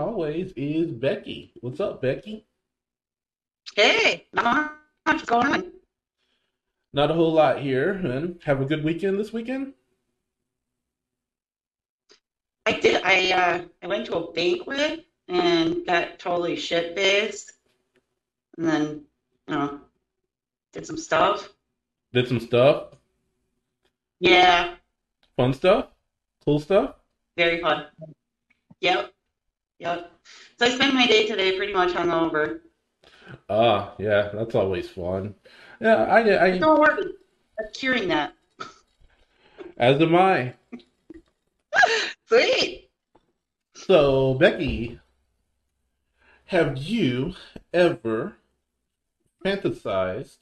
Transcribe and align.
joining 0.00 0.16
me 0.16 0.42
as 0.42 0.52
always 0.52 0.52
is 0.56 0.90
Becky. 0.92 1.52
What's 1.60 1.80
up, 1.80 2.00
Becky? 2.02 2.46
Hey, 3.74 4.26
What's 5.04 5.24
going 5.24 5.46
on. 5.46 5.72
Not 6.92 7.10
a 7.10 7.14
whole 7.14 7.32
lot 7.32 7.60
here, 7.60 7.92
and 7.92 8.40
have 8.44 8.60
a 8.60 8.64
good 8.64 8.82
weekend 8.84 9.18
this 9.18 9.32
weekend. 9.32 9.74
I 12.66 12.72
did. 12.72 13.02
I 13.04 13.32
uh, 13.32 13.62
I 13.82 13.86
went 13.86 14.06
to 14.06 14.16
a 14.16 14.32
banquet 14.32 15.06
and 15.28 15.86
got 15.86 16.18
totally 16.18 16.56
shit 16.56 16.96
faced, 16.96 17.52
and 18.58 18.66
then 18.66 19.04
you 19.48 19.54
know 19.54 19.80
did 20.72 20.86
some 20.86 20.96
stuff. 20.96 21.48
Did 22.12 22.26
some 22.26 22.40
stuff, 22.40 22.94
Yeah, 24.18 24.74
fun 25.36 25.54
stuff, 25.54 25.86
cool 26.44 26.58
stuff. 26.58 26.96
very 27.36 27.60
fun. 27.60 27.86
Yep, 28.80 29.12
yep. 29.80 30.12
So 30.58 30.66
I 30.66 30.70
spent 30.70 30.94
my 30.94 31.06
day 31.06 31.26
today 31.26 31.56
pretty 31.56 31.72
much 31.72 31.90
hungover. 31.90 32.60
Ah, 33.48 33.94
yeah, 33.98 34.30
that's 34.32 34.54
always 34.54 34.88
fun. 34.88 35.34
Yeah, 35.80 36.04
I, 36.04 36.44
I, 36.44 36.58
Don't 36.58 36.78
worry, 36.78 37.14
I'm 37.58 37.66
curing 37.74 38.08
that. 38.08 38.34
as 39.76 40.00
am 40.00 40.14
I. 40.14 40.54
Sweet. 42.28 42.90
So, 43.74 44.34
Becky, 44.34 45.00
have 46.46 46.76
you 46.76 47.34
ever 47.72 48.36
fantasized 49.44 50.38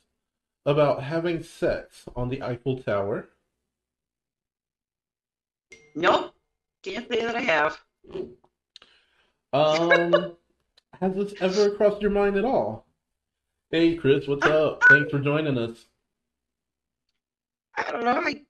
about 0.67 1.03
having 1.05 1.43
sex 1.43 2.05
on 2.17 2.29
the 2.29 2.43
Eiffel 2.43 2.83
Tower? 2.83 3.29
Nope, 5.95 6.35
can't 6.83 7.09
say 7.09 7.23
that 7.23 7.37
I 7.37 7.41
have. 7.41 7.79
Um, 9.53 10.37
has 11.01 11.15
this 11.15 11.35
ever 11.41 11.71
crossed 11.77 12.03
your 12.03 12.11
mind 12.11 12.37
at 12.37 12.45
all? 12.45 12.87
Hey, 13.71 13.97
Chris, 13.97 14.27
what's 14.27 14.47
up? 14.47 14.83
Thanks 14.89 15.11
for 15.11 15.19
joining 15.19 15.59
us. 15.59 15.87
I 17.77 17.91
don't 17.91 18.05
know. 18.05 18.21
I 18.25 18.43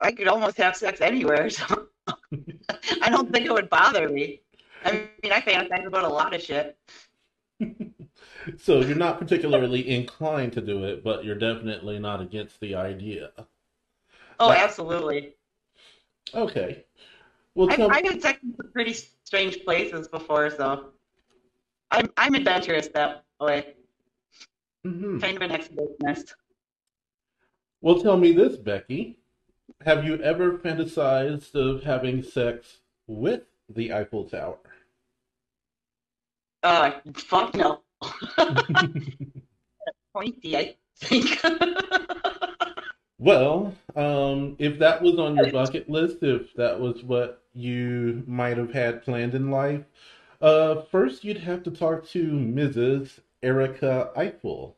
I 0.00 0.12
could 0.12 0.28
almost 0.28 0.56
have 0.58 0.76
sex 0.76 1.00
anywhere, 1.00 1.48
so 1.50 1.88
I 3.02 3.10
don't 3.10 3.32
think 3.32 3.46
it 3.46 3.52
would 3.52 3.70
bother 3.70 4.08
me. 4.08 4.40
I 4.84 4.92
mean, 5.22 5.32
I 5.32 5.40
fantasize 5.40 5.86
about 5.86 6.04
a 6.04 6.08
lot 6.08 6.34
of 6.34 6.42
shit. 6.42 6.76
So 8.58 8.80
you're 8.80 8.96
not 8.96 9.18
particularly 9.18 9.88
inclined 9.88 10.52
to 10.52 10.60
do 10.60 10.84
it, 10.84 11.02
but 11.02 11.24
you're 11.24 11.34
definitely 11.34 11.98
not 11.98 12.20
against 12.22 12.60
the 12.60 12.76
idea. 12.76 13.30
Oh, 14.38 14.46
Like- 14.48 14.60
absolutely. 14.60 15.34
Okay. 16.32 16.84
Well, 17.56 17.68
I've, 17.68 17.76
tell 17.76 17.90
I've 17.90 18.04
had 18.04 18.22
sex 18.22 18.38
some 18.40 18.70
pretty 18.72 18.94
strange 19.26 19.64
places 19.64 20.08
before, 20.08 20.48
so 20.50 20.92
I'm 21.90 22.10
I'm 22.16 22.34
adventurous 22.34 22.88
that 22.94 23.24
way. 23.40 23.74
Mhm. 24.86 25.20
Kind 25.20 25.36
of 25.36 25.42
an 25.42 25.50
exhibitionist. 25.50 26.34
Well, 27.80 28.00
tell 28.00 28.16
me 28.16 28.32
this, 28.32 28.56
Becky. 28.56 29.18
Have 29.84 30.04
you 30.04 30.16
ever 30.22 30.58
fantasized 30.58 31.54
of 31.54 31.82
having 31.82 32.22
sex 32.22 32.78
with 33.06 33.42
the 33.68 33.92
Eiffel 33.92 34.24
Tower? 34.24 34.58
Uh, 36.62 36.92
fuck 37.14 37.54
no. 37.54 37.82
Pointy, 40.14 40.56
I 40.56 40.76
think. 41.00 41.38
Well, 43.18 43.74
um, 43.94 44.56
if 44.58 44.78
that 44.78 45.00
was 45.00 45.18
on 45.18 45.36
your 45.36 45.50
bucket 45.50 45.88
list, 45.88 46.18
if 46.22 46.52
that 46.54 46.78
was 46.78 47.02
what 47.02 47.42
you 47.54 48.22
might 48.26 48.58
have 48.58 48.72
had 48.72 49.02
planned 49.02 49.34
in 49.34 49.50
life, 49.50 49.84
uh, 50.42 50.82
first 50.82 51.24
you'd 51.24 51.38
have 51.38 51.62
to 51.62 51.70
talk 51.70 52.06
to 52.08 52.24
Mrs. 52.24 53.20
Erika 53.42 54.10
Eiffel. 54.16 54.76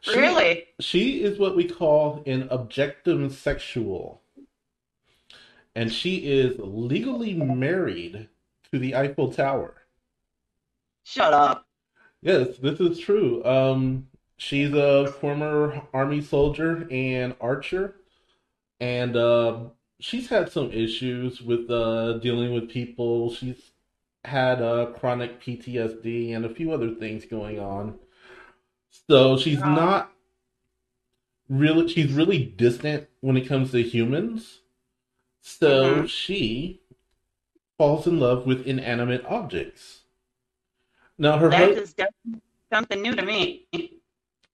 She, 0.00 0.18
really? 0.18 0.64
she 0.80 1.22
is 1.22 1.38
what 1.38 1.56
we 1.56 1.64
call 1.64 2.22
an 2.26 2.48
objectum 2.48 3.30
sexual, 3.30 4.20
and 5.74 5.92
she 5.92 6.16
is 6.18 6.56
legally 6.58 7.34
married 7.34 8.28
to 8.70 8.78
the 8.78 8.94
Eiffel 8.94 9.32
Tower. 9.32 9.74
Shut 11.04 11.32
up. 11.32 11.66
Yes, 12.20 12.56
this 12.58 12.78
is 12.78 12.98
true. 13.00 13.44
Um, 13.44 14.08
she's 14.36 14.72
a 14.74 15.06
former 15.20 15.82
army 15.92 16.20
soldier 16.20 16.86
and 16.90 17.34
archer, 17.40 17.96
and 18.80 19.16
uh, 19.16 19.60
she's 20.00 20.28
had 20.28 20.52
some 20.52 20.72
issues 20.72 21.42
with 21.42 21.70
uh, 21.70 22.14
dealing 22.18 22.54
with 22.54 22.70
people. 22.70 23.34
She's 23.34 23.72
had 24.24 24.62
uh, 24.62 24.86
chronic 24.98 25.40
PTSD 25.40 26.32
and 26.34 26.44
a 26.44 26.54
few 26.54 26.72
other 26.72 26.90
things 26.94 27.26
going 27.26 27.60
on. 27.60 27.98
So 29.08 29.36
she's 29.36 29.64
not 29.64 30.12
really, 31.48 31.88
she's 31.88 32.12
really 32.12 32.44
distant 32.44 33.08
when 33.20 33.36
it 33.36 33.46
comes 33.46 33.70
to 33.72 33.82
humans. 33.82 34.60
So 35.42 36.04
Mhm. 36.04 36.08
she 36.08 36.82
falls 37.78 38.06
in 38.06 38.20
love 38.20 38.46
with 38.46 38.66
inanimate 38.66 39.24
objects. 39.26 40.04
Now 41.18 41.38
her 41.38 41.50
That 41.50 41.70
is 41.72 41.94
definitely 41.94 42.42
something 42.72 43.02
new 43.02 43.14
to 43.14 43.22
me. 43.22 43.66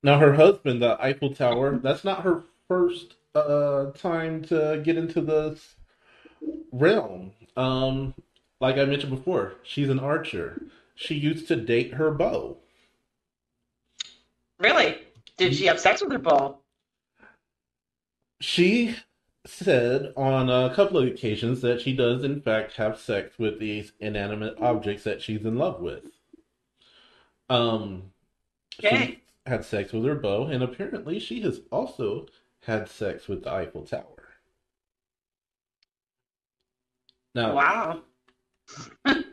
Now 0.03 0.19
her 0.19 0.35
husband, 0.35 0.83
the 0.83 1.03
Eiffel 1.03 1.35
Tower, 1.35 1.79
that's 1.79 2.05
not 2.05 2.23
her 2.23 2.45
first 2.67 3.15
uh 3.35 3.91
time 3.93 4.43
to 4.43 4.81
get 4.85 4.97
into 4.97 5.21
this 5.21 5.77
realm. 6.73 7.33
Um, 7.57 8.15
like 8.61 8.77
I 8.77 8.85
mentioned 8.85 9.15
before, 9.15 9.55
she's 9.63 9.89
an 9.89 9.99
archer. 9.99 10.63
She 10.95 11.15
used 11.15 11.49
to 11.49 11.57
date 11.57 11.95
her 11.95 12.11
bow. 12.11 12.59
Really? 14.59 14.99
Did 15.37 15.55
she 15.55 15.67
have 15.67 15.79
sex 15.79 16.03
with 16.03 16.13
her 16.13 16.19
ball? 16.19 16.63
She 18.41 18.97
said 19.47 20.13
on 20.17 20.51
a 20.51 20.75
couple 20.75 20.99
of 20.99 21.07
occasions 21.09 21.61
that 21.63 21.81
she 21.81 21.93
does 21.95 22.25
in 22.25 22.41
fact 22.41 22.75
have 22.75 22.99
sex 22.99 23.39
with 23.39 23.59
these 23.59 23.93
inanimate 24.01 24.57
objects 24.61 25.05
that 25.05 25.23
she's 25.23 25.45
in 25.45 25.57
love 25.57 25.81
with. 25.81 26.05
Um, 27.49 28.13
Okay. 28.85 29.21
Had 29.49 29.65
sex 29.65 29.93
with 29.93 30.05
her 30.05 30.15
bow, 30.15 30.47
and 30.47 30.63
apparently 30.63 31.19
she 31.19 31.41
has 31.43 31.61
also 31.71 32.27
had 32.63 32.89
sex 32.89 33.29
with 33.29 33.45
the 33.45 33.53
Eiffel 33.53 33.85
Tower. 33.85 34.29
Now, 37.35 37.55
Wow. 37.55 38.03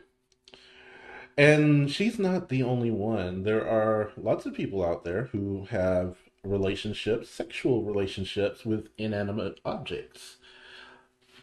and 1.36 1.90
she's 1.90 2.18
not 2.18 2.48
the 2.48 2.62
only 2.62 2.90
one. 2.90 3.42
There 3.42 3.66
are 3.66 4.12
lots 4.16 4.46
of 4.46 4.54
people 4.54 4.84
out 4.84 5.04
there 5.04 5.24
who 5.24 5.66
have 5.70 6.16
relationships, 6.44 7.28
sexual 7.28 7.82
relationships 7.82 8.64
with 8.64 8.88
inanimate 8.96 9.60
objects. 9.64 10.36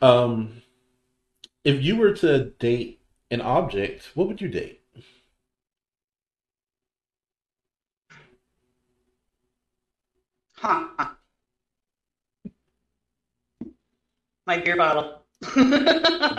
Um, 0.02 0.64
if 1.64 1.82
you 1.84 1.96
were 1.98 2.14
to 2.14 2.46
date 2.60 3.02
an 3.30 3.42
object, 3.42 4.12
what 4.16 4.28
would 4.28 4.42
you 4.42 4.48
date? 4.50 4.83
Huh. 10.64 11.16
My 14.48 14.58
beer 14.60 14.78
bottle. 14.78 15.26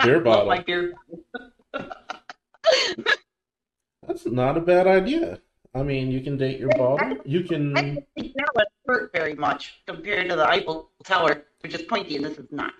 Beer 0.01 0.19
bottle. 0.21 0.47
My 0.47 0.61
beer 0.65 0.93
bottle. 0.93 1.23
That's 4.07 4.25
not 4.25 4.57
a 4.57 4.61
bad 4.61 4.87
idea. 4.87 5.39
I 5.73 5.83
mean, 5.83 6.09
you 6.11 6.21
can 6.21 6.37
date 6.37 6.59
your 6.59 6.69
bottle. 6.71 7.21
You 7.25 7.43
I 7.75 7.81
can. 7.83 7.95
don't 7.95 8.07
think 8.17 8.33
that 8.35 8.49
would 8.55 8.67
hurt 8.87 9.11
very 9.13 9.35
much 9.35 9.81
compared 9.85 10.29
to 10.29 10.35
the 10.35 10.47
Eiffel 10.47 10.91
Tower, 11.03 11.45
which 11.61 11.73
is 11.73 11.81
pointy 11.83 12.15
and 12.15 12.25
this 12.25 12.37
is 12.37 12.51
not. 12.51 12.73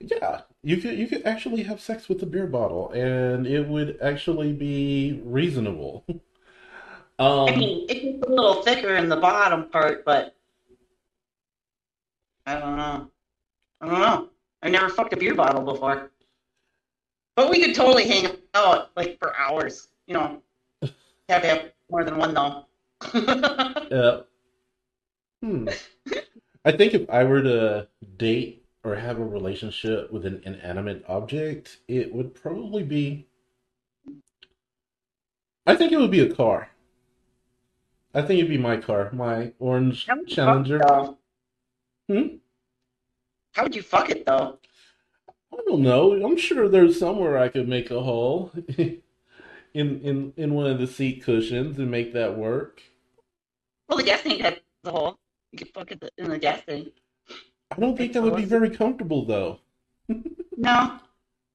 Yeah, 0.00 0.42
you 0.62 0.76
could 0.78 0.98
you 0.98 1.06
could 1.06 1.24
actually 1.24 1.62
have 1.64 1.80
sex 1.80 2.08
with 2.08 2.22
a 2.22 2.26
beer 2.26 2.46
bottle, 2.46 2.90
and 2.92 3.46
it 3.46 3.68
would 3.68 3.98
actually 4.02 4.52
be 4.52 5.20
reasonable. 5.24 6.04
I 7.46 7.52
Um, 7.52 7.56
mean, 7.56 7.86
it 7.88 7.94
gets 8.02 8.26
a 8.26 8.30
little 8.30 8.62
thicker 8.62 8.96
in 8.96 9.08
the 9.08 9.16
bottom 9.16 9.68
part, 9.70 10.04
but 10.04 10.34
I 12.46 12.58
don't 12.58 12.76
know. 12.76 13.10
I 13.80 13.86
don't 13.88 14.00
know. 14.00 14.28
I 14.62 14.68
never 14.68 14.88
fucked 14.88 15.12
a 15.12 15.16
beer 15.16 15.34
bottle 15.34 15.62
before. 15.62 16.10
But 17.36 17.50
we 17.50 17.60
could 17.60 17.74
totally 17.74 18.06
hang 18.06 18.36
out 18.54 18.90
like 18.96 19.18
for 19.18 19.36
hours. 19.36 19.88
You 20.06 20.14
know, 20.14 20.42
have 21.28 21.42
to 21.42 21.48
have 21.48 21.72
more 21.90 22.04
than 22.04 22.16
one 22.16 22.34
though. 22.34 22.66
yeah. 23.90 24.20
Hmm. 25.42 25.68
I 26.64 26.72
think 26.72 26.94
if 26.94 27.08
I 27.10 27.24
were 27.24 27.42
to 27.42 27.88
date 28.16 28.64
or 28.84 28.94
have 28.94 29.18
a 29.18 29.24
relationship 29.24 30.12
with 30.12 30.24
an 30.24 30.42
inanimate 30.44 31.04
object, 31.08 31.78
it 31.88 32.14
would 32.14 32.34
probably 32.34 32.82
be. 32.82 33.26
I 35.66 35.74
think 35.74 35.92
it 35.92 35.98
would 35.98 36.10
be 36.10 36.20
a 36.20 36.34
car. 36.34 36.68
I 38.14 38.22
think 38.22 38.38
it'd 38.38 38.50
be 38.50 38.58
my 38.58 38.76
car, 38.76 39.10
my 39.12 39.52
orange 39.58 40.06
How 40.06 40.16
would 40.16 40.28
you 40.30 40.36
Challenger. 40.36 40.78
fuck 40.78 40.88
it, 40.88 40.94
though? 40.94 41.18
Hmm? 42.08 42.36
How 43.52 43.62
would 43.62 43.74
you 43.74 43.82
fuck 43.82 44.10
it 44.10 44.26
though? 44.26 44.58
I 45.52 45.56
don't 45.66 45.82
know. 45.82 46.12
I'm 46.24 46.36
sure 46.36 46.68
there's 46.68 46.98
somewhere 46.98 47.38
I 47.38 47.48
could 47.48 47.68
make 47.68 47.90
a 47.90 48.02
hole 48.02 48.52
in 48.78 49.00
in 49.74 50.32
in 50.36 50.54
one 50.54 50.66
of 50.66 50.78
the 50.78 50.86
seat 50.86 51.22
cushions 51.22 51.78
and 51.78 51.90
make 51.90 52.12
that 52.12 52.36
work. 52.36 52.82
Well, 53.88 53.98
the 53.98 54.04
gas 54.04 54.22
tank 54.22 54.40
has 54.42 54.54
the 54.82 54.90
hole. 54.90 55.18
You 55.52 55.58
could 55.58 55.68
fuck 55.72 55.92
it 55.92 56.02
in 56.18 56.28
the 56.30 56.38
gas 56.38 56.62
tank. 56.66 56.88
I 57.70 57.80
don't 57.80 57.96
think 57.96 58.12
that 58.12 58.22
would 58.22 58.36
be 58.36 58.44
very 58.44 58.70
comfortable 58.70 59.24
though. 59.24 59.60
No, 60.56 61.00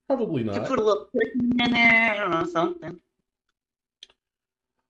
Probably 0.08 0.44
you 0.44 0.50
could 0.50 0.60
not. 0.64 0.68
put 0.68 0.78
a 0.80 0.84
little 0.84 1.06
cushion 1.06 1.52
in 1.62 1.72
there. 1.72 2.12
I 2.14 2.18
don't 2.18 2.32
know 2.32 2.46
something. 2.52 3.00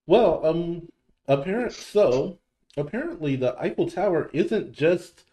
Well, 0.07 0.43
um, 0.43 0.89
apparent 1.27 1.73
so 1.73 2.39
apparently 2.75 3.35
the 3.35 3.55
Eiffel 3.61 3.87
Tower 3.87 4.31
isn't 4.33 4.71
just 4.73 5.25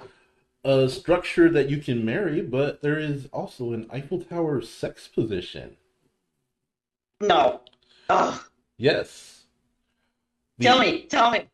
a 0.66 0.88
structure 0.88 1.48
that 1.48 1.70
you 1.70 1.78
can 1.78 2.04
marry, 2.04 2.42
but 2.42 2.82
there 2.82 2.98
is 2.98 3.26
also 3.32 3.72
an 3.72 3.86
Eiffel 3.90 4.20
Tower 4.20 4.60
sex 4.60 5.06
position. 5.06 5.76
No. 7.20 7.60
Oh, 8.10 8.44
Yes. 8.76 9.44
The- 10.58 10.64
tell 10.64 10.78
me, 10.80 11.02
tell 11.06 11.30
me. 11.30 11.48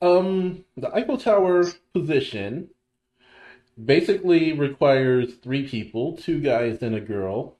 Um, 0.00 0.64
the 0.76 0.94
Eiffel 0.94 1.18
Tower 1.18 1.64
position 1.92 2.70
basically 3.82 4.52
requires 4.52 5.34
three 5.34 5.66
people, 5.66 6.16
two 6.16 6.40
guys 6.40 6.82
and 6.82 6.94
a 6.94 7.00
girl. 7.00 7.56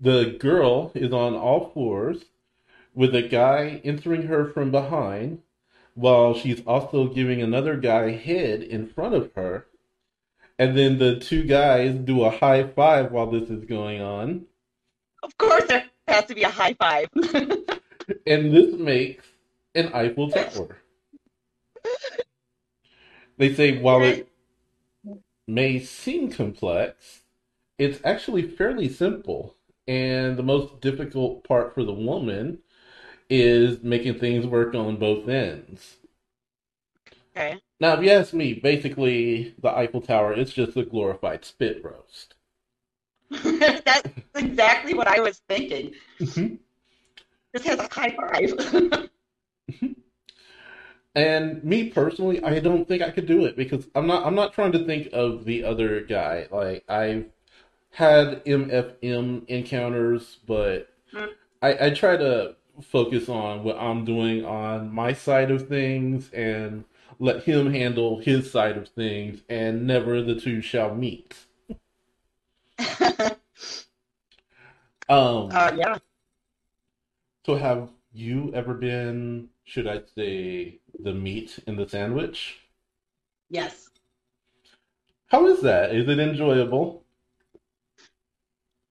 The 0.00 0.36
girl 0.38 0.90
is 0.94 1.12
on 1.12 1.34
all 1.34 1.70
fours 1.72 2.24
with 2.94 3.14
a 3.14 3.22
guy 3.22 3.80
entering 3.84 4.24
her 4.24 4.46
from 4.46 4.70
behind 4.70 5.42
while 5.94 6.34
she's 6.34 6.62
also 6.66 7.06
giving 7.08 7.42
another 7.42 7.76
guy 7.76 8.10
head 8.10 8.62
in 8.62 8.86
front 8.86 9.14
of 9.14 9.30
her. 9.34 9.66
And 10.58 10.76
then 10.76 10.98
the 10.98 11.18
two 11.18 11.44
guys 11.44 11.94
do 11.94 12.22
a 12.22 12.30
high 12.30 12.64
five 12.64 13.10
while 13.10 13.30
this 13.30 13.50
is 13.50 13.64
going 13.64 14.00
on. 14.00 14.46
Of 15.22 15.36
course, 15.38 15.64
there 15.64 15.84
has 16.08 16.24
to 16.26 16.34
be 16.34 16.42
a 16.42 16.50
high 16.50 16.74
five. 16.74 17.08
And 18.26 18.52
this 18.52 18.74
makes 18.74 19.26
an 19.74 19.92
Eiffel 19.92 20.30
Tower. 20.30 20.78
They 23.38 23.54
say 23.54 23.78
while 23.78 24.02
it 24.02 24.28
may 25.46 25.80
seem 25.80 26.30
complex, 26.30 27.22
it's 27.78 28.00
actually 28.04 28.42
fairly 28.42 28.88
simple. 28.88 29.56
And 29.88 30.36
the 30.36 30.44
most 30.44 30.80
difficult 30.80 31.42
part 31.44 31.74
for 31.74 31.82
the 31.82 31.92
woman 31.92 32.58
is 33.32 33.82
making 33.82 34.18
things 34.18 34.46
work 34.46 34.74
on 34.74 34.96
both 34.98 35.28
ends. 35.28 35.96
okay. 37.36 37.60
Now, 37.80 37.92
if 37.94 38.02
you 38.02 38.10
ask 38.10 38.32
me, 38.32 38.54
basically, 38.54 39.54
the 39.60 39.68
Eiffel 39.70 40.00
Tower 40.00 40.32
is 40.32 40.54
just 40.54 40.74
a 40.76 40.84
glorified 40.84 41.44
spit 41.44 41.84
roast. 41.84 42.34
That's 43.30 44.08
exactly 44.36 44.94
what 44.94 45.08
I 45.08 45.20
was 45.20 45.42
thinking. 45.48 45.94
Mhm. 46.20 46.58
This 47.52 47.64
has 47.64 47.78
a 47.78 47.88
high 47.90 48.14
five. 48.16 49.08
And 51.14 51.62
me 51.62 51.90
personally, 51.90 52.42
I 52.42 52.58
don't 52.58 52.88
think 52.88 53.02
I 53.02 53.10
could 53.10 53.26
do 53.26 53.44
it 53.44 53.56
because 53.56 53.86
I'm 53.94 54.06
not 54.06 54.26
I'm 54.26 54.34
not 54.34 54.52
trying 54.54 54.72
to 54.72 54.84
think 54.84 55.08
of 55.12 55.44
the 55.44 55.64
other 55.64 56.00
guy. 56.02 56.48
Like 56.50 56.84
I've 56.88 57.26
had 57.90 58.44
MFM 58.46 59.44
encounters, 59.48 60.38
but 60.46 60.88
Hmm. 61.12 61.26
I, 61.62 61.86
I 61.86 61.90
try 61.90 62.16
to 62.16 62.56
focus 62.80 63.28
on 63.28 63.64
what 63.64 63.76
I'm 63.76 64.04
doing 64.04 64.44
on 64.44 64.92
my 64.92 65.12
side 65.12 65.50
of 65.50 65.68
things 65.68 66.30
and 66.32 66.84
let 67.18 67.44
him 67.44 67.72
handle 67.72 68.20
his 68.20 68.50
side 68.50 68.76
of 68.76 68.88
things 68.88 69.40
and 69.48 69.86
never 69.86 70.22
the 70.22 70.34
two 70.40 70.60
shall 70.60 70.94
meet. 70.94 71.34
Um 75.08 75.50
uh, 75.52 75.72
yeah. 75.76 75.98
so 77.44 77.56
have 77.56 77.90
you 78.12 78.52
ever 78.54 78.72
been, 78.72 79.48
should 79.64 79.86
I 79.86 80.02
say, 80.14 80.78
the 80.98 81.12
meat 81.12 81.58
in 81.66 81.76
the 81.76 81.88
sandwich? 81.88 82.60
Yes. 83.50 83.90
How 85.26 85.46
is 85.46 85.60
that? 85.62 85.94
Is 85.94 86.08
it 86.08 86.18
enjoyable? 86.18 87.04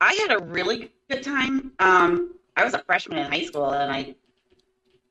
I 0.02 0.14
had 0.14 0.34
a 0.34 0.44
really 0.44 0.92
good 1.10 1.24
time. 1.24 1.72
Um, 1.80 2.36
I 2.56 2.64
was 2.64 2.74
a 2.74 2.80
freshman 2.80 3.18
in 3.18 3.32
high 3.32 3.46
school, 3.46 3.72
and 3.72 3.92
I, 3.92 4.16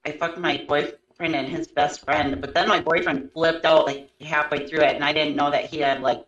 I 0.04 0.12
fucked 0.12 0.38
my 0.38 0.64
boyfriend 0.68 1.34
and 1.34 1.48
his 1.48 1.68
best 1.68 2.04
friend. 2.04 2.40
But 2.40 2.54
then 2.54 2.68
my 2.68 2.80
boyfriend 2.80 3.32
flipped 3.32 3.64
out 3.64 3.86
like 3.86 4.10
halfway 4.20 4.66
through 4.66 4.80
it, 4.80 4.94
and 4.94 5.04
I 5.04 5.12
didn't 5.12 5.36
know 5.36 5.50
that 5.50 5.66
he 5.66 5.78
had 5.78 6.00
like 6.00 6.24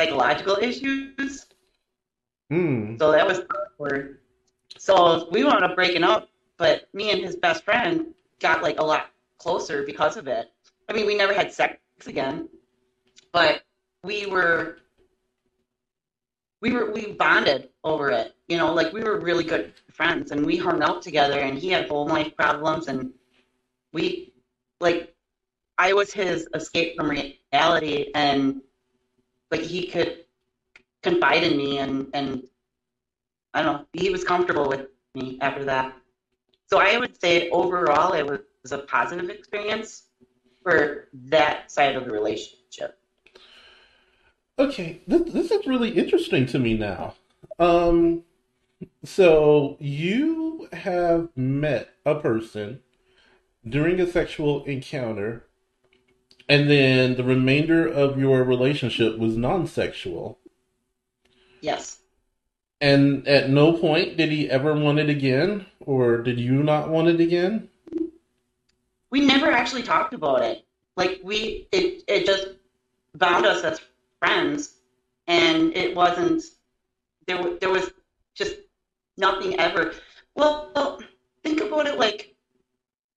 psychological 0.00 0.56
issues. 0.56 1.46
Hmm. 2.50 2.96
So 2.98 3.12
that 3.12 3.26
was 3.26 3.40
awkward. 3.40 4.18
So 4.78 5.28
we 5.30 5.44
wound 5.44 5.64
up 5.64 5.74
breaking 5.74 6.04
up, 6.04 6.28
but 6.56 6.88
me 6.92 7.10
and 7.10 7.22
his 7.22 7.36
best 7.36 7.64
friend 7.64 8.14
got 8.40 8.62
like 8.62 8.80
a 8.80 8.84
lot 8.84 9.10
closer 9.38 9.84
because 9.84 10.16
of 10.16 10.26
it. 10.26 10.50
I 10.88 10.92
mean, 10.92 11.06
we 11.06 11.14
never 11.14 11.32
had 11.32 11.52
sex 11.52 11.78
again, 12.06 12.48
but 13.32 13.62
we 14.04 14.26
were 14.26 14.78
we 16.60 16.72
were 16.72 16.90
we 16.92 17.12
bonded 17.12 17.70
over 17.84 18.10
it. 18.10 18.34
You 18.48 18.56
know, 18.56 18.72
like 18.72 18.92
we 18.92 19.02
were 19.02 19.18
really 19.20 19.44
good 19.44 19.72
friends 19.92 20.30
and 20.30 20.44
we 20.44 20.56
hung 20.56 20.82
out 20.82 21.02
together 21.02 21.38
and 21.38 21.58
he 21.58 21.68
had 21.68 21.88
home 21.88 22.08
life 22.08 22.34
problems 22.36 22.88
and 22.88 23.12
we 23.92 24.32
like 24.80 25.14
I 25.78 25.92
was 25.92 26.12
his 26.12 26.46
escape 26.54 26.96
from 26.96 27.10
reality 27.10 28.10
and 28.14 28.62
like 29.50 29.62
he 29.62 29.86
could 29.86 30.24
confide 31.02 31.42
in 31.42 31.56
me 31.56 31.78
and 31.78 32.08
and 32.14 32.42
I 33.54 33.62
don't 33.62 33.72
know, 33.72 33.86
he 33.92 34.10
was 34.10 34.24
comfortable 34.24 34.68
with 34.68 34.86
me 35.14 35.38
after 35.40 35.64
that. 35.64 35.94
So 36.66 36.78
I 36.78 36.96
would 36.98 37.20
say 37.20 37.50
overall 37.50 38.14
it 38.14 38.26
was 38.26 38.72
a 38.72 38.78
positive 38.78 39.28
experience 39.28 40.04
for 40.62 41.08
that 41.12 41.70
side 41.70 41.96
of 41.96 42.04
the 42.04 42.10
relationship. 42.10 42.98
Okay, 44.58 45.00
this, 45.06 45.32
this 45.32 45.50
is 45.50 45.66
really 45.66 45.90
interesting 45.90 46.46
to 46.46 46.58
me 46.58 46.74
now. 46.74 47.14
Um, 47.58 48.22
so 49.04 49.76
you 49.80 50.68
have 50.72 51.28
met 51.36 51.90
a 52.04 52.14
person 52.14 52.80
during 53.68 54.00
a 54.00 54.06
sexual 54.06 54.64
encounter, 54.64 55.46
and 56.48 56.68
then 56.68 57.16
the 57.16 57.24
remainder 57.24 57.86
of 57.86 58.18
your 58.18 58.42
relationship 58.42 59.18
was 59.18 59.36
non-sexual. 59.36 60.38
Yes. 61.60 61.98
And 62.80 63.26
at 63.28 63.48
no 63.48 63.72
point 63.72 64.16
did 64.16 64.30
he 64.30 64.50
ever 64.50 64.74
want 64.74 64.98
it 64.98 65.08
again, 65.08 65.66
or 65.80 66.18
did 66.18 66.40
you 66.40 66.62
not 66.62 66.88
want 66.88 67.08
it 67.08 67.20
again? 67.20 67.68
We 69.10 69.20
never 69.20 69.52
actually 69.52 69.84
talked 69.84 70.14
about 70.14 70.42
it. 70.42 70.64
Like 70.96 71.20
we 71.22 71.68
it 71.70 72.02
it 72.08 72.26
just 72.26 72.48
bound 73.14 73.46
us 73.46 73.62
as 73.62 73.80
friends 74.18 74.74
and 75.26 75.76
it 75.76 75.94
wasn't 75.94 76.42
there 77.26 77.56
there 77.60 77.70
was 77.70 77.90
just 78.34 78.56
nothing 79.16 79.58
ever. 79.58 79.94
Well, 80.34 80.70
well, 80.74 81.00
think 81.42 81.60
about 81.60 81.86
it 81.86 81.98
like 81.98 82.34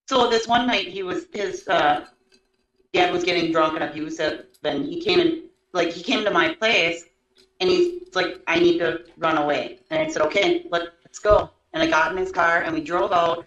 so 0.07 0.29
this 0.29 0.47
one 0.47 0.67
night 0.67 0.87
he 0.87 1.03
was 1.03 1.27
his 1.33 1.67
uh 1.67 2.05
dad 2.93 3.11
was 3.11 3.23
getting 3.23 3.51
drunk 3.51 3.79
and 3.79 3.83
abusive 3.83 4.45
and 4.63 4.85
he 4.85 5.01
came 5.01 5.19
in 5.19 5.43
like 5.73 5.91
he 5.91 6.03
came 6.03 6.23
to 6.23 6.31
my 6.31 6.53
place 6.55 7.05
and 7.59 7.69
he's 7.69 8.15
like 8.15 8.41
I 8.47 8.59
need 8.59 8.79
to 8.79 9.01
run 9.17 9.37
away. 9.37 9.79
And 9.89 10.01
I 10.01 10.11
said, 10.11 10.21
"Okay, 10.23 10.65
let, 10.69 10.83
let's 11.03 11.19
go." 11.19 11.49
And 11.73 11.83
I 11.83 11.87
got 11.87 12.11
in 12.11 12.17
his 12.17 12.31
car 12.31 12.61
and 12.61 12.73
we 12.73 12.81
drove 12.81 13.11
out 13.11 13.45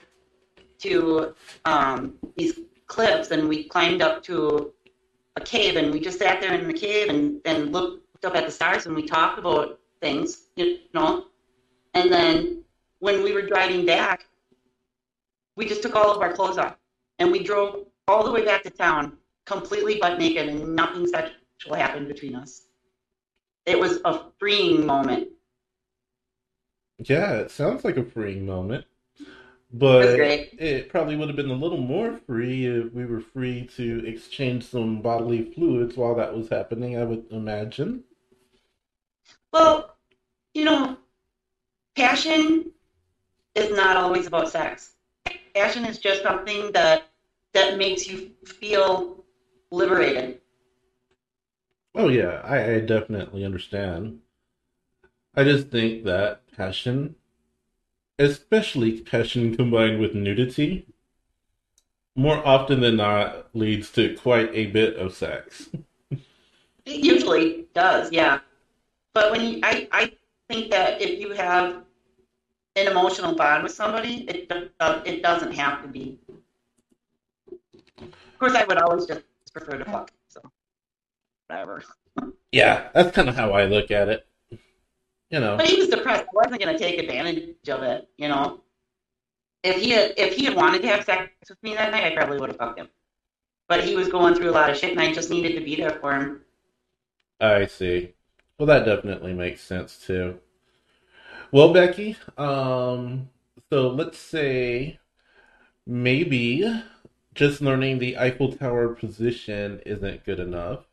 to 0.81 1.35
um, 1.65 2.15
these 2.37 2.61
cliffs 2.87 3.31
and 3.31 3.49
we 3.49 3.65
climbed 3.65 4.03
up 4.03 4.23
to 4.25 4.73
a 5.37 5.41
cave 5.41 5.77
and 5.77 5.93
we 5.93 6.01
just 6.01 6.19
sat 6.19 6.41
there 6.41 6.55
in 6.55 6.67
the 6.67 6.73
cave 6.75 7.09
and, 7.09 7.41
and 7.45 7.73
looked 7.73 8.25
up 8.25 8.35
at 8.35 8.45
the 8.45 8.51
stars 8.51 8.87
and 8.87 8.95
we 8.95 9.03
talked 9.03 9.39
about 9.39 9.79
things, 10.01 10.47
you 10.57 10.79
know. 10.95 11.27
And 11.95 12.13
then 12.13 12.65
when 13.01 13.23
we 13.23 13.33
were 13.33 13.43
driving 13.43 13.87
back, 13.87 14.27
we 15.57 15.67
just 15.67 15.83
took 15.83 15.97
all 15.97 16.11
of 16.15 16.23
our 16.23 16.33
clothes 16.33 16.59
off 16.59 16.77
and 17.19 17.33
we 17.33 17.43
drove 17.43 17.87
all 18.07 18.25
the 18.25 18.31
way 18.31 18.45
back 18.45 18.63
to 18.63 18.71
town 18.71 19.19
completely 19.45 19.99
butt 19.99 20.19
naked 20.19 20.49
and 20.49 20.77
nothing 20.77 21.07
sexual 21.07 21.75
happened 21.75 22.07
between 22.07 22.35
us. 22.35 22.63
It 23.67 23.79
was 23.79 23.99
a 24.05 24.21
freeing 24.39 24.87
moment. 24.87 25.29
Yeah, 26.99 27.35
it 27.35 27.51
sounds 27.51 27.85
like 27.85 27.97
a 27.97 28.05
freeing 28.05 28.45
moment, 28.45 28.85
but 29.73 30.19
it 30.19 30.89
probably 30.89 31.17
would 31.17 31.29
have 31.29 31.37
been 31.37 31.51
a 31.51 31.55
little 31.55 31.79
more 31.79 32.19
free 32.27 32.67
if 32.67 32.93
we 32.93 33.07
were 33.07 33.21
free 33.21 33.69
to 33.77 34.05
exchange 34.05 34.67
some 34.67 35.01
bodily 35.01 35.53
fluids 35.53 35.97
while 35.97 36.15
that 36.17 36.37
was 36.37 36.49
happening, 36.49 36.99
I 36.99 37.05
would 37.05 37.27
imagine. 37.31 38.05
Well, 39.53 39.97
you 40.55 40.65
know, 40.65 40.97
passion 41.99 42.71
is 43.57 43.77
not 43.77 43.97
always 43.97 44.29
about 44.29 44.49
sex. 44.49 44.93
Passion 45.55 45.85
is 45.85 45.99
just 45.99 46.23
something 46.23 46.71
that 46.73 47.09
that 47.55 47.77
makes 47.77 48.07
you 48.07 48.31
feel 48.45 49.25
liberated. 49.73 50.41
Oh 51.95 52.09
yeah, 52.09 52.41
I, 52.45 52.75
I 52.75 52.81
definitely 52.81 53.45
understand. 53.45 54.21
I 55.35 55.43
just 55.43 55.71
think 55.71 56.05
that 56.05 56.43
passion, 56.57 57.17
especially 58.19 59.01
passion 59.01 59.57
combined 59.57 59.99
with 59.99 60.15
nudity, 60.15 60.87
more 62.15 62.47
often 62.47 62.81
than 62.81 62.97
not 62.97 63.49
leads 63.55 63.91
to 63.93 64.15
quite 64.17 64.51
a 64.55 64.67
bit 64.67 64.97
of 64.97 65.15
sex. 65.15 65.71
It 66.85 67.05
usually 67.05 67.67
does, 67.75 68.13
yeah. 68.13 68.39
But 69.15 69.33
when 69.33 69.41
you, 69.41 69.61
I, 69.63 69.89
I 69.91 70.13
think 70.49 70.71
that 70.71 71.03
if 71.03 71.21
you 71.21 71.33
have 71.33 71.85
an 72.81 72.89
emotional 72.89 73.35
bond 73.35 73.63
with 73.63 73.73
somebody, 73.73 74.25
it 74.29 74.51
uh, 74.81 75.03
it 75.05 75.23
doesn't 75.23 75.53
have 75.53 75.83
to 75.83 75.89
be. 75.89 76.19
Of 78.01 78.39
course, 78.39 78.55
I 78.55 78.65
would 78.65 78.79
always 78.79 79.07
just 79.07 79.23
prefer 79.53 79.79
to 79.79 79.85
fuck. 79.85 80.11
So, 80.29 80.41
whatever. 81.49 81.83
Yeah, 82.53 82.89
that's 82.95 83.15
kind 83.15 83.29
of 83.29 83.37
how 83.37 83.53
I 83.53 83.67
look 83.67 83.91
at 83.91 84.09
it. 84.09 84.27
You 85.31 85.41
know, 85.41 85.57
But 85.57 85.67
he 85.67 85.77
was 85.77 85.89
depressed. 85.89 86.25
I 86.25 86.29
wasn't 86.33 86.63
going 86.63 86.77
to 86.77 86.79
take 86.79 86.99
advantage 86.99 87.69
of 87.69 87.83
it, 87.83 88.09
you 88.17 88.29
know. 88.29 88.61
If 89.63 89.81
he 89.81 89.91
had, 89.91 90.15
if 90.17 90.35
he 90.35 90.45
had 90.45 90.55
wanted 90.55 90.81
to 90.83 90.89
have 90.89 91.05
sex 91.05 91.31
with 91.49 91.63
me 91.63 91.75
that 91.75 91.91
night, 91.91 92.05
I 92.05 92.15
probably 92.15 92.39
would 92.39 92.49
have 92.51 92.57
fucked 92.57 92.79
him. 92.79 92.89
But 93.69 93.85
he 93.85 93.95
was 93.95 94.09
going 94.09 94.35
through 94.35 94.51
a 94.51 94.53
lot 94.53 94.71
of 94.71 94.77
shit, 94.79 94.93
and 94.93 95.01
I 95.01 95.13
just 95.13 95.31
needed 95.31 95.59
to 95.59 95.65
be 95.65 95.77
there 95.77 95.99
for 96.01 96.15
him. 96.15 96.41
I 97.41 97.67
see. 97.67 98.15
Well, 98.59 98.67
that 98.67 98.87
definitely 98.87 99.35
makes 99.35 99.61
sense 99.61 99.99
too. 99.99 100.41
Well, 101.51 101.73
Becky, 101.73 102.17
um, 102.37 103.31
so 103.71 103.89
let's 103.89 104.19
say 104.19 104.99
maybe 105.87 106.83
just 107.35 107.61
learning 107.63 107.99
the 107.99 108.19
Eiffel 108.19 108.53
Tower 108.53 108.91
position 108.95 109.81
isn't 109.87 110.25
good 110.25 110.41
enough. 110.41 110.87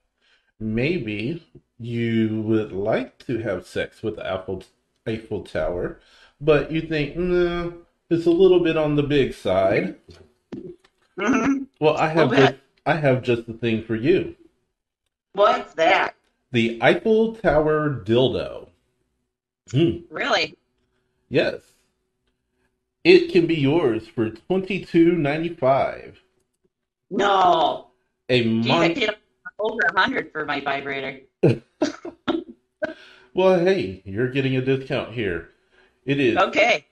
Maybe 0.59 1.45
you 1.79 2.41
would 2.43 2.71
like 2.71 3.17
to 3.27 3.39
have 3.39 3.67
sex 3.67 4.03
with 4.03 4.17
the 4.17 4.31
Eiffel 4.31 4.63
Eiffel 5.07 5.43
Tower, 5.43 5.99
but 6.41 6.71
you 6.71 6.81
think, 6.81 7.17
nah, 7.17 7.71
it's 8.09 8.25
a 8.25 8.31
little 8.31 8.61
bit 8.61 8.77
on 8.77 8.95
the 8.95 9.03
big 9.03 9.33
side. 9.33 9.97
hmm 11.19 11.63
Well, 11.79 11.97
I 11.97 12.07
have 12.09 12.31
just, 12.35 12.55
I 12.85 12.95
have 12.95 13.23
just 13.23 13.47
the 13.47 13.53
thing 13.53 13.83
for 13.83 13.95
you. 13.95 14.35
What's 15.33 15.73
that? 15.75 16.15
The 16.51 16.79
Eiffel 16.81 17.35
Tower 17.35 17.89
dildo. 18.05 18.69
Hmm. 19.71 19.97
Really? 20.09 20.55
Yes. 21.29 21.61
It 23.03 23.31
can 23.31 23.45
be 23.47 23.55
yours 23.55 24.07
for 24.07 24.29
twenty 24.29 24.83
two 24.85 25.13
ninety 25.13 25.49
five. 25.49 26.19
No. 27.09 27.87
A 28.29 28.43
Geez, 28.43 28.69
I 28.69 28.93
paid 28.93 29.09
over 29.59 29.79
a 29.93 29.99
hundred 29.99 30.31
for 30.31 30.45
my 30.45 30.59
vibrator. 30.59 31.21
well, 33.33 33.59
hey, 33.59 34.01
you're 34.05 34.31
getting 34.31 34.55
a 34.57 34.61
discount 34.61 35.13
here. 35.13 35.49
It 36.05 36.19
is 36.19 36.37
Okay. 36.37 36.85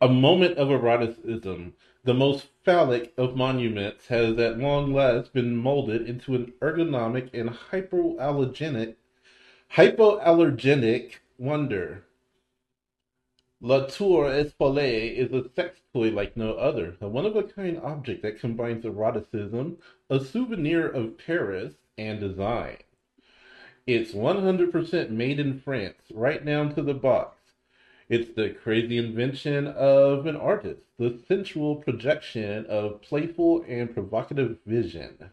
a 0.00 0.08
moment 0.08 0.56
of 0.58 0.70
eroticism. 0.70 1.74
The 2.04 2.14
most 2.14 2.48
phallic 2.64 3.12
of 3.16 3.36
monuments 3.36 4.06
has 4.08 4.38
at 4.38 4.58
long 4.58 4.92
last 4.92 5.32
been 5.32 5.56
molded 5.56 6.08
into 6.08 6.34
an 6.34 6.52
ergonomic 6.60 7.30
and 7.32 7.50
hypoallergenic 7.50 8.96
hypoallergenic 9.74 11.14
wonder. 11.38 12.04
La 13.60 13.86
Tour 13.86 14.24
Espolay 14.24 15.14
is 15.14 15.32
a 15.32 15.48
sex 15.54 15.80
toy 15.92 16.10
like 16.10 16.36
no 16.36 16.54
other, 16.54 16.96
a 17.00 17.08
one-of-a-kind 17.08 17.78
object 17.78 18.22
that 18.22 18.40
combines 18.40 18.84
eroticism, 18.84 19.78
a 20.10 20.18
souvenir 20.18 20.88
of 20.88 21.16
Paris, 21.16 21.74
and 21.96 22.18
design. 22.18 22.78
It's 23.86 24.12
100% 24.12 25.10
made 25.10 25.40
in 25.40 25.60
France, 25.60 26.02
right 26.12 26.44
down 26.44 26.74
to 26.74 26.82
the 26.82 26.94
box. 26.94 27.38
It's 28.08 28.34
the 28.34 28.50
crazy 28.50 28.98
invention 28.98 29.68
of 29.68 30.26
an 30.26 30.36
artist, 30.36 30.82
the 30.98 31.18
sensual 31.26 31.76
projection 31.76 32.66
of 32.66 33.00
playful 33.00 33.64
and 33.66 33.94
provocative 33.94 34.58
vision. 34.66 35.30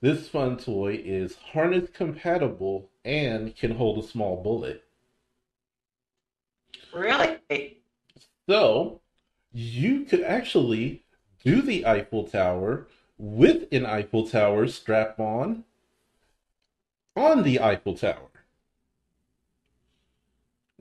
This 0.00 0.28
fun 0.28 0.58
toy 0.58 1.00
is 1.02 1.36
harness 1.36 1.88
compatible 1.90 2.90
and 3.04 3.56
can 3.56 3.72
hold 3.72 4.04
a 4.04 4.06
small 4.06 4.42
bullet. 4.42 4.83
Really? 6.94 7.78
So, 8.48 9.00
you 9.52 10.04
could 10.04 10.22
actually 10.22 11.04
do 11.44 11.60
the 11.62 11.86
Eiffel 11.86 12.24
Tower 12.24 12.86
with 13.18 13.66
an 13.72 13.86
Eiffel 13.86 14.28
Tower 14.28 14.66
strap 14.68 15.18
on 15.18 15.64
on 17.16 17.42
the 17.42 17.60
Eiffel 17.60 17.94
Tower. 17.94 18.28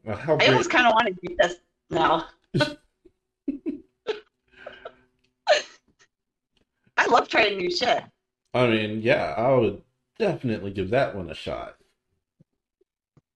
Now, 0.03 0.15
how 0.15 0.37
I 0.37 0.47
almost 0.47 0.69
kind 0.69 0.87
of 0.87 0.93
want 0.93 1.07
to 1.07 1.27
do 1.27 1.35
this 1.39 1.55
now. 1.89 2.27
I 6.97 7.07
love 7.07 7.27
trying 7.27 7.57
new 7.57 7.71
shit. 7.71 8.03
I 8.53 8.67
mean, 8.67 9.01
yeah, 9.01 9.33
I 9.37 9.53
would 9.53 9.81
definitely 10.19 10.71
give 10.71 10.89
that 10.91 11.15
one 11.15 11.29
a 11.29 11.35
shot. 11.35 11.77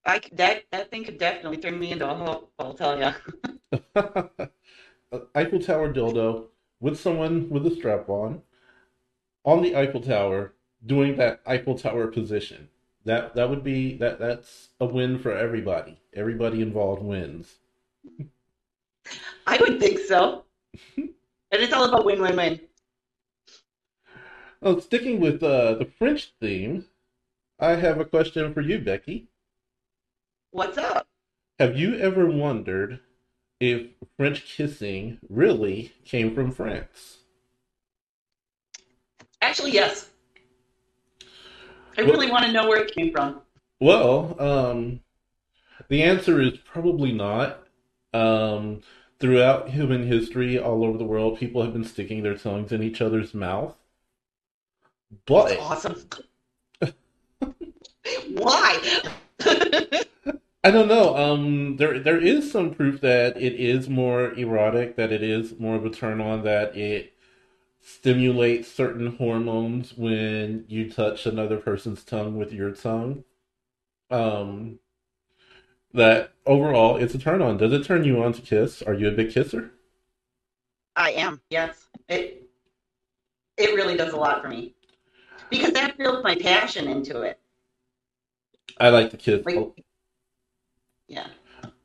I 0.07 0.21
that 0.33 0.63
that 0.71 0.89
thing 0.89 1.03
could 1.03 1.17
definitely 1.17 1.57
turn 1.57 1.77
me 1.77 1.91
into 1.91 2.09
a 2.09 2.15
hoe. 2.15 2.47
I'll 2.57 2.73
tell 2.73 2.97
you. 2.97 3.11
Eiffel 5.35 5.59
Tower 5.59 5.93
dildo 5.93 6.45
with 6.79 6.97
someone 6.97 7.49
with 7.49 7.67
a 7.67 7.75
strap 7.75 8.07
on 8.07 8.41
on 9.43 9.61
the 9.61 9.75
Eiffel 9.75 10.01
Tower 10.01 10.53
doing 10.85 11.17
that 11.17 11.41
Eiffel 11.45 11.77
Tower 11.77 12.07
position. 12.07 12.69
That 13.03 13.35
that 13.35 13.49
would 13.49 13.63
be 13.63 13.97
that 13.97 14.19
that's 14.19 14.69
a 14.79 14.85
win 14.85 15.19
for 15.19 15.35
everybody. 15.35 15.99
Everybody 16.13 16.61
involved 16.61 17.03
wins. 17.03 17.57
I 19.45 19.57
would 19.57 19.79
think 19.79 19.99
so. 19.99 20.45
and 20.97 21.13
it's 21.51 21.73
all 21.73 21.85
about 21.85 22.05
win, 22.05 22.21
win, 22.21 22.35
win. 22.35 22.61
Well, 24.61 24.81
sticking 24.81 25.19
with 25.19 25.43
uh, 25.43 25.75
the 25.75 25.85
French 25.85 26.33
theme, 26.41 26.85
I 27.59 27.75
have 27.75 27.99
a 27.99 28.05
question 28.05 28.53
for 28.53 28.61
you, 28.61 28.79
Becky. 28.79 29.27
What's 30.51 30.77
up? 30.77 31.07
Have 31.59 31.77
you 31.77 31.95
ever 31.97 32.27
wondered 32.27 32.99
if 33.59 33.87
French 34.17 34.45
kissing 34.45 35.19
really 35.29 35.93
came 36.05 36.33
from 36.33 36.51
France? 36.51 37.17
Actually, 39.41 39.71
yes. 39.71 40.09
I 41.97 42.03
Well- 42.03 42.11
really 42.11 42.29
want 42.31 42.45
to 42.45 42.51
know 42.51 42.67
where 42.67 42.81
it 42.83 42.93
came 42.93 43.11
from. 43.11 43.41
Well, 43.79 44.35
um, 44.41 45.01
the 45.89 46.03
answer 46.03 46.41
is 46.41 46.57
probably 46.59 47.11
not. 47.11 47.63
Um, 48.13 48.81
throughout 49.19 49.69
human 49.69 50.07
history, 50.07 50.57
all 50.57 50.83
over 50.83 50.97
the 50.97 51.03
world, 51.03 51.37
people 51.37 51.61
have 51.61 51.73
been 51.73 51.83
sticking 51.83 52.23
their 52.23 52.37
tongues 52.37 52.71
in 52.71 52.81
each 52.81 53.01
other's 53.01 53.33
mouth. 53.33 53.75
That's 55.11 55.21
But 55.25 55.59
awesome. 55.59 56.07
Why? 58.29 59.01
I 60.67 60.71
don't 60.71 60.89
know. 60.89 61.15
Um, 61.15 61.77
there 61.77 61.97
there 61.97 62.19
is 62.19 62.51
some 62.51 62.73
proof 62.73 62.99
that 62.99 63.37
it 63.37 63.53
is 63.53 63.87
more 63.87 64.33
erotic, 64.33 64.97
that 64.97 65.13
it 65.13 65.23
is 65.23 65.57
more 65.57 65.77
of 65.77 65.85
a 65.85 65.89
turn 65.89 66.19
on, 66.19 66.43
that 66.43 66.75
it 66.75 67.13
stimulates 67.79 68.69
certain 68.69 69.15
hormones 69.15 69.93
when 69.97 70.65
you 70.67 70.91
touch 70.91 71.25
another 71.25 71.55
person's 71.55 72.03
tongue 72.03 72.35
with 72.35 72.51
your 72.51 72.71
tongue. 72.71 73.23
Um, 74.11 74.79
that 75.93 76.33
overall 76.45 76.97
it's 76.97 77.15
a 77.15 77.19
turn 77.19 77.41
on. 77.41 77.55
Does 77.55 77.71
it 77.71 77.85
turn 77.85 78.03
you 78.03 78.21
on 78.21 78.33
to 78.33 78.41
kiss? 78.41 78.81
Are 78.81 78.93
you 78.93 79.07
a 79.07 79.11
big 79.11 79.31
kisser? 79.31 79.71
I 80.97 81.11
am. 81.11 81.39
Yes. 81.49 81.87
It 82.09 82.45
it 83.55 83.73
really 83.73 83.95
does 83.95 84.11
a 84.11 84.17
lot 84.17 84.41
for 84.41 84.49
me 84.49 84.75
because 85.49 85.71
that 85.71 85.97
builds 85.97 86.25
my 86.25 86.35
passion 86.35 86.89
into 86.89 87.21
it. 87.21 87.39
I 88.81 88.89
like 88.89 89.11
to 89.11 89.17
kiss. 89.17 89.45
Like, 89.45 89.85
yeah. 91.07 91.27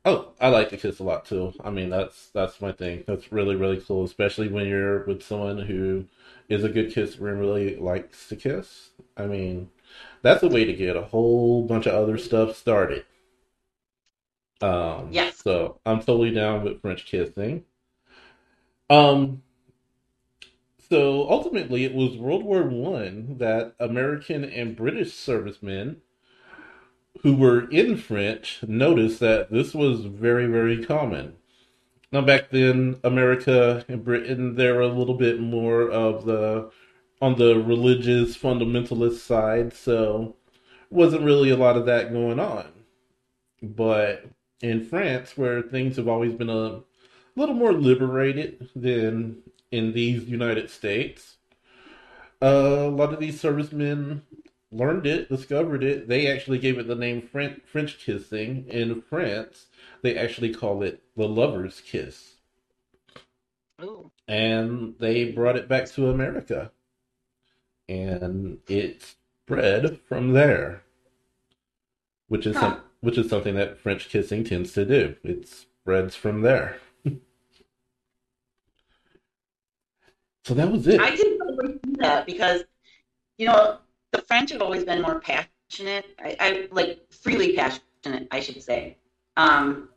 Oh, 0.05 0.33
I 0.39 0.49
like 0.49 0.69
to 0.69 0.77
kiss 0.77 0.99
a 0.99 1.03
lot 1.03 1.25
too. 1.25 1.53
I 1.63 1.69
mean, 1.69 1.89
that's 1.89 2.29
that's 2.29 2.61
my 2.61 2.71
thing. 2.71 3.03
That's 3.07 3.31
really 3.31 3.55
really 3.55 3.81
cool, 3.81 4.03
especially 4.03 4.47
when 4.49 4.67
you're 4.67 5.05
with 5.05 5.23
someone 5.23 5.59
who 5.59 6.05
is 6.49 6.63
a 6.63 6.69
good 6.69 6.93
kisser 6.93 7.27
and 7.29 7.39
really 7.39 7.75
likes 7.77 8.27
to 8.29 8.35
kiss. 8.35 8.89
I 9.17 9.25
mean, 9.27 9.69
that's 10.21 10.43
a 10.43 10.49
way 10.49 10.65
to 10.65 10.73
get 10.73 10.95
a 10.97 11.03
whole 11.03 11.65
bunch 11.65 11.85
of 11.87 11.95
other 11.95 12.17
stuff 12.17 12.55
started. 12.55 13.05
Um, 14.61 15.09
Yes. 15.11 15.37
So 15.43 15.79
I'm 15.85 15.99
totally 15.99 16.31
down 16.31 16.63
with 16.63 16.81
French 16.81 17.05
kissing. 17.05 17.65
Um, 18.89 19.41
so 20.89 21.27
ultimately, 21.29 21.83
it 21.85 21.93
was 21.95 22.17
World 22.17 22.43
War 22.43 22.63
One 22.63 23.37
that 23.39 23.75
American 23.79 24.43
and 24.43 24.75
British 24.75 25.13
servicemen 25.13 26.01
who 27.21 27.35
were 27.35 27.69
in 27.69 27.97
French 27.97 28.63
noticed 28.67 29.19
that 29.19 29.51
this 29.51 29.73
was 29.73 30.05
very, 30.05 30.45
very 30.47 30.83
common. 30.83 31.35
Now, 32.11 32.21
back 32.21 32.49
then, 32.51 32.99
America 33.03 33.85
and 33.87 34.03
Britain, 34.03 34.55
they 34.55 34.71
were 34.71 34.81
a 34.81 34.87
little 34.87 35.15
bit 35.15 35.39
more 35.39 35.89
of 35.89 36.25
the 36.25 36.69
on 37.21 37.35
the 37.37 37.55
religious 37.57 38.37
fundamentalist 38.37 39.19
side, 39.19 39.73
so 39.73 40.35
wasn't 40.89 41.23
really 41.23 41.49
a 41.49 41.55
lot 41.55 41.77
of 41.77 41.85
that 41.85 42.11
going 42.11 42.39
on. 42.39 42.65
But 43.61 44.25
in 44.61 44.85
France, 44.85 45.37
where 45.37 45.61
things 45.61 45.95
have 45.95 46.07
always 46.07 46.33
been 46.33 46.49
a 46.49 46.81
little 47.35 47.55
more 47.55 47.73
liberated 47.73 48.69
than 48.75 49.37
in 49.71 49.93
these 49.93 50.25
United 50.25 50.69
States, 50.69 51.37
uh, 52.41 52.45
a 52.45 52.89
lot 52.89 53.13
of 53.13 53.19
these 53.19 53.39
servicemen 53.39 54.23
learned 54.73 55.05
it, 55.05 55.29
discovered 55.29 55.83
it. 55.83 56.07
They 56.07 56.27
actually 56.27 56.59
gave 56.59 56.77
it 56.77 56.87
the 56.87 56.95
name 56.95 57.21
French, 57.21 57.61
French 57.65 57.99
kissing. 57.99 58.65
In 58.67 59.01
France, 59.01 59.67
they 60.01 60.17
actually 60.17 60.53
call 60.53 60.83
it 60.83 61.03
the 61.15 61.27
lover's 61.27 61.81
kiss. 61.81 62.35
Ooh. 63.81 64.11
And 64.27 64.95
they 64.99 65.31
brought 65.31 65.55
it 65.57 65.67
back 65.67 65.85
to 65.91 66.09
America. 66.09 66.71
And 67.87 68.59
it 68.67 69.15
spread 69.45 69.99
from 70.07 70.33
there. 70.33 70.83
Which 72.27 72.45
is 72.47 72.55
Huh. 72.55 72.61
some, 72.61 72.81
which 73.01 73.17
is 73.17 73.29
something 73.29 73.55
that 73.55 73.77
French 73.77 74.09
kissing 74.09 74.43
tends 74.43 74.73
to 74.73 74.85
do. 74.85 75.15
It 75.23 75.47
spreads 75.47 76.15
from 76.15 76.41
there. 76.41 76.79
so 80.45 80.53
that 80.53 80.71
was 80.71 80.87
it. 80.87 80.99
I 80.99 81.15
totally 81.15 81.79
see 81.85 81.95
that 81.99 82.25
because, 82.25 82.63
you 83.37 83.47
know, 83.47 83.79
the 84.13 84.21
French 84.21 84.51
have 84.51 84.61
always 84.61 84.85
been 84.85 85.01
more 85.01 85.19
passionate. 85.19 86.05
I, 86.19 86.37
I 86.39 86.67
like 86.71 87.01
freely 87.11 87.55
passionate, 87.55 88.27
I 88.31 88.39
should 88.39 88.61
say. 88.63 88.95
Um, 89.35 89.89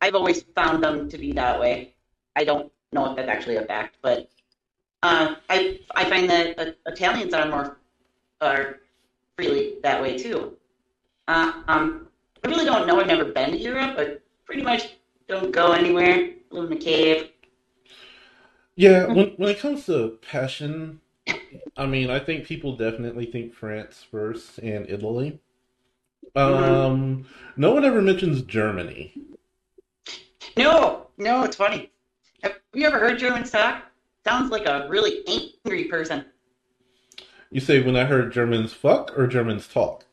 I've 0.00 0.14
always 0.14 0.42
found 0.54 0.82
them 0.82 1.10
to 1.10 1.18
be 1.18 1.32
that 1.32 1.60
way. 1.60 1.94
I 2.36 2.44
don't 2.44 2.72
know 2.92 3.10
if 3.10 3.16
that's 3.16 3.28
actually 3.28 3.56
a 3.56 3.62
fact, 3.62 3.96
but 4.00 4.30
uh, 5.02 5.34
I 5.50 5.80
I 5.94 6.04
find 6.08 6.30
that 6.30 6.58
uh, 6.58 6.70
Italians 6.86 7.34
are 7.34 7.48
more 7.48 7.78
are 8.40 8.80
freely 9.36 9.74
that 9.82 10.00
way 10.00 10.16
too. 10.16 10.56
Uh, 11.26 11.52
um, 11.68 12.08
I 12.44 12.48
really 12.48 12.64
don't 12.64 12.86
know. 12.86 13.00
I've 13.00 13.06
never 13.06 13.24
been 13.24 13.50
to 13.52 13.58
Europe, 13.58 13.96
but 13.96 14.22
pretty 14.44 14.62
much 14.62 14.94
don't 15.26 15.50
go 15.50 15.72
anywhere. 15.72 16.30
Live 16.50 16.70
in 16.70 16.76
a 16.76 16.80
cave. 16.80 17.30
Yeah, 18.76 19.06
when 19.06 19.34
when 19.36 19.48
it 19.50 19.58
comes 19.58 19.86
to 19.86 20.18
passion, 20.30 21.00
I 21.76 21.86
mean, 21.86 22.10
I 22.10 22.18
think 22.20 22.46
people 22.46 22.76
definitely 22.76 23.26
think 23.26 23.54
France 23.54 24.04
first 24.08 24.58
and 24.58 24.88
Italy. 24.88 25.40
Um, 26.36 27.26
no 27.56 27.72
one 27.72 27.84
ever 27.84 28.02
mentions 28.02 28.42
Germany. 28.42 29.14
No, 30.56 31.08
no, 31.18 31.44
it's 31.44 31.56
funny. 31.56 31.90
Have 32.42 32.60
you 32.72 32.86
ever 32.86 32.98
heard 32.98 33.18
German 33.18 33.44
talk? 33.44 33.84
Sounds 34.24 34.50
like 34.50 34.66
a 34.66 34.86
really 34.88 35.22
angry 35.26 35.84
person. 35.84 36.24
You 37.50 37.60
say 37.60 37.82
when 37.82 37.96
I 37.96 38.04
heard 38.04 38.32
Germans 38.32 38.72
fuck 38.72 39.16
or 39.16 39.26
Germans 39.26 39.68
talk? 39.68 40.04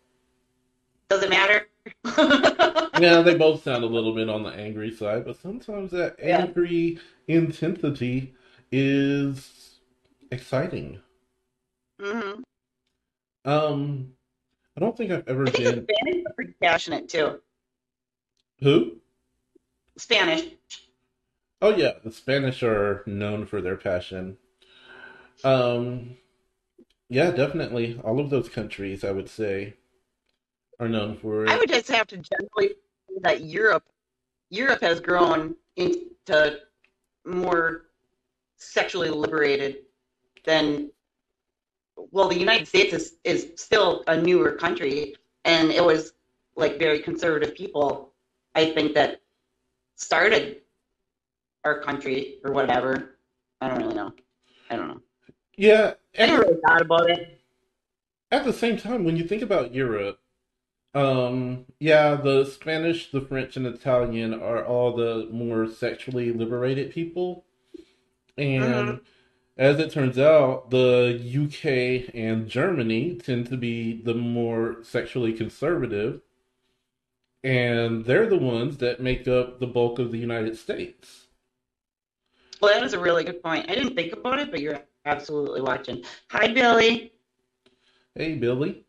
Does 1.10 1.24
it 1.24 1.30
matter? 1.30 1.68
Yeah, 3.00 3.22
they 3.22 3.36
both 3.36 3.64
sound 3.64 3.84
a 3.84 3.88
little 3.88 4.14
bit 4.14 4.30
on 4.30 4.44
the 4.44 4.50
angry 4.50 4.92
side, 4.92 5.26
but 5.26 5.38
sometimes 5.40 5.92
that 5.92 6.18
Yeah. 6.20 6.42
angry 6.46 7.00
intensity 7.28 8.34
is 8.72 9.80
exciting. 10.32 11.00
Hmm 12.02 12.42
Um, 13.46 14.14
I 14.76 14.80
don't 14.80 14.98
think 14.98 15.12
I've 15.12 15.28
ever 15.28 15.48
I 15.48 15.52
think 15.52 15.66
been. 15.66 15.88
Spanish 15.88 16.26
are 16.26 16.34
pretty 16.34 16.54
passionate 16.62 17.10
too. 17.10 17.42
Who? 18.62 18.98
Spanish. 19.98 20.56
Oh 21.62 21.76
yeah, 21.76 21.92
the 22.04 22.12
Spanish 22.12 22.64
are 22.64 23.04
known 23.06 23.46
for 23.46 23.62
their 23.62 23.78
passion. 23.78 24.38
Um, 25.44 26.18
yeah, 27.10 27.30
definitely. 27.32 28.00
All 28.04 28.20
of 28.20 28.32
those 28.32 28.50
countries, 28.50 29.04
I 29.04 29.12
would 29.12 29.30
say, 29.30 29.76
are 30.80 30.90
known 30.90 31.18
for 31.18 31.46
It. 31.46 31.52
I 31.52 31.58
would 31.58 31.70
just 31.70 31.90
have 31.90 32.08
to 32.08 32.18
generally 32.18 32.76
say 33.10 33.16
that 33.22 33.42
Europe, 33.42 33.84
Europe 34.50 34.82
has 34.82 35.00
grown 35.00 35.56
into 35.76 36.62
more 37.26 37.86
sexually 38.58 39.10
liberated 39.10 39.84
than. 40.46 40.92
Well, 42.12 42.28
the 42.28 42.38
United 42.38 42.68
States 42.68 42.94
is 42.94 43.14
is 43.24 43.52
still 43.56 44.04
a 44.08 44.18
newer 44.20 44.54
country, 44.54 45.16
and 45.46 45.72
it 45.72 45.84
was 45.84 46.14
like 46.56 46.80
very 46.80 47.00
conservative 47.00 47.56
people. 47.56 48.14
I 48.56 48.72
think 48.72 48.94
that 48.96 49.22
started 49.96 50.62
our 51.64 51.82
country 51.82 52.40
or 52.44 52.52
whatever. 52.52 53.18
I 53.62 53.68
don't 53.68 53.78
really 53.78 53.96
know. 53.96 54.14
I 54.70 54.76
don't 54.76 54.88
know. 54.88 55.02
Yeah, 55.56 55.94
I 56.18 56.26
never 56.26 56.42
really 56.44 56.60
thought 56.66 56.82
about 56.82 57.10
it. 57.10 57.40
at 58.32 58.46
the 58.46 58.54
same 58.54 58.78
time, 58.78 59.04
when 59.04 59.18
you 59.18 59.26
think 59.26 59.42
about 59.42 59.74
Europe, 59.74 60.20
um, 60.94 61.66
yeah, 61.80 62.16
the 62.16 62.46
Spanish, 62.46 63.12
the 63.12 63.22
French, 63.22 63.56
and 63.56 63.66
Italian 63.68 64.34
are 64.34 64.66
all 64.66 64.96
the 64.96 65.28
more 65.32 65.68
sexually 65.68 66.34
liberated 66.34 66.92
people. 66.92 67.46
And 68.38 69.02
as 69.62 69.78
it 69.78 69.92
turns 69.92 70.18
out, 70.18 70.72
the 70.72 71.22
UK 71.22 72.12
and 72.16 72.50
Germany 72.50 73.14
tend 73.24 73.46
to 73.46 73.56
be 73.56 74.02
the 74.02 74.16
more 74.16 74.78
sexually 74.82 75.34
conservative, 75.34 76.22
and 77.44 78.04
they're 78.04 78.26
the 78.26 78.40
ones 78.40 78.78
that 78.78 79.02
make 79.02 79.28
up 79.28 79.60
the 79.60 79.68
bulk 79.68 80.00
of 80.00 80.12
the 80.12 80.18
United 80.18 80.58
States. 80.58 81.28
Well, 82.60 82.74
that 82.74 82.82
is 82.82 82.94
a 82.94 83.00
really 83.00 83.24
good 83.24 83.44
point. 83.44 83.70
I 83.70 83.76
didn't 83.76 83.94
think 83.94 84.14
about 84.14 84.40
it, 84.40 84.50
but 84.50 84.62
you're 84.62 84.82
absolutely 85.06 85.62
watching. 85.62 86.04
Hi, 86.32 86.48
Billy. 86.48 87.14
Hey, 88.16 88.34
Billy. 88.34 88.84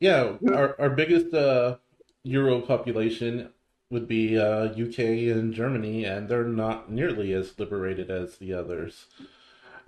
Yeah, 0.00 0.36
our 0.54 0.74
our 0.80 0.88
biggest 0.88 1.34
uh, 1.34 1.76
Euro 2.24 2.62
population 2.62 3.50
would 3.90 4.08
be 4.08 4.38
uh, 4.38 4.72
UK 4.72 5.00
and 5.36 5.52
Germany, 5.52 6.06
and 6.06 6.30
they're 6.30 6.44
not 6.44 6.90
nearly 6.90 7.34
as 7.34 7.58
liberated 7.58 8.10
as 8.10 8.38
the 8.38 8.54
others. 8.54 9.04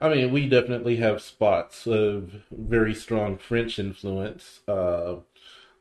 I 0.00 0.08
mean, 0.08 0.32
we 0.32 0.48
definitely 0.48 0.96
have 0.96 1.20
spots 1.20 1.86
of 1.86 2.32
very 2.50 2.94
strong 2.94 3.36
French 3.36 3.78
influence. 3.78 4.60
Uh, 4.66 5.16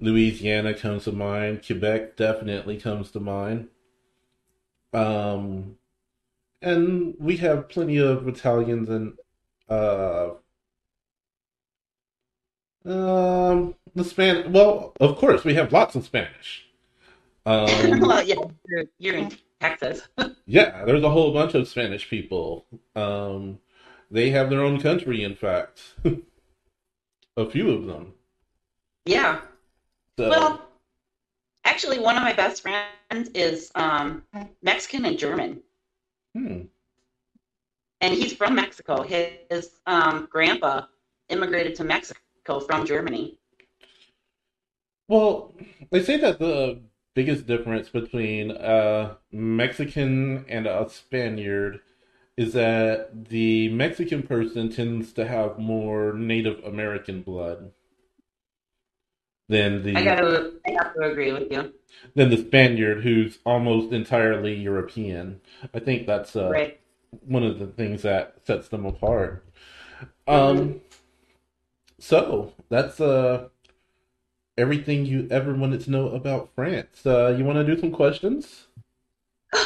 Louisiana 0.01 0.73
comes 0.73 1.05
to 1.05 1.13
mind. 1.13 1.63
Quebec 1.65 2.17
definitely 2.17 2.77
comes 2.77 3.12
to 3.12 3.21
mind. 3.21 3.69
Um, 4.91 5.77
and 6.62 7.15
we 7.17 7.38
have 7.38 7.69
plenty 7.69 7.97
of 7.97 8.27
Italians 8.27 8.89
and 8.89 9.13
uh, 9.69 10.32
um, 12.86 13.75
the 13.95 14.03
Span. 14.03 14.51
Well, 14.51 14.93
of 14.99 15.15
course, 15.17 15.45
we 15.45 15.53
have 15.55 15.71
lots 15.71 15.95
of 15.95 16.05
Spanish. 16.05 16.65
Um, 17.45 17.99
well, 18.01 18.23
yeah, 18.23 18.36
you're, 18.67 18.84
you're 18.97 19.15
in 19.15 19.32
Texas. 19.62 20.01
yeah, 20.45 20.84
there's 20.84 21.03
a 21.03 21.10
whole 21.10 21.34
bunch 21.34 21.53
of 21.53 21.67
Spanish 21.67 22.10
people. 22.10 22.65
Um, 22.95 23.60
they 24.12 24.30
have 24.32 24.50
their 24.50 24.62
own 24.62 24.80
country, 24.80 25.24
in 25.24 25.36
fact. 25.36 25.82
A 27.38 27.50
few 27.50 27.72
of 27.72 27.86
them. 27.86 28.13
Yeah. 29.06 29.41
So, 30.17 30.30
Well, 30.30 30.69
actually, 31.63 32.00
one 32.00 32.17
of 32.17 32.24
my 32.24 32.34
best 32.34 32.62
friends 32.62 33.30
is 33.34 33.72
um, 33.76 34.24
Mexican 34.62 35.06
and 35.06 35.17
German, 35.17 35.62
hmm. 36.36 36.62
and 38.02 38.13
he's 38.13 38.34
from 38.34 38.56
Mexico. 38.56 39.02
His 39.04 39.72
um, 39.88 40.28
grandpa 40.30 40.84
immigrated 41.30 41.76
to 41.76 41.86
Mexico 41.86 42.60
from 42.60 42.86
Germany. 42.86 43.38
Well, 45.08 45.54
they 45.89 46.04
say 46.04 46.17
that 46.17 46.39
the 46.39 46.82
biggest 47.15 47.48
difference 47.48 47.89
between 47.89 48.52
a 48.52 49.17
Mexican 49.32 50.45
and 50.48 50.67
a 50.67 50.88
Spaniard 50.89 51.80
is 52.39 52.54
that 52.54 53.25
the 53.30 53.67
Mexican 53.69 54.23
person 54.23 54.69
tends 54.71 55.12
to 55.13 55.28
have 55.28 55.60
more 55.60 56.13
Native 56.13 56.63
American 56.63 57.21
blood 57.21 57.73
than 59.49 59.84
I 59.95 60.04
the 60.04 60.06
gotta, 60.06 60.54
I 60.67 60.71
have 60.71 60.93
to 60.93 61.02
agree 61.02 61.34
with 61.34 61.52
you. 61.52 61.73
than 62.15 62.30
the 62.30 62.38
Spaniard 62.38 63.04
who's 63.04 63.39
almost 63.45 63.91
entirely 63.91 64.56
European. 64.56 65.41
I 65.73 65.80
think 65.80 66.08
that's 66.08 66.36
uh, 66.36 66.49
Right. 66.49 66.80
one 67.25 67.43
of 67.43 67.60
the 67.60 67.67
things 67.67 68.04
that 68.04 68.36
sets 68.45 68.69
them 68.69 68.86
apart. 68.86 69.45
Um, 70.28 70.82
so 71.99 72.54
that's 72.69 73.02
uh 73.02 73.49
everything 74.58 75.06
you 75.06 75.28
ever 75.32 75.54
wanted 75.56 75.82
to 75.82 75.91
know 75.91 76.10
about 76.10 76.54
France. 76.56 77.06
Uh, 77.06 77.36
you 77.38 77.43
want 77.43 77.58
to 77.58 77.75
do 77.75 77.80
some 77.80 77.91
questions? 77.91 78.67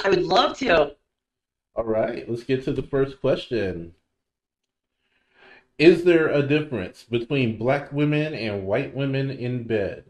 I 0.03 0.09
would 0.09 0.23
love 0.23 0.57
to. 0.59 0.95
All 1.75 1.85
right, 1.85 2.29
let's 2.29 2.43
get 2.43 2.63
to 2.65 2.71
the 2.71 2.83
first 2.83 3.19
question. 3.19 3.95
Is 5.79 6.03
there 6.03 6.27
a 6.27 6.45
difference 6.45 7.03
between 7.03 7.57
black 7.57 7.91
women 7.91 8.35
and 8.35 8.67
white 8.67 8.95
women 8.95 9.31
in 9.31 9.63
bed? 9.63 10.05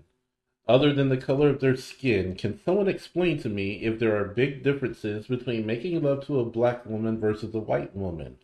Other 0.67 0.93
than 0.93 1.07
the 1.07 1.15
color 1.15 1.49
of 1.49 1.61
their 1.61 1.77
skin, 1.77 2.35
can 2.35 2.59
someone 2.59 2.89
explain 2.89 3.37
to 3.39 3.49
me 3.49 3.75
if 3.83 3.97
there 3.97 4.17
are 4.17 4.25
big 4.25 4.61
differences 4.61 5.27
between 5.27 5.65
making 5.65 6.01
love 6.01 6.25
to 6.27 6.41
a 6.41 6.45
black 6.45 6.85
woman 6.85 7.17
versus 7.17 7.55
a 7.55 7.59
white 7.59 7.95
woman? 7.95 8.37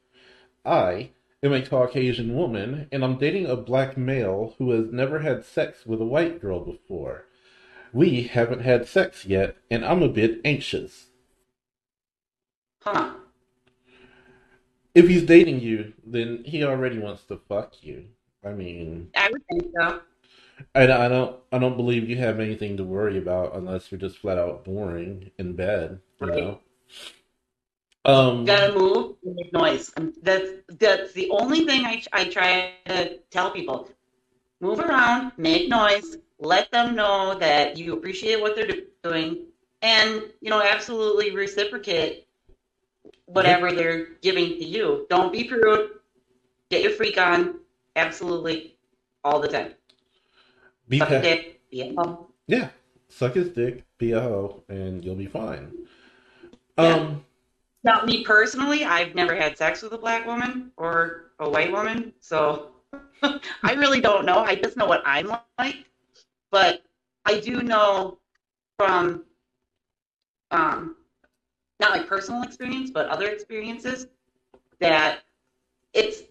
I 0.64 1.10
am 1.44 1.52
a 1.52 1.62
Caucasian 1.62 2.36
woman, 2.38 2.88
and 2.90 3.04
I'm 3.04 3.18
dating 3.18 3.48
a 3.48 3.58
black 3.58 3.98
male 3.98 4.56
who 4.58 4.72
has 4.72 4.94
never 4.94 5.20
had 5.20 5.44
sex 5.44 5.86
with 5.86 6.00
a 6.00 6.06
white 6.06 6.40
girl 6.40 6.62
before. 6.62 7.26
We 7.92 8.24
haven't 8.24 8.62
had 8.62 8.88
sex 8.88 9.26
yet, 9.26 9.58
and 9.70 9.84
I'm 9.84 10.04
a 10.04 10.08
bit 10.08 10.40
anxious. 10.46 11.09
Huh. 12.82 13.16
If 14.94 15.08
he's 15.08 15.24
dating 15.26 15.62
you, 15.62 15.94
then 16.06 16.44
he 16.44 16.64
already 16.64 17.00
wants 17.00 17.24
to 17.26 17.38
fuck 17.38 17.84
you. 17.84 18.10
I 18.44 18.52
mean, 18.54 19.14
I 19.16 19.30
would 19.30 19.44
think 19.48 19.72
so. 19.76 20.02
I, 20.76 20.84
I 20.84 21.08
don't 21.08 21.40
I 21.52 21.60
don't 21.60 21.78
believe 21.78 22.10
you 22.10 22.18
have 22.18 22.40
anything 22.40 22.78
to 22.78 22.84
worry 22.84 23.18
about 23.18 23.56
unless 23.56 23.92
you're 23.92 24.00
just 24.00 24.18
flat 24.18 24.38
out 24.38 24.64
boring 24.66 25.32
in 25.38 25.54
bed, 25.56 26.00
you 26.20 26.28
Right. 26.28 26.38
know. 26.42 26.60
Um, 28.06 28.46
Gotta 28.46 28.74
move 28.74 29.16
and 29.24 29.36
make 29.36 29.54
noise. 29.54 29.92
That's 30.24 30.50
that's 30.80 31.14
the 31.14 31.30
only 31.30 31.66
thing 31.66 31.86
I 31.86 32.02
I 32.14 32.26
try 32.26 32.74
to 32.86 33.18
tell 33.32 33.52
people. 33.52 33.90
Move 34.62 34.80
around, 34.80 35.34
make 35.38 35.70
noise, 35.70 36.18
let 36.40 36.72
them 36.72 36.96
know 36.96 37.36
that 37.40 37.78
you 37.78 37.94
appreciate 37.94 38.42
what 38.42 38.56
they're 38.56 38.70
doing, 39.04 39.48
and 39.84 40.24
you 40.42 40.50
know 40.52 40.62
absolutely 40.62 41.32
reciprocate 41.36 42.28
whatever 43.26 43.72
they're 43.72 44.16
giving 44.22 44.58
to 44.60 44.66
you. 44.66 45.06
Don't 45.10 45.32
be 45.32 45.44
prude. 45.46 45.92
Get 46.70 46.84
your 46.84 46.92
freak 46.92 47.18
on, 47.18 47.60
absolutely, 47.96 48.78
all 49.24 49.40
the 49.40 49.48
time. 49.48 49.74
be 50.88 51.00
Suck 51.00 51.10
a 51.10 51.16
pa- 51.16 51.22
dick, 51.22 51.62
be 51.72 51.82
a 51.82 51.94
hoe. 51.96 52.28
yeah, 52.48 52.70
suck 53.10 53.34
his 53.34 53.50
dick, 53.50 53.84
be 53.98 54.12
a 54.12 54.22
hoe, 54.22 54.64
and 54.70 55.04
you'll 55.04 55.16
be 55.16 55.26
fine. 55.26 55.72
Yeah. 56.78 56.94
Um, 56.96 57.26
Now, 57.84 58.04
me 58.04 58.24
personally, 58.24 58.86
I've 58.86 59.16
never 59.16 59.36
had 59.36 59.58
sex 59.58 59.82
with 59.82 59.94
a 59.94 59.98
black 59.98 60.26
woman 60.26 60.72
or 60.78 61.32
a 61.40 61.50
white 61.50 61.72
woman, 61.72 62.14
so 62.20 62.72
I 63.24 63.74
really 63.74 64.02
don't 64.02 64.26
know. 64.26 64.40
I 64.40 64.56
just 64.56 64.78
know 64.78 64.86
what 64.86 65.02
I'm 65.06 65.32
like, 65.58 65.86
but 66.52 66.84
I 67.26 67.40
do 67.40 67.62
know 67.62 68.20
from 68.78 69.24
um, 70.52 70.96
not 71.80 71.98
my 71.98 72.04
personal 72.04 72.44
experience, 72.44 72.92
but 72.92 73.08
other 73.08 73.28
experiences 73.28 74.08
that 74.80 75.20
it's 75.94 76.24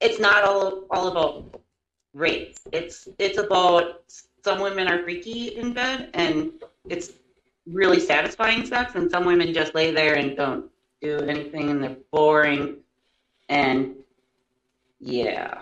it's 0.00 0.18
not 0.18 0.44
all 0.44 0.84
all 0.90 1.08
about 1.08 1.60
race. 2.14 2.58
It's 2.72 3.08
it's 3.18 3.38
about 3.38 4.02
some 4.44 4.60
women 4.60 4.88
are 4.88 5.02
freaky 5.02 5.56
in 5.56 5.72
bed 5.72 6.10
and 6.14 6.52
it's 6.88 7.12
really 7.66 8.00
satisfying 8.00 8.64
sex, 8.64 8.94
and 8.94 9.10
some 9.10 9.24
women 9.24 9.52
just 9.52 9.74
lay 9.74 9.90
there 9.90 10.14
and 10.14 10.36
don't 10.36 10.66
do 11.00 11.18
anything, 11.18 11.70
and 11.70 11.82
they're 11.82 11.96
boring. 12.12 12.76
And 13.48 13.96
yeah, 15.00 15.60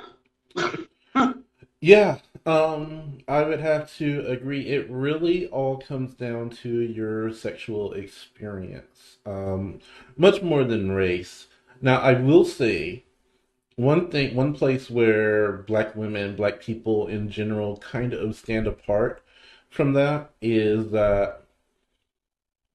yeah, 1.81 2.19
um, 2.47 3.19
I 3.27 3.43
would 3.43 3.61
have 3.61 3.95
to 3.97 4.25
agree. 4.27 4.69
It 4.69 4.91
really 4.91 5.47
all 5.47 5.79
comes 5.79 6.15
down 6.15 6.51
to 6.63 6.69
your 6.69 7.33
sexual 7.33 7.93
experience, 7.95 9.17
um, 9.25 9.81
much 10.17 10.43
more 10.43 10.65
than 10.65 10.93
race. 10.93 11.47
Now, 11.81 12.01
I 12.01 12.13
will 12.13 12.45
say 12.45 13.05
one 13.77 14.11
thing, 14.11 14.35
one 14.35 14.53
place 14.53 14.91
where 14.91 15.53
black 15.53 15.97
women, 15.97 16.37
black 16.37 16.61
people 16.61 17.07
in 17.07 17.31
general 17.31 17.79
kind 17.79 18.13
of 18.13 18.37
stand 18.37 18.67
apart 18.67 19.23
from 19.71 19.95
that 19.95 20.31
is 20.41 20.91
that 20.91 21.43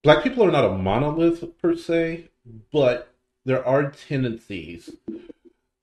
black 0.03 0.23
people 0.23 0.43
are 0.43 0.51
not 0.51 0.65
a 0.65 0.77
monolith 0.77 1.58
per 1.62 1.75
se, 1.75 2.29
but 2.71 3.13
there 3.45 3.65
are 3.65 3.91
tendencies 3.91 4.89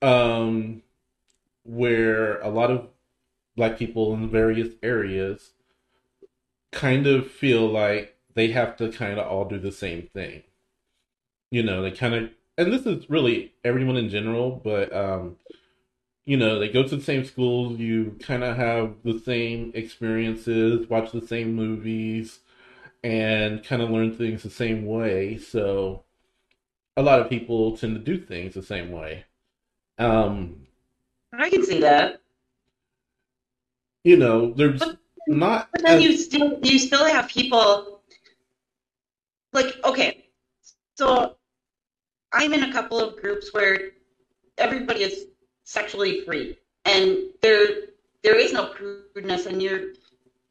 um, 0.02 0.82
where 1.64 2.40
a 2.40 2.48
lot 2.48 2.70
of 2.70 2.88
black 3.56 3.78
people 3.78 4.14
in 4.14 4.28
various 4.30 4.74
areas 4.82 5.50
kind 6.72 7.06
of 7.06 7.30
feel 7.30 7.66
like 7.66 8.16
they 8.34 8.50
have 8.52 8.76
to 8.76 8.90
kind 8.90 9.18
of 9.18 9.26
all 9.26 9.46
do 9.46 9.58
the 9.58 9.72
same 9.72 10.08
thing. 10.12 10.42
You 11.50 11.62
know, 11.62 11.82
they 11.82 11.90
kind 11.90 12.14
of, 12.14 12.30
and 12.58 12.72
this 12.72 12.86
is 12.86 13.08
really 13.08 13.54
everyone 13.64 13.96
in 13.96 14.10
general, 14.10 14.60
but 14.62 14.94
um, 14.94 15.36
you 16.26 16.36
know, 16.36 16.58
they 16.58 16.68
go 16.68 16.82
to 16.82 16.96
the 16.96 17.02
same 17.02 17.24
schools, 17.24 17.78
you 17.78 18.16
kind 18.20 18.44
of 18.44 18.56
have 18.56 18.96
the 19.04 19.18
same 19.20 19.72
experiences, 19.74 20.88
watch 20.90 21.12
the 21.12 21.26
same 21.26 21.54
movies, 21.54 22.40
and 23.02 23.64
kind 23.64 23.80
of 23.80 23.90
learn 23.90 24.14
things 24.14 24.42
the 24.42 24.50
same 24.50 24.84
way. 24.84 25.38
So 25.38 26.02
a 26.96 27.02
lot 27.02 27.20
of 27.20 27.30
people 27.30 27.76
tend 27.76 27.94
to 27.94 28.00
do 28.00 28.20
things 28.22 28.54
the 28.54 28.62
same 28.62 28.90
way. 28.90 29.24
Um, 29.98 30.66
I 31.32 31.48
can 31.48 31.64
see 31.64 31.80
that. 31.80 32.20
You 34.06 34.16
know, 34.16 34.52
there's 34.54 34.78
But, 34.78 34.98
not 35.26 35.68
but 35.72 35.82
then 35.82 35.98
as, 35.98 36.04
you 36.04 36.16
still 36.16 36.58
you 36.62 36.78
still 36.78 37.04
have 37.04 37.28
people 37.28 38.00
like 39.52 39.74
okay, 39.84 40.26
so 40.96 41.34
I'm 42.32 42.54
in 42.54 42.62
a 42.62 42.72
couple 42.72 43.00
of 43.00 43.20
groups 43.20 43.52
where 43.52 43.90
everybody 44.58 45.02
is 45.02 45.26
sexually 45.64 46.20
free, 46.24 46.56
and 46.84 47.18
there 47.42 47.66
there 48.22 48.38
is 48.38 48.52
no 48.52 48.66
prudeness, 48.66 49.46
and 49.46 49.60
you're 49.60 49.94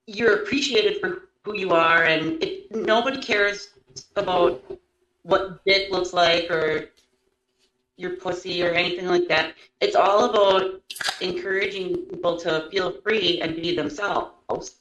you're 0.05 0.43
appreciated 0.43 0.99
for 0.99 1.29
who 1.45 1.55
you 1.57 1.71
are, 1.71 2.03
and 2.03 2.43
it, 2.43 2.75
nobody 2.75 3.21
cares 3.21 3.69
about 4.17 4.61
what 5.23 5.63
dick 5.65 5.89
looks 5.91 6.11
like 6.11 6.51
or 6.51 6.89
your 7.97 8.17
pussy 8.17 8.63
or 8.63 8.71
anything 8.71 9.07
like 9.07 9.27
that. 9.27 9.53
It's 9.81 9.95
all 9.95 10.29
about 10.29 10.81
encouraging 11.21 11.95
people 12.07 12.37
to 12.39 12.67
feel 12.71 12.91
free 13.01 13.41
and 13.41 13.55
be 13.55 13.75
themselves. 13.75 14.75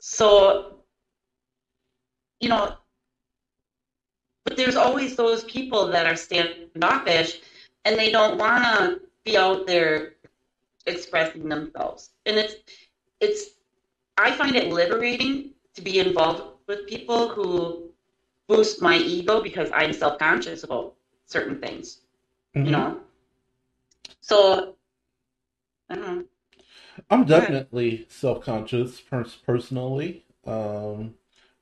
So, 0.00 0.76
you 2.40 2.48
know, 2.48 2.76
but 4.44 4.56
there's 4.56 4.76
always 4.76 5.16
those 5.16 5.44
people 5.44 5.86
that 5.88 6.06
are 6.06 6.16
standoffish 6.16 7.40
and 7.84 7.98
they 7.98 8.10
don't 8.10 8.38
want 8.38 8.64
to 8.64 9.00
be 9.24 9.36
out 9.36 9.66
there 9.66 10.14
expressing 10.86 11.48
themselves. 11.48 12.10
And 12.26 12.36
it's 12.36 12.56
it's 13.20 13.50
I 14.18 14.32
find 14.32 14.54
it 14.54 14.70
liberating 14.70 15.50
to 15.74 15.82
be 15.82 15.98
involved 15.98 16.42
with 16.66 16.86
people 16.86 17.28
who 17.28 17.88
boost 18.46 18.82
my 18.82 18.98
ego 18.98 19.42
because 19.42 19.70
I'm 19.72 19.92
self-conscious 19.92 20.64
about 20.64 20.94
certain 21.34 21.58
things, 21.60 22.00
you 22.64 22.72
Mhm. 22.72 22.72
know. 22.72 23.00
So 24.20 24.76
I 25.88 25.94
don't 25.94 26.04
know. 26.18 26.24
I'm 27.10 27.24
definitely 27.24 28.06
self-conscious 28.08 29.00
pers- 29.00 29.36
personally, 29.36 30.24
um, 30.46 31.14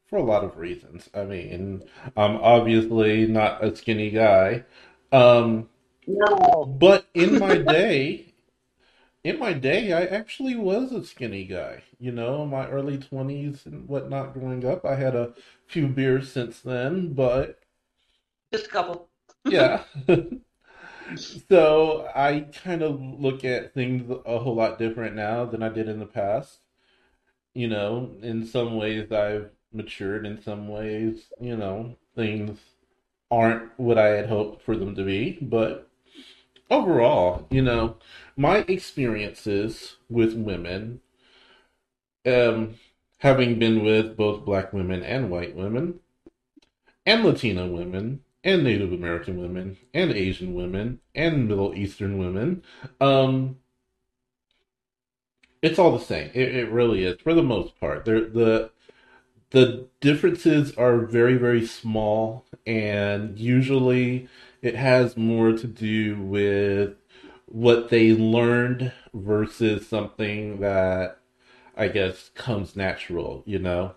for 0.06 0.16
a 0.18 0.22
lot 0.24 0.44
of 0.44 0.58
reasons. 0.58 1.10
I 1.14 1.24
mean, 1.24 1.84
I'm 2.16 2.36
obviously 2.36 3.26
not 3.26 3.64
a 3.64 3.74
skinny 3.76 4.10
guy, 4.10 4.64
um, 5.12 5.68
No. 6.06 6.64
but 6.64 7.06
in 7.14 7.38
my 7.38 7.56
day, 7.58 8.34
in 9.24 9.38
my 9.38 9.52
day, 9.52 9.92
I 9.92 10.04
actually 10.04 10.56
was 10.56 10.92
a 10.92 11.04
skinny 11.04 11.44
guy. 11.46 11.82
You 12.00 12.12
know, 12.12 12.46
my 12.46 12.68
early 12.68 12.98
20s 12.98 13.66
and 13.66 13.88
whatnot 13.88 14.34
growing 14.34 14.64
up. 14.66 14.84
I 14.86 14.96
had 14.96 15.16
a 15.16 15.34
few 15.66 15.88
beers 15.88 16.32
since 16.32 16.60
then, 16.60 17.14
but 17.14 17.60
Just 18.52 18.66
a 18.66 18.70
couple. 18.70 19.11
Yeah. 19.44 19.82
So 21.48 22.08
I 22.14 22.46
kind 22.64 22.82
of 22.82 23.00
look 23.00 23.44
at 23.44 23.74
things 23.74 24.10
a 24.24 24.38
whole 24.38 24.54
lot 24.54 24.78
different 24.78 25.14
now 25.14 25.44
than 25.44 25.62
I 25.62 25.68
did 25.68 25.88
in 25.88 25.98
the 25.98 26.06
past. 26.06 26.60
You 27.54 27.68
know, 27.68 28.10
in 28.22 28.46
some 28.46 28.76
ways 28.76 29.12
I've 29.12 29.50
matured, 29.72 30.26
in 30.26 30.40
some 30.42 30.68
ways, 30.68 31.26
you 31.40 31.56
know, 31.56 31.96
things 32.16 32.58
aren't 33.30 33.78
what 33.78 33.98
I 33.98 34.08
had 34.08 34.28
hoped 34.28 34.62
for 34.62 34.76
them 34.76 34.94
to 34.94 35.04
be. 35.04 35.38
But 35.40 35.88
overall, 36.70 37.46
you 37.50 37.62
know, 37.62 37.96
my 38.36 38.58
experiences 38.68 39.96
with 40.08 40.34
women, 40.34 41.00
um, 42.26 42.76
having 43.18 43.58
been 43.58 43.84
with 43.84 44.16
both 44.16 44.44
black 44.44 44.72
women 44.72 45.02
and 45.02 45.30
white 45.30 45.54
women, 45.54 46.00
and 47.04 47.24
Latina 47.24 47.66
women, 47.66 48.20
and 48.44 48.64
Native 48.64 48.92
American 48.92 49.40
women, 49.40 49.76
and 49.94 50.12
Asian 50.12 50.54
women, 50.54 51.00
and 51.14 51.48
Middle 51.48 51.74
Eastern 51.74 52.18
women. 52.18 52.62
Um, 53.00 53.58
it's 55.60 55.78
all 55.78 55.96
the 55.96 56.04
same. 56.04 56.30
It, 56.34 56.54
it 56.54 56.70
really 56.70 57.04
is, 57.04 57.20
for 57.20 57.34
the 57.34 57.42
most 57.42 57.78
part. 57.78 58.04
They're, 58.04 58.28
the 58.28 58.70
the 59.50 59.86
differences 60.00 60.74
are 60.76 60.98
very, 61.00 61.36
very 61.36 61.66
small, 61.66 62.46
and 62.66 63.38
usually 63.38 64.28
it 64.62 64.74
has 64.74 65.16
more 65.16 65.52
to 65.52 65.66
do 65.66 66.18
with 66.20 66.94
what 67.46 67.90
they 67.90 68.12
learned 68.12 68.92
versus 69.12 69.86
something 69.86 70.60
that 70.60 71.18
I 71.76 71.88
guess 71.88 72.30
comes 72.34 72.76
natural, 72.76 73.42
you 73.44 73.58
know? 73.58 73.94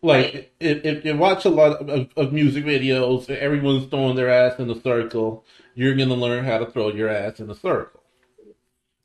Like 0.00 0.52
if, 0.60 0.84
if 0.84 1.04
you 1.04 1.16
watch 1.16 1.44
a 1.44 1.48
lot 1.50 1.88
of, 1.88 2.08
of 2.16 2.32
music 2.32 2.64
videos, 2.64 3.28
and 3.28 3.38
everyone's 3.38 3.86
throwing 3.90 4.16
their 4.16 4.30
ass 4.30 4.58
in 4.58 4.70
a 4.70 4.80
circle. 4.80 5.44
You're 5.74 5.94
gonna 5.94 6.14
learn 6.14 6.44
how 6.44 6.58
to 6.58 6.66
throw 6.66 6.88
your 6.92 7.08
ass 7.08 7.38
in 7.40 7.50
a 7.50 7.54
circle. 7.54 8.02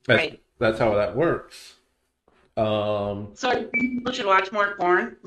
That's 0.07 0.17
Right. 0.19 0.41
that's 0.59 0.79
how 0.79 0.95
that 0.95 1.15
works. 1.15 1.75
Um, 2.57 3.29
So 3.33 3.63
people 3.65 4.11
should 4.13 4.25
watch 4.25 4.51
more 4.51 4.75
porn. 4.75 5.17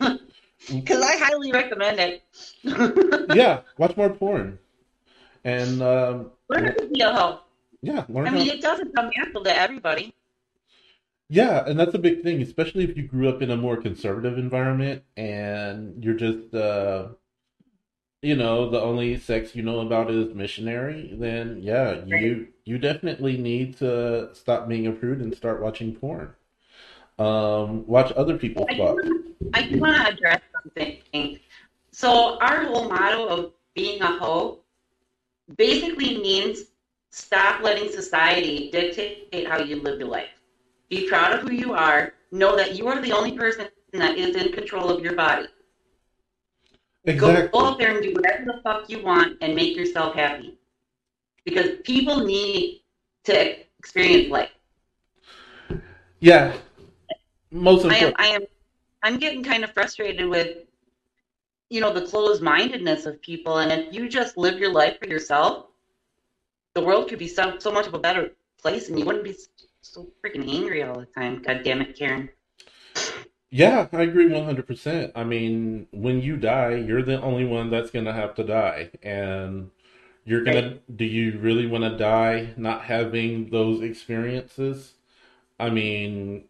Because 0.68 1.00
I 1.02 1.16
highly 1.16 1.52
recommend 1.52 2.00
it. 2.00 2.22
yeah, 3.36 3.60
watch 3.78 3.96
more 3.96 4.10
porn, 4.10 4.58
and 5.44 5.80
um, 5.80 6.30
Learn 6.48 6.64
how 6.66 6.72
to 6.72 6.88
be 6.88 7.00
a 7.02 7.12
hoe. 7.12 7.40
yeah, 7.82 8.04
learn 8.08 8.26
I 8.26 8.30
how. 8.30 8.36
mean, 8.36 8.48
it 8.48 8.62
doesn't 8.62 8.92
come 8.96 9.10
natural 9.16 9.44
to 9.44 9.56
everybody. 9.56 10.12
Yeah, 11.28 11.64
and 11.66 11.78
that's 11.78 11.94
a 11.94 11.98
big 11.98 12.22
thing, 12.22 12.40
especially 12.40 12.84
if 12.84 12.96
you 12.96 13.02
grew 13.02 13.28
up 13.28 13.42
in 13.42 13.50
a 13.50 13.56
more 13.56 13.76
conservative 13.76 14.38
environment 14.38 15.02
and 15.16 16.02
you're 16.04 16.14
just, 16.14 16.54
uh, 16.54 17.08
you 18.22 18.36
know, 18.36 18.70
the 18.70 18.80
only 18.80 19.18
sex 19.18 19.54
you 19.54 19.62
know 19.62 19.80
about 19.80 20.10
is 20.10 20.34
missionary, 20.34 21.14
then 21.18 21.58
yeah, 21.60 22.04
you 22.04 22.48
you 22.64 22.78
definitely 22.78 23.36
need 23.36 23.76
to 23.78 24.30
stop 24.34 24.68
being 24.68 24.86
a 24.86 24.92
prude 24.92 25.20
and 25.20 25.34
start 25.34 25.60
watching 25.60 25.94
porn. 25.94 26.34
Um, 27.18 27.86
watch 27.86 28.12
other 28.12 28.36
people 28.36 28.66
I 28.68 28.76
fuck. 28.76 28.96
I 29.54 29.62
do 29.62 29.78
want 29.78 29.96
to 29.96 30.08
address 30.08 30.40
something. 30.62 31.38
So 31.90 32.38
our 32.40 32.64
whole 32.64 32.88
motto 32.88 33.26
of 33.26 33.52
being 33.74 34.02
a 34.02 34.18
hoe 34.18 34.60
basically 35.56 36.18
means 36.18 36.64
stop 37.10 37.62
letting 37.62 37.90
society 37.90 38.70
dictate 38.70 39.46
how 39.46 39.60
you 39.60 39.76
live 39.76 39.98
your 39.98 40.08
life. 40.08 40.35
Be 40.88 41.08
proud 41.08 41.32
of 41.32 41.48
who 41.48 41.54
you 41.54 41.74
are. 41.74 42.14
Know 42.32 42.56
that 42.56 42.76
you 42.76 42.88
are 42.88 43.00
the 43.00 43.12
only 43.12 43.32
person 43.32 43.68
that 43.92 44.16
is 44.16 44.36
in 44.36 44.52
control 44.52 44.90
of 44.90 45.02
your 45.02 45.14
body. 45.14 45.46
Go, 47.06 47.12
Exactly. 47.12 47.48
go 47.52 47.66
out 47.66 47.78
there 47.78 47.92
and 47.92 48.02
do 48.02 48.12
whatever 48.14 48.44
the 48.44 48.60
fuck 48.62 48.90
you 48.90 49.02
want 49.02 49.38
and 49.40 49.54
make 49.54 49.76
yourself 49.76 50.14
happy. 50.14 50.58
Because 51.44 51.78
people 51.84 52.24
need 52.24 52.82
to 53.24 53.56
experience 53.78 54.28
life. 54.30 54.50
Yeah. 56.18 56.56
Most 57.52 57.86
I 57.86 57.96
am. 57.98 58.12
I 58.16 58.26
am 58.28 58.42
I'm 59.02 59.18
getting 59.18 59.44
kind 59.44 59.62
of 59.62 59.72
frustrated 59.72 60.28
with 60.28 60.58
you 61.70 61.80
know 61.80 61.92
the 61.92 62.06
closed 62.06 62.42
mindedness 62.42 63.06
of 63.06 63.20
people 63.22 63.58
and 63.58 63.70
if 63.70 63.94
you 63.94 64.08
just 64.08 64.36
live 64.36 64.58
your 64.58 64.72
life 64.72 64.98
for 64.98 65.06
yourself, 65.06 65.66
the 66.74 66.80
world 66.80 67.08
could 67.08 67.20
be 67.20 67.28
so 67.28 67.58
so 67.58 67.70
much 67.70 67.86
of 67.86 67.94
a 67.94 67.98
better 67.98 68.32
place 68.60 68.88
and 68.88 68.98
you 68.98 69.04
wouldn't 69.04 69.24
be 69.24 69.36
so 69.92 70.08
freaking 70.24 70.48
angry 70.48 70.82
all 70.82 70.98
the 70.98 71.06
time. 71.06 71.42
God 71.42 71.62
damn 71.64 71.80
it, 71.80 71.98
Karen. 71.98 72.28
Yeah, 73.50 73.88
I 73.92 74.02
agree 74.02 74.28
100%. 74.28 75.12
I 75.14 75.24
mean, 75.24 75.86
when 75.92 76.20
you 76.20 76.36
die, 76.36 76.74
you're 76.74 77.02
the 77.02 77.20
only 77.22 77.44
one 77.44 77.70
that's 77.70 77.90
gonna 77.90 78.12
have 78.12 78.34
to 78.36 78.44
die. 78.44 78.90
And 79.02 79.70
you're 80.24 80.42
gonna, 80.42 80.78
do 80.94 81.04
you 81.04 81.38
really 81.38 81.66
want 81.66 81.84
to 81.84 81.96
die 81.96 82.54
not 82.56 82.82
having 82.82 83.50
those 83.50 83.80
experiences? 83.82 84.94
I 85.58 85.70
mean, 85.70 86.48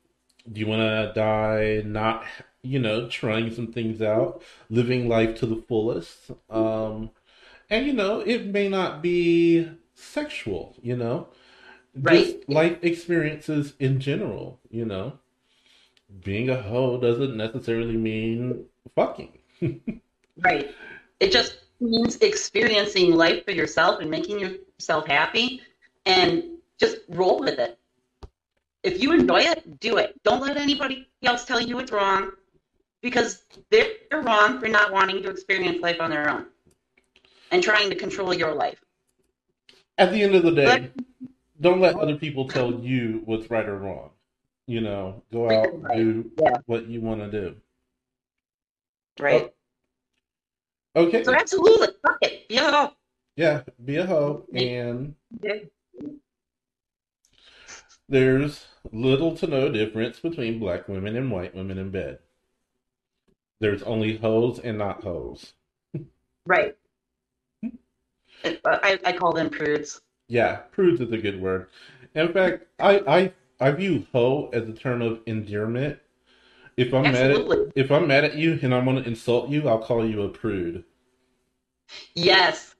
do 0.51 0.61
you 0.61 0.67
want 0.67 0.81
to 0.81 1.13
die 1.15 1.83
not, 1.85 2.25
you 2.63 2.79
know, 2.79 3.09
trying 3.09 3.53
some 3.53 3.73
things 3.73 4.01
out, 4.01 4.43
living 4.71 5.09
life 5.09 5.39
to 5.41 5.47
the 5.47 5.63
fullest? 5.69 6.31
Um, 6.49 7.11
and 7.69 7.87
you 7.87 7.93
know, 7.93 8.21
it 8.21 8.47
may 8.47 8.69
not 8.69 9.03
be 9.03 9.71
sexual, 9.95 10.75
you 10.83 10.97
know, 10.97 11.29
Right. 12.01 12.27
just 12.27 12.49
life 12.49 12.79
experiences 12.83 13.75
in 13.79 14.01
general, 14.01 14.61
you 14.71 14.85
know. 14.85 15.19
Being 16.23 16.51
a 16.51 16.61
hoe 16.61 17.01
doesn't 17.01 17.37
necessarily 17.37 17.97
mean 17.97 18.65
fucking. 18.95 19.39
Right. 20.39 20.75
It 21.19 21.33
just 21.33 21.57
means 21.81 22.17
experiencing 22.19 23.15
life 23.15 23.47
for 23.47 23.53
yourself 23.53 24.01
and 24.01 24.11
making 24.11 24.39
yourself 24.39 25.07
happy 25.07 25.63
and 26.05 26.45
just 26.79 26.99
roll 27.09 27.41
with 27.41 27.59
it. 27.59 27.79
If 28.83 29.03
you 29.03 29.13
enjoy 29.13 29.41
it, 29.41 29.81
do 29.81 29.97
it. 29.97 30.21
Don't 30.25 30.43
let 30.43 30.59
anybody 30.59 31.09
else 31.23 31.47
tell 31.47 31.59
you 31.59 31.79
it's 31.79 31.91
wrong 31.91 32.33
because 33.01 33.45
they're 33.71 33.89
wrong 34.13 34.61
for 34.61 34.69
not 34.69 34.93
wanting 34.93 35.23
to 35.23 35.31
experience 35.31 35.81
life 35.81 36.01
on 36.01 36.11
their 36.11 36.29
own 36.29 36.47
and 37.51 37.63
trying 37.63 37.89
to 37.89 37.97
control 37.97 38.35
your 38.35 38.53
life. 38.55 38.85
At 39.97 40.13
the 40.13 40.23
end 40.23 40.35
of 40.35 40.43
the 40.43 40.53
day, 40.53 40.65
But- 40.67 41.29
don't 41.61 41.81
let 41.81 41.97
other 41.97 42.17
people 42.17 42.49
tell 42.49 42.73
you 42.73 43.23
what's 43.25 43.51
right 43.51 43.67
or 43.69 43.79
wrong. 43.79 44.11
You 44.67 44.81
know, 44.81 45.23
go 45.33 45.49
out 45.51 45.73
Right. 45.81 45.97
do 45.97 46.31
Yeah. 46.41 46.57
what 46.67 46.87
you 46.87 47.01
want 47.01 47.21
to 47.21 47.31
do. 47.31 47.57
Right. 49.21 49.53
Oh, 50.95 51.05
okay, 51.05 51.23
So 51.25 51.35
absolutely, 51.35 51.89
fuck 52.03 52.19
it. 52.23 52.47
Yeah. 52.49 52.91
yeah, 53.37 53.63
be 53.85 53.97
a 53.97 54.07
hoe, 54.07 54.45
and 54.55 55.15
there's 58.09 58.67
little 58.93 59.37
to 59.37 59.47
no 59.47 59.71
difference 59.71 60.21
between 60.21 60.59
black 60.59 60.89
women 60.89 61.17
and 61.17 61.31
white 61.31 61.55
women 61.55 61.79
in 61.79 61.91
bed. 61.91 62.19
There's 63.61 63.83
only 63.85 64.17
hoes 64.19 64.59
and 64.59 64.79
not 64.79 65.03
hoes. 65.03 65.55
Right. 66.47 66.77
I, 68.45 68.99
I 69.05 69.13
call 69.13 69.33
them 69.33 69.51
prudes. 69.51 70.01
Yeah, 70.29 70.57
prudes 70.73 71.01
is 71.01 71.13
a 71.13 71.19
good 71.19 71.41
word. 71.41 71.69
In 72.15 72.33
fact, 72.33 72.65
I 72.79 72.99
I 73.07 73.33
I 73.61 73.71
view 73.73 74.07
hoe 74.13 74.51
as 74.53 74.69
a 74.69 74.73
term 74.73 75.03
of 75.03 75.21
endearment. 75.27 75.99
If 76.77 76.93
I'm 76.93 77.05
mad 77.05 77.31
at 77.31 77.31
Absolutely. 77.31 77.73
if 77.75 77.91
I'm 77.91 78.07
mad 78.07 78.25
at 78.25 78.37
you 78.37 78.59
and 78.63 78.75
I 78.75 78.81
want 78.81 79.03
to 79.03 79.09
insult 79.09 79.51
you, 79.51 79.69
I'll 79.69 79.79
call 79.79 80.05
you 80.05 80.23
a 80.23 80.29
prude. 80.29 80.85
Yes. 82.15 82.75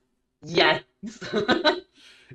Yes. 0.45 0.83
I 1.33 1.83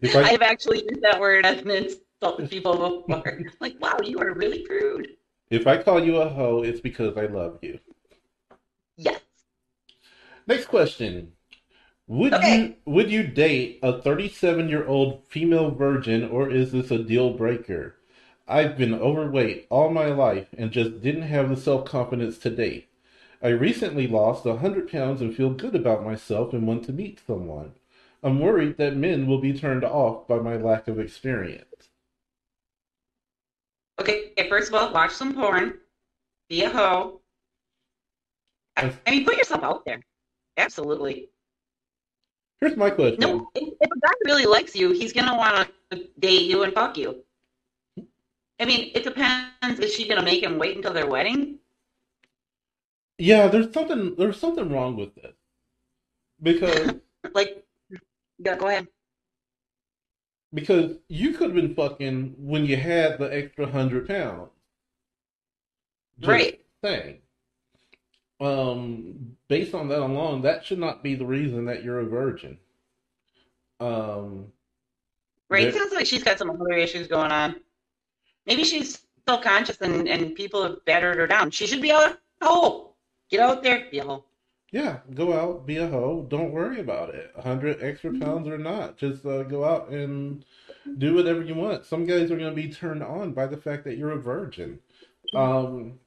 I've 0.04 0.41
actually 0.41 0.84
used 0.89 1.02
that 1.02 1.19
word 1.19 1.45
as 1.45 1.62
an 1.62 1.71
insult 1.71 2.39
to 2.39 2.47
people 2.47 3.06
before. 3.08 3.39
Like, 3.60 3.80
wow, 3.80 3.97
you 4.04 4.19
are 4.19 4.34
really 4.34 4.60
prude. 4.60 5.10
if 5.50 5.67
I 5.67 5.82
call 5.82 6.04
you 6.04 6.17
a 6.17 6.30
hoe, 6.30 6.63
it's 6.63 6.82
because 6.82 7.17
I 7.17 7.26
love 7.26 7.60
you. 7.62 7.80
Yes. 8.97 9.21
Next 10.47 10.65
question. 10.65 11.34
Would 12.12 12.34
Okay. 12.34 12.58
you 12.67 12.76
would 12.84 13.10
you 13.10 13.24
date 13.26 13.80
a 13.82 14.02
37 14.02 14.67
year 14.67 14.86
old 14.86 15.26
female 15.30 15.71
virgin 15.71 16.28
or 16.28 16.50
is 16.52 16.74
this 16.74 16.91
a 16.91 17.02
deal 17.02 17.32
breaker? 17.32 17.95
I've 18.50 18.78
been 18.78 18.93
overweight 18.93 19.65
all 19.69 19.89
my 19.89 20.08
life 20.08 20.50
and 20.58 20.71
just 20.71 21.02
didn't 21.02 21.21
have 21.21 21.47
the 21.47 21.56
self 21.56 21.86
confidence 21.86 22.38
to 22.39 22.50
date. 22.50 22.89
I 23.41 23.47
recently 23.47 24.08
lost 24.08 24.43
100 24.43 24.91
pounds 24.91 25.21
and 25.21 25.34
feel 25.34 25.52
good 25.52 25.74
about 25.74 26.04
myself 26.04 26.52
and 26.52 26.67
want 26.67 26.84
to 26.88 26.91
meet 26.91 27.21
someone. 27.26 27.76
I'm 28.21 28.41
worried 28.41 28.76
that 28.76 28.97
men 28.97 29.26
will 29.26 29.39
be 29.39 29.58
turned 29.58 29.86
off 29.86 30.28
by 30.28 30.39
my 30.39 30.58
lack 30.58 30.89
of 30.89 31.00
experience. 31.00 31.88
Okay, 34.02 34.34
first 34.50 34.67
of 34.67 34.76
all, 34.76 34.91
watch 34.93 35.12
some 35.12 35.34
porn. 35.34 35.80
Be 36.50 36.63
a 36.63 36.69
hoe. 36.69 37.21
I, 38.76 38.93
I 39.08 39.12
mean, 39.12 39.24
put 39.24 39.38
yourself 39.38 39.63
out 39.63 39.86
there. 39.86 40.02
Absolutely. 40.58 41.30
Here's 42.62 42.78
my 42.78 42.91
question. 42.91 43.19
No, 43.19 43.50
if, 43.56 43.74
if 43.82 43.91
a 43.91 44.00
guy 44.00 44.13
really 44.26 44.45
likes 44.45 44.76
you, 44.76 44.91
he's 44.91 45.13
gonna 45.13 45.36
want 45.36 45.67
to 45.91 46.08
date 46.19 46.43
you 46.43 46.63
and 46.63 46.74
fuck 46.74 46.97
you. 46.97 47.24
I 48.60 48.65
mean, 48.65 48.91
it 48.93 49.04
depends. 49.04 49.80
Is 49.80 49.93
she 49.93 50.08
gonna 50.08 50.21
make 50.21 50.43
him 50.43 50.60
wait 50.60 50.78
until 50.78 50.93
their 50.93 51.08
wedding? 51.08 51.58
Yeah, 53.17 53.47
there's 53.47 53.74
something 53.74 54.15
there's 54.15 54.39
something 54.39 54.69
wrong 54.69 54.95
with 54.95 55.15
this. 55.15 55.34
Because 56.41 56.93
Like, 57.34 57.65
yeah, 58.39 58.56
go 58.58 58.67
ahead. 58.67 58.88
Because 60.54 60.97
you 61.08 61.32
could 61.32 61.47
have 61.47 61.56
been 61.56 61.76
fucking 61.76 62.36
when 62.38 62.65
you 62.65 62.76
had 62.76 63.19
the 63.19 63.34
extra 63.34 63.67
hundred 63.67 64.08
pounds. 64.08 64.50
Just 66.19 66.30
Right. 66.30 66.65
saying. 66.84 67.17
Um, 68.41 69.38
based 69.47 69.75
on 69.75 69.88
that 69.89 69.99
alone, 70.01 70.41
that 70.41 70.65
should 70.65 70.80
not 70.80 71.04
be 71.04 71.15
the 71.15 71.25
reason 71.25 71.65
that 71.65 71.84
you're 71.84 71.99
a 71.99 72.06
virgin. 72.06 72.58
Um, 73.80 74.51
Right. 75.49 75.73
Sounds 75.73 75.93
like 75.93 76.06
she's 76.06 76.23
got 76.23 76.38
some 76.39 76.49
other 76.49 76.71
issues 76.71 77.08
going 77.08 77.32
on. 77.32 77.56
Maybe 78.45 78.63
she's 78.63 79.01
self 79.27 79.43
conscious 79.43 79.77
and, 79.82 80.08
and 80.08 80.34
people 80.36 80.63
have 80.63 80.84
battered 80.86 81.17
her 81.17 81.27
down. 81.27 81.51
She 81.51 81.67
should 81.67 81.82
be 81.82 81.89
a 81.91 82.17
hoe. 82.41 82.93
Get 83.30 83.41
out 83.41 83.62
there, 83.62 83.88
be 83.91 83.99
a 83.99 84.06
hoe. 84.06 84.25
yeah, 84.71 84.99
go 85.13 85.34
out, 85.34 85.65
be 85.65 85.77
a 85.77 85.88
hoe. 85.88 86.25
Don't 86.30 86.51
worry 86.54 86.80
about 86.80 87.13
it. 87.13 87.32
A 87.36 87.41
hundred 87.41 87.84
extra 87.84 88.13
pounds 88.17 88.47
or 88.47 88.58
not, 88.58 88.97
just 88.97 89.25
uh, 89.25 89.43
go 89.43 89.65
out 89.65 89.89
and 89.89 90.45
do 90.97 91.15
whatever 91.15 91.41
you 91.43 91.56
want. 91.56 91.86
Some 91.86 92.06
guys 92.06 92.32
are 92.32 92.38
gonna 92.38 92.54
be 92.54 92.69
turned 92.69 93.04
on 93.04 93.34
by 93.34 93.45
the 93.47 93.58
fact 93.58 93.84
that 93.86 93.97
you're 93.97 94.12
a 94.12 94.21
virgin. 94.21 94.80
Um, 95.36 95.99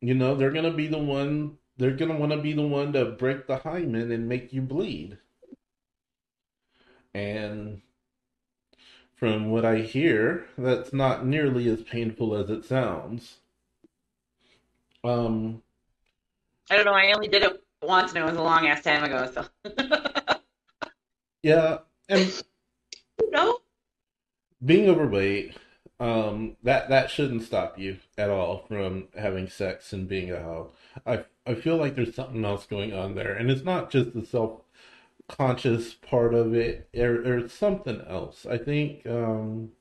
you 0.00 0.14
know, 0.14 0.34
they're 0.34 0.50
gonna 0.50 0.72
be 0.72 0.86
the 0.88 0.98
one. 0.98 1.58
They're 1.78 1.92
gonna 1.92 2.18
want 2.18 2.32
to 2.32 2.38
be 2.38 2.52
the 2.52 2.66
one 2.66 2.92
to 2.92 3.04
break 3.06 3.46
the 3.46 3.58
hymen 3.58 4.10
and 4.12 4.28
make 4.28 4.52
you 4.52 4.60
bleed. 4.62 5.18
And 7.14 7.82
from 9.14 9.50
what 9.50 9.64
I 9.64 9.78
hear, 9.78 10.46
that's 10.56 10.92
not 10.92 11.26
nearly 11.26 11.68
as 11.68 11.82
painful 11.82 12.34
as 12.36 12.50
it 12.50 12.64
sounds. 12.64 13.38
Um, 15.04 15.62
I 16.70 16.76
don't 16.76 16.84
know. 16.84 16.92
I 16.92 17.12
only 17.12 17.28
did 17.28 17.42
it 17.42 17.62
once 17.82 18.12
and 18.12 18.18
it 18.18 18.24
was 18.24 18.36
a 18.36 18.42
long 18.42 18.66
ass 18.66 18.82
time 18.82 19.04
ago. 19.04 19.30
So, 19.32 19.46
yeah, 21.42 21.78
and 22.08 22.42
no. 23.30 23.58
being 24.64 24.88
overweight, 24.88 25.56
um, 26.00 26.56
that 26.62 26.88
that 26.88 27.10
shouldn't 27.10 27.42
stop 27.42 27.78
you 27.78 27.98
at 28.16 28.30
all 28.30 28.64
from 28.68 29.08
having 29.16 29.48
sex 29.48 29.92
and 29.92 30.08
being 30.08 30.30
a 30.30 30.42
hoe. 30.42 30.72
I 31.06 31.24
I 31.46 31.54
feel 31.54 31.76
like 31.76 31.94
there's 31.96 32.14
something 32.14 32.44
else 32.44 32.66
going 32.66 32.92
on 32.92 33.14
there, 33.14 33.32
and 33.34 33.50
it's 33.50 33.64
not 33.64 33.90
just 33.90 34.12
the 34.14 34.24
self 34.24 34.60
conscious 35.28 35.94
part 35.94 36.34
of 36.34 36.54
it, 36.54 36.88
or, 36.96 37.36
or 37.44 37.48
something 37.48 38.00
else. 38.02 38.46
I 38.46 38.58
think 38.58 39.06
um, 39.06 39.72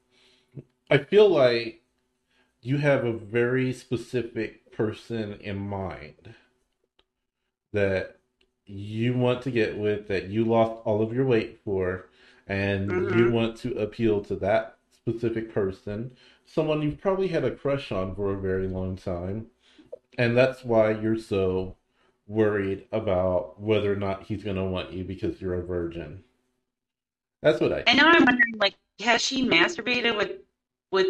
I 0.89 0.97
feel 0.97 1.29
like 1.29 1.81
you 2.61 2.77
have 2.79 3.05
a 3.05 3.13
very 3.13 3.73
specific 3.73 4.71
person 4.71 5.33
in 5.41 5.57
mind 5.57 6.35
that 7.73 8.17
you 8.65 9.13
want 9.13 9.41
to 9.43 9.51
get 9.51 9.77
with, 9.77 10.07
that 10.07 10.25
you 10.27 10.43
lost 10.45 10.81
all 10.85 11.01
of 11.01 11.13
your 11.13 11.25
weight 11.25 11.59
for, 11.63 12.09
and 12.47 12.91
Mm-hmm. 12.91 13.29
you 13.29 13.29
want 13.29 13.55
to 13.57 13.77
appeal 13.77 14.21
to 14.25 14.35
that 14.37 14.77
specific 14.93 15.53
person, 15.53 16.11
someone 16.45 16.81
you've 16.81 16.99
probably 16.99 17.27
had 17.29 17.43
a 17.45 17.51
crush 17.55 17.91
on 17.91 18.15
for 18.15 18.33
a 18.33 18.39
very 18.39 18.67
long 18.67 18.95
time. 18.95 19.47
And 20.17 20.35
that's 20.35 20.63
why 20.63 20.91
you're 20.91 21.17
so 21.19 21.75
worried 22.27 22.85
about 22.91 23.59
whether 23.59 23.91
or 23.91 23.95
not 23.95 24.23
he's 24.23 24.43
going 24.43 24.55
to 24.55 24.63
want 24.63 24.91
you 24.91 25.03
because 25.03 25.41
you're 25.41 25.55
a 25.55 25.65
virgin. 25.65 26.23
That's 27.41 27.61
what 27.61 27.71
I 27.71 27.83
And 27.87 27.97
now 27.97 28.07
I'm 28.07 28.25
wondering, 28.25 28.57
like, 28.59 28.75
has 29.01 29.21
she 29.21 29.47
masturbated 29.47 30.17
with 30.17 30.31
with 30.91 31.07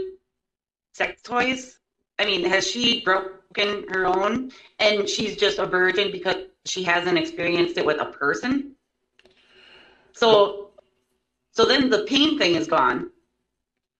sex 0.93 1.21
toys? 1.21 1.79
I 2.19 2.25
mean, 2.25 2.43
has 2.45 2.67
she 2.67 3.01
broken 3.01 3.85
her 3.89 4.05
own 4.05 4.51
and 4.79 5.07
she's 5.07 5.37
just 5.37 5.59
a 5.59 5.65
virgin 5.65 6.11
because 6.11 6.35
she 6.65 6.83
hasn't 6.83 7.17
experienced 7.17 7.77
it 7.77 7.85
with 7.85 8.01
a 8.01 8.05
person? 8.05 8.75
So, 10.13 10.71
so 11.51 11.65
then 11.65 11.89
the 11.89 12.03
pain 12.03 12.37
thing 12.37 12.55
is 12.55 12.67
gone, 12.67 13.11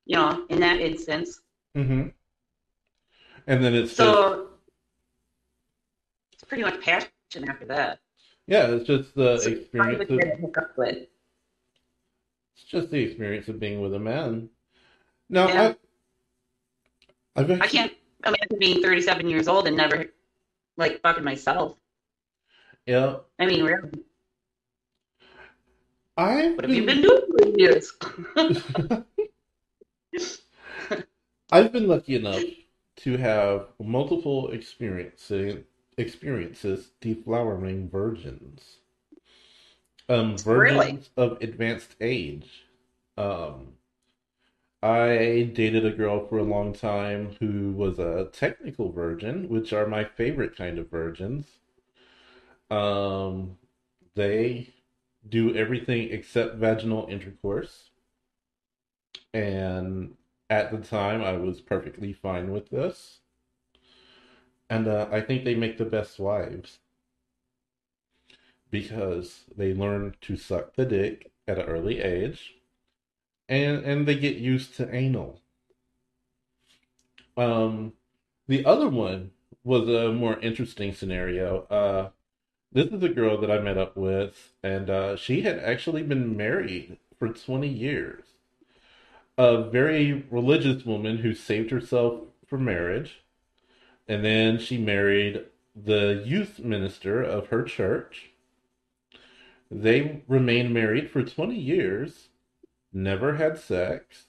you 0.05 0.17
know, 0.17 0.45
in 0.49 0.59
that 0.61 0.81
instance. 0.81 1.41
hmm 1.75 2.07
And 3.45 3.63
then 3.63 3.75
it's 3.75 3.93
So 3.93 4.41
it's 4.41 4.46
pretty 6.47 6.63
much 6.63 6.81
passion 6.81 7.09
after 7.47 7.65
that. 7.67 7.99
yeah, 8.47 8.67
it's 8.67 8.85
just 8.87 9.13
the 9.15 9.41
So 9.41 9.51
experience 9.51 10.09
of, 10.09 10.19
good 10.19 10.53
to 10.53 10.61
up 10.61 10.77
with. 10.77 11.07
it's 12.55 12.65
just 12.65 12.89
the 12.91 12.99
experience 12.99 13.47
of 13.47 13.59
being 13.59 13.81
with 13.81 13.93
a 13.93 13.99
man. 13.99 14.49
Now, 15.29 15.47
Yeah. 15.47 15.69
I, 15.69 15.75
I've 17.35 17.49
I 17.59 17.67
can't 17.67 17.93
imagine 18.25 18.57
being 18.59 18.81
37 18.81 19.27
years 19.29 19.47
old 19.47 19.67
and 19.67 19.77
never 19.77 20.07
like 20.77 21.01
fucking 21.01 21.23
myself. 21.23 21.77
yeah, 22.85 23.17
I 23.39 23.45
mean, 23.45 23.63
really, 23.63 24.03
I've 26.17 26.55
what 26.55 26.65
have 26.65 26.73
you 26.73 26.83
been, 26.83 26.85
been 26.85 27.01
doing 27.01 27.21
for 27.37 27.47
years? 27.59 27.93
I've 31.51 31.73
been 31.73 31.87
lucky 31.89 32.15
enough 32.15 32.45
to 32.97 33.17
have 33.17 33.67
multiple 33.79 34.49
experiences 34.51 35.65
experiences 35.97 36.91
deflowering 37.01 37.89
virgins. 37.91 38.79
Um, 40.09 40.37
virgins 40.43 40.95
Really? 40.95 41.03
of 41.15 41.41
advanced 41.41 41.95
age. 42.01 42.65
Um, 43.17 43.77
I 44.81 45.51
dated 45.53 45.85
a 45.85 45.91
girl 45.91 46.25
for 46.25 46.39
a 46.39 46.43
long 46.43 46.73
time 46.73 47.35
who 47.39 47.73
was 47.73 47.99
a 47.99 48.27
technical 48.33 48.91
virgin, 48.91 49.49
which 49.49 49.71
are 49.71 49.85
my 49.85 50.03
favorite 50.03 50.55
kind 50.55 50.79
of 50.79 50.89
virgins. 50.89 51.59
Um, 52.69 53.57
they 54.15 54.73
do 55.27 55.55
everything 55.55 56.11
except 56.11 56.55
vaginal 56.55 57.07
intercourse. 57.09 57.89
And 59.33 60.17
at 60.49 60.71
the 60.71 60.79
time, 60.79 61.21
I 61.23 61.33
was 61.37 61.61
perfectly 61.61 62.11
fine 62.11 62.51
with 62.51 62.69
this. 62.69 63.21
And 64.69 64.87
uh, 64.87 65.07
I 65.11 65.21
think 65.21 65.43
they 65.43 65.55
make 65.55 65.77
the 65.77 65.85
best 65.85 66.19
wives 66.19 66.79
because 68.69 69.45
they 69.55 69.73
learn 69.73 70.15
to 70.21 70.35
suck 70.35 70.75
the 70.75 70.85
dick 70.85 71.31
at 71.47 71.57
an 71.57 71.65
early 71.65 72.01
age 72.01 72.57
and 73.49 73.83
and 73.83 74.07
they 74.07 74.15
get 74.15 74.37
used 74.37 74.75
to 74.75 74.93
anal. 74.93 75.41
Um, 77.35 77.93
the 78.47 78.65
other 78.65 78.89
one 78.89 79.31
was 79.63 79.87
a 79.87 80.11
more 80.11 80.39
interesting 80.39 80.93
scenario. 80.93 81.63
Uh, 81.69 82.09
this 82.71 82.87
is 82.87 83.03
a 83.03 83.09
girl 83.09 83.39
that 83.39 83.51
I 83.51 83.59
met 83.59 83.77
up 83.77 83.95
with, 83.95 84.53
and 84.63 84.89
uh, 84.89 85.15
she 85.15 85.41
had 85.41 85.59
actually 85.59 86.03
been 86.03 86.35
married 86.35 86.97
for 87.17 87.29
20 87.29 87.67
years. 87.67 88.23
A 89.37 89.63
very 89.63 90.25
religious 90.31 90.85
woman 90.85 91.19
who 91.19 91.33
saved 91.33 91.71
herself 91.71 92.21
for 92.47 92.57
marriage, 92.57 93.21
and 94.07 94.23
then 94.23 94.59
she 94.59 94.77
married 94.77 95.45
the 95.75 96.23
youth 96.25 96.59
minister 96.59 97.21
of 97.21 97.47
her 97.47 97.63
church. 97.63 98.31
They 99.69 100.23
remained 100.27 100.73
married 100.73 101.09
for 101.11 101.23
20 101.23 101.55
years, 101.55 102.29
never 102.93 103.35
had 103.35 103.59
sex, 103.59 104.27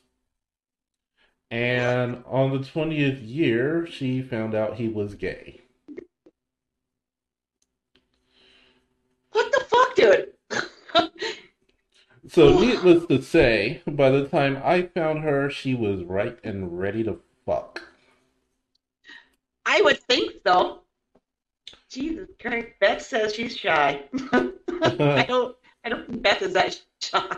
and 1.51 2.23
on 2.27 2.51
the 2.53 2.59
20th 2.59 3.27
year, 3.27 3.87
she 3.87 4.21
found 4.23 4.55
out 4.55 4.77
he 4.77 4.89
was 4.89 5.15
gay. 5.15 5.61
What 9.33 9.53
the 9.53 9.65
fuck, 9.65 9.95
dude? 9.95 10.35
So, 12.29 12.59
needless 12.59 13.07
to 13.07 13.23
say, 13.23 13.81
by 13.87 14.11
the 14.11 14.27
time 14.29 14.61
I 14.63 14.83
found 14.83 15.21
her, 15.21 15.49
she 15.49 15.75
was 15.75 16.05
right 16.05 16.39
and 16.45 16.79
ready 16.79 17.03
to 17.05 17.21
fuck. 17.47 17.88
I 19.69 19.83
would 19.83 20.03
think 20.05 20.33
so. 20.47 20.81
Jesus 21.91 22.29
Christ, 22.41 22.69
Beth 22.81 23.03
says 23.03 23.35
she's 23.35 23.55
shy. 23.55 24.03
I 24.33 25.25
don't. 25.29 25.57
I 25.85 25.91
don't 25.91 26.07
think 26.07 26.23
Beth 26.23 26.41
is 26.41 26.55
that 26.55 26.81
shy. 27.03 27.37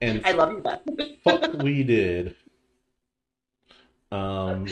And 0.00 0.22
I 0.24 0.30
love 0.32 0.52
you, 0.52 0.58
Beth. 0.58 0.80
fuck 1.24 1.60
we 1.60 1.82
did. 1.84 2.36
Um, 4.12 4.68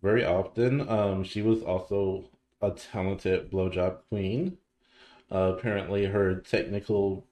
very 0.00 0.24
often. 0.24 0.88
Um, 0.88 1.24
she 1.24 1.42
was 1.42 1.62
also 1.62 2.30
a 2.62 2.70
talented 2.70 3.50
blowjob 3.50 3.98
queen. 4.08 4.58
Uh, 5.30 5.54
apparently, 5.56 6.04
her 6.06 6.36
technical 6.36 7.26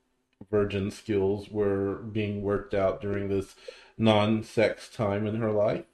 virgin 0.51 0.91
skills 0.91 1.49
were 1.49 1.97
being 1.97 2.43
worked 2.43 2.75
out 2.75 3.01
during 3.01 3.29
this 3.29 3.55
non-sex 3.97 4.89
time 4.89 5.29
in 5.29 5.37
her 5.37 5.53
life, 5.53 5.85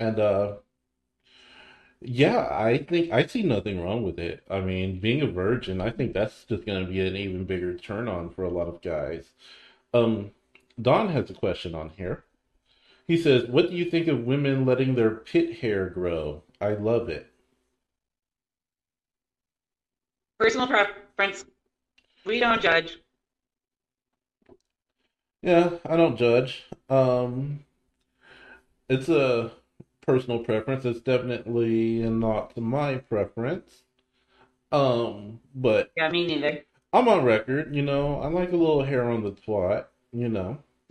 and 0.00 0.18
uh, 0.18 0.54
yeah, 2.02 2.48
I 2.50 2.78
think 2.78 3.12
I 3.12 3.26
see 3.26 3.42
nothing 3.42 3.82
wrong 3.82 4.02
with 4.02 4.18
it. 4.18 4.42
I 4.50 4.60
mean, 4.60 5.00
being 5.00 5.20
a 5.22 5.26
virgin, 5.26 5.80
I 5.80 5.90
think 5.90 6.14
that's 6.14 6.44
just 6.44 6.64
going 6.64 6.84
to 6.84 6.90
be 6.90 7.00
an 7.00 7.16
even 7.16 7.44
bigger 7.44 7.76
turn 7.76 8.08
on 8.08 8.30
for 8.30 8.44
a 8.44 8.50
lot 8.50 8.68
of 8.68 8.80
guys. 8.80 9.26
Um, 9.92 10.30
Don 10.80 11.08
has 11.08 11.28
a 11.30 11.34
question 11.34 11.74
on 11.74 11.90
here. 11.90 12.24
He 13.06 13.18
says, 13.18 13.48
What 13.48 13.70
do 13.70 13.76
you 13.76 13.84
think 13.84 14.08
of 14.08 14.24
women 14.24 14.64
letting 14.64 14.94
their 14.94 15.10
pit 15.10 15.58
hair 15.58 15.90
grow? 15.90 16.42
I 16.60 16.74
love 16.74 17.08
it. 17.08 17.26
Personal 20.38 20.68
preference. 20.68 21.44
We 22.24 22.40
don't 22.40 22.62
judge. 22.62 22.98
Yeah, 25.42 25.70
I 25.84 25.96
don't 25.96 26.16
judge. 26.16 26.64
Um, 26.88 27.64
it's 28.88 29.08
a 29.08 29.50
personal 30.02 30.40
preference. 30.44 30.84
It's 30.84 31.00
definitely 31.00 32.00
not 32.08 32.56
my 32.56 32.96
preference. 32.96 33.82
Um, 34.72 35.40
but 35.54 35.92
Yeah, 35.96 36.10
me 36.10 36.26
neither. 36.26 36.64
I'm 36.92 37.08
on 37.08 37.24
record, 37.24 37.74
you 37.74 37.82
know, 37.82 38.20
I 38.20 38.28
like 38.28 38.52
a 38.52 38.56
little 38.56 38.82
hair 38.82 39.08
on 39.10 39.22
the 39.22 39.32
twat, 39.32 39.86
you 40.12 40.28
know. 40.28 40.58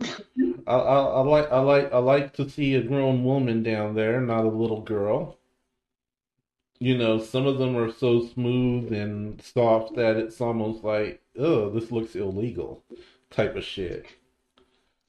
I, 0.66 0.74
I, 0.74 0.98
I 1.00 1.20
like 1.20 1.50
I 1.52 1.60
like 1.60 1.92
I 1.92 1.98
like 1.98 2.32
to 2.34 2.48
see 2.48 2.74
a 2.74 2.82
grown 2.82 3.24
woman 3.24 3.62
down 3.62 3.94
there, 3.94 4.20
not 4.20 4.44
a 4.44 4.48
little 4.48 4.80
girl. 4.82 5.38
You 6.80 6.98
know, 6.98 7.18
some 7.18 7.46
of 7.46 7.58
them 7.58 7.76
are 7.76 7.92
so 7.92 8.26
smooth 8.26 8.92
and 8.92 9.40
soft 9.40 9.94
that 9.94 10.16
it's 10.16 10.40
almost 10.40 10.82
like, 10.82 11.22
oh, 11.38 11.70
this 11.70 11.92
looks 11.92 12.16
illegal, 12.16 12.82
type 13.30 13.54
of 13.54 13.62
shit. 13.64 14.06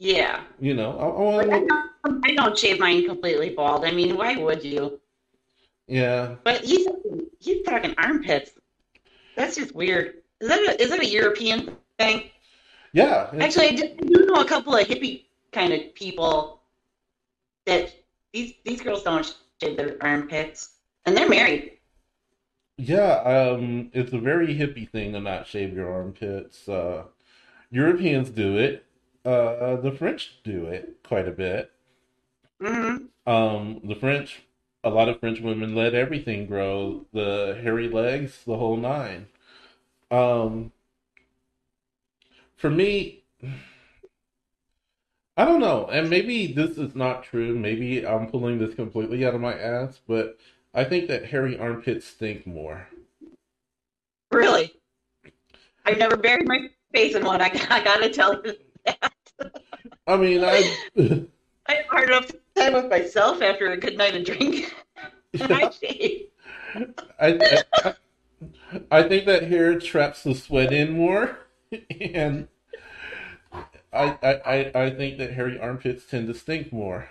Yeah. 0.01 0.41
You 0.59 0.73
know, 0.73 0.97
I, 0.97 1.43
I 1.43 1.57
I 1.57 1.59
don't, 1.59 2.25
I 2.25 2.33
don't 2.33 2.57
shave 2.57 2.79
mine 2.79 3.05
completely 3.05 3.51
bald. 3.51 3.85
I 3.85 3.91
mean, 3.91 4.17
why 4.17 4.35
would 4.35 4.63
you? 4.63 4.99
yeah, 5.87 6.35
But 6.43 6.61
he's 6.63 6.87
he's 7.39 7.63
talking 7.63 7.93
armpits. 7.99 8.51
That's 9.35 9.55
just 9.55 9.75
weird. 9.75 10.23
Is 10.39 10.49
that 10.49 10.59
a, 10.59 10.81
is 10.81 10.89
that 10.89 11.01
a 11.01 11.05
European 11.05 11.77
thing? 11.99 12.31
yeah. 12.93 13.29
Actually, 13.39 13.67
I 13.67 13.75
do, 13.75 13.83
I 13.83 14.05
do 14.07 14.25
know 14.25 14.41
a 14.41 14.45
couple 14.45 14.75
of 14.75 14.87
hippie 14.87 15.25
kind 15.51 15.71
of 15.71 15.93
people 15.93 16.63
that 17.67 17.93
these 18.33 18.55
these 18.65 18.81
girls 18.81 19.03
don't 19.03 19.35
shave 19.61 19.77
their 19.77 19.97
armpits, 20.01 20.77
and 21.05 21.15
they're 21.15 21.29
married. 21.29 21.77
Yeah, 22.77 23.21
um, 23.21 23.91
it's 23.93 24.13
a 24.13 24.19
very 24.19 24.47
hippie 24.55 24.89
thing 24.89 25.13
to 25.13 25.19
not 25.19 25.45
shave 25.45 25.75
your 25.75 25.91
armpits. 25.93 26.67
Uh, 26.67 27.03
Europeans 27.69 28.31
do 28.31 28.57
it. 28.57 28.83
Uh, 29.25 29.77
the 29.77 29.91
French 29.91 30.43
do 30.43 30.67
it 30.67 30.99
quite 31.03 31.27
a 31.27 31.31
bit. 31.31 31.71
hmm 32.61 33.11
Um, 33.25 33.81
the 33.83 33.95
French, 33.95 34.43
a 34.83 34.89
lot 34.89 35.09
of 35.09 35.19
French 35.19 35.39
women 35.39 35.75
let 35.75 35.93
everything 35.93 36.45
grow, 36.47 37.05
the 37.13 37.59
hairy 37.61 37.87
legs, 37.87 38.43
the 38.45 38.57
whole 38.57 38.77
nine. 38.77 39.27
Um, 40.11 40.71
for 42.55 42.69
me, 42.69 43.23
I 45.35 45.43
don't 45.43 45.59
know, 45.59 45.87
and 45.87 46.09
maybe 46.09 46.53
this 46.53 46.77
is 46.77 46.95
not 46.95 47.23
true. 47.23 47.53
Maybe 47.59 48.07
I'm 48.07 48.27
pulling 48.27 48.59
this 48.59 48.73
completely 48.75 49.25
out 49.25 49.35
of 49.35 49.41
my 49.41 49.53
ass, 49.53 49.99
but 50.07 50.37
I 50.73 50.85
think 50.85 51.09
that 51.09 51.25
hairy 51.25 51.57
armpits 51.59 52.05
stink 52.07 52.47
more. 52.47 52.87
Really, 54.31 54.73
I've 55.85 55.97
never 55.97 56.17
buried 56.17 56.47
my 56.47 56.69
face 56.93 57.15
in 57.15 57.23
one. 57.23 57.41
I, 57.41 57.45
I 57.69 57.83
gotta 57.83 58.09
tell 58.09 58.41
you 58.45 58.55
that. 58.85 59.13
I 60.07 60.17
mean, 60.17 60.43
I, 60.43 60.77
I 61.67 61.73
have 61.73 61.85
hard 61.87 62.09
enough 62.09 62.31
time 62.55 62.73
with 62.73 62.89
myself 62.89 63.41
after 63.41 63.71
a 63.71 63.77
good 63.77 63.97
night 63.97 64.15
of 64.15 64.25
drinking. 64.25 64.65
and 65.39 65.51
I. 65.53 65.71
I, 67.19 67.63
I, 67.83 67.93
I 68.91 69.03
think 69.03 69.25
that 69.25 69.43
hair 69.43 69.79
traps 69.79 70.23
the 70.23 70.33
sweat 70.35 70.71
in 70.73 70.91
more, 70.93 71.39
and 72.01 72.47
I, 73.93 74.17
I, 74.21 74.33
I 74.45 74.71
I 74.85 74.89
think 74.89 75.17
that 75.17 75.33
hairy 75.33 75.59
armpits 75.59 76.05
tend 76.05 76.27
to 76.27 76.33
stink 76.33 76.71
more. 76.73 77.09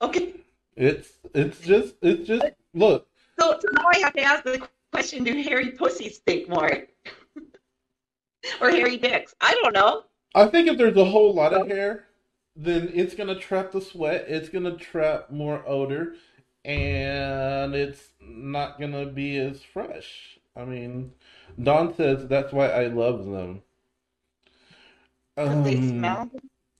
Okay, 0.00 0.34
It's 0.76 1.12
it's 1.34 1.60
just 1.60 1.94
it's 2.02 2.26
just 2.26 2.46
look. 2.74 3.08
so, 3.38 3.58
so 3.60 3.68
now 3.72 3.84
I 3.94 3.98
have 3.98 4.12
to 4.14 4.22
ask 4.22 4.44
the 4.44 4.68
question: 4.92 5.24
Do 5.24 5.40
hairy 5.42 5.70
pussies 5.72 6.16
stink 6.16 6.48
more, 6.48 6.70
or 8.60 8.70
hairy 8.70 8.96
dicks? 8.96 9.34
I 9.40 9.54
don't 9.62 9.74
know. 9.74 10.04
I 10.34 10.46
think 10.46 10.68
if 10.68 10.76
there's 10.78 10.96
a 10.96 11.04
whole 11.04 11.32
lot 11.34 11.52
of 11.52 11.68
hair, 11.68 12.06
then 12.56 12.90
it's 12.94 13.14
gonna 13.14 13.38
trap 13.38 13.72
the 13.72 13.80
sweat. 13.80 14.26
It's 14.28 14.48
gonna 14.48 14.76
trap 14.76 15.30
more 15.30 15.62
odor, 15.66 16.14
and 16.64 17.74
it's 17.74 18.02
not 18.20 18.80
gonna 18.80 19.06
be 19.06 19.38
as 19.38 19.62
fresh. 19.62 20.38
I 20.56 20.64
mean, 20.64 21.12
Don 21.62 21.94
says 21.96 22.26
that's 22.28 22.52
why 22.52 22.68
I 22.68 22.86
love 22.86 23.26
them. 23.26 23.62
Because 25.36 25.64
they 25.64 25.76
Um, 25.76 25.88
smell. 25.88 26.30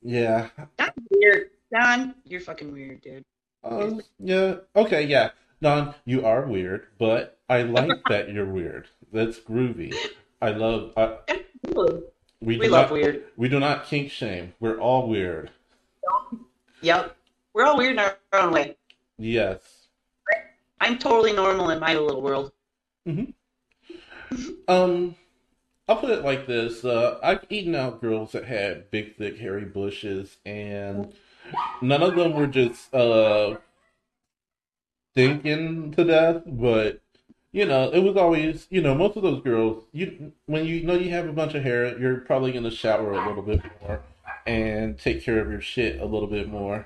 yeah. 0.03 0.49
That's 0.77 0.97
weird. 1.11 1.51
Don, 1.73 2.15
you're 2.25 2.41
fucking 2.41 2.73
weird, 2.73 3.01
dude. 3.01 3.25
Um, 3.65 4.01
yeah. 4.21 4.57
Okay, 4.77 5.05
yeah. 5.07 5.31
Don, 5.61 5.95
you 6.05 6.25
are 6.25 6.47
weird, 6.47 6.87
but 6.99 7.39
I 7.49 7.63
like 7.63 7.91
that 8.09 8.31
you're 8.31 8.47
weird. 8.51 8.89
That's 9.13 9.41
groovy. 9.41 9.95
I 10.41 10.51
love. 10.51 10.93
I. 10.97 11.19
we 12.41 12.59
We 12.59 12.69
love 12.69 12.87
not. 12.87 12.93
weird. 12.93 13.25
We 13.37 13.49
do 13.49 13.59
not 13.61 13.87
kink 13.87 14.11
shame. 14.11 14.55
We're 14.61 14.79
all 14.79 15.09
weird. 15.09 15.51
Yep. 16.83 17.17
We're 17.55 17.65
all 17.65 17.77
weird 17.79 17.93
in 17.93 17.99
our 18.01 18.19
own 18.33 18.53
way. 18.53 18.77
Yes. 19.19 19.61
I'm 20.81 20.99
totally 20.99 21.33
normal 21.33 21.71
in 21.71 21.81
my 21.81 21.95
little 21.95 22.21
world. 22.21 22.53
hmm 23.07 23.25
Um, 24.69 25.15
I'll 25.89 25.97
put 25.97 26.11
it 26.11 26.25
like 26.25 26.47
this. 26.47 26.85
Uh, 26.85 27.19
I've 27.23 27.45
eaten 27.49 27.75
out 27.75 28.01
girls 28.01 28.33
that 28.33 28.45
had 28.45 28.91
big, 28.91 29.17
thick, 29.17 29.39
hairy 29.39 29.65
bushes, 29.65 30.37
and 30.45 31.13
none 31.81 32.03
of 32.03 32.17
them 32.17 32.33
were 32.35 32.47
just 32.47 32.93
uh 32.95 33.57
stinking 35.13 35.93
to 35.93 36.05
death, 36.05 36.43
but 36.47 37.01
you 37.55 37.65
know, 37.67 37.89
it 37.93 38.01
was 38.01 38.17
always, 38.17 38.67
you 38.69 38.83
know, 38.83 38.97
most 38.97 39.17
of 39.17 39.23
those 39.23 39.41
girls, 39.41 39.85
you 39.93 40.33
when 40.47 40.67
you 40.67 40.83
know 40.83 40.95
you 40.95 41.11
have 41.11 41.29
a 41.29 41.33
bunch 41.33 41.55
of 41.55 41.63
hair, 41.63 41.97
you're 42.01 42.17
probably 42.17 42.51
gonna 42.51 42.71
shower 42.71 43.13
a 43.13 43.29
little 43.29 43.45
bit 43.45 43.63
more 43.81 44.01
and 44.45 44.99
take 44.99 45.23
care 45.23 45.39
of 45.39 45.49
your 45.49 45.61
shit 45.61 46.01
a 46.01 46.05
little 46.05 46.27
bit 46.27 46.49
more. 46.49 46.85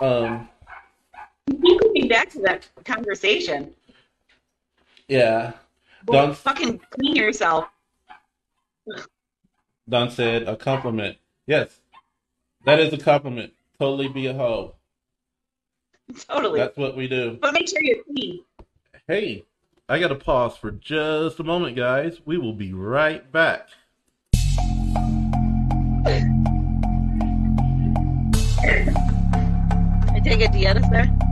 Um, 0.00 0.48
You 1.46 1.78
going 1.78 2.08
back 2.08 2.30
to 2.30 2.40
that 2.40 2.68
conversation. 2.84 3.72
yeah. 5.06 5.52
Well, 6.08 6.26
Don 6.26 6.34
fucking 6.34 6.80
clean 6.90 7.14
yourself. 7.14 7.66
Don 9.88 10.10
said 10.10 10.48
a 10.48 10.56
compliment. 10.56 11.16
Yes, 11.46 11.78
that 12.64 12.80
is 12.80 12.92
a 12.92 12.98
compliment. 12.98 13.52
Totally 13.78 14.08
be 14.08 14.26
a 14.26 14.34
hoe. 14.34 14.74
Totally. 16.28 16.58
That's 16.58 16.76
what 16.76 16.96
we 16.96 17.06
do. 17.06 17.38
But 17.40 17.54
make 17.54 17.68
sure 17.68 17.80
you're 17.82 18.02
clean. 18.02 18.40
Hey, 19.06 19.44
I 19.88 20.00
gotta 20.00 20.16
pause 20.16 20.56
for 20.56 20.72
just 20.72 21.38
a 21.38 21.44
moment, 21.44 21.76
guys. 21.76 22.20
We 22.24 22.38
will 22.38 22.54
be 22.54 22.72
right 22.72 23.30
back. 23.30 23.68
I 30.04 30.20
take 30.24 30.40
a 30.40 30.48
Dietis 30.48 30.90
there. 30.90 31.25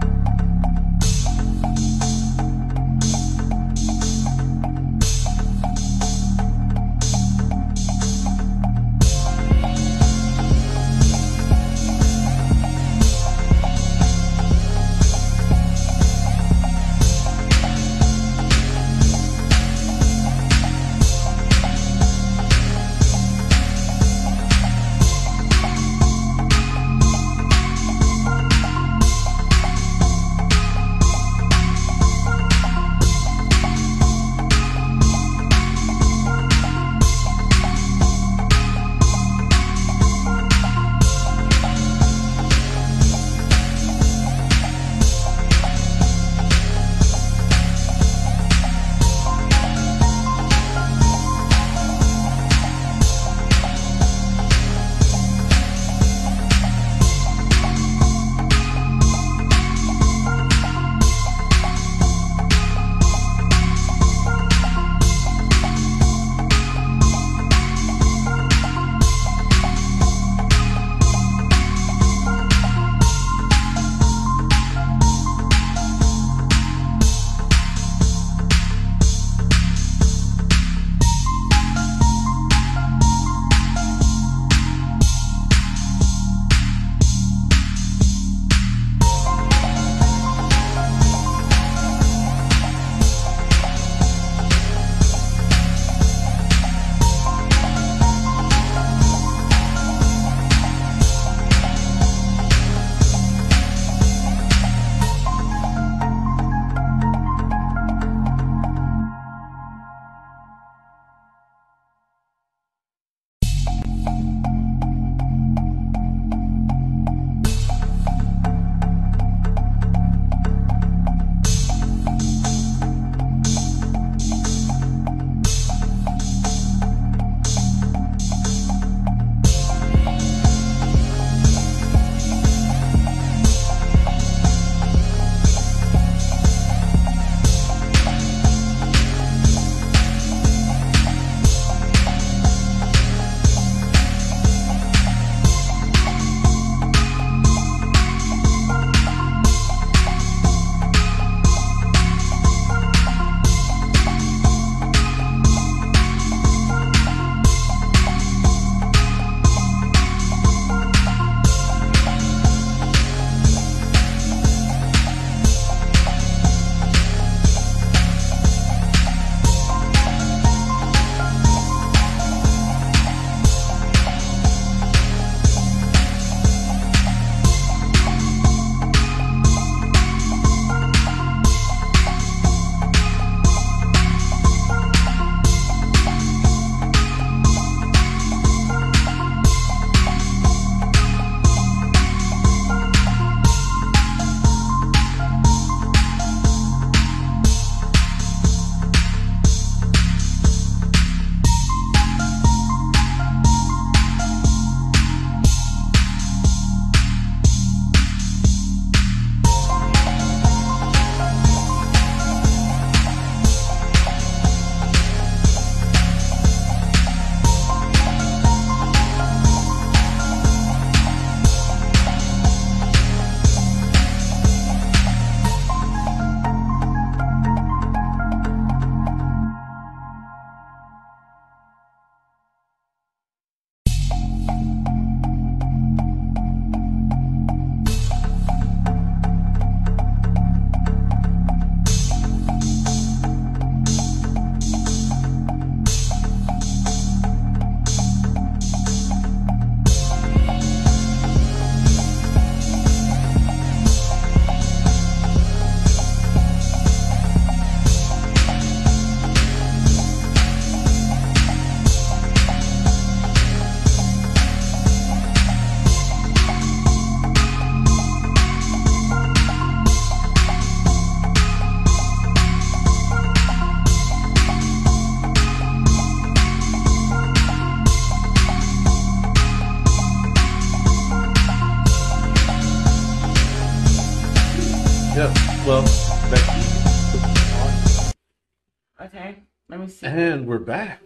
We're 290.55 290.61
back. 290.61 291.03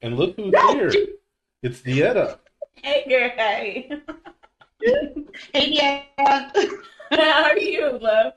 And 0.00 0.16
look 0.16 0.36
who's 0.36 0.54
here. 0.70 0.90
It's 1.62 1.82
Dieta. 1.82 2.38
Hey, 2.82 3.04
girl. 3.06 3.30
Hey. 3.36 3.92
Hey, 5.52 5.68
yeah. 5.68 6.02
How 7.10 7.44
are 7.44 7.58
you, 7.58 7.98
love? 7.98 8.32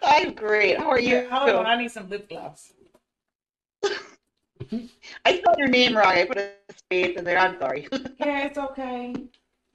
I'm 0.00 0.32
great. 0.34 0.78
How 0.78 0.88
are 0.88 1.00
you? 1.00 1.28
Hold 1.28 1.50
on, 1.50 1.66
I 1.66 1.76
need 1.76 1.90
some 1.90 2.08
lip 2.08 2.28
gloss. 2.28 2.72
I 5.24 5.38
spelled 5.38 5.58
your 5.58 5.66
name 5.66 5.96
wrong. 5.96 6.06
I 6.12 6.26
put 6.26 6.38
a 6.38 6.52
space 6.76 7.16
in 7.16 7.24
there. 7.24 7.38
I'm 7.38 7.58
sorry. 7.58 7.88
Yeah, 8.20 8.44
it's 8.46 8.58
okay. 8.58 9.14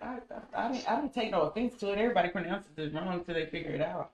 I, 0.02 0.06
I, 0.06 0.18
I, 0.56 0.72
didn't, 0.72 0.90
I 0.90 0.96
didn't 1.02 1.14
take 1.14 1.32
no 1.32 1.42
offense 1.42 1.76
to 1.82 1.92
it. 1.92 1.98
Everybody 2.00 2.30
pronounces 2.30 2.72
it 2.78 2.94
wrong 2.94 3.14
until 3.14 3.34
they 3.36 3.48
figure 3.48 3.72
it 3.72 3.82
out. 3.82 4.12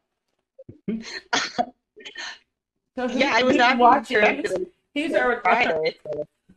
So 2.97 3.07
who- 3.07 3.19
yeah, 3.19 3.33
I 3.35 3.43
was 3.43 3.53
who's 3.53 3.59
not 3.59 3.77
watching. 3.77 4.43
Watching. 4.95 5.09
He's 5.09 5.19
our 5.19 5.41
Friday. 5.41 5.95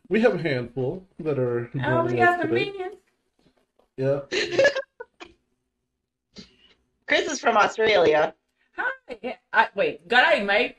We 0.09 0.21
have 0.23 0.35
a 0.37 0.43
handful 0.43 1.07
that 1.21 1.39
are. 1.39 1.71
Oh, 1.85 2.05
we 2.05 2.11
joining 2.11 2.17
got 2.17 2.35
us 2.35 2.43
some 2.43 2.55
minions. 2.55 2.97
Yeah. 3.97 4.21
Chris 7.07 7.31
is 7.31 7.41
from 7.41 7.57
Australia. 7.57 8.35
Hi. 8.77 9.39
I, 9.53 9.69
wait, 9.75 10.07
good 10.09 10.23
day, 10.31 10.43
mate. 10.43 10.77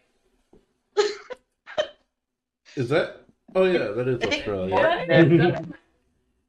Is 2.76 2.89
that? 2.89 3.22
Oh 3.55 3.66
yeah, 3.66 3.88
that 3.89 4.07
is 4.07 4.22
Australia. 4.22 4.76
Yeah, 4.76 5.05
that 5.07 5.32
is. 5.32 5.66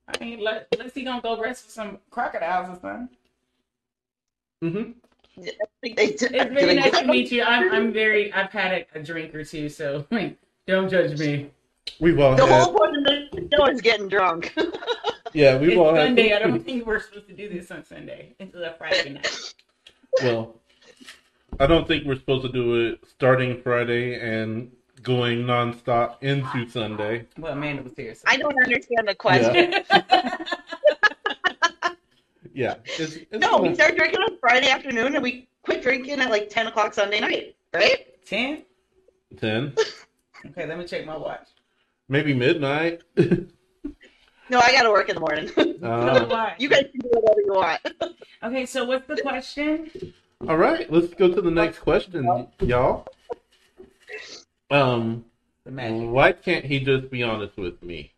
I 0.08 0.18
mean, 0.24 0.40
let, 0.40 0.68
let's 0.78 0.92
see, 0.92 1.02
gonna 1.02 1.22
go 1.22 1.40
rest 1.40 1.64
with 1.64 1.72
some 1.72 1.98
crocodiles 2.10 2.68
or 2.68 2.80
something. 2.80 3.08
Mm 4.62 4.72
hmm 4.72 4.90
I 5.38 5.66
think 5.80 5.96
they 5.96 6.08
did. 6.08 6.34
It's 6.34 6.52
very 6.52 6.74
nice 6.74 6.98
to 6.98 7.06
meet 7.06 7.32
you. 7.32 7.42
I'm, 7.42 7.72
I'm 7.72 7.92
very, 7.92 8.30
I've 8.32 8.50
had 8.50 8.86
a, 8.94 8.98
a 8.98 9.02
drink 9.02 9.34
or 9.34 9.44
two, 9.44 9.70
so 9.70 10.06
don't 10.70 10.88
judge 10.90 11.18
me. 11.18 11.50
We've 11.98 12.18
all 12.18 12.34
The 12.36 12.46
had. 12.46 12.62
whole 12.64 12.74
point 12.74 12.96
of 12.96 13.04
the 13.04 13.48
show 13.56 13.66
is 13.66 13.80
getting 13.80 14.08
drunk. 14.08 14.54
Yeah, 15.32 15.58
we've 15.58 15.70
It's 15.70 15.78
all 15.78 15.94
had. 15.94 16.08
Sunday. 16.08 16.34
I 16.34 16.40
don't 16.40 16.58
think 16.64 16.84
we're 16.86 16.98
supposed 16.98 17.28
to 17.28 17.32
do 17.34 17.48
this 17.48 17.70
on 17.70 17.84
Sunday. 17.84 18.34
It's 18.40 18.52
a 18.56 18.74
Friday 18.76 19.10
night. 19.10 19.54
Well, 20.24 20.56
I 21.60 21.68
don't 21.68 21.86
think 21.86 22.04
we're 22.04 22.16
supposed 22.16 22.42
to 22.46 22.50
do 22.50 22.88
it 22.88 22.98
starting 23.08 23.62
Friday 23.62 24.18
and 24.18 24.72
going 25.04 25.44
nonstop 25.44 26.16
into 26.22 26.68
Sunday. 26.68 27.26
Well, 27.38 27.52
Amanda 27.52 27.84
was 27.84 27.92
here. 27.96 28.12
So. 28.16 28.24
I 28.26 28.38
don't 28.38 28.60
understand 28.60 29.06
the 29.06 29.14
question. 29.14 29.72
Yeah. 32.52 32.74
It's, 32.98 33.14
it's 33.14 33.30
No, 33.32 33.58
we 33.58 33.68
gonna- 33.68 33.74
start 33.76 33.96
drinking 33.96 34.20
on 34.22 34.36
Friday 34.40 34.68
afternoon 34.68 35.14
and 35.14 35.22
we 35.22 35.48
quit 35.62 35.80
drinking 35.80 36.18
at 36.18 36.28
like 36.30 36.50
10 36.50 36.66
o'clock 36.66 36.92
Sunday 36.92 37.20
night, 37.20 37.54
right? 37.72 38.06
Ten. 38.26 38.64
ten, 39.36 39.72
Okay, 40.46 40.66
let 40.66 40.78
me 40.78 40.84
check 40.86 41.04
my 41.06 41.16
watch. 41.16 41.46
maybe 42.08 42.34
midnight. 42.34 43.02
No, 43.16 44.58
I 44.58 44.72
got 44.72 44.82
to 44.82 44.90
work 44.90 45.08
in 45.08 45.14
the 45.14 45.20
morning. 45.20 45.50
Uh, 45.82 46.50
you 46.58 46.68
guys 46.68 46.84
can 46.90 47.00
do 47.00 47.08
whatever 47.10 47.40
you 47.40 47.52
want. 47.54 47.80
Okay, 48.42 48.66
so 48.66 48.84
what's 48.84 49.06
the 49.06 49.16
question? 49.22 49.90
all 50.46 50.58
right, 50.58 50.92
let's 50.92 51.14
go 51.14 51.32
to 51.32 51.40
the 51.40 51.50
next 51.50 51.78
question, 51.78 52.48
y'all. 52.60 53.06
Um, 54.70 55.24
The 55.64 55.70
why 55.72 56.32
can't 56.32 56.66
he 56.66 56.80
just 56.80 57.10
be 57.10 57.22
honest 57.22 57.56
with 57.56 57.82
me? 57.82 58.12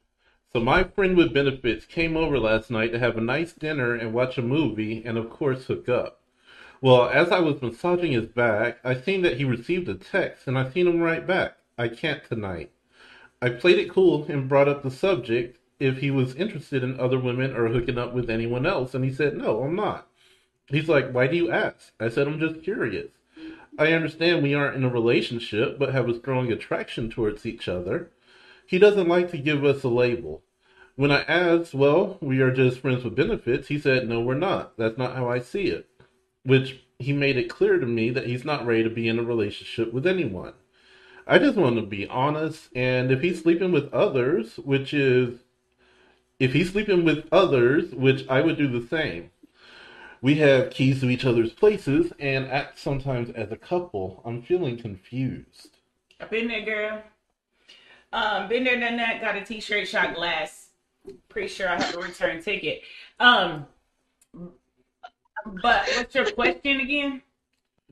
So 0.52 0.58
my 0.58 0.82
friend 0.82 1.16
with 1.16 1.32
benefits 1.32 1.86
came 1.86 2.16
over 2.16 2.36
last 2.38 2.68
night 2.68 2.90
to 2.92 2.98
have 2.98 3.16
a 3.16 3.20
nice 3.20 3.52
dinner 3.52 3.94
and 3.94 4.12
watch 4.12 4.36
a 4.38 4.42
movie, 4.42 5.02
and 5.04 5.16
of 5.16 5.30
course 5.30 5.66
hook 5.66 5.88
up. 5.88 6.20
Well, 6.80 7.08
as 7.08 7.30
I 7.30 7.38
was 7.38 7.62
massaging 7.62 8.10
his 8.10 8.26
back, 8.26 8.78
I 8.82 9.00
seen 9.00 9.22
that 9.22 9.36
he 9.36 9.44
received 9.44 9.88
a 9.88 9.94
text, 9.94 10.48
and 10.48 10.58
I 10.58 10.68
seen 10.68 10.88
him 10.88 11.00
right 11.00 11.24
back. 11.24 11.56
I 11.78 11.88
can't 11.88 12.22
tonight. 12.24 12.70
I 13.40 13.48
played 13.48 13.78
it 13.78 13.90
cool 13.90 14.26
and 14.28 14.48
brought 14.48 14.68
up 14.68 14.82
the 14.82 14.90
subject 14.90 15.58
if 15.80 15.98
he 15.98 16.10
was 16.10 16.36
interested 16.36 16.84
in 16.84 17.00
other 17.00 17.18
women 17.18 17.56
or 17.56 17.68
hooking 17.68 17.98
up 17.98 18.12
with 18.12 18.30
anyone 18.30 18.66
else, 18.66 18.94
and 18.94 19.04
he 19.04 19.12
said, 19.12 19.36
No, 19.36 19.62
I'm 19.62 19.74
not. 19.74 20.06
He's 20.68 20.88
like, 20.88 21.10
Why 21.10 21.26
do 21.26 21.36
you 21.36 21.50
ask? 21.50 21.92
I 21.98 22.08
said, 22.08 22.28
I'm 22.28 22.38
just 22.38 22.62
curious. 22.62 23.08
I 23.78 23.92
understand 23.92 24.42
we 24.42 24.54
aren't 24.54 24.76
in 24.76 24.84
a 24.84 24.90
relationship, 24.90 25.78
but 25.78 25.92
have 25.92 26.08
a 26.08 26.18
strong 26.18 26.52
attraction 26.52 27.10
towards 27.10 27.46
each 27.46 27.68
other. 27.68 28.10
He 28.66 28.78
doesn't 28.78 29.08
like 29.08 29.30
to 29.30 29.38
give 29.38 29.64
us 29.64 29.82
a 29.82 29.88
label. 29.88 30.42
When 30.94 31.10
I 31.10 31.22
asked, 31.22 31.74
Well, 31.74 32.18
we 32.20 32.40
are 32.40 32.52
just 32.52 32.80
friends 32.80 33.02
with 33.02 33.16
benefits, 33.16 33.68
he 33.68 33.78
said, 33.78 34.08
No, 34.08 34.20
we're 34.20 34.34
not. 34.34 34.76
That's 34.76 34.98
not 34.98 35.16
how 35.16 35.28
I 35.28 35.40
see 35.40 35.64
it. 35.64 35.88
Which 36.44 36.84
he 36.98 37.12
made 37.12 37.36
it 37.36 37.50
clear 37.50 37.78
to 37.80 37.86
me 37.86 38.10
that 38.10 38.26
he's 38.26 38.44
not 38.44 38.66
ready 38.66 38.84
to 38.84 38.90
be 38.90 39.08
in 39.08 39.18
a 39.18 39.24
relationship 39.24 39.92
with 39.92 40.06
anyone. 40.06 40.52
I 41.26 41.38
just 41.38 41.56
want 41.56 41.76
to 41.76 41.82
be 41.82 42.06
honest, 42.08 42.68
and 42.74 43.12
if 43.12 43.20
he's 43.20 43.42
sleeping 43.42 43.72
with 43.72 43.92
others, 43.92 44.56
which 44.56 44.92
is 44.92 45.38
if 46.38 46.52
he's 46.52 46.72
sleeping 46.72 47.04
with 47.04 47.28
others, 47.30 47.92
which 47.94 48.26
I 48.28 48.40
would 48.40 48.56
do 48.56 48.66
the 48.66 48.86
same. 48.88 49.30
We 50.20 50.36
have 50.36 50.70
keys 50.70 51.00
to 51.00 51.08
each 51.08 51.24
other's 51.24 51.52
places 51.52 52.12
and 52.18 52.46
act 52.46 52.78
sometimes 52.78 53.30
as 53.30 53.50
a 53.50 53.56
couple. 53.56 54.22
I'm 54.24 54.42
feeling 54.42 54.76
confused. 54.76 55.76
I've 56.20 56.30
been 56.30 56.48
there, 56.48 56.64
girl. 56.64 57.02
Um, 58.12 58.48
been 58.48 58.64
there, 58.64 58.78
done 58.78 58.96
that. 58.96 59.20
Got 59.20 59.36
a 59.36 59.44
T-shirt, 59.44 59.88
shot 59.88 60.14
glass. 60.14 60.68
Pretty 61.28 61.48
sure 61.48 61.68
I 61.68 61.80
have 61.80 61.94
a 61.96 62.00
return 62.00 62.42
ticket. 62.42 62.82
Um, 63.18 63.66
but 64.32 65.88
what's 65.96 66.14
your 66.14 66.30
question 66.30 66.80
again? 66.80 67.22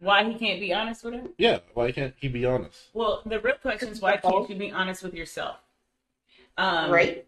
Why 0.01 0.24
he 0.24 0.34
can't 0.34 0.61
be 0.61 0.72
honest 0.72 1.05
with 1.05 1.14
her? 1.14 1.22
Yeah, 1.36 1.59
why 1.74 1.92
can't 1.92 2.14
he 2.16 2.28
be 2.28 2.46
honest? 2.46 2.88
Well, 2.94 3.22
the 3.26 3.38
real 3.38 3.57
question 3.57 3.90
is 3.90 4.01
why 4.01 4.16
can't 4.16 4.48
you 4.48 4.57
be 4.57 4.72
honest 4.72 5.03
with 5.03 5.14
yourself? 5.14 5.59
Um, 6.57 6.90
right? 6.90 7.26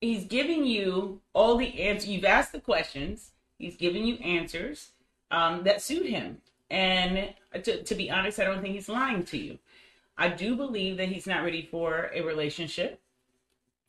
He's 0.00 0.24
giving 0.24 0.66
you 0.66 1.20
all 1.32 1.56
the 1.56 1.82
answers. 1.82 2.08
You've 2.08 2.26
asked 2.26 2.52
the 2.52 2.60
questions. 2.60 3.30
He's 3.58 3.76
giving 3.76 4.04
you 4.04 4.16
answers 4.16 4.90
um, 5.30 5.64
that 5.64 5.80
suit 5.80 6.06
him. 6.06 6.38
And 6.70 7.32
to, 7.54 7.82
to 7.82 7.94
be 7.94 8.10
honest, 8.10 8.38
I 8.38 8.44
don't 8.44 8.60
think 8.60 8.74
he's 8.74 8.90
lying 8.90 9.24
to 9.24 9.38
you. 9.38 9.58
I 10.18 10.28
do 10.28 10.54
believe 10.54 10.98
that 10.98 11.08
he's 11.08 11.26
not 11.26 11.44
ready 11.44 11.66
for 11.70 12.10
a 12.14 12.20
relationship. 12.20 13.00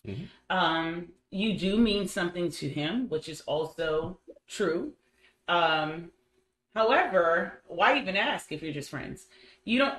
Mhm. 0.05 0.27
Um, 0.49 1.07
you 1.29 1.57
do 1.57 1.77
mean 1.77 2.07
something 2.07 2.51
to 2.51 2.69
him, 2.69 3.09
which 3.09 3.27
is 3.27 3.41
also 3.41 4.19
true. 4.47 4.93
Um, 5.49 6.11
however, 6.77 7.61
why 7.67 7.97
even 7.97 8.15
ask 8.15 8.51
if 8.51 8.61
you're 8.61 8.73
just 8.73 8.91
friends? 8.91 9.25
You 9.65 9.79
don't. 9.79 9.95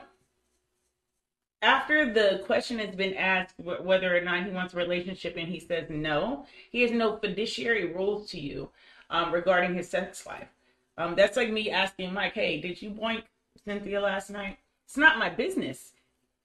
After 1.61 2.13
the 2.13 2.43
question 2.47 2.79
has 2.79 2.95
been 2.95 3.15
asked 3.15 3.57
wh- 3.59 3.85
whether 3.85 4.17
or 4.17 4.21
not 4.21 4.45
he 4.45 4.53
wants 4.53 4.75
a 4.75 4.77
relationship 4.77 5.37
and 5.37 5.49
he 5.49 5.59
says 5.59 5.91
no, 5.91 6.47
he 6.71 6.83
has 6.83 6.93
no 6.93 7.17
fiduciary 7.17 7.93
rules 7.93 8.31
to 8.31 8.41
you 8.41 8.71
um, 9.11 9.33
regarding 9.33 9.75
his 9.75 9.89
sex 9.89 10.25
life. 10.25 10.49
Um, 10.97 11.17
that's 11.17 11.37
like 11.37 11.51
me 11.51 11.71
asking 11.71 12.15
Mike, 12.15 12.35
hey, 12.35 12.61
did 12.61 12.81
you 12.81 12.91
boink 12.91 13.25
Cynthia 13.65 14.01
last 14.01 14.31
night? 14.31 14.59
It's 14.85 14.97
not 14.97 15.19
my 15.19 15.29
business. 15.29 15.93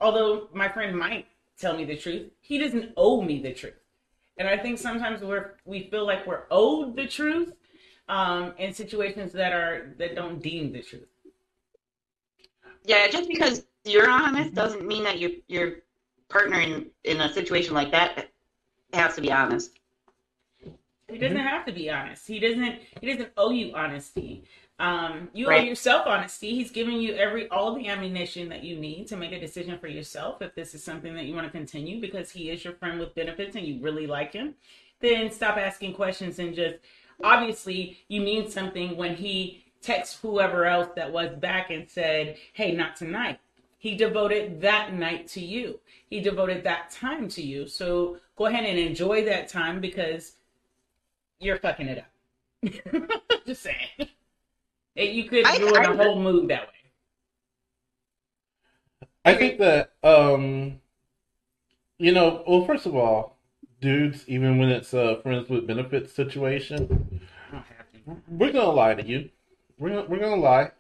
Although 0.02 0.50
my 0.52 0.68
friend 0.68 0.98
might 0.98 1.28
tell 1.60 1.78
me 1.78 1.86
the 1.86 1.96
truth, 1.96 2.32
he 2.42 2.58
doesn't 2.58 2.94
owe 2.98 3.22
me 3.22 3.40
the 3.40 3.54
truth. 3.54 3.74
And 4.38 4.48
I 4.48 4.58
think 4.58 4.80
sometimes 4.80 5.22
we're 5.22 5.52
we 5.66 5.90
feel 5.92 6.08
like 6.08 6.26
we're 6.26 6.48
owed 6.50 6.96
the 6.96 7.06
truth 7.06 7.54
um, 8.08 8.54
in 8.58 8.74
situations 8.74 9.32
that 9.34 9.54
are 9.54 9.94
that 9.98 10.16
don't 10.16 10.42
deem 10.42 10.72
the 10.74 10.82
truth. 10.82 11.08
Yeah, 12.86 13.08
just 13.08 13.30
because 13.30 13.66
you're 13.86 14.10
honest 14.10 14.54
doesn't 14.54 14.86
mean 14.86 15.04
that 15.04 15.20
your 15.20 15.32
your 15.48 15.76
partner 16.30 16.60
in, 16.60 16.88
in 17.04 17.22
a 17.22 17.32
situation 17.32 17.74
like 17.74 17.92
that 17.92 18.30
has 18.94 19.16
to 19.16 19.22
be 19.22 19.32
honest. 19.32 19.72
He 21.10 21.18
doesn't 21.18 21.38
have 21.38 21.66
to 21.66 21.72
be 21.72 21.90
honest. 21.90 22.28
He 22.28 22.40
doesn't. 22.40 22.80
He 23.00 23.12
doesn't 23.12 23.32
owe 23.38 23.52
you 23.52 23.74
honesty. 23.76 24.46
Um, 24.80 25.30
you 25.34 25.48
owe 25.48 25.60
yourself 25.60 26.08
honesty. 26.08 26.56
He's 26.56 26.72
giving 26.72 27.00
you 27.00 27.14
every 27.16 27.48
all 27.50 27.76
the 27.76 27.88
ammunition 27.88 28.50
that 28.50 28.64
you 28.64 28.76
need 28.78 29.08
to 29.08 29.18
make 29.18 29.32
a 29.32 29.40
decision 29.40 29.78
for 29.78 29.88
yourself. 29.88 30.42
If 30.42 30.56
this 30.56 30.74
is 30.74 30.84
something 30.84 31.14
that 31.14 31.26
you 31.26 31.36
want 31.36 31.46
to 31.46 31.52
continue 31.52 32.02
because 32.02 32.32
he 32.32 32.50
is 32.50 32.64
your 32.64 32.74
friend 32.74 33.00
with 33.00 33.14
benefits 33.14 33.56
and 33.56 33.66
you 33.66 33.82
really 33.82 34.08
like 34.08 34.34
him, 34.34 34.56
then 35.00 35.30
stop 35.30 35.58
asking 35.58 35.94
questions 35.94 36.40
and 36.40 36.56
just 36.56 36.78
obviously 37.24 37.98
you 38.08 38.22
mean 38.22 38.50
something 38.50 38.96
when 38.98 39.16
he 39.16 39.64
texts 39.82 40.20
whoever 40.22 40.66
else 40.66 40.90
that 40.96 41.12
was 41.12 41.36
back 41.38 41.70
and 41.72 41.90
said, 41.90 42.38
"Hey, 42.54 42.72
not 42.74 42.96
tonight." 42.96 43.40
He 43.78 43.96
devoted 43.96 44.62
that 44.62 44.94
night 44.94 45.28
to 45.30 45.42
you. 45.42 45.80
He 46.10 46.22
devoted 46.22 46.64
that 46.64 46.90
time 46.90 47.28
to 47.30 47.42
you. 47.42 47.68
So 47.68 48.18
go 48.38 48.46
ahead 48.46 48.64
and 48.64 48.80
enjoy 48.80 49.26
that 49.26 49.50
time 49.50 49.82
because 49.82 50.38
you're 51.40 51.58
fucking 51.58 51.88
it 51.88 51.98
up. 52.00 53.04
Just 53.46 53.64
saying. 53.64 54.10
It- 54.96 55.12
You 55.12 55.26
could 55.26 55.46
I- 55.46 55.58
ruin 55.58 55.86
I- 55.86 55.92
a 55.92 55.98
whole 55.98 56.20
mood 56.22 56.48
that 56.50 56.62
way. 56.68 56.68
I 59.26 59.36
think 59.36 59.58
that, 59.60 59.94
um, 60.04 60.80
you 61.98 62.12
know, 62.12 62.44
well, 62.48 62.66
first 62.66 62.86
of 62.86 62.96
all, 62.96 63.33
dudes, 63.84 64.24
even 64.28 64.58
when 64.58 64.70
it's 64.70 64.94
a 64.94 65.20
friends 65.22 65.50
with 65.50 65.68
benefits 65.68 66.14
situation, 66.14 67.20
I 67.52 67.56
don't 67.56 67.66
have 67.66 67.92
to. 67.94 68.22
we're 68.30 68.52
gonna 68.52 68.72
lie 68.72 68.96
to 68.96 69.06
you. 69.06 69.30
We're 69.78 69.90
gonna, 69.90 70.06
we're 70.10 70.20
gonna 70.20 70.42
lie. 70.42 70.72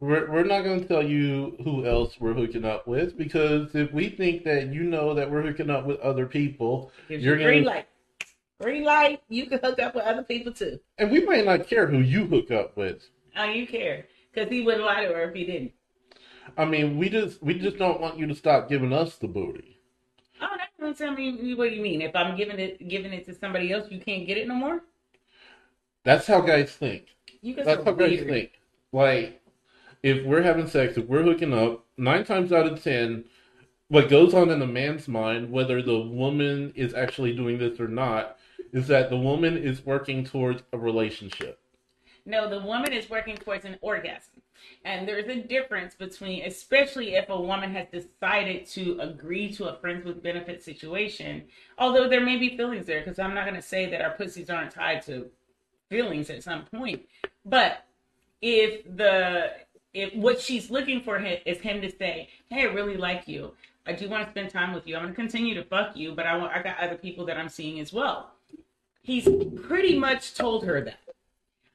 We're, 0.00 0.30
we're 0.30 0.44
not 0.44 0.62
to 0.64 0.84
tell 0.86 1.02
you 1.02 1.56
who 1.64 1.86
else 1.86 2.20
we're 2.20 2.34
hooking 2.34 2.64
up 2.66 2.86
with 2.86 3.16
because 3.16 3.74
if 3.74 3.90
we 3.92 4.10
think 4.10 4.44
that 4.44 4.66
you 4.72 4.82
know 4.82 5.14
that 5.14 5.30
we're 5.30 5.40
hooking 5.42 5.70
up 5.70 5.86
with 5.86 5.98
other 6.00 6.26
people, 6.26 6.92
You're 7.08 7.38
you 7.38 7.44
green 7.44 7.64
gonna- 7.64 7.76
light. 7.76 7.86
Green 8.60 8.84
light. 8.84 9.22
You 9.28 9.46
can 9.46 9.58
hook 9.60 9.78
up 9.80 9.94
with 9.94 10.04
other 10.04 10.22
people 10.22 10.52
too. 10.52 10.78
and 10.98 11.10
we 11.10 11.24
might 11.24 11.44
not 11.44 11.66
care 11.66 11.86
who 11.86 11.98
you 11.98 12.26
hook 12.26 12.50
up 12.50 12.76
with. 12.76 13.02
Oh, 13.36 13.44
you 13.44 13.66
care 13.66 14.06
because 14.32 14.48
he 14.50 14.60
wouldn't 14.62 14.84
lie 14.84 15.04
to 15.06 15.12
her 15.14 15.28
if 15.30 15.34
he 15.34 15.44
didn't. 15.46 15.72
I 16.56 16.64
mean, 16.66 16.98
we 16.98 17.08
just 17.08 17.42
we 17.42 17.54
just 17.54 17.78
don't 17.78 18.00
want 18.00 18.18
you 18.18 18.26
to 18.26 18.34
stop 18.34 18.68
giving 18.68 18.92
us 18.92 19.16
the 19.16 19.26
booty. 19.28 19.73
Oh, 20.44 20.56
that 20.56 20.68
doesn't 20.78 20.98
tell 20.98 21.14
me 21.14 21.54
what 21.54 21.70
do 21.70 21.76
you 21.76 21.82
mean. 21.82 22.02
If 22.02 22.14
I'm 22.14 22.36
giving 22.36 22.58
it 22.58 22.86
giving 22.88 23.12
it 23.12 23.24
to 23.26 23.34
somebody 23.34 23.72
else, 23.72 23.90
you 23.90 23.98
can't 23.98 24.26
get 24.26 24.36
it 24.36 24.46
no 24.46 24.54
more. 24.54 24.82
That's 26.04 26.26
how 26.26 26.40
guys 26.40 26.70
think. 26.72 27.08
You 27.40 27.54
guys 27.54 27.64
That's 27.64 27.80
are 27.80 27.84
how 27.84 27.92
guys 27.92 28.20
think. 28.20 28.52
Like, 28.92 29.40
if 30.02 30.24
we're 30.26 30.42
having 30.42 30.66
sex, 30.66 30.98
if 30.98 31.06
we're 31.06 31.22
hooking 31.22 31.54
up, 31.54 31.86
nine 31.96 32.24
times 32.24 32.52
out 32.52 32.66
of 32.66 32.82
ten, 32.82 33.24
what 33.88 34.10
goes 34.10 34.34
on 34.34 34.50
in 34.50 34.60
a 34.60 34.66
man's 34.66 35.08
mind, 35.08 35.50
whether 35.50 35.80
the 35.80 35.98
woman 35.98 36.72
is 36.76 36.94
actually 36.94 37.34
doing 37.34 37.58
this 37.58 37.80
or 37.80 37.88
not, 37.88 38.36
is 38.72 38.86
that 38.88 39.08
the 39.08 39.16
woman 39.16 39.56
is 39.56 39.86
working 39.86 40.24
towards 40.24 40.62
a 40.72 40.78
relationship. 40.78 41.58
No, 42.26 42.48
the 42.48 42.60
woman 42.60 42.92
is 42.92 43.08
working 43.08 43.36
towards 43.36 43.64
an 43.64 43.78
orgasm. 43.80 44.42
And 44.84 45.08
there's 45.08 45.28
a 45.28 45.42
difference 45.42 45.94
between, 45.94 46.44
especially 46.44 47.14
if 47.14 47.28
a 47.28 47.40
woman 47.40 47.72
has 47.72 47.86
decided 47.90 48.66
to 48.70 48.98
agree 49.00 49.52
to 49.54 49.66
a 49.66 49.76
friends 49.76 50.04
with 50.04 50.22
benefits 50.22 50.64
situation, 50.64 51.44
although 51.78 52.08
there 52.08 52.20
may 52.20 52.36
be 52.36 52.56
feelings 52.56 52.86
there, 52.86 53.00
because 53.00 53.18
I'm 53.18 53.34
not 53.34 53.44
going 53.44 53.56
to 53.56 53.62
say 53.62 53.88
that 53.90 54.02
our 54.02 54.10
pussies 54.10 54.50
aren't 54.50 54.72
tied 54.72 55.02
to 55.06 55.30
feelings 55.88 56.30
at 56.30 56.42
some 56.42 56.64
point. 56.64 57.02
But 57.44 57.84
if 58.42 58.84
the, 58.96 59.52
if 59.92 60.14
what 60.14 60.40
she's 60.40 60.70
looking 60.70 61.00
for 61.00 61.18
hi- 61.18 61.42
is 61.46 61.60
him 61.60 61.80
to 61.80 61.90
say, 61.90 62.28
hey, 62.50 62.62
I 62.62 62.72
really 62.72 62.96
like 62.96 63.26
you. 63.26 63.52
I 63.86 63.92
do 63.92 64.08
want 64.08 64.24
to 64.24 64.30
spend 64.30 64.50
time 64.50 64.72
with 64.72 64.86
you. 64.86 64.96
I'm 64.96 65.02
going 65.02 65.14
to 65.14 65.20
continue 65.20 65.54
to 65.54 65.64
fuck 65.64 65.96
you, 65.96 66.12
but 66.14 66.26
I 66.26 66.36
want, 66.36 66.52
I 66.52 66.62
got 66.62 66.78
other 66.78 66.96
people 66.96 67.26
that 67.26 67.36
I'm 67.36 67.50
seeing 67.50 67.80
as 67.80 67.92
well. 67.92 68.30
He's 69.02 69.28
pretty 69.62 69.98
much 69.98 70.34
told 70.34 70.64
her 70.64 70.80
that. 70.80 70.98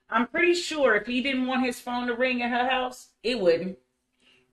I'm 0.09 0.27
pretty 0.27 0.55
sure 0.55 0.95
if 0.95 1.05
he 1.07 1.21
didn't 1.21 1.47
want 1.47 1.65
his 1.65 1.79
phone 1.79 2.07
to 2.07 2.15
ring 2.15 2.41
at 2.41 2.51
her 2.51 2.67
house, 2.69 3.09
it 3.23 3.39
wouldn't. 3.39 3.77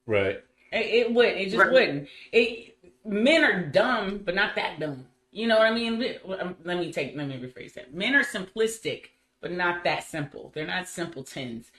Right. 0.06 0.42
It, 0.72 0.86
it 0.86 1.12
would. 1.12 1.28
It 1.28 1.46
just 1.46 1.56
Right. 1.56 1.72
wouldn't. 1.72 2.08
It 2.32 2.76
men 3.04 3.44
are 3.44 3.66
dumb, 3.66 4.18
but 4.24 4.34
not 4.34 4.54
that 4.56 4.80
dumb. 4.80 5.06
You 5.30 5.46
know 5.46 5.58
what 5.58 5.66
I 5.66 5.74
mean? 5.74 6.02
Um, 6.38 6.56
let 6.64 6.78
me 6.78 6.92
take. 6.92 7.16
Let 7.16 7.28
me 7.28 7.38
rephrase 7.38 7.74
that. 7.74 7.94
Men 7.94 8.14
are 8.14 8.24
simplistic, 8.24 9.06
but 9.40 9.52
not 9.52 9.84
that 9.84 10.04
simple. 10.04 10.50
They're 10.54 10.66
not 10.66 10.88
simpletons. 10.88 11.70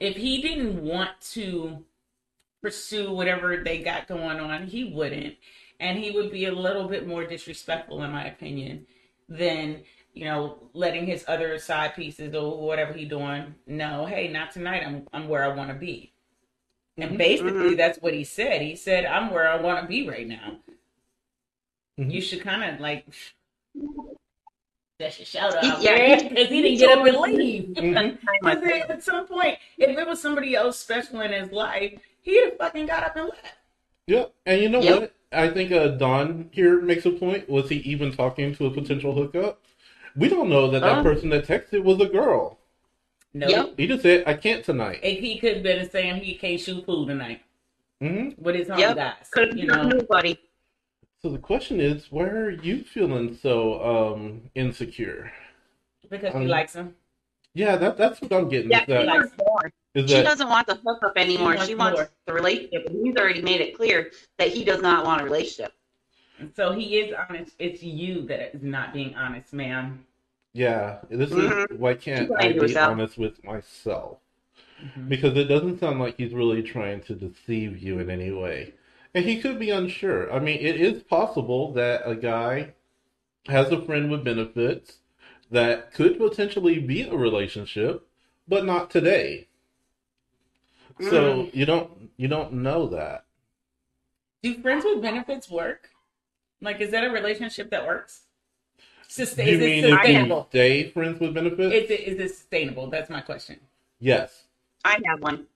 If 0.00 0.16
he 0.16 0.42
didn't 0.42 0.82
want 0.82 1.10
to 1.32 1.84
pursue 2.62 3.12
whatever 3.12 3.62
they 3.64 3.82
got 3.82 4.08
going 4.08 4.38
on, 4.40 4.66
he 4.66 4.84
wouldn't, 4.84 5.34
and 5.80 5.98
he 5.98 6.10
would 6.12 6.30
be 6.30 6.44
a 6.46 6.52
little 6.52 6.88
bit 6.88 7.06
more 7.06 7.26
disrespectful, 7.26 8.02
in 8.02 8.12
my 8.12 8.26
opinion, 8.26 8.86
than 9.28 9.82
you 10.12 10.24
know 10.24 10.58
letting 10.74 11.06
his 11.06 11.24
other 11.28 11.58
side 11.58 11.94
pieces 11.94 12.34
or 12.34 12.60
whatever 12.66 12.92
he 12.92 13.04
doing 13.04 13.54
know. 13.66 14.06
Hey, 14.06 14.28
not 14.28 14.52
tonight. 14.52 14.82
I'm 14.86 15.06
I'm 15.12 15.28
where 15.28 15.44
I 15.44 15.48
want 15.54 15.68
to 15.70 15.74
be. 15.74 16.12
And 16.98 17.12
Mhm. 17.12 17.18
basically, 17.18 17.74
that's 17.74 17.98
what 18.00 18.12
he 18.14 18.22
said. 18.24 18.60
He 18.60 18.76
said, 18.76 19.06
"I'm 19.06 19.30
where 19.30 19.48
I 19.48 19.56
want 19.56 19.80
to 19.82 19.86
be 19.88 20.08
right 20.08 20.26
now." 20.26 20.58
Mhm. 21.98 22.12
You 22.12 22.20
should 22.20 22.42
kind 22.42 22.62
of 22.74 22.80
like 22.80 23.06
that's 24.98 25.18
your 25.18 25.26
shout 25.26 25.56
out, 25.56 25.82
yeah, 25.82 26.22
because 26.28 26.48
he- 26.48 26.56
he, 26.56 26.62
didn't 26.62 26.78
get 26.78 26.98
up 26.98 27.04
and 27.04 27.14
told 27.14 27.28
me- 27.30 27.36
leave. 27.36 27.74
Because 28.42 28.90
at 28.90 29.02
some 29.02 29.26
point, 29.26 29.58
if 29.76 29.98
it 29.98 30.06
was 30.06 30.20
somebody 30.22 30.54
else 30.54 30.78
special 30.78 31.20
in 31.22 31.32
his 31.32 31.50
life, 31.50 31.98
he'd 32.20 32.44
have 32.44 32.56
fucking 32.58 32.86
got 32.86 33.02
up 33.02 33.16
and 33.16 33.24
left. 33.30 33.54
Yeah, 34.06 34.26
and 34.46 34.62
you 34.62 34.68
know 34.68 34.80
Yep. 34.80 35.00
what? 35.00 35.12
I 35.32 35.48
think 35.48 35.72
uh, 35.72 35.88
Don 35.88 36.50
here 36.52 36.80
makes 36.82 37.04
a 37.06 37.10
point. 37.10 37.48
Was 37.48 37.68
he 37.70 37.76
even 37.78 38.12
talking 38.12 38.54
to 38.56 38.66
a 38.66 38.70
potential 38.70 39.12
hookup? 39.12 39.60
We 40.16 40.28
don't 40.28 40.48
know 40.50 40.70
that 40.70 40.80
that 40.80 41.02
person 41.02 41.30
that 41.30 41.46
texted 41.46 41.82
was 41.82 42.00
a 42.00 42.06
girl. 42.06 42.58
No, 43.34 43.48
Yep. 43.48 43.74
He 43.78 43.86
just 43.86 44.02
said, 44.02 44.24
"I 44.26 44.34
can't 44.34 44.64
tonight." 44.64 45.00
And 45.02 45.16
he 45.16 45.38
could 45.38 45.54
have 45.54 45.62
been 45.62 45.88
saying 45.88 46.16
he 46.22 46.34
can't 46.34 46.60
shoot 46.60 46.84
pool 46.84 47.06
tonight 47.06 47.40
hmm 48.00 48.30
with 48.38 48.56
his 48.56 48.68
home 48.68 48.78
Yep. 48.78 48.96
guys. 48.96 49.28
Could 49.30 49.56
You 49.58 49.70
have 49.70 49.86
know, 49.86 49.96
nobody. 49.96 50.38
So 51.22 51.30
the 51.30 51.38
question 51.38 51.80
is, 51.80 52.10
why 52.10 52.24
are 52.24 52.50
you 52.50 52.82
feeling 52.84 53.34
so 53.34 53.82
um 53.82 54.50
insecure? 54.54 55.32
because 56.10 56.34
Um, 56.34 56.42
he 56.42 56.48
likes 56.48 56.74
him. 56.74 56.94
Yeah, 57.54 57.76
that 57.76 57.96
that's 57.96 58.20
what 58.20 58.32
I'm 58.32 58.48
getting. 58.48 58.70
Yeah, 58.70 58.80
is 58.80 58.84
she 58.86 58.92
that, 58.92 59.06
wants 59.06 59.32
more. 59.38 59.72
is 59.94 60.06
She 60.10 60.14
that 60.16 60.24
doesn't 60.24 60.48
want 60.48 60.66
the 60.66 60.74
hookup 60.74 61.16
anymore. 61.16 61.52
She 61.58 61.74
wants 61.74 61.98
She 62.00 62.02
wants 62.02 62.10
the 62.26 62.32
relationship. 62.34 62.86
And 62.86 63.06
he's 63.06 63.16
already 63.16 63.42
made 63.42 63.60
it 63.62 63.74
clear 63.76 64.10
that 64.38 64.48
he 64.48 64.64
does 64.64 64.82
not 64.82 65.06
want 65.06 65.22
a 65.22 65.24
relationship. 65.24 65.72
And 66.42 66.54
so 66.54 66.72
he 66.74 66.98
is 66.98 67.14
honest. 67.14 67.54
It's 67.58 67.82
you 67.82 68.26
that 68.26 68.54
is 68.54 68.62
not 68.62 68.92
being 68.92 69.14
honest, 69.14 69.54
ma'am. 69.54 70.06
yeah? 70.52 71.00
This 71.10 71.36
is 71.36 71.60
Mhm. 71.60 71.66
why 71.68 71.94
can't 71.94 72.32
I 72.38 72.52
be 72.52 72.60
herself. 72.60 72.78
honest 72.78 73.18
with 73.18 73.42
myself? 73.44 74.18
Because 75.08 75.36
it 75.36 75.44
doesn't 75.44 75.80
sound 75.80 76.00
like 76.00 76.16
he's 76.18 76.34
really 76.34 76.62
trying 76.62 77.02
to 77.02 77.14
deceive 77.14 77.78
you 77.82 77.98
in 78.00 78.10
any 78.10 78.32
way. 78.32 78.74
And 79.14 79.24
he 79.24 79.40
could 79.40 79.58
be 79.58 79.70
unsure. 79.70 80.32
I 80.32 80.40
mean, 80.40 80.58
it 80.60 80.80
is 80.80 81.02
possible 81.04 81.72
that 81.74 82.02
a 82.06 82.16
guy 82.16 82.74
has 83.48 83.72
a 83.72 83.82
friend 83.82 84.10
with 84.10 84.24
benefits 84.24 84.98
that 85.50 85.92
could 85.94 86.18
potentially 86.18 86.80
be 86.80 87.02
a 87.02 87.16
relationship, 87.16 88.08
but 88.48 88.64
not 88.66 88.90
today. 88.90 89.48
So 91.00 91.50
you 91.52 91.66
don't 91.66 92.10
you 92.16 92.28
don't 92.28 92.52
know 92.54 92.86
that. 92.88 93.26
Do 94.42 94.54
friends 94.62 94.84
with 94.84 95.02
benefits 95.02 95.50
work? 95.50 95.90
Like, 96.62 96.80
is 96.80 96.90
that 96.92 97.04
a 97.04 97.10
relationship 97.10 97.70
that 97.70 97.84
works? 97.86 98.22
Sustain, 99.08 99.46
you 99.48 99.54
is 99.54 99.60
mean 99.60 99.84
it 99.84 99.88
if 99.88 99.90
you 99.90 99.96
sustainable? 99.98 100.46
stay 100.48 100.90
friends 100.90 101.20
with 101.20 101.34
benefits? 101.34 101.74
Is 101.74 101.90
it 101.90 102.00
is 102.00 102.18
it 102.20 102.34
sustainable? 102.34 102.86
That's 102.88 103.10
my 103.10 103.20
question. 103.20 103.60
yes. 104.00 104.44
I 104.84 104.98
have 105.06 105.20
one. 105.20 105.46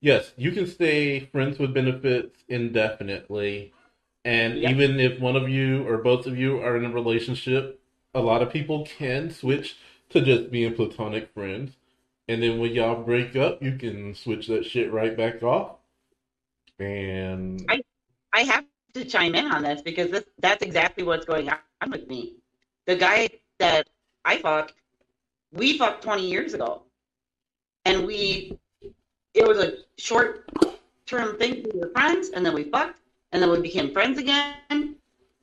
Yes, 0.00 0.32
you 0.36 0.52
can 0.52 0.66
stay 0.66 1.20
friends 1.20 1.58
with 1.58 1.72
benefits 1.74 2.38
indefinitely. 2.48 3.72
And 4.24 4.58
Yep. 4.58 4.70
even 4.70 5.00
if 5.00 5.18
one 5.18 5.34
of 5.34 5.48
you 5.48 5.86
or 5.88 5.98
both 5.98 6.26
of 6.26 6.36
you 6.38 6.60
are 6.60 6.76
in 6.76 6.84
a 6.84 6.90
relationship, 6.90 7.80
a 8.14 8.20
lot 8.20 8.42
of 8.42 8.52
people 8.52 8.84
can 8.86 9.30
switch 9.30 9.76
to 10.10 10.20
just 10.20 10.50
being 10.50 10.74
platonic 10.74 11.32
friends. 11.32 11.72
And 12.28 12.42
then 12.42 12.58
when 12.60 12.72
y'all 12.74 13.02
break 13.02 13.34
up, 13.34 13.62
you 13.62 13.76
can 13.76 14.14
switch 14.14 14.46
that 14.48 14.64
shit 14.66 14.92
right 14.92 15.16
back 15.16 15.42
off. 15.42 15.76
And 16.78 17.64
I- 17.68 17.82
I 18.32 18.42
have 18.44 18.63
to 18.94 19.04
chime 19.04 19.34
in 19.34 19.46
on 19.46 19.62
this 19.62 19.82
because 19.82 20.10
this, 20.10 20.24
that's 20.38 20.62
exactly 20.62 21.04
what's 21.04 21.26
going 21.26 21.48
on 21.50 21.90
with 21.90 22.08
me. 22.08 22.36
The 22.86 22.96
guy 22.96 23.28
that 23.58 23.88
I 24.24 24.38
fucked, 24.38 24.74
we 25.52 25.76
fucked 25.76 26.02
20 26.02 26.26
years 26.28 26.54
ago. 26.54 26.82
And 27.84 28.06
we, 28.06 28.58
it 29.34 29.46
was 29.46 29.58
a 29.58 29.74
short 29.98 30.48
term 31.06 31.36
thing. 31.38 31.66
We 31.72 31.80
were 31.80 31.90
friends 31.90 32.30
and 32.30 32.46
then 32.46 32.54
we 32.54 32.64
fucked 32.64 32.98
and 33.32 33.42
then 33.42 33.50
we 33.50 33.60
became 33.60 33.92
friends 33.92 34.18
again. 34.18 34.96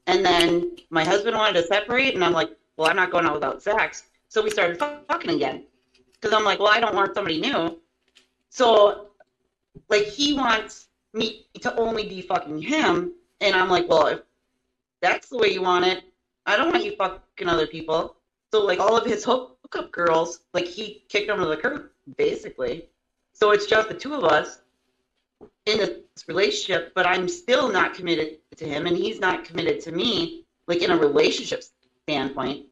And 0.07 0.25
then 0.25 0.77
my 0.89 1.03
husband 1.03 1.37
wanted 1.37 1.61
to 1.61 1.67
separate 1.67 2.15
and 2.15 2.23
I'm 2.23 2.33
like, 2.33 2.49
well, 2.77 2.89
I'm 2.89 2.95
not 2.95 3.11
going 3.11 3.25
out 3.25 3.35
without 3.35 3.61
sex. 3.61 4.03
So 4.29 4.41
we 4.41 4.49
started 4.49 4.79
fu- 4.79 5.05
fucking 5.07 5.29
again. 5.29 5.65
Because 6.13 6.33
I'm 6.33 6.45
like, 6.45 6.59
well, 6.59 6.69
I 6.69 6.79
don't 6.79 6.95
want 6.95 7.13
somebody 7.13 7.39
new. 7.39 7.79
So, 8.49 9.07
like, 9.89 10.05
he 10.05 10.33
wants 10.33 10.87
me 11.13 11.47
to 11.61 11.75
only 11.75 12.07
be 12.07 12.21
fucking 12.21 12.61
him. 12.61 13.13
And 13.41 13.55
I'm 13.55 13.69
like, 13.69 13.89
well, 13.89 14.07
if 14.07 14.21
that's 15.01 15.29
the 15.29 15.37
way 15.37 15.49
you 15.49 15.61
want 15.61 15.85
it, 15.85 16.03
I 16.45 16.55
don't 16.55 16.71
want 16.71 16.85
you 16.85 16.95
fucking 16.95 17.49
other 17.49 17.67
people. 17.67 18.15
So, 18.51 18.63
like, 18.63 18.79
all 18.79 18.95
of 18.95 19.05
his 19.05 19.23
hook- 19.23 19.57
hookup 19.63 19.91
girls, 19.91 20.41
like, 20.53 20.65
he 20.65 21.03
kicked 21.09 21.27
them 21.27 21.39
to 21.39 21.45
the 21.45 21.57
curb, 21.57 21.89
basically. 22.17 22.87
So 23.33 23.51
it's 23.51 23.65
just 23.65 23.89
the 23.89 23.95
two 23.95 24.13
of 24.13 24.23
us 24.23 24.61
in 25.65 25.77
this 25.77 26.27
relationship, 26.27 26.93
but 26.93 27.05
I'm 27.05 27.27
still 27.27 27.69
not 27.69 27.93
committed 27.93 28.39
to 28.57 28.65
him, 28.65 28.87
and 28.87 28.95
he's 28.95 29.19
not 29.19 29.43
committed 29.43 29.81
to 29.81 29.91
me, 29.91 30.45
like, 30.67 30.81
in 30.81 30.91
a 30.91 30.97
relationship 30.97 31.63
standpoint. 32.03 32.67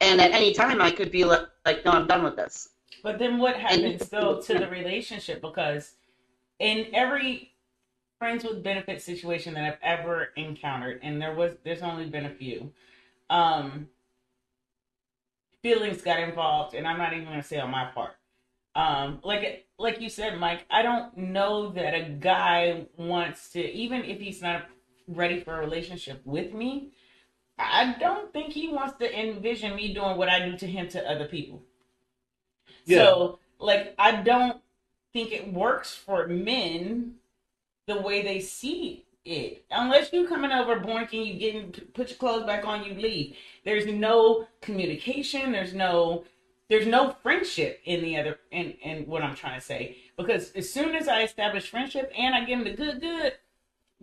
And 0.00 0.20
at 0.20 0.32
any 0.32 0.52
time, 0.52 0.80
I 0.80 0.90
could 0.90 1.10
be 1.10 1.24
like, 1.24 1.46
like 1.66 1.84
no, 1.84 1.92
I'm 1.92 2.06
done 2.06 2.24
with 2.24 2.36
this. 2.36 2.70
But 3.02 3.18
then 3.18 3.38
what 3.38 3.56
happens 3.56 4.08
though 4.08 4.40
to 4.40 4.54
the 4.54 4.68
relationship? 4.68 5.40
Because 5.42 5.94
in 6.58 6.86
every 6.94 7.52
friends 8.20 8.44
with 8.44 8.62
benefit 8.62 9.02
situation 9.02 9.54
that 9.54 9.64
I've 9.64 9.78
ever 9.82 10.28
encountered, 10.36 11.00
and 11.02 11.20
there 11.20 11.34
was 11.34 11.54
there's 11.64 11.82
only 11.82 12.04
been 12.04 12.26
a 12.26 12.34
few, 12.34 12.70
um, 13.30 13.88
feelings 15.62 16.02
got 16.02 16.20
involved, 16.20 16.74
and 16.74 16.86
I'm 16.86 16.98
not 16.98 17.14
even 17.14 17.24
gonna 17.24 17.42
say 17.42 17.58
on 17.58 17.70
my 17.70 17.86
part. 17.86 18.12
Um, 18.76 19.20
like 19.24 19.66
like 19.78 20.00
you 20.00 20.10
said, 20.10 20.38
Mike, 20.38 20.66
I 20.70 20.82
don't 20.82 21.16
know 21.16 21.72
that 21.72 21.94
a 21.94 22.10
guy 22.10 22.86
wants 22.96 23.50
to, 23.52 23.60
even 23.60 24.04
if 24.04 24.20
he's 24.20 24.42
not 24.42 24.66
ready 25.08 25.40
for 25.40 25.56
a 25.56 25.60
relationship 25.60 26.20
with 26.24 26.52
me. 26.52 26.92
I 27.58 27.94
don't 28.00 28.32
think 28.32 28.52
he 28.52 28.68
wants 28.68 28.96
to 28.98 29.20
envision 29.20 29.76
me 29.76 29.92
doing 29.92 30.16
what 30.16 30.30
I 30.30 30.48
do 30.48 30.56
to 30.58 30.66
him 30.66 30.88
to 30.90 31.10
other 31.10 31.26
people. 31.26 31.62
Yeah. 32.86 33.04
So, 33.04 33.38
like, 33.58 33.94
I 33.98 34.22
don't 34.22 34.62
think 35.12 35.32
it 35.32 35.52
works 35.52 35.94
for 35.94 36.26
men 36.26 37.16
the 37.90 38.00
way 38.00 38.22
they 38.22 38.40
see 38.40 39.04
it. 39.24 39.64
Unless 39.70 40.12
you 40.12 40.26
coming 40.26 40.52
over 40.52 40.76
boinking, 40.80 41.26
you 41.26 41.34
getting 41.34 41.72
put 41.94 42.08
your 42.08 42.18
clothes 42.18 42.46
back 42.46 42.66
on, 42.66 42.84
you 42.84 42.94
leave. 42.94 43.36
There's 43.64 43.86
no 43.86 44.46
communication. 44.60 45.52
There's 45.52 45.74
no 45.74 46.24
there's 46.68 46.86
no 46.86 47.16
friendship 47.22 47.80
in 47.84 48.02
the 48.02 48.16
other 48.16 48.38
in 48.52 48.72
in 48.82 49.06
what 49.06 49.22
I'm 49.22 49.34
trying 49.34 49.58
to 49.58 49.64
say. 49.64 49.96
Because 50.16 50.52
as 50.52 50.72
soon 50.72 50.94
as 50.94 51.08
I 51.08 51.22
establish 51.22 51.68
friendship 51.68 52.12
and 52.16 52.34
I 52.34 52.44
give 52.44 52.60
them 52.60 52.68
the 52.68 52.76
good 52.76 53.00
good, 53.00 53.32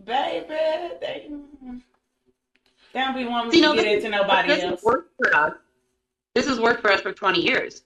baby, 0.04 0.46
they 1.00 1.30
they 2.92 3.00
don't 3.00 3.16
be 3.16 3.24
wanting 3.24 3.52
See, 3.52 3.60
to 3.60 3.66
no, 3.68 3.74
get 3.74 3.84
this 3.84 4.04
into 4.04 4.16
nobody 4.16 4.48
this 4.48 4.64
else. 4.64 4.82
worked 4.82 5.12
for 5.18 5.34
us. 5.34 5.54
This 6.34 6.46
has 6.46 6.60
worked 6.60 6.80
for 6.80 6.90
us 6.92 7.00
for 7.00 7.12
20 7.12 7.40
years. 7.40 7.82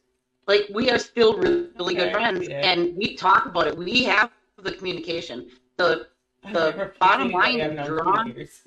Like 0.47 0.67
we 0.73 0.91
are 0.91 0.99
still 0.99 1.39
really, 1.39 1.69
really 1.79 1.95
good 1.95 2.13
friends, 2.13 2.49
yeah. 2.49 2.71
and 2.71 2.97
we 2.97 3.17
talk 3.17 3.47
about 3.47 3.69
it. 3.69 3.77
We 3.77 4.05
have 4.05 4.31
the 4.59 4.73
communication. 4.73 5.49
The 5.83 6.07
the 6.53 6.93
bottom 7.01 7.31
line 7.31 7.59
known 7.59 7.87
drawn- 7.87 8.15
20 8.25 8.33
years. 8.35 8.61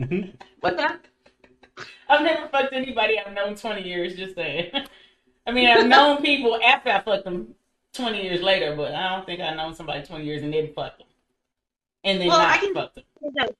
Mhm. 0.00 0.34
what 0.60 0.76
that? 0.76 1.00
I've 2.08 2.22
never 2.22 2.46
fucked 2.48 2.72
anybody 2.72 3.18
I've 3.18 3.32
known 3.32 3.54
20 3.56 3.82
years, 3.82 4.14
just 4.16 4.34
saying. 4.34 4.70
I 5.46 5.52
mean, 5.52 5.66
I've 5.68 5.86
known 5.86 6.22
people 6.22 6.58
after 6.62 6.90
I 6.90 7.00
fucked 7.00 7.24
them 7.24 7.54
20 7.94 8.22
years 8.22 8.42
later, 8.42 8.74
but 8.76 8.94
I 8.94 9.14
don't 9.16 9.24
think 9.26 9.40
I've 9.40 9.56
known 9.56 9.74
somebody 9.74 10.02
20 10.04 10.24
years 10.24 10.42
and 10.42 10.52
didn't 10.52 10.74
fuck 10.74 10.98
them. 10.98 11.06
And 12.04 12.20
then 12.20 12.28
Well, 12.28 12.38
not 12.38 12.50
I 12.50 12.58
can- 12.58 12.74
fuck 12.74 12.94
them. 12.94 13.04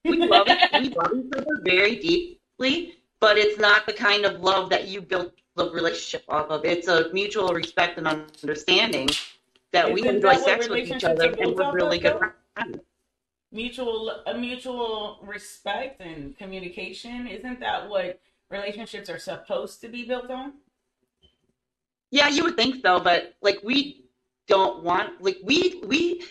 We 0.03 0.17
love 0.17 0.47
we 0.73 0.89
love 0.89 1.11
each 1.15 1.33
other 1.35 1.61
very 1.63 1.95
deeply, 1.95 2.95
but 3.19 3.37
it's 3.37 3.57
not 3.59 3.85
the 3.87 3.93
kind 3.93 4.25
of 4.25 4.41
love 4.41 4.69
that 4.69 4.87
you 4.87 5.01
build 5.01 5.31
the 5.55 5.71
relationship 5.71 6.23
off 6.29 6.49
of. 6.51 6.63
It's 6.65 6.87
a 6.87 7.09
mutual 7.11 7.49
respect 7.53 7.97
and 7.97 8.07
understanding 8.07 9.09
that 9.71 9.91
we 9.91 10.07
enjoy 10.07 10.33
that 10.35 10.43
sex 10.43 10.69
with 10.69 10.87
each 10.91 11.03
other 11.03 11.31
and 11.39 11.55
we're 11.55 11.71
really 11.73 11.97
good 11.97 12.17
friends. 12.19 12.33
Mutual, 13.51 14.21
a 14.25 14.33
mutual 14.37 15.19
respect 15.23 16.01
and 16.01 16.37
communication. 16.37 17.27
Isn't 17.27 17.59
that 17.61 17.89
what 17.89 18.19
relationships 18.49 19.09
are 19.09 19.19
supposed 19.19 19.81
to 19.81 19.87
be 19.87 20.05
built 20.05 20.29
on? 20.29 20.53
Yeah, 22.11 22.27
you 22.27 22.43
would 22.43 22.57
think 22.57 22.83
so, 22.85 22.99
but 22.99 23.35
like 23.41 23.59
we 23.63 24.05
don't 24.47 24.83
want 24.83 25.21
like 25.21 25.37
we 25.43 25.81
we 25.87 26.23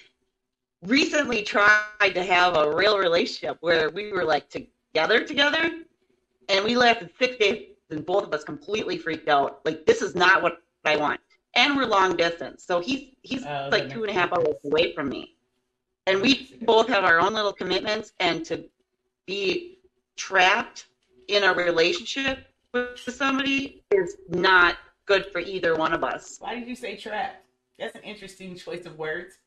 recently 0.83 1.43
tried 1.43 2.13
to 2.15 2.23
have 2.23 2.57
a 2.57 2.75
real 2.75 2.99
relationship 2.99 3.57
where 3.61 3.91
we 3.91 4.13
were 4.13 4.25
like 4.25 4.49
together 4.51 5.25
together 5.25 5.71
and 6.49 6.65
we 6.65 6.77
lasted 6.77 7.11
six 7.19 7.37
days 7.37 7.69
and 7.91 8.05
both 8.05 8.25
of 8.25 8.33
us 8.33 8.45
completely 8.45 8.99
freaked 8.99 9.29
out. 9.29 9.61
Like 9.65 9.87
this 9.87 10.03
is 10.03 10.15
not 10.15 10.43
what 10.43 10.59
I 10.85 10.97
want. 10.97 11.21
And 11.57 11.77
we're 11.77 11.87
long 11.87 12.17
distance. 12.17 12.65
So 12.65 12.81
he's 12.81 13.15
he's 13.23 13.45
Oh, 13.45 13.69
like 13.71 13.89
two 13.89 14.03
and 14.03 14.11
a 14.11 14.13
half 14.13 14.33
hours 14.33 14.57
away 14.65 14.95
from 14.95 15.09
me. 15.09 15.37
And 16.07 16.21
we 16.21 16.57
both 16.63 16.89
have 16.89 17.05
our 17.05 17.19
own 17.19 17.35
little 17.35 17.53
commitments 17.53 18.13
and 18.21 18.45
to 18.47 18.65
be 19.27 19.79
trapped 20.17 20.87
in 21.29 21.45
a 21.45 21.55
relationship 21.55 22.47
with 22.73 22.99
somebody 22.99 23.83
is 23.91 24.17
not 24.29 24.77
good 25.07 25.27
for 25.33 25.39
either 25.39 25.77
one 25.77 25.93
of 25.93 26.05
us. 26.05 26.37
Why 26.41 26.55
did 26.55 26.69
you 26.69 26.77
say 26.77 26.97
trapped? 26.97 27.45
That's 27.79 27.95
an 27.97 28.03
interesting 28.03 28.57
choice 28.57 28.87
of 28.87 28.99
words. 28.99 29.39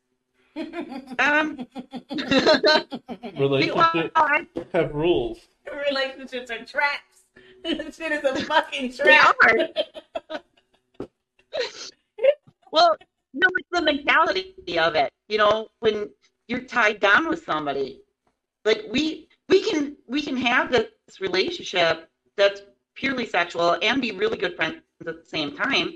Um, 1.18 1.66
Relationships 3.38 4.72
have 4.72 4.94
rules. 4.94 5.38
Relationships 5.88 6.50
are 6.50 6.64
traps. 6.64 7.04
This 7.64 7.96
shit 7.96 8.12
is 8.12 8.22
a 8.22 8.44
fucking 8.44 8.90
they 8.90 8.96
trap. 8.96 9.34
are. 9.42 9.68
well, 12.70 12.96
no, 13.34 13.48
it's 13.56 13.68
the 13.72 13.82
mentality 13.82 14.54
of 14.78 14.94
it. 14.94 15.12
You 15.28 15.38
know, 15.38 15.68
when 15.80 16.08
you're 16.48 16.60
tied 16.60 16.98
down 16.98 17.28
with 17.28 17.44
somebody, 17.44 18.00
like 18.64 18.84
we 18.90 19.28
we 19.48 19.62
can 19.62 19.96
we 20.06 20.22
can 20.22 20.36
have 20.36 20.72
this 20.72 20.88
relationship 21.20 22.10
that's 22.36 22.62
purely 22.94 23.26
sexual 23.26 23.76
and 23.82 24.02
be 24.02 24.12
really 24.12 24.36
good 24.36 24.56
friends 24.56 24.82
at 25.00 25.06
the 25.06 25.22
same 25.24 25.54
time. 25.56 25.92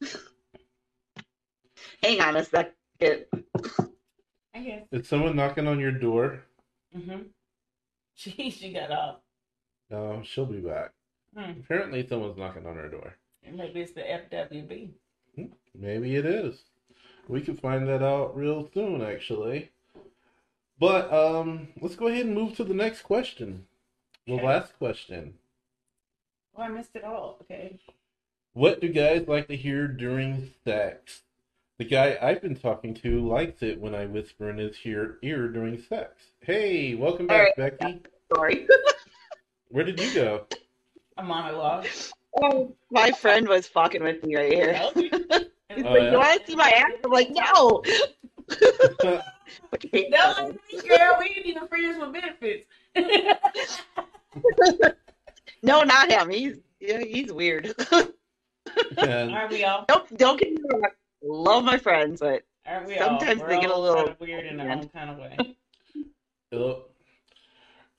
Hang 2.02 2.20
on 2.20 2.36
a 2.36 2.44
second. 2.44 3.24
I 4.54 4.60
guess. 4.60 4.86
Is 4.92 5.08
someone 5.08 5.34
knocking 5.36 5.66
on 5.66 5.80
your 5.80 5.92
door? 5.92 6.44
Mm-hmm. 6.96 7.22
She 8.16 8.50
she 8.50 8.72
got 8.74 8.90
up. 8.90 9.24
No, 9.88 10.20
she'll 10.22 10.44
be 10.44 10.58
back. 10.60 10.92
Hmm. 11.34 11.52
Apparently, 11.60 12.06
someone's 12.06 12.36
knocking 12.36 12.66
on 12.66 12.76
her 12.76 12.90
door. 12.90 13.16
Maybe 13.50 13.80
it's 13.80 13.92
the 13.92 14.02
FWB. 14.02 14.90
Maybe 15.78 16.16
it 16.16 16.26
is. 16.26 16.62
We 17.28 17.40
can 17.40 17.56
find 17.56 17.86
that 17.88 18.02
out 18.02 18.36
real 18.36 18.68
soon, 18.74 19.02
actually. 19.02 19.70
But 20.78 21.12
um, 21.12 21.68
let's 21.80 21.94
go 21.96 22.08
ahead 22.08 22.26
and 22.26 22.34
move 22.34 22.56
to 22.56 22.64
the 22.64 22.74
next 22.74 23.02
question. 23.02 23.66
The 24.26 24.34
Okay. 24.34 24.46
last 24.46 24.76
question. 24.78 25.34
Oh, 26.56 26.62
I 26.62 26.68
missed 26.68 26.96
it 26.96 27.04
all. 27.04 27.38
Okay. 27.42 27.78
What 28.52 28.80
do 28.80 28.88
guys 28.88 29.28
like 29.28 29.48
to 29.48 29.56
hear 29.56 29.86
during 29.86 30.50
sex? 30.64 31.22
The 31.78 31.84
guy 31.84 32.18
I've 32.20 32.42
been 32.42 32.56
talking 32.56 32.94
to 32.96 33.26
likes 33.26 33.62
it 33.62 33.80
when 33.80 33.94
I 33.94 34.06
whisper 34.06 34.50
in 34.50 34.58
his 34.58 34.76
ear, 34.84 35.18
ear 35.22 35.48
during 35.48 35.80
sex. 35.80 36.22
Hey, 36.40 36.94
welcome 36.94 37.26
back, 37.26 37.56
Becky. 37.56 38.02
Sorry. 38.34 38.66
Where 39.68 39.84
did 39.84 40.00
you 40.00 40.12
go? 40.14 40.46
I'm 41.16 41.30
on 41.30 41.48
A 41.48 41.52
monologue. 41.52 41.86
Oh, 42.40 42.74
my 42.90 43.10
friend 43.10 43.48
was 43.48 43.66
fucking 43.66 44.02
with 44.02 44.24
me 44.24 44.36
right 44.36 44.52
here. 44.52 44.74
He's 44.94 45.10
Oh, 45.84 45.92
like, 45.92 46.02
yeah? 46.02 46.10
you 46.12 46.18
want 46.18 46.40
to 46.40 46.46
see 46.46 46.56
my 46.56 46.70
ass? 46.70 46.92
I'm 47.04 47.10
like, 47.10 47.30
no. 47.30 47.82
But 49.70 49.84
you 49.92 50.08
No, 50.10 50.52
girl, 50.88 51.16
we 51.18 51.26
ain't 51.36 51.46
even 51.46 51.66
friends 51.68 51.98
with 51.98 52.12
benefits. 52.12 52.66
no, 55.62 55.82
not 55.82 56.10
him. 56.10 56.30
He's 56.30 56.56
yeah, 56.80 57.00
he's 57.00 57.32
weird. 57.32 57.74
And 58.98 59.32
Aren't 59.32 59.50
we 59.50 59.64
all? 59.64 59.84
don't 59.88 60.16
don't 60.16 60.38
get 60.38 60.52
me 60.52 60.58
wrong. 60.72 60.82
Love 61.22 61.64
my 61.64 61.76
friends, 61.78 62.20
but 62.20 62.44
we 62.86 62.96
Sometimes 62.98 63.42
they 63.48 63.58
get 63.60 63.70
a 63.70 63.76
little- 63.76 63.96
kind 63.96 64.08
of 64.10 64.20
weird 64.20 64.46
in 64.46 64.60
our 64.60 64.70
own 64.70 64.88
kind 64.90 65.10
of 65.10 65.18
way. 65.18 65.36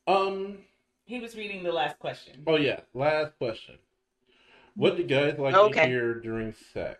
um, 0.07 0.59
He 1.05 1.19
was 1.19 1.35
reading 1.35 1.63
the 1.63 1.71
last 1.71 1.99
question. 1.99 2.43
Oh 2.47 2.55
yeah, 2.57 2.81
last 2.93 3.37
question. 3.37 3.75
What 4.75 4.95
do 4.95 5.03
guys 5.03 5.37
like 5.37 5.73
to 5.73 5.85
hear 5.85 6.13
during 6.15 6.53
sex? 6.73 6.99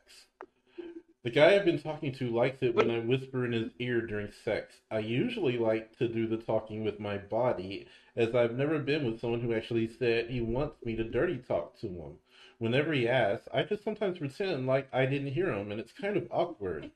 The 1.24 1.30
guy 1.30 1.55
I've 1.55 1.65
been 1.65 1.82
talking 1.82 2.11
to 2.15 2.30
likes 2.30 2.61
it 2.63 2.76
when 2.76 2.91
I 2.91 2.99
whisper 2.99 3.45
in 3.45 3.53
his 3.53 3.72
ear 3.80 4.01
during 4.01 4.32
sex. 4.43 4.76
I 4.89 4.99
usually 4.99 5.57
like 5.57 5.97
to 5.99 6.07
do 6.07 6.28
the 6.28 6.38
talking 6.38 6.84
with 6.84 6.99
my 6.99 7.17
body, 7.17 7.88
as 8.15 8.36
I've 8.36 8.57
never 8.57 8.80
been 8.80 9.05
with 9.05 9.22
someone 9.22 9.39
who 9.39 9.53
actually 9.53 9.88
said 9.88 10.30
he 10.30 10.41
wants 10.41 10.84
me 10.84 10.95
to 10.95 11.03
dirty 11.03 11.38
talk 11.38 11.80
to 11.80 11.88
him. 11.88 12.13
Whenever 12.57 12.91
he 12.91 13.07
asks, 13.07 13.47
I 13.53 13.63
just 13.63 13.84
sometimes 13.84 14.17
pretend 14.17 14.67
like 14.67 14.88
I 14.93 15.05
didn't 15.05 15.32
hear 15.34 15.53
him, 15.53 15.72
and 15.72 15.80
it's 15.80 15.93
kind 15.93 16.17
of 16.17 16.28
awkward. 16.30 16.91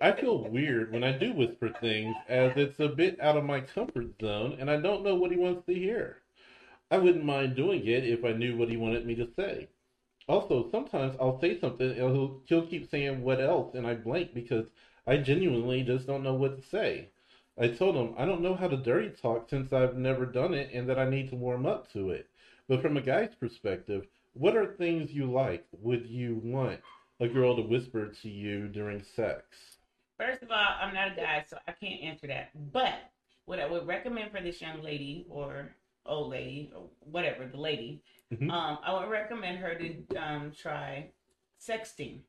I 0.00 0.12
feel 0.12 0.44
weird 0.44 0.92
when 0.92 1.02
I 1.02 1.12
do 1.12 1.32
whisper 1.32 1.70
things, 1.80 2.14
as 2.28 2.52
it's 2.56 2.78
a 2.80 2.88
bit 2.88 3.20
out 3.20 3.36
of 3.36 3.44
my 3.44 3.60
comfort 3.60 4.20
zone, 4.20 4.58
and 4.60 4.70
I 4.70 4.76
don't 4.76 5.02
know 5.02 5.14
what 5.16 5.30
he 5.30 5.36
wants 5.36 5.66
to 5.66 5.74
hear. 5.74 6.18
I 6.90 6.98
wouldn't 6.98 7.24
mind 7.24 7.56
doing 7.56 7.86
it 7.86 8.04
if 8.04 8.24
I 8.24 8.32
knew 8.32 8.56
what 8.56 8.68
he 8.68 8.76
wanted 8.76 9.06
me 9.06 9.14
to 9.16 9.28
say. 9.34 9.68
Also, 10.26 10.70
sometimes 10.70 11.16
I'll 11.20 11.40
say 11.40 11.58
something 11.60 11.90
and 11.90 11.96
he'll, 11.96 12.40
he'll 12.46 12.66
keep 12.66 12.90
saying 12.90 13.22
what 13.22 13.40
else, 13.40 13.74
and 13.74 13.86
I 13.86 13.94
blank 13.94 14.32
because 14.32 14.66
I 15.06 15.18
genuinely 15.18 15.82
just 15.82 16.06
don't 16.06 16.22
know 16.22 16.34
what 16.34 16.56
to 16.56 16.68
say. 16.68 17.10
I 17.58 17.68
told 17.68 17.94
him 17.94 18.14
I 18.16 18.24
don't 18.24 18.40
know 18.40 18.54
how 18.54 18.68
to 18.68 18.76
dirty 18.76 19.10
talk 19.10 19.48
since 19.48 19.72
I've 19.72 19.96
never 19.96 20.26
done 20.26 20.54
it 20.54 20.70
and 20.72 20.88
that 20.88 20.98
I 20.98 21.08
need 21.08 21.28
to 21.30 21.36
warm 21.36 21.66
up 21.66 21.92
to 21.92 22.10
it. 22.10 22.26
But 22.68 22.80
from 22.80 22.96
a 22.96 23.02
guy's 23.02 23.34
perspective, 23.34 24.06
what 24.32 24.56
are 24.56 24.74
things 24.74 25.12
you 25.12 25.30
like? 25.30 25.64
Would 25.80 26.06
you 26.06 26.40
want 26.42 26.80
a 27.20 27.28
girl 27.28 27.54
to 27.56 27.62
whisper 27.62 28.08
to 28.22 28.28
you 28.28 28.68
during 28.68 29.04
sex? 29.14 29.44
First 30.18 30.42
of 30.42 30.50
all, 30.50 30.66
I'm 30.80 30.94
not 30.94 31.12
a 31.12 31.16
guy, 31.16 31.44
so 31.48 31.58
I 31.68 31.72
can't 31.72 32.02
answer 32.02 32.26
that. 32.28 32.50
But 32.72 32.94
what 33.44 33.60
I 33.60 33.66
would 33.66 33.86
recommend 33.86 34.32
for 34.32 34.40
this 34.40 34.60
young 34.60 34.82
lady 34.82 35.26
or 35.28 35.74
old 36.06 36.30
lady 36.30 36.72
or 36.74 36.88
whatever, 37.00 37.46
the 37.46 37.60
lady, 37.60 38.02
Mhm. 38.30 38.50
um, 38.50 38.78
I 38.84 38.92
would 38.94 39.10
recommend 39.10 39.58
her 39.58 39.74
to 39.74 40.04
um, 40.16 40.52
try 40.56 41.10
sexting. 41.60 42.20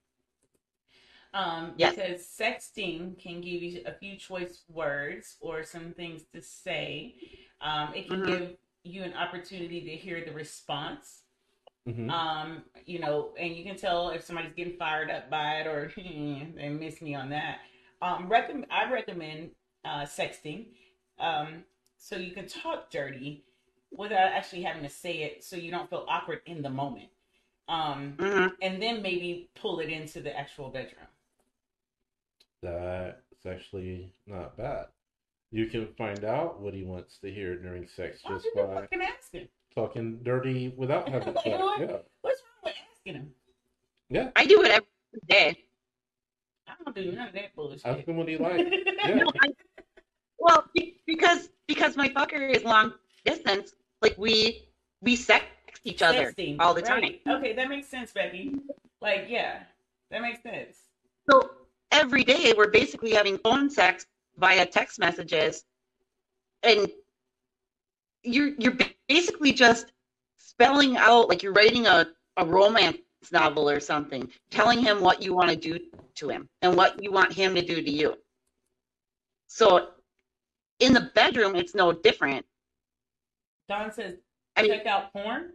Um, 1.34 1.74
Yes. 1.78 1.96
Because 1.96 2.22
sexting 2.26 3.20
can 3.20 3.42
give 3.42 3.62
you 3.62 3.82
a 3.86 3.92
few 3.94 4.18
choice 4.18 4.64
words 4.70 5.36
or 5.42 5.64
some 5.64 5.94
things 5.94 6.24
to 6.34 6.42
say. 6.42 7.16
Um, 7.62 7.94
it 7.94 8.08
can 8.08 8.22
Mhm. 8.22 8.26
give 8.26 8.56
you 8.84 9.04
an 9.04 9.14
opportunity 9.14 9.82
to 9.82 9.92
hear 9.96 10.24
the 10.26 10.32
response 10.32 11.22
hmm 11.86 12.10
um 12.10 12.64
you 12.86 13.00
know 13.00 13.34
and 13.40 13.56
you 13.56 13.64
can 13.64 13.76
tell 13.78 14.10
if 14.10 14.24
somebody's 14.24 14.54
getting 14.56 14.78
fired 14.78 15.10
up 15.12 15.30
by 15.30 15.60
it 15.62 15.68
or 15.68 15.92
they 15.98 16.70
miss 16.70 17.02
me 17.02 17.16
on 17.16 17.30
that 17.30 17.60
um 18.02 18.28
recommend 18.30 18.66
i 18.72 18.92
recommend 18.92 19.52
uh 19.86 20.04
sexting 20.04 20.68
um 21.20 21.64
so 21.98 22.16
you 22.18 22.32
can 22.32 22.48
talk 22.48 22.92
dirty 22.92 23.44
without 23.92 24.32
actually 24.34 24.62
having 24.62 24.84
to 24.84 24.90
say 24.90 25.24
it 25.24 25.44
so 25.44 25.56
you 25.56 25.72
don't 25.72 25.90
feel 25.90 26.06
awkward 26.08 26.42
in 26.46 26.62
the 26.62 26.70
moment 26.70 27.10
um, 27.68 28.16
hmm 28.20 28.48
and 28.62 28.82
then 28.82 29.02
maybe 29.02 29.50
pull 29.56 29.80
it 29.80 29.90
into 29.90 30.22
the 30.22 30.36
actual 30.38 30.70
bedroom. 30.70 31.08
That's 32.62 33.46
actually 33.48 34.12
not 34.28 34.58
bad. 34.58 34.86
You 35.52 35.68
can 35.68 35.88
find 35.98 36.24
out 36.24 36.60
what 36.60 36.74
he 36.74 36.84
wants 36.84 37.18
to 37.20 37.32
hear 37.32 37.56
during 37.56 37.88
sex 37.88 38.20
Why 38.24 38.34
just 38.34 38.48
by 38.56 38.62
fucking 38.82 39.02
ask 39.02 39.34
talking 39.74 40.20
dirty 40.24 40.74
without 40.76 41.08
having 41.10 41.34
sex. 41.44 41.46
What? 41.46 41.80
Yeah. 41.80 41.98
What's 42.22 42.42
wrong 42.42 42.64
with 42.64 42.74
asking 42.96 43.14
him? 43.16 43.32
Yeah. 44.10 44.30
I 44.36 44.46
do 44.46 44.62
it 44.64 44.72
every 44.72 44.88
day. 45.28 45.64
I 46.68 46.74
don't 46.84 46.96
do 46.96 47.12
none 47.12 47.28
of 47.28 47.34
that 47.34 47.56
bullshit. 47.56 47.86
Ask 47.86 48.08
him 48.08 48.18
what 48.18 48.28
he 48.28 48.38
likes. 48.38 48.64
Yeah. 49.06 49.16
No, 49.16 49.32
I- 49.40 49.52
well, 50.40 50.66
because 51.06 51.50
because 51.68 51.96
my 51.96 52.10
fucker 52.10 52.52
is 52.56 52.64
long 52.64 52.94
distance. 53.26 53.74
Like 54.02 54.16
we 54.18 54.68
we 55.02 55.16
sex 55.16 55.46
each 55.84 56.02
other 56.02 56.34
all 56.60 56.74
the 56.74 56.82
time. 56.82 57.04
Okay, 57.28 57.54
that 57.54 57.70
makes 57.70 57.88
sense, 57.88 58.12
Becky. 58.12 58.56
Like, 59.02 59.26
yeah, 59.30 59.60
that 60.12 60.22
makes 60.22 60.42
sense. 60.42 60.78
So 61.30 61.52
every 61.92 62.24
day 62.24 62.54
we're 62.58 62.72
basically 62.72 63.12
having 63.12 63.38
phone 63.40 63.70
sex 63.70 64.08
via 64.38 64.66
text 64.66 65.00
messages, 65.00 65.64
and 66.64 66.88
you're 68.24 68.54
you're 68.58 68.78
basically 69.08 69.54
just 69.54 69.92
spelling 70.38 70.98
out 70.98 71.30
like 71.30 71.44
you're 71.44 71.54
writing 71.54 71.88
a, 71.88 72.08
a 72.38 72.46
romance 72.46 72.98
novel 73.32 73.70
or 73.70 73.80
something, 73.80 74.30
telling 74.50 74.80
him 74.80 75.02
what 75.02 75.22
you 75.22 75.34
want 75.34 75.50
to 75.50 75.56
do 75.56 75.80
to 76.16 76.30
him 76.30 76.48
and 76.62 76.76
what 76.76 77.02
you 77.04 77.12
want 77.12 77.32
him 77.34 77.56
to 77.56 77.62
do 77.62 77.82
to 77.82 77.92
you. 77.92 78.16
So 79.48 79.90
in 80.80 80.94
the 80.94 81.12
bedroom, 81.16 81.56
it's 81.56 81.76
no 81.76 81.92
different. 81.92 82.46
Don 83.68 83.92
says, 83.92 84.16
I 84.56 84.62
mean, 84.62 84.72
check 84.72 84.86
out 84.86 85.12
porn. 85.12 85.54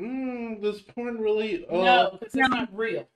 Mm, 0.00 0.62
does 0.62 0.80
porn 0.82 1.18
really? 1.18 1.66
Uh, 1.66 1.72
no, 1.72 2.10
because 2.12 2.26
it's 2.26 2.34
no. 2.36 2.46
not 2.46 2.68
real. 2.76 3.08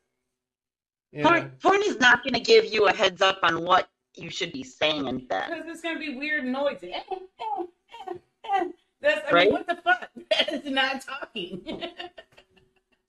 yeah. 1.12 1.22
porn, 1.22 1.52
porn 1.62 1.80
is 1.84 1.98
not 1.98 2.22
going 2.24 2.34
to 2.34 2.40
give 2.40 2.64
you 2.64 2.86
a 2.86 2.92
heads 2.92 3.22
up 3.22 3.38
on 3.42 3.62
what 3.64 3.88
you 4.16 4.30
should 4.30 4.52
be 4.52 4.62
saying 4.62 5.06
in 5.06 5.26
bed. 5.26 5.44
Because 5.48 5.64
it's 5.70 5.80
gonna 5.80 5.98
be 5.98 6.16
weird 6.16 6.44
noisy. 6.44 6.92
Eh, 6.92 7.00
eh, 7.10 8.14
eh. 8.54 8.64
That's 9.00 9.30
I 9.30 9.34
Right? 9.34 9.44
mean, 9.44 9.52
what 9.52 9.66
the 9.66 9.76
fuck? 9.76 10.10
That 10.30 10.52
is 10.52 10.70
not 10.70 11.00
talking. 11.00 11.62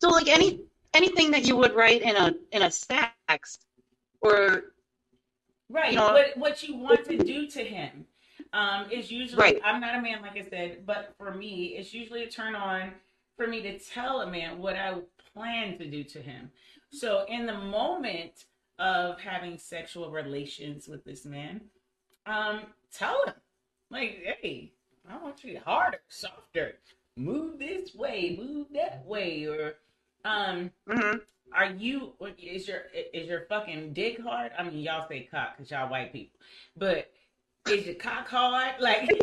So 0.01 0.09
like 0.09 0.27
any 0.27 0.59
anything 0.93 1.31
that 1.31 1.47
you 1.47 1.55
would 1.55 1.73
write 1.73 2.01
in 2.01 2.17
a 2.17 2.33
in 2.51 2.61
a 2.61 2.69
text 2.69 3.65
or 4.19 4.73
right. 5.69 5.93
You 5.93 5.97
know- 5.97 6.11
what 6.11 6.35
what 6.35 6.63
you 6.63 6.75
want 6.75 7.05
to 7.05 7.17
do 7.17 7.47
to 7.47 7.63
him 7.63 8.05
um, 8.53 8.89
is 8.91 9.11
usually. 9.11 9.41
Right. 9.41 9.61
I'm 9.63 9.81
not 9.81 9.95
a 9.95 10.01
man, 10.01 10.21
like 10.21 10.37
I 10.37 10.47
said, 10.47 10.85
but 10.85 11.13
for 11.17 11.33
me, 11.33 11.75
it's 11.77 11.93
usually 11.93 12.23
a 12.23 12.29
turn 12.29 12.55
on 12.55 12.91
for 13.35 13.47
me 13.47 13.61
to 13.63 13.79
tell 13.79 14.21
a 14.21 14.29
man 14.29 14.59
what 14.59 14.75
I 14.75 14.95
plan 15.33 15.77
to 15.79 15.89
do 15.89 16.03
to 16.03 16.19
him. 16.21 16.51
So 16.91 17.25
in 17.27 17.45
the 17.45 17.57
moment 17.57 18.45
of 18.79 19.19
having 19.19 19.57
sexual 19.57 20.11
relations 20.11 20.87
with 20.87 21.03
this 21.03 21.25
man, 21.25 21.61
um, 22.25 22.61
tell 22.91 23.23
him 23.25 23.33
like, 23.89 24.23
hey, 24.41 24.71
I 25.09 25.17
want 25.17 25.43
you 25.43 25.59
harder, 25.65 25.99
softer, 26.07 26.75
move 27.17 27.59
this 27.59 27.93
way, 27.95 28.37
move 28.39 28.67
that 28.73 29.05
way, 29.05 29.45
or 29.45 29.75
um, 30.25 30.71
Mhm. 30.87 31.21
are 31.51 31.71
you 31.71 32.13
is 32.37 32.67
your 32.67 32.83
is 32.93 33.27
your 33.27 33.45
fucking 33.47 33.93
dick 33.93 34.19
hard? 34.21 34.51
I 34.57 34.63
mean, 34.63 34.79
y'all 34.79 35.07
say 35.07 35.27
cock 35.29 35.57
because 35.57 35.69
y'all 35.71 35.89
white 35.89 36.13
people, 36.13 36.39
but 36.77 37.11
is 37.69 37.85
your 37.85 37.95
cock 37.95 38.27
hard? 38.27 38.75
Like, 38.79 39.09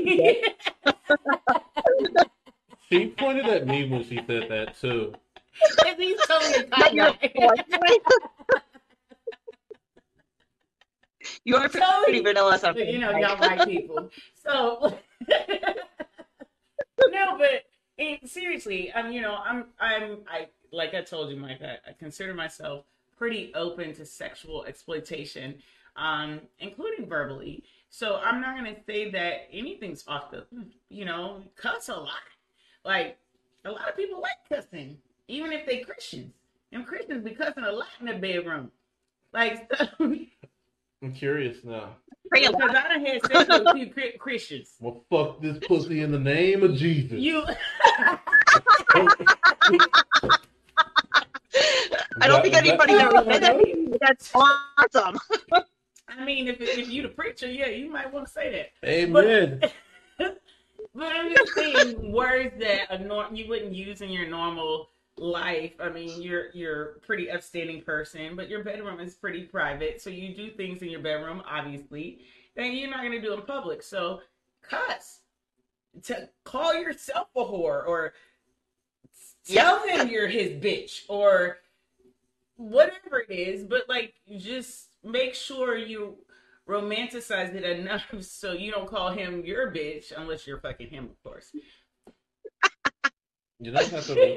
She 2.88 3.06
pointed 3.06 3.46
at 3.46 3.66
me 3.68 3.88
when 3.88 4.02
she 4.02 4.16
said 4.26 4.48
that 4.50 4.76
too. 4.80 5.14
he's 5.96 6.20
totally 6.26 6.66
Not 6.68 6.92
your 6.92 7.12
you 11.44 11.56
are 11.56 11.68
Totally. 11.68 12.04
pretty 12.04 12.20
vanilla 12.20 12.58
something. 12.58 12.88
you 12.88 12.98
know, 12.98 13.10
y'all 13.16 13.38
white 13.38 13.64
people. 13.68 14.10
So 14.34 14.98
no, 17.08 17.38
but 17.38 17.64
it, 17.98 18.28
seriously, 18.28 18.92
I'm 18.92 19.12
you 19.12 19.20
know, 19.20 19.36
I'm 19.36 19.66
I'm 19.78 20.18
I 20.28 20.48
like 20.72 20.94
I 20.94 21.02
told 21.02 21.30
you, 21.30 21.36
Mike, 21.36 21.60
I, 21.62 21.90
I 21.90 21.92
consider 21.98 22.34
myself 22.34 22.84
pretty 23.16 23.52
open 23.54 23.94
to 23.94 24.04
sexual 24.04 24.64
exploitation, 24.64 25.56
um, 26.00 26.40
including 26.58 27.06
verbally. 27.06 27.62
So 27.90 28.16
I'm 28.16 28.40
not 28.40 28.56
gonna 28.56 28.76
say 28.86 29.10
that 29.10 29.48
anything's 29.52 30.04
off 30.08 30.30
the 30.30 30.46
you 30.88 31.04
know, 31.04 31.42
cuss 31.56 31.88
a 31.88 31.94
lot. 31.94 32.08
Like 32.84 33.18
a 33.64 33.70
lot 33.70 33.88
of 33.88 33.96
people 33.96 34.20
like 34.20 34.38
cussing, 34.48 34.96
even 35.28 35.52
if 35.52 35.66
they 35.66 35.78
Christians. 35.78 36.32
And 36.72 36.86
Christians 36.86 37.24
be 37.24 37.32
cussing 37.32 37.64
a 37.64 37.72
lot 37.72 37.88
in 38.00 38.06
the 38.06 38.14
bedroom. 38.14 38.70
Like 39.32 39.70
so, 39.76 39.86
I'm 41.02 41.12
curious 41.12 41.58
now. 41.64 41.96
Because 42.30 42.52
lot. 42.52 42.76
I 42.76 42.88
done 42.88 43.04
had 43.04 43.22
sex 43.26 43.48
with 43.48 43.66
a 43.66 43.74
few 43.74 43.86
Chri- 43.86 44.18
Christians. 44.18 44.76
Well, 44.80 45.04
fuck 45.10 45.42
this 45.42 45.58
pussy 45.66 46.00
in 46.02 46.12
the 46.12 46.18
name 46.18 46.62
of 46.62 46.76
Jesus. 46.76 47.18
You, 47.18 47.44
I 52.20 52.28
don't 52.28 52.42
think 52.42 52.54
anybody 52.54 52.94
that- 52.94 53.12
ever 53.12 53.24
said 53.32 53.42
that. 53.42 53.98
That's 54.00 54.32
awesome. 54.34 55.18
I 56.18 56.24
mean, 56.24 56.48
if 56.48 56.60
if 56.60 56.88
you 56.88 57.02
the 57.02 57.08
preacher, 57.08 57.50
yeah, 57.50 57.68
you 57.68 57.90
might 57.90 58.12
want 58.12 58.26
to 58.26 58.32
say 58.32 58.70
that. 58.82 58.88
Amen. 58.88 59.62
But 60.94 61.12
I'm 61.14 61.32
just 61.32 61.54
saying 61.54 62.12
words 62.12 62.54
that 62.58 62.90
a 62.90 62.98
nor- 62.98 63.28
you 63.32 63.48
wouldn't 63.48 63.74
use 63.74 64.00
in 64.00 64.10
your 64.10 64.28
normal 64.28 64.88
life. 65.16 65.72
I 65.78 65.88
mean, 65.88 66.20
you're 66.20 66.46
you're 66.52 66.82
a 66.82 66.98
pretty 67.00 67.30
upstanding 67.30 67.82
person, 67.82 68.34
but 68.34 68.48
your 68.48 68.64
bedroom 68.64 68.98
is 68.98 69.14
pretty 69.14 69.42
private, 69.44 70.02
so 70.02 70.10
you 70.10 70.34
do 70.34 70.50
things 70.50 70.82
in 70.82 70.90
your 70.90 71.00
bedroom, 71.00 71.42
obviously, 71.48 72.20
that 72.56 72.64
you're 72.66 72.90
not 72.90 73.02
gonna 73.02 73.20
do 73.20 73.34
in 73.34 73.42
public. 73.42 73.82
So, 73.82 74.20
cuss. 74.62 75.20
To 76.04 76.28
call 76.44 76.74
yourself 76.74 77.28
a 77.36 77.40
whore, 77.40 77.86
or 77.86 78.12
tell 79.44 79.86
him 79.88 80.08
you're 80.08 80.28
his 80.28 80.50
bitch, 80.50 81.02
or 81.08 81.58
whatever 82.56 83.20
it 83.28 83.30
is. 83.30 83.64
But 83.64 83.88
like, 83.88 84.14
just 84.38 84.89
make 85.04 85.34
sure 85.34 85.76
you 85.76 86.18
romanticize 86.68 87.54
it 87.54 87.64
enough 87.64 88.04
so 88.20 88.52
you 88.52 88.70
don't 88.70 88.88
call 88.88 89.10
him 89.10 89.44
your 89.44 89.72
bitch 89.72 90.12
unless 90.16 90.46
you're 90.46 90.60
fucking 90.60 90.88
him, 90.88 91.10
of 91.10 91.22
course. 91.22 91.50
You 93.58 93.72
don't 93.72 93.88
have 93.88 94.06
to. 94.06 94.36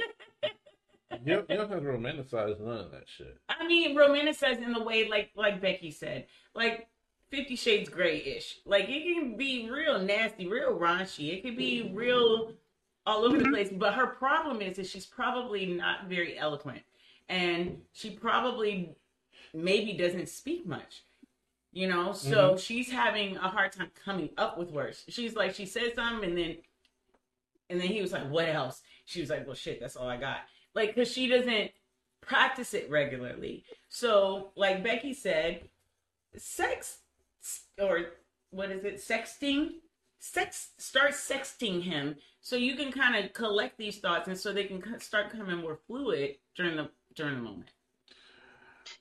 You 1.25 1.35
don't, 1.35 1.49
you 1.49 1.57
don't 1.57 1.69
have 1.69 1.81
to 1.81 1.85
romanticize 1.85 2.59
none 2.59 2.79
of 2.79 2.91
that 2.91 3.07
shit. 3.07 3.37
I 3.47 3.65
mean, 3.67 3.95
romanticize 3.95 4.61
in 4.61 4.73
the 4.73 4.83
way 4.83 5.07
like 5.07 5.29
like 5.35 5.61
Becky 5.61 5.91
said, 5.91 6.25
like 6.55 6.87
Fifty 7.29 7.55
Shades 7.55 7.87
Grey 7.87 8.17
ish. 8.17 8.59
Like 8.65 8.89
it 8.89 9.03
can 9.03 9.37
be 9.37 9.69
real 9.69 9.99
nasty, 9.99 10.47
real 10.47 10.77
raunchy. 10.77 11.33
It 11.33 11.43
could 11.43 11.55
be 11.55 11.91
real 11.93 12.53
all 13.05 13.25
over 13.25 13.37
the 13.37 13.49
place. 13.49 13.69
But 13.71 13.93
her 13.93 14.07
problem 14.07 14.61
is 14.61 14.77
that 14.77 14.87
she's 14.87 15.05
probably 15.05 15.65
not 15.65 16.09
very 16.09 16.37
eloquent, 16.37 16.81
and 17.29 17.77
she 17.93 18.09
probably 18.09 18.95
maybe 19.53 19.93
doesn't 19.93 20.29
speak 20.29 20.65
much. 20.65 21.03
You 21.71 21.87
know, 21.87 22.13
so 22.13 22.49
mm-hmm. 22.49 22.57
she's 22.57 22.91
having 22.91 23.35
a 23.37 23.47
hard 23.47 23.71
time 23.71 23.89
coming 24.05 24.29
up 24.37 24.59
with 24.59 24.69
words. 24.69 25.05
She's 25.09 25.35
like, 25.35 25.55
she 25.55 25.65
said 25.65 25.95
something, 25.95 26.29
and 26.29 26.37
then, 26.37 26.57
and 27.71 27.81
then 27.81 27.87
he 27.87 27.99
was 27.99 28.11
like, 28.11 28.29
"What 28.29 28.47
else?" 28.47 28.83
She 29.05 29.21
was 29.21 29.31
like, 29.31 29.47
"Well, 29.47 29.55
shit, 29.55 29.79
that's 29.79 29.95
all 29.95 30.07
I 30.07 30.17
got." 30.17 30.41
Like, 30.75 30.93
cause 30.93 31.11
she 31.11 31.27
doesn't 31.27 31.71
practice 32.21 32.75
it 32.75 32.91
regularly. 32.91 33.65
So, 33.89 34.51
like 34.55 34.83
Becky 34.83 35.15
said, 35.15 35.67
sex 36.37 36.99
or 37.81 38.11
what 38.51 38.71
is 38.71 38.83
it? 38.83 38.97
Sexting. 38.97 39.71
Sex. 40.19 40.69
Start 40.77 41.11
sexting 41.11 41.81
him 41.81 42.15
so 42.39 42.55
you 42.55 42.75
can 42.75 42.91
kind 42.91 43.15
of 43.15 43.33
collect 43.33 43.77
these 43.77 43.99
thoughts, 43.99 44.27
and 44.27 44.37
so 44.37 44.53
they 44.53 44.65
can 44.65 44.99
start 44.99 45.31
coming 45.31 45.57
more 45.57 45.79
fluid 45.87 46.35
during 46.55 46.75
the 46.75 46.89
during 47.15 47.35
the 47.35 47.41
moment. 47.41 47.71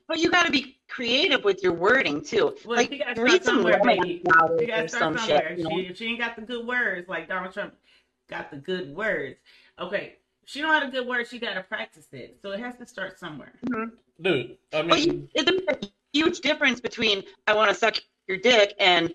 But 0.07 0.19
you 0.19 0.29
got 0.29 0.45
to 0.45 0.51
be 0.51 0.77
creative 0.89 1.43
with 1.43 1.63
your 1.63 1.73
wording 1.73 2.21
too. 2.23 2.55
Well, 2.65 2.77
like 2.77 2.91
you 2.91 2.99
gotta 2.99 3.21
read 3.21 3.43
some 3.43 3.55
somewhere, 3.55 3.79
romance 3.79 3.99
baby. 4.01 4.21
You 4.25 4.31
gotta 4.31 4.53
or 4.53 4.87
start 4.87 4.89
some 4.89 5.17
somewhere. 5.17 5.49
shit. 5.49 5.57
You 5.59 5.63
know? 5.63 5.69
She, 5.69 5.93
she 5.93 6.05
ain't 6.07 6.19
got 6.19 6.35
the 6.35 6.41
good 6.41 6.67
words, 6.67 7.07
like 7.09 7.27
Donald 7.27 7.53
Trump 7.53 7.75
got 8.29 8.51
the 8.51 8.57
good 8.57 8.95
words. 8.95 9.39
Okay, 9.79 10.17
she 10.45 10.61
don't 10.61 10.71
have 10.71 10.91
the 10.91 10.99
good 10.99 11.07
words. 11.07 11.29
She 11.29 11.39
got 11.39 11.53
to 11.55 11.63
practice 11.63 12.07
it. 12.11 12.37
So 12.41 12.51
it 12.51 12.59
has 12.59 12.75
to 12.77 12.85
start 12.85 13.19
somewhere. 13.19 13.53
Mm-hmm. 13.65 13.95
Dude, 14.21 14.57
I 14.73 14.81
But 14.81 14.85
mean, 14.87 15.29
you, 15.35 15.43
there's 15.43 15.61
a 15.67 15.87
huge 16.11 16.41
difference 16.41 16.79
between 16.79 17.23
I 17.47 17.55
want 17.55 17.69
to 17.69 17.75
suck 17.75 17.95
your 18.27 18.37
dick 18.37 18.75
and 18.79 19.13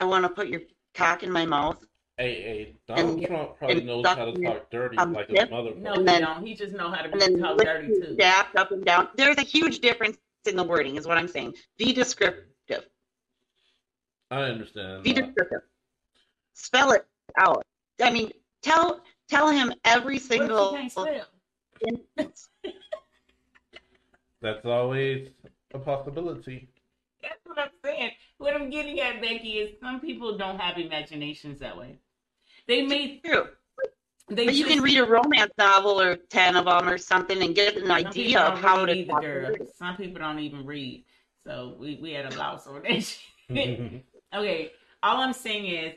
I 0.00 0.04
want 0.04 0.24
to 0.24 0.28
put 0.28 0.48
your 0.48 0.60
cock 0.94 1.22
in 1.22 1.30
my 1.30 1.44
mouth. 1.46 1.84
Hey, 2.18 2.42
hey, 2.42 2.74
Donald 2.86 3.18
and- 3.18 3.26
Trump 3.26 3.58
probably 3.58 3.78
and 3.78 3.86
knows 3.86 4.06
how 4.06 4.14
to 4.16 4.30
sucking 4.32 4.42
talk 4.44 4.70
dirty 4.70 4.96
on 4.98 5.12
like 5.12 5.28
his 5.28 5.38
tip. 5.38 5.50
mother. 5.50 5.74
No, 5.76 5.92
And 5.92 6.00
he 6.00 6.04
then- 6.06 6.22
don't. 6.22 6.46
He 6.46 6.54
just 6.54 6.74
know 6.74 6.90
how 6.90 7.02
to 7.02 7.10
And 7.10 7.20
then 7.20 7.38
talk 7.38 7.58
dirty 7.58 7.88
too. 7.88 8.16
shaft 8.20 8.56
up 8.56 8.70
and 8.72 8.84
down. 8.84 9.08
There's 9.16 9.38
a 9.38 9.42
huge 9.42 9.78
difference 9.80 10.18
in 10.46 10.56
the 10.56 10.64
wording, 10.64 10.96
is 10.96 11.06
what 11.06 11.16
I'm 11.18 11.28
saying. 11.28 11.54
Be 11.76 11.92
descriptive. 11.92 12.86
I 14.30 14.42
understand. 14.42 15.04
Be 15.04 15.12
descriptive. 15.14 15.62
Spell 16.52 16.92
it 16.92 17.06
out. 17.38 17.64
I 18.02 18.10
mean, 18.10 18.30
tell 18.62 19.00
tell 19.28 19.48
him 19.50 19.72
every 19.84 20.14
What 20.14 20.16
if 20.16 20.22
she 20.22 20.28
single? 20.28 20.78
That's 24.40 24.64
always 24.64 25.28
a 25.74 25.78
possibility. 25.78 26.68
That's 27.22 27.40
what 27.44 27.58
I'm 27.58 27.70
saying. 27.84 28.10
What 28.38 28.54
I'm 28.54 28.70
getting 28.70 29.00
at, 29.00 29.20
Becky, 29.20 29.58
is 29.58 29.78
some 29.80 30.00
people 30.00 30.36
don't 30.38 30.60
have 30.60 30.78
imaginations 30.78 31.58
that 31.60 31.76
way. 31.76 31.98
They 32.68 32.82
made. 32.86 33.22
True. 33.24 33.48
they 34.28 34.44
But 34.46 34.54
you 34.54 34.64
just- 34.64 34.74
can 34.74 34.82
read 34.84 34.98
a 34.98 35.04
romance 35.04 35.52
novel 35.58 36.00
or 36.00 36.16
10 36.16 36.54
of 36.56 36.66
them 36.66 36.88
or 36.88 36.98
something 36.98 37.42
and 37.42 37.54
get 37.54 37.76
an 37.78 37.90
idea 37.90 38.40
of 38.40 38.60
how 38.60 38.84
to. 38.86 38.92
either. 38.92 39.56
Some 39.74 39.96
people 39.96 40.20
don't 40.20 40.38
even 40.38 40.64
read. 40.66 41.04
So 41.46 41.76
we, 41.80 41.98
we 42.00 42.12
had 42.12 42.26
a 42.26 42.38
on 42.40 42.82
that 42.82 43.02
shit. 43.02 44.04
okay. 44.34 44.72
All 45.02 45.16
I'm 45.22 45.32
saying 45.32 45.64
is 45.66 45.94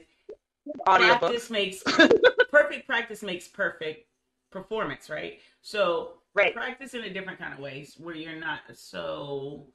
Audiobooks. 0.88 1.19
practice 1.19 1.49
makes 1.49 1.84
perfect 2.51 2.88
practice 2.88 3.22
makes 3.22 3.47
perfect 3.49 4.07
performance, 4.49 5.09
right? 5.09 5.39
So 5.61 6.13
Right. 6.34 6.53
practice 6.53 6.93
in 6.93 7.01
a 7.03 7.09
different 7.09 7.39
kind 7.39 7.53
of 7.53 7.59
ways 7.59 7.95
where 7.99 8.15
you're 8.15 8.39
not 8.39 8.59
so 8.74 9.67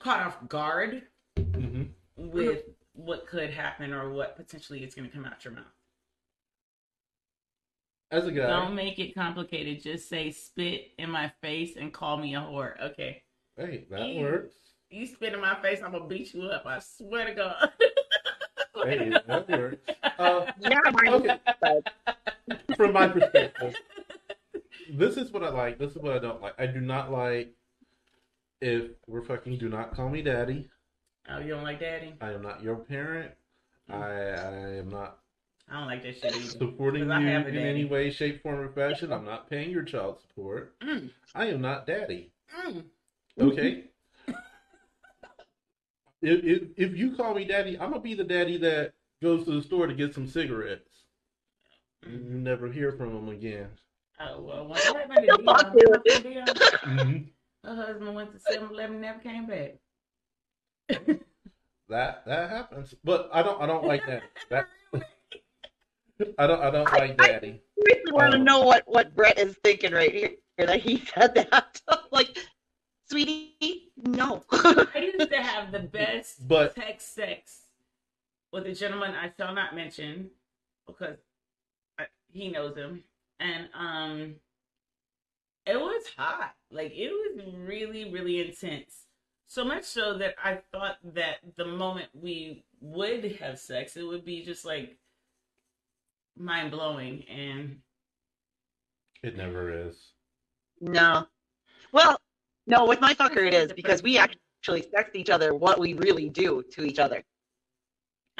caught 0.00 0.20
off 0.26 0.48
guard 0.48 1.02
Mhm. 1.38 1.90
with 2.16 2.64
what 2.94 3.26
could 3.28 3.50
happen 3.50 3.92
or 3.92 4.10
what 4.10 4.34
potentially 4.36 4.82
is 4.82 4.94
going 4.96 5.08
to 5.08 5.14
come 5.14 5.24
out 5.24 5.44
your 5.44 5.54
mouth. 5.54 5.64
As 8.14 8.26
a 8.28 8.30
guy, 8.32 8.46
Don't 8.46 8.76
make 8.76 9.00
it 9.00 9.12
complicated. 9.12 9.82
Just 9.82 10.08
say 10.08 10.30
spit 10.30 10.92
in 11.00 11.10
my 11.10 11.32
face 11.42 11.76
and 11.76 11.92
call 11.92 12.16
me 12.16 12.36
a 12.36 12.38
whore. 12.38 12.80
Okay. 12.80 13.22
hey, 13.56 13.86
that 13.90 14.06
Ew. 14.06 14.20
works. 14.22 14.54
You 14.88 15.04
spit 15.08 15.32
in 15.32 15.40
my 15.40 15.60
face, 15.60 15.80
I'm 15.84 15.90
gonna 15.90 16.06
beat 16.06 16.32
you 16.32 16.42
up. 16.44 16.64
I 16.64 16.78
swear 16.78 17.26
to 17.26 17.34
God. 17.34 17.70
Swear 18.72 18.84
to 18.98 19.04
Hey, 19.04 19.10
God. 19.10 19.22
that 19.26 19.48
works. 19.48 19.88
Uh, 20.16 20.46
Yeah, 20.60 20.78
mine 20.92 21.08
Okay. 21.12 21.80
from 22.76 22.92
my 22.92 23.08
perspective, 23.08 23.74
this 24.92 25.16
is 25.16 25.32
what 25.32 25.42
I 25.42 25.48
like. 25.48 25.80
This 25.80 25.90
is 25.90 25.98
what 25.98 26.14
I 26.14 26.20
don't 26.20 26.40
like. 26.40 26.54
I 26.56 26.66
do 26.66 26.80
not 26.80 27.10
like 27.10 27.52
if 28.60 28.92
we're 29.08 29.24
fucking. 29.24 29.58
Do 29.58 29.68
not 29.68 29.92
call 29.92 30.08
me 30.08 30.22
daddy. 30.22 30.68
Oh, 31.28 31.40
you 31.40 31.48
don't 31.48 31.64
like 31.64 31.80
daddy? 31.80 32.14
I 32.20 32.30
am 32.30 32.42
not 32.42 32.62
your 32.62 32.76
parent. 32.76 33.32
I 33.90 33.96
I 33.96 34.76
am 34.76 34.88
not 34.88 35.18
I 35.68 35.78
don't 35.78 35.86
like 35.86 36.02
that 36.02 36.16
shit 36.18 36.24
either. 36.34 36.58
supporting 36.58 37.02
you 37.02 37.08
'Cause 37.08 37.22
I 37.22 37.48
in 37.48 37.56
any 37.56 37.84
way, 37.84 38.10
shape, 38.10 38.42
form, 38.42 38.60
or 38.60 38.68
fashion. 38.68 39.12
I'm 39.12 39.24
not 39.24 39.48
paying 39.48 39.70
your 39.70 39.82
child 39.82 40.20
support. 40.20 40.78
Mm, 40.80 41.10
I 41.34 41.46
am 41.46 41.60
not 41.60 41.86
daddy. 41.86 42.30
mm. 42.66 42.84
Okay. 43.40 43.84
if, 46.22 46.44
if 46.44 46.62
if 46.76 46.96
you 46.96 47.16
call 47.16 47.34
me 47.34 47.44
daddy, 47.44 47.78
I'm 47.78 47.90
gonna 47.90 48.00
be 48.00 48.14
the 48.14 48.24
daddy 48.24 48.56
that 48.58 48.92
goes 49.22 49.44
to 49.46 49.52
the 49.52 49.62
store 49.62 49.86
to 49.86 49.94
get 49.94 50.14
some 50.14 50.26
cigarettes. 50.28 50.90
You 52.06 52.18
never 52.18 52.70
hear 52.70 52.92
from 52.92 53.16
him 53.16 53.28
again. 53.30 53.70
Oh, 54.20 54.40
well, 54.42 54.66
what 54.68 54.78
happened 54.84 55.26
to 55.26 55.36
Dion? 55.38 55.72
What 55.72 56.06
happened 56.06 56.24
to 56.24 56.30
Dion? 56.30 56.46
Mhm. 56.84 57.32
Her 57.64 57.74
husband 57.74 58.14
went 58.14 58.32
to 58.32 58.38
7 58.38 58.68
Eleven 58.68 59.00
never 59.00 59.18
came 59.20 59.46
back. 59.46 59.76
That 61.88 62.24
that 62.26 62.50
happens, 62.50 62.94
but 63.02 63.28
I 63.32 63.42
don't 63.42 63.60
I 63.60 63.66
don't 63.66 63.86
like 63.86 64.06
that. 64.06 64.22
That 64.50 64.68
I 66.38 66.46
don't 66.46 66.60
I 66.62 66.70
don't 66.70 66.92
like 66.92 67.16
daddy. 67.16 67.60
I 67.78 67.82
really 67.86 68.12
want 68.12 68.32
to 68.32 68.38
Um, 68.38 68.44
know 68.44 68.60
what, 68.62 68.82
what 68.86 69.14
Brett 69.16 69.38
is 69.38 69.56
thinking 69.64 69.92
right 69.92 70.12
here 70.12 70.30
that 70.58 70.80
he 70.80 70.98
said 71.14 71.34
that. 71.34 71.80
like, 72.12 72.38
sweetie, 73.10 73.90
no. 73.96 74.42
I 74.52 75.12
used 75.18 75.30
to 75.30 75.42
have 75.42 75.72
the 75.72 75.80
best 75.80 76.46
But- 76.46 76.74
text 76.74 77.14
sex 77.14 77.62
with 78.52 78.66
a 78.66 78.72
gentleman 78.72 79.14
I 79.14 79.32
shall 79.36 79.52
not 79.54 79.74
mention 79.74 80.30
because 80.86 81.16
I, 81.98 82.06
he 82.32 82.48
knows 82.48 82.76
him, 82.76 83.02
and 83.40 83.68
um, 83.74 84.34
it 85.66 85.80
was 85.80 86.04
hot. 86.16 86.54
Like 86.70 86.92
it 86.94 87.10
was 87.10 87.44
really, 87.56 88.12
really 88.12 88.46
intense. 88.46 89.06
So 89.46 89.64
much 89.64 89.84
so 89.84 90.16
that 90.18 90.34
I 90.42 90.60
thought 90.72 90.98
that 91.14 91.36
the 91.56 91.64
moment 91.66 92.08
we 92.12 92.64
would 92.80 93.24
have 93.40 93.58
sex, 93.58 93.96
it 93.96 94.02
would 94.04 94.24
be 94.24 94.44
just 94.44 94.64
like 94.64 94.96
mind 96.36 96.70
blowing 96.70 97.24
and 97.28 97.76
It 99.22 99.36
never 99.36 99.86
is. 99.88 99.96
no. 100.80 101.26
Well, 101.92 102.18
no, 102.66 102.86
with 102.86 103.00
my 103.00 103.14
fucker 103.14 103.46
it 103.46 103.54
is 103.54 103.72
because 103.72 104.02
we 104.02 104.18
actually 104.18 104.82
text 104.94 105.14
each 105.14 105.30
other 105.30 105.54
what 105.54 105.78
we 105.78 105.94
really 105.94 106.28
do 106.28 106.62
to 106.72 106.84
each 106.84 106.98
other. 106.98 107.22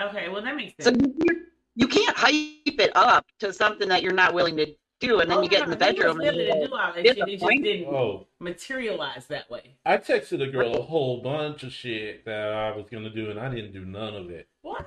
okay. 0.01 0.29
Well, 0.29 0.43
that 0.43 0.57
makes 0.57 0.75
So 0.81 0.91
sense. 0.91 1.07
you, 1.25 1.47
you 1.77 1.87
can't 1.89 2.17
hype 2.17 2.81
it 2.81 2.91
up 2.97 3.27
to 3.41 3.53
something 3.53 3.89
that 3.89 4.03
you're 4.03 4.13
not 4.13 4.35
willing 4.35 4.57
to 4.57 4.67
do, 5.01 5.21
and 5.21 5.31
then 5.31 5.39
Oh, 5.39 5.43
you 5.43 5.49
get 5.49 5.63
in 5.65 5.71
the 5.71 5.77
bedroom 5.77 6.21
and 6.21 6.37
willing 6.37 6.59
you're 6.59 6.69
do 6.69 6.75
all 6.75 6.93
that 6.93 7.07
shit. 7.07 7.19
It 7.19 7.39
just 7.41 7.63
didn't 7.63 7.87
Oh, 7.95 8.27
materialize 8.41 9.27
that 9.27 9.51
way. 9.51 9.77
I 9.85 9.99
texted 9.99 10.43
a 10.43 10.51
girl 10.51 10.75
a 10.75 10.83
whole 10.83 11.23
bunch 11.23 11.63
of 11.63 11.73
shit 11.73 12.25
that 12.25 12.53
I 12.53 12.75
was 12.77 12.87
gonna 12.91 13.11
do, 13.11 13.31
and 13.31 13.39
I 13.39 13.49
didn't 13.55 13.73
do 13.73 13.85
none 13.85 14.15
of 14.15 14.31
it. 14.31 14.49
What? 14.63 14.87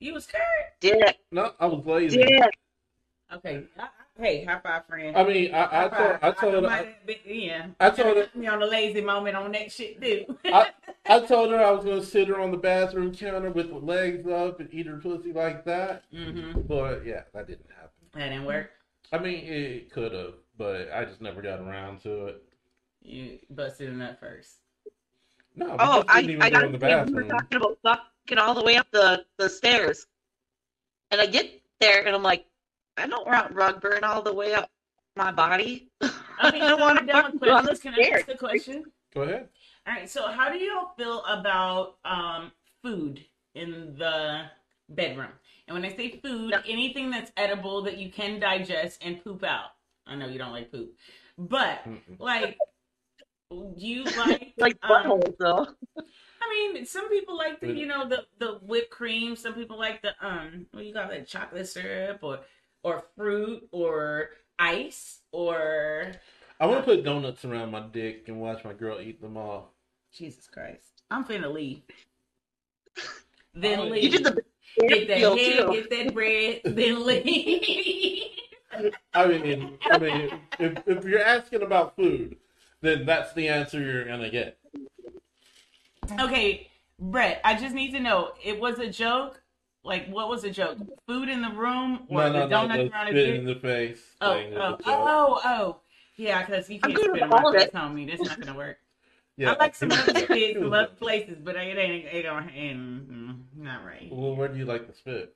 You 0.00 0.14
was 0.14 0.24
scared? 0.24 0.42
Yeah. 0.80 1.12
No, 1.30 1.52
I 1.60 1.66
was 1.66 1.84
lazy. 1.84 2.24
Yeah. 2.26 2.46
Okay. 3.34 3.64
I, 3.78 3.82
I, 3.82 3.88
hey, 4.18 4.44
high 4.44 4.58
five, 4.60 4.86
friend. 4.86 5.16
I 5.16 5.24
mean, 5.24 5.54
I, 5.54 5.84
I 5.84 5.88
told, 5.88 5.92
five. 5.92 6.18
I 6.22 6.30
told, 6.32 6.62
might 6.64 6.72
I, 6.72 6.76
have 6.78 7.06
been- 7.06 7.16
yeah. 7.26 7.66
I 7.78 7.90
told 7.90 8.16
her- 8.16 8.28
me 8.34 8.46
on 8.46 8.60
the 8.60 8.66
lazy 8.66 9.02
moment 9.02 9.36
on 9.36 9.52
that 9.52 9.70
shit 9.70 10.00
too. 10.00 10.24
I, 10.46 10.68
I 11.06 11.20
told 11.20 11.50
her 11.52 11.62
I 11.62 11.70
was 11.70 11.84
gonna 11.84 12.02
sit 12.02 12.28
her 12.28 12.40
on 12.40 12.50
the 12.50 12.56
bathroom 12.56 13.14
counter 13.14 13.50
with 13.50 13.68
the 13.68 13.76
legs 13.78 14.26
up 14.26 14.58
and 14.60 14.68
eat 14.72 14.86
her 14.86 14.96
pussy 14.96 15.32
like 15.32 15.64
that. 15.66 16.04
mm-hmm. 16.12 16.62
But 16.62 17.04
yeah, 17.04 17.22
that 17.34 17.46
didn't 17.46 17.70
happen. 17.70 17.90
That 18.14 18.30
didn't 18.30 18.46
work. 18.46 18.70
I 19.12 19.18
mean, 19.18 19.44
it 19.44 19.92
could 19.92 20.12
have, 20.12 20.34
but 20.56 20.90
I 20.92 21.04
just 21.04 21.20
never 21.20 21.42
got 21.42 21.60
around 21.60 22.00
to 22.02 22.26
it. 22.28 22.42
You 23.02 23.38
busted 23.50 23.90
in 23.90 23.98
that 23.98 24.18
first. 24.18 24.56
No, 25.56 25.76
Oh, 25.78 26.04
I, 26.08 26.20
didn't 26.22 26.30
even 26.30 26.42
I 26.42 26.50
go 26.50 26.56
got 26.56 26.64
in 26.64 26.72
the 26.72 26.78
we 26.78 26.84
were 26.94 27.24
bathroom. 27.24 27.28
talking 27.28 27.58
about 27.82 28.00
fucking 28.26 28.38
all 28.38 28.54
the 28.54 28.64
way 28.64 28.76
up 28.76 28.86
the, 28.92 29.24
the 29.38 29.48
stairs. 29.48 30.06
And 31.10 31.20
I 31.20 31.26
get 31.26 31.50
there 31.80 32.06
and 32.06 32.14
I'm 32.14 32.22
like, 32.22 32.46
I 32.96 33.06
don't 33.06 33.26
want 33.26 33.54
rug 33.54 33.80
burn 33.80 34.04
all 34.04 34.22
the 34.22 34.32
way 34.34 34.54
up 34.54 34.70
my 35.16 35.32
body. 35.32 35.90
Okay, 36.42 36.60
I 36.60 36.68
so 36.68 36.76
don't 36.76 36.80
want 36.80 36.98
I'm 36.98 37.06
to 37.06 37.06
done 37.06 37.24
with 37.24 37.34
fucking 37.34 37.38
go 37.44 37.56
questions. 37.56 37.80
Can 37.80 37.94
I 37.94 37.98
ask 38.12 38.24
upstairs. 38.24 38.26
the 38.26 38.34
question? 38.36 38.84
Go 39.14 39.22
ahead. 39.22 39.48
All 39.86 39.94
right. 39.94 40.08
So, 40.08 40.28
how 40.28 40.50
do 40.50 40.58
y'all 40.58 40.92
feel 40.96 41.22
about 41.24 41.96
um 42.04 42.52
food 42.82 43.24
in 43.54 43.94
the 43.98 44.44
bedroom? 44.88 45.32
And 45.68 45.74
when 45.74 45.84
I 45.84 45.94
say 45.94 46.18
food, 46.22 46.52
No. 46.52 46.60
anything 46.66 47.10
that's 47.10 47.32
edible 47.36 47.82
that 47.82 47.98
you 47.98 48.10
can 48.10 48.40
digest 48.40 49.02
and 49.04 49.22
poop 49.22 49.44
out. 49.44 49.70
I 50.06 50.16
know 50.16 50.28
you 50.28 50.38
don't 50.38 50.52
like 50.52 50.72
poop, 50.72 50.94
but 51.38 51.80
Mm-mm. 51.86 52.18
like 52.18 52.58
you 53.76 54.04
like 54.16 54.54
Like 54.58 54.76
um, 54.82 55.04
buttholes 55.04 55.36
though. 55.38 55.66
I 56.42 56.48
mean, 56.72 56.86
some 56.86 57.08
people 57.10 57.36
like 57.36 57.60
the 57.60 57.72
you 57.72 57.86
know 57.86 58.08
the 58.08 58.24
the 58.38 58.58
whipped 58.62 58.90
cream. 58.90 59.36
Some 59.36 59.54
people 59.54 59.78
like 59.78 60.02
the 60.02 60.12
um 60.20 60.66
what 60.72 60.84
you 60.84 60.92
call 60.94 61.08
that 61.08 61.26
chocolate 61.28 61.68
syrup 61.68 62.20
or 62.22 62.40
or 62.82 63.04
fruit 63.16 63.68
or 63.72 64.30
ice 64.58 65.20
or 65.32 66.12
I 66.58 66.66
want 66.66 66.84
to 66.84 66.84
put 66.84 67.04
donuts 67.04 67.44
around 67.44 67.70
my 67.70 67.80
dick 67.80 68.24
and 68.28 68.40
watch 68.40 68.64
my 68.64 68.72
girl 68.74 69.00
eat 69.00 69.20
them 69.20 69.36
all. 69.36 69.72
Jesus 70.12 70.46
Christ. 70.46 71.02
I'm 71.10 71.24
finna 71.24 71.52
leave. 71.52 71.82
Then 73.54 73.80
Oh, 73.80 73.84
leave. 73.86 74.04
You 74.04 74.10
did 74.10 74.24
the 74.24 74.42
get 74.88 75.08
that 75.08 75.18
deal 75.18 75.36
head, 75.36 75.56
too. 75.58 75.72
get 75.72 75.90
that 75.90 76.14
bread, 76.14 76.60
then 76.64 77.04
leave. 77.06 78.22
I 79.12 79.26
mean, 79.26 79.78
I 79.90 79.98
mean, 79.98 80.30
if 80.60 80.78
if 80.86 81.04
you're 81.04 81.20
asking 81.22 81.62
about 81.62 81.96
food, 81.96 82.36
then 82.80 83.04
that's 83.04 83.32
the 83.32 83.48
answer 83.48 83.80
you're 83.82 84.04
gonna 84.06 84.30
get. 84.30 84.58
Okay, 86.20 86.68
Brett, 86.98 87.40
I 87.44 87.54
just 87.54 87.74
need 87.74 87.92
to 87.92 88.00
know. 88.00 88.32
It 88.42 88.60
was 88.60 88.78
a 88.78 88.88
joke. 88.88 89.42
Like, 89.82 90.08
what 90.08 90.28
was 90.28 90.44
a 90.44 90.50
joke? 90.50 90.78
Food 91.06 91.28
in 91.28 91.40
the 91.40 91.50
room 91.50 92.06
or 92.08 92.24
No, 92.24 92.26
no, 92.28 92.32
the 92.32 92.38
no, 92.40 92.48
donuts 92.48 92.82
the 92.82 92.92
around 92.92 93.06
his 93.06 93.24
spit 93.24 93.34
in 93.36 93.44
the 93.46 93.54
face. 93.54 94.02
Oh, 94.20 94.34
thing 94.34 94.52
is 94.52 94.56
a 94.56 94.60
oh, 94.60 94.78
oh, 94.86 95.40
oh. 95.44 95.76
Yeah, 96.16 96.44
because 96.44 96.68
you 96.68 96.80
can't 96.80 96.98
spit 96.98 97.06
in 97.06 97.12
with 97.12 97.30
my 97.30 97.38
all 97.38 97.48
of 97.48 97.54
face, 97.54 97.68
it. 97.68 97.74
homie. 97.74 98.06
That's 98.06 98.28
not 98.28 98.40
gonna 98.40 98.56
work. 98.58 98.76
Yeah. 99.38 99.52
I 99.52 99.56
like 99.56 99.74
some 99.74 99.90
other 99.90 100.14
spit 100.14 100.30
It 100.30 100.58
from 100.58 100.70
was 100.70 100.80
other 100.86 100.94
places, 100.96 101.38
but 101.42 101.56
it 101.56 101.78
ain't 101.78 102.04
it 102.04 102.22
don't 102.22 102.50
and 102.50 103.08
mm, 103.08 103.38
not 103.56 103.84
right. 103.86 104.08
Well, 104.12 104.36
where 104.36 104.48
do 104.48 104.58
you 104.58 104.66
like 104.66 104.86
the 104.86 104.92
spit? 104.92 105.34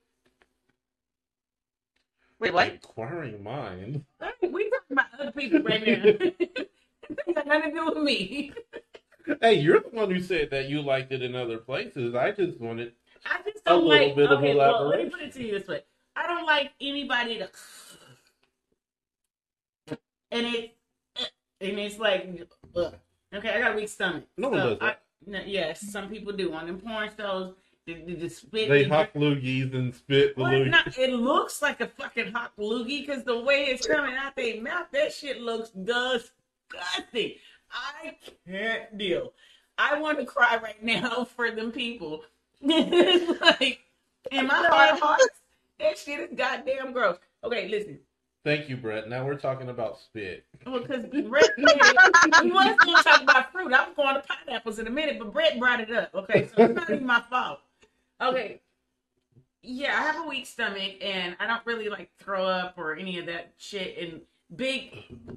Wait, 2.38 2.52
what? 2.52 2.68
Inquiring 2.68 3.42
mind. 3.42 4.04
Hey, 4.20 4.48
We 4.48 4.68
talking 4.68 4.92
about 4.92 5.06
other 5.18 5.32
people 5.32 5.62
right 5.62 5.86
now. 5.86 6.02
it 6.04 7.34
got 7.34 7.46
nothing 7.46 7.70
to 7.70 7.76
do 7.76 7.86
with 7.86 7.98
me. 8.02 8.52
Hey, 9.40 9.54
you're 9.54 9.80
the 9.80 9.88
one 9.88 10.10
who 10.10 10.20
said 10.20 10.50
that 10.50 10.68
you 10.68 10.82
liked 10.82 11.12
it 11.12 11.22
in 11.22 11.34
other 11.34 11.58
places. 11.58 12.14
I 12.14 12.30
just 12.32 12.60
wanted. 12.60 12.92
I 13.24 13.40
just 13.42 13.58
A 13.66 13.70
don't 13.70 13.86
little 13.86 14.06
like. 14.08 14.16
bit 14.16 14.30
of 14.30 14.38
okay, 14.38 14.54
well, 14.54 14.88
let 14.88 15.02
me 15.02 15.10
put 15.10 15.22
it 15.22 15.32
to 15.32 15.42
you 15.42 15.58
this 15.58 15.66
way: 15.66 15.82
I 16.14 16.26
don't 16.26 16.44
like 16.44 16.72
anybody 16.80 17.38
to, 17.38 17.48
and 20.30 20.46
it, 20.46 20.76
and 21.60 21.78
it's 21.78 21.98
like, 21.98 22.48
ugh. 22.76 22.94
okay, 23.34 23.50
I 23.50 23.60
got 23.60 23.72
a 23.72 23.76
weak 23.76 23.88
stomach. 23.88 24.24
No 24.36 24.50
one 24.50 24.58
does 24.58 24.78
I, 24.80 24.96
no, 25.26 25.40
yes, 25.46 25.80
some 25.90 26.08
people 26.10 26.32
do 26.32 26.52
on 26.52 26.66
them 26.66 26.78
porn 26.80 27.08
shows. 27.16 27.54
The, 27.86 28.02
the, 28.06 28.14
the 28.14 28.28
spit. 28.30 28.68
They 28.68 28.84
the 28.84 28.88
hot 28.88 29.12
loogies 29.14 29.74
and 29.74 29.94
spit 29.94 30.36
the 30.36 30.42
loogies. 30.42 30.70
not, 30.70 30.96
it 30.98 31.10
looks 31.10 31.60
like 31.60 31.80
a 31.80 31.86
fucking 31.86 32.32
hot 32.32 32.52
loogie 32.58 33.06
because 33.06 33.24
the 33.24 33.40
way 33.40 33.64
it's 33.64 33.86
coming 33.86 34.14
out 34.16 34.34
their 34.36 34.60
mouth, 34.60 34.86
that 34.92 35.12
shit 35.12 35.40
looks 35.42 35.70
disgusting. 35.70 37.34
I 37.74 38.16
can't 38.46 38.96
deal. 38.96 39.32
I 39.76 39.98
want 40.00 40.18
to 40.18 40.24
cry 40.24 40.58
right 40.62 40.82
now 40.82 41.24
for 41.36 41.50
them 41.50 41.72
people. 41.72 42.22
it's 42.60 43.40
like, 43.60 43.80
in 44.30 44.46
my 44.46 44.54
heart 44.54 44.94
of 44.94 45.00
hearts, 45.00 45.28
that 45.80 45.98
shit 45.98 46.20
is 46.20 46.38
goddamn 46.38 46.92
gross. 46.92 47.18
Okay, 47.42 47.68
listen. 47.68 47.98
Thank 48.44 48.68
you, 48.68 48.76
Brett. 48.76 49.08
Now 49.08 49.24
we're 49.24 49.36
talking 49.36 49.70
about 49.70 49.98
spit. 49.98 50.44
Well, 50.66 50.80
because 50.80 51.06
Brett, 51.06 51.50
he 51.56 51.64
was 51.64 52.76
going 52.76 52.96
to 52.96 53.02
talk 53.02 53.22
about 53.22 53.50
fruit. 53.50 53.72
I'm 53.72 53.94
going 53.94 54.16
to 54.16 54.22
pineapples 54.22 54.78
in 54.78 54.86
a 54.86 54.90
minute, 54.90 55.18
but 55.18 55.32
Brett 55.32 55.58
brought 55.58 55.80
it 55.80 55.90
up. 55.90 56.14
Okay, 56.14 56.48
so 56.48 56.64
it's 56.64 56.74
not 56.74 56.90
even 56.90 57.06
my 57.06 57.22
fault. 57.30 57.60
Okay. 58.20 58.60
Yeah, 59.62 59.98
I 59.98 60.02
have 60.02 60.26
a 60.26 60.28
weak 60.28 60.46
stomach 60.46 60.92
and 61.00 61.36
I 61.40 61.46
don't 61.46 61.64
really 61.64 61.88
like 61.88 62.10
throw 62.18 62.44
up 62.44 62.74
or 62.76 62.94
any 62.94 63.18
of 63.18 63.24
that 63.26 63.54
shit. 63.56 63.96
And 63.98 64.20
big 64.54 64.92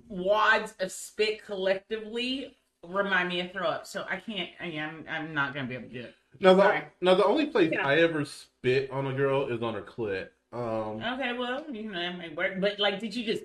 wads 0.07 0.73
of 0.79 0.91
spit 0.91 1.45
collectively 1.45 2.55
remind 2.87 3.29
me 3.29 3.41
of 3.41 3.51
throw 3.51 3.67
up. 3.67 3.87
So 3.87 4.05
I 4.09 4.17
can't, 4.17 4.49
I, 4.59 4.65
I'm, 4.65 5.05
I'm 5.09 5.33
not 5.33 5.53
going 5.53 5.65
to 5.65 5.69
be 5.69 5.75
able 5.75 5.87
to 5.89 5.93
do 5.93 5.99
it. 6.07 6.15
Now 6.39 6.53
the, 6.53 6.63
Sorry. 6.63 6.81
now, 7.01 7.15
the 7.15 7.25
only 7.25 7.47
place 7.47 7.71
Yeah. 7.73 7.87
I 7.87 7.95
ever 7.97 8.23
spit 8.25 8.91
on 8.91 9.07
a 9.07 9.13
girl 9.13 9.47
is 9.47 9.61
on 9.63 9.73
her 9.73 9.81
clit. 9.81 10.27
Um, 10.53 11.01
Okay, 11.03 11.33
well, 11.37 11.65
you 11.71 11.91
know, 11.91 11.99
that 11.99 12.17
might 12.17 12.35
work. 12.35 12.59
But 12.61 12.79
like, 12.79 12.99
did 12.99 13.15
you 13.15 13.25
just, 13.25 13.43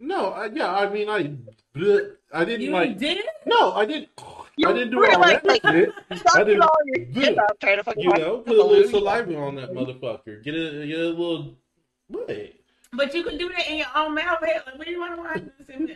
no, 0.00 0.28
I, 0.30 0.46
yeah, 0.46 0.74
I 0.74 0.88
mean, 0.92 1.08
I, 1.08 1.34
bleh, 1.76 2.12
I 2.32 2.44
didn't 2.44 2.62
you 2.62 2.70
like. 2.70 2.98
did? 2.98 3.18
No, 3.46 3.72
I 3.72 3.84
didn't. 3.84 4.08
You 4.56 4.68
I 4.68 4.72
didn't 4.72 4.90
do 4.90 4.98
were 4.98 5.10
all 5.12 5.20
like- 5.20 5.42
that 5.42 5.62
like- 5.64 5.74
shit. 5.74 5.90
I 6.10 6.16
Sucking 6.16 6.46
didn't. 6.46 6.62
all 6.62 6.74
your 6.86 7.06
shit 7.14 7.34
Yeah. 7.36 7.42
trying 7.60 7.76
to 7.76 7.84
fucking 7.84 8.02
You 8.02 8.08
watch 8.10 8.18
know, 8.20 8.38
put 8.38 8.56
a 8.58 8.62
little 8.62 8.90
saliva 8.90 9.36
on 9.36 9.54
that 9.56 9.70
motherfucker. 9.70 10.42
Get 10.42 10.54
a, 10.54 10.86
get 10.86 10.98
a 10.98 11.04
little. 11.10 11.54
What? 12.08 12.28
But 12.92 13.14
you 13.14 13.22
can 13.24 13.36
do 13.38 13.48
that 13.50 13.68
in 13.68 13.78
your 13.78 13.86
own 13.94 14.14
mouth. 14.14 14.38
Hell, 14.42 14.62
Like, 14.66 14.78
what 14.78 14.86
do 14.86 14.92
you 14.92 15.00
want 15.00 15.14
to 15.16 15.20
watch 15.22 15.42
this 15.58 15.68
in? 15.74 15.88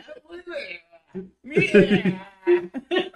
Yeah. 1.44 2.18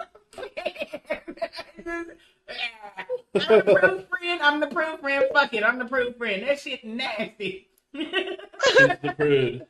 I'm 2.99 3.07
the 3.33 3.79
proof 3.81 4.07
friend. 4.09 4.43
I'm 4.43 4.61
the 4.61 4.67
proof 4.69 5.01
friend. 5.01 5.25
Fuck 5.33 5.55
it. 5.55 5.63
I'm 5.65 5.79
the 5.79 5.85
proof 5.85 6.17
friend. 6.17 6.43
That 6.47 6.61
shit 6.61 6.85
nasty. 6.85 7.69
It's 7.93 9.01
the 9.03 9.15
prude. 9.17 9.67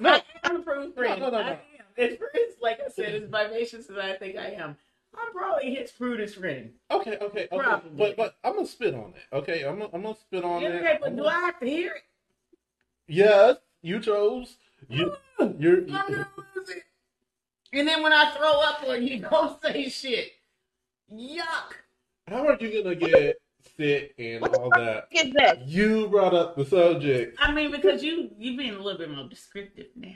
No, 0.00 0.20
I'm 0.44 0.58
the 0.58 0.62
proof 0.62 0.94
friend. 0.94 1.20
No, 1.20 1.30
no, 1.30 1.38
no, 1.38 1.42
no. 1.42 1.48
I 1.48 1.50
am. 1.52 1.58
As 1.96 2.12
as 2.12 2.18
like 2.62 2.80
I 2.84 2.88
said, 2.90 3.14
as 3.14 3.22
vivacious 3.28 3.90
as 3.90 3.96
I 3.98 4.14
think 4.14 4.36
I 4.36 4.50
am, 4.50 4.76
I'm 5.18 5.32
probably 5.32 5.74
his 5.74 5.90
prudest 5.90 6.36
friend. 6.36 6.70
okay, 6.90 7.16
okay, 7.16 7.22
okay. 7.22 7.48
Probably. 7.58 7.90
But 7.96 8.16
but 8.16 8.36
I'm 8.44 8.54
gonna 8.54 8.66
spit 8.66 8.94
on 8.94 9.14
it. 9.16 9.34
Okay, 9.36 9.62
I'm 9.64 9.78
gonna, 9.78 9.90
I'm 9.92 10.02
gonna 10.02 10.14
spit 10.16 10.44
on 10.44 10.62
it. 10.62 10.66
Okay, 10.74 10.98
but 11.00 11.08
I'm 11.10 11.16
do 11.16 11.22
gonna- 11.22 11.34
I 11.36 11.40
have 11.40 11.58
to 11.60 11.66
hear 11.66 11.92
it? 11.94 12.02
Yes, 13.08 13.56
you 13.82 14.00
chose. 14.00 14.56
You, 14.88 15.14
you're. 15.58 15.78
I'm 15.78 15.88
gonna 15.88 16.28
lose 16.54 16.68
it. 16.68 16.82
And 17.72 17.86
then 17.88 18.02
when 18.02 18.12
I 18.12 18.30
throw 18.36 18.60
up 18.60 18.84
on 18.88 19.06
you, 19.06 19.20
don't 19.30 19.60
say 19.62 19.88
shit. 19.88 20.32
Yuck. 21.12 21.72
How 22.28 22.46
are 22.46 22.56
you 22.60 22.82
gonna 22.82 22.94
get 22.94 23.36
sick 23.76 24.14
and 24.18 24.42
What 24.42 24.52
the 24.52 24.58
all 24.60 24.70
fuck 24.70 24.78
that? 24.80 25.08
is 25.12 25.32
this? 25.32 25.58
You 25.66 26.08
brought 26.08 26.34
up 26.34 26.56
the 26.56 26.64
subject. 26.64 27.36
I 27.40 27.50
mean, 27.52 27.70
because 27.70 28.02
you 28.02 28.30
you've 28.38 28.58
been 28.58 28.74
a 28.74 28.82
little 28.82 28.98
bit 28.98 29.10
more 29.10 29.26
descriptive 29.28 29.86
now. 29.96 30.14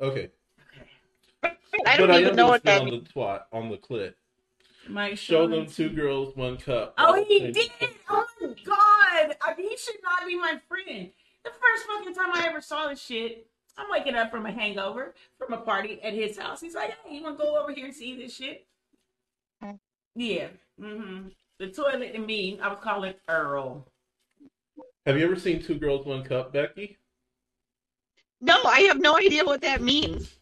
Okay, 0.00 0.30
Okay. 1.44 1.56
I 1.86 1.96
don't 1.96 2.08
but 2.08 2.16
I 2.16 2.20
even 2.20 2.30
am 2.30 2.36
know 2.36 2.42
gonna 2.44 2.50
what 2.52 2.64
that 2.64 2.80
on 2.82 2.86
means. 2.90 3.08
the 3.08 3.12
twat 3.20 3.40
on 3.52 3.70
the 3.70 3.76
clit. 3.78 4.14
Mike, 4.88 5.16
Show 5.16 5.46
them 5.46 5.66
two 5.66 5.90
girls, 5.90 6.34
one 6.36 6.56
cup. 6.56 6.94
Oh, 6.98 7.24
he 7.24 7.52
did! 7.52 7.70
Oh 8.10 8.26
my 8.40 8.48
god! 8.64 9.36
I, 9.40 9.54
mean, 9.56 9.70
he 9.70 9.76
should 9.76 9.94
not 10.02 10.26
be 10.26 10.36
my 10.36 10.60
friend. 10.68 11.10
The 11.44 11.50
first 11.50 11.86
fucking 11.86 12.14
time 12.14 12.30
I 12.34 12.46
ever 12.48 12.60
saw 12.60 12.88
this 12.88 13.00
shit, 13.02 13.46
I'm 13.76 13.86
waking 13.90 14.14
up 14.14 14.30
from 14.30 14.46
a 14.46 14.52
hangover 14.52 15.14
from 15.38 15.52
a 15.52 15.58
party 15.58 16.00
at 16.02 16.12
his 16.14 16.38
house. 16.38 16.60
He's 16.60 16.74
like, 16.74 16.94
"Hey, 17.04 17.16
you 17.16 17.22
want 17.22 17.38
to 17.38 17.44
go 17.44 17.56
over 17.60 17.72
here 17.72 17.86
and 17.86 17.94
see 17.94 18.16
this 18.16 18.34
shit?" 18.34 18.66
Yeah. 20.14 20.48
Mm-hmm. 20.80 21.28
The 21.58 21.68
toilet 21.68 22.12
and 22.14 22.26
me, 22.26 22.58
I 22.60 22.68
would 22.68 22.80
calling 22.80 23.14
Earl. 23.28 23.86
Have 25.06 25.16
you 25.18 25.24
ever 25.24 25.36
seen 25.36 25.62
Two 25.62 25.76
Girls, 25.76 26.06
One 26.06 26.22
Cup, 26.22 26.52
Becky? 26.52 26.98
No, 28.40 28.60
I 28.64 28.80
have 28.82 29.00
no 29.00 29.16
idea 29.16 29.44
what 29.44 29.60
that 29.62 29.80
means. 29.80 30.36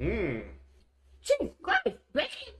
Mm, 0.00 0.42
Jeez, 1.24 1.50
Christ, 1.62 1.96
Becky. 2.12 2.52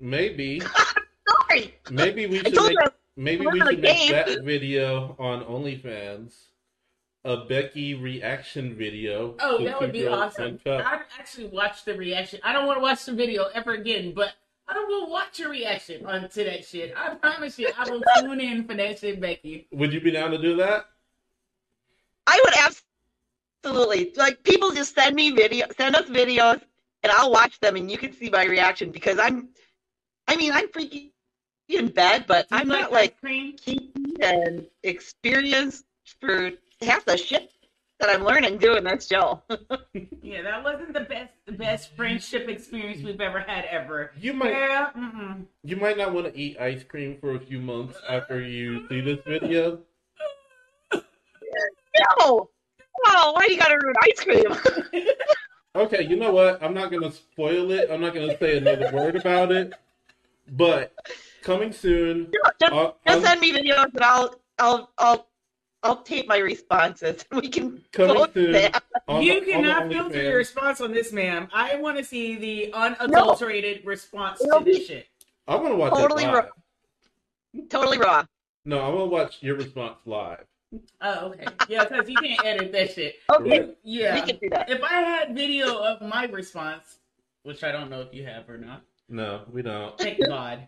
maybe. 0.00 0.60
Sorry. 1.48 1.74
Maybe 1.90 2.26
we 2.26 2.38
should 2.38 2.54
make 2.54 2.78
maybe 3.16 3.46
we're 3.46 3.52
we 3.52 3.60
on 3.60 3.68
a 3.68 3.70
should 3.72 3.80
make 3.80 3.96
game. 3.98 4.12
that 4.12 4.42
video 4.44 5.14
on 5.18 5.44
OnlyFans. 5.44 6.32
A 7.26 7.44
Becky 7.44 7.94
reaction 7.94 8.76
video. 8.76 9.34
Oh, 9.40 9.64
that 9.64 9.80
would 9.80 9.90
be 9.90 10.06
awesome. 10.06 10.60
I'd 10.64 11.00
actually 11.18 11.48
watch 11.48 11.84
the 11.84 11.96
reaction. 11.96 12.38
I 12.44 12.52
don't 12.52 12.66
want 12.66 12.78
to 12.78 12.82
watch 12.82 13.04
the 13.04 13.14
video 13.14 13.46
ever 13.52 13.72
again, 13.74 14.12
but 14.14 14.34
I 14.68 14.74
don't 14.74 14.88
want 14.88 15.08
to 15.08 15.12
watch 15.12 15.38
your 15.40 15.50
reaction 15.50 16.06
on 16.06 16.28
to 16.28 16.44
that 16.44 16.64
shit. 16.64 16.94
I 16.96 17.16
promise 17.16 17.58
you, 17.58 17.68
I 17.76 17.90
will 17.90 18.00
tune 18.20 18.40
in 18.40 18.64
for 18.64 18.74
that 18.74 19.00
shit, 19.00 19.20
Becky. 19.20 19.66
Would 19.72 19.92
you 19.92 20.00
be 20.00 20.12
down 20.12 20.30
to 20.30 20.38
do 20.38 20.54
that? 20.58 20.84
I 22.28 22.40
would 22.44 22.54
absolutely 23.64 24.12
like 24.14 24.44
people 24.44 24.70
just 24.70 24.94
send 24.94 25.16
me 25.16 25.32
video, 25.32 25.66
send 25.76 25.96
us 25.96 26.08
videos, 26.08 26.62
and 27.02 27.10
I'll 27.10 27.32
watch 27.32 27.58
them, 27.58 27.74
and 27.74 27.90
you 27.90 27.98
can 27.98 28.12
see 28.12 28.30
my 28.30 28.44
reaction 28.44 28.92
because 28.92 29.18
I'm, 29.18 29.48
I 30.28 30.36
mean, 30.36 30.52
I'm 30.52 30.68
freaking 30.68 31.10
in 31.68 31.88
bed, 31.88 32.26
but 32.28 32.46
I'm 32.52 32.68
like 32.68 32.82
not 32.82 32.92
like 32.92 33.10
ice 33.14 33.20
cream. 33.20 33.56
kinky 33.56 33.90
and 34.20 34.64
experienced 34.84 35.86
for 36.20 36.52
half 36.82 37.04
the 37.04 37.16
shit 37.16 37.50
that 38.00 38.10
I'm 38.10 38.24
learning 38.24 38.58
doing 38.58 38.84
this 38.84 39.06
show. 39.06 39.42
Yeah, 40.22 40.42
that 40.42 40.64
wasn't 40.64 40.92
the 40.92 41.00
best 41.00 41.32
the 41.46 41.52
best 41.52 41.94
friendship 41.94 42.48
experience 42.48 43.00
we've 43.02 43.20
ever 43.20 43.38
had 43.38 43.64
ever. 43.66 44.10
You 44.18 44.34
might 44.34 44.50
Yeah, 44.50 44.90
you 45.62 45.76
might 45.76 45.96
not 45.96 46.12
want 46.12 46.26
to 46.26 46.36
eat 46.36 46.58
ice 46.58 46.82
cream 46.82 47.16
for 47.20 47.36
a 47.36 47.40
few 47.40 47.60
months 47.60 47.96
after 48.08 48.40
you 48.40 48.88
see 48.88 49.00
this 49.00 49.20
video. 49.24 49.78
no, 50.92 51.00
oh, 52.18 53.32
why 53.32 53.46
do 53.46 53.52
you 53.52 53.58
gotta 53.58 53.78
ruin 53.80 53.94
ice 54.02 54.20
cream? 54.24 55.04
Okay, 55.76 56.04
you 56.04 56.16
know 56.16 56.32
what? 56.32 56.62
I'm 56.62 56.72
not 56.72 56.90
gonna 56.90 57.12
spoil 57.12 57.70
it. 57.70 57.90
I'm 57.90 58.00
not 58.00 58.14
gonna 58.14 58.36
say 58.38 58.56
another 58.56 58.90
word 58.94 59.14
about 59.14 59.52
it. 59.52 59.74
But 60.50 60.94
coming 61.42 61.70
soon. 61.70 62.32
just, 62.60 62.72
on- 62.72 62.92
just 63.06 63.18
on- 63.18 63.24
send 63.24 63.40
me 63.40 63.52
videos, 63.52 63.92
and 63.92 64.00
I'll, 64.02 64.40
I'll, 64.58 64.90
I'll, 64.96 65.28
I'll 65.86 66.02
tape 66.02 66.26
my 66.26 66.38
responses. 66.38 67.24
We 67.32 67.48
can 67.48 67.82
Coming 67.92 68.16
post 68.16 68.34
soon. 68.34 68.52
that. 68.52 68.82
on 69.08 69.22
you 69.22 69.40
the- 69.44 69.52
cannot 69.52 69.88
filter 69.90 70.22
your 70.22 70.36
response 70.38 70.80
on 70.80 70.92
this, 70.92 71.12
ma'am. 71.12 71.48
I 71.52 71.76
want 71.76 71.96
to 71.98 72.04
see 72.04 72.36
the 72.36 72.72
unadulterated 72.72 73.84
response 73.86 74.40
to 74.40 74.46
It'll 74.46 74.60
this 74.60 74.78
be- 74.80 74.84
shit. 74.84 75.06
I 75.48 75.54
want 75.56 75.68
to 75.68 75.76
watch 75.76 75.92
Totally 75.94 76.24
it 76.24 76.28
raw. 76.28 76.34
live. 77.54 77.68
Totally 77.70 77.98
raw. 77.98 78.24
No, 78.64 78.80
I 78.80 78.88
want 78.88 79.00
to 79.00 79.04
watch 79.06 79.36
your 79.42 79.56
response 79.56 79.98
live. 80.06 80.44
Oh, 81.00 81.26
okay. 81.28 81.46
Yeah, 81.68 81.84
because 81.84 82.08
you 82.08 82.16
can't 82.16 82.44
edit 82.44 82.72
that 82.72 82.92
shit. 82.92 83.16
Okay, 83.32 83.56
You- 83.56 83.76
yeah. 83.84 84.14
we 84.16 84.20
can 84.22 84.38
do 84.40 84.50
that. 84.50 84.68
If 84.68 84.82
I 84.82 84.94
had 85.00 85.34
video 85.36 85.78
of 85.78 86.00
my 86.02 86.24
response, 86.26 86.98
which 87.44 87.62
I 87.62 87.70
don't 87.70 87.88
know 87.88 88.00
if 88.00 88.12
you 88.12 88.24
have 88.26 88.48
or 88.48 88.58
not, 88.58 88.82
No, 89.08 89.42
we 89.52 89.62
don't. 89.62 89.96
thank 89.96 90.18
God. 90.26 90.66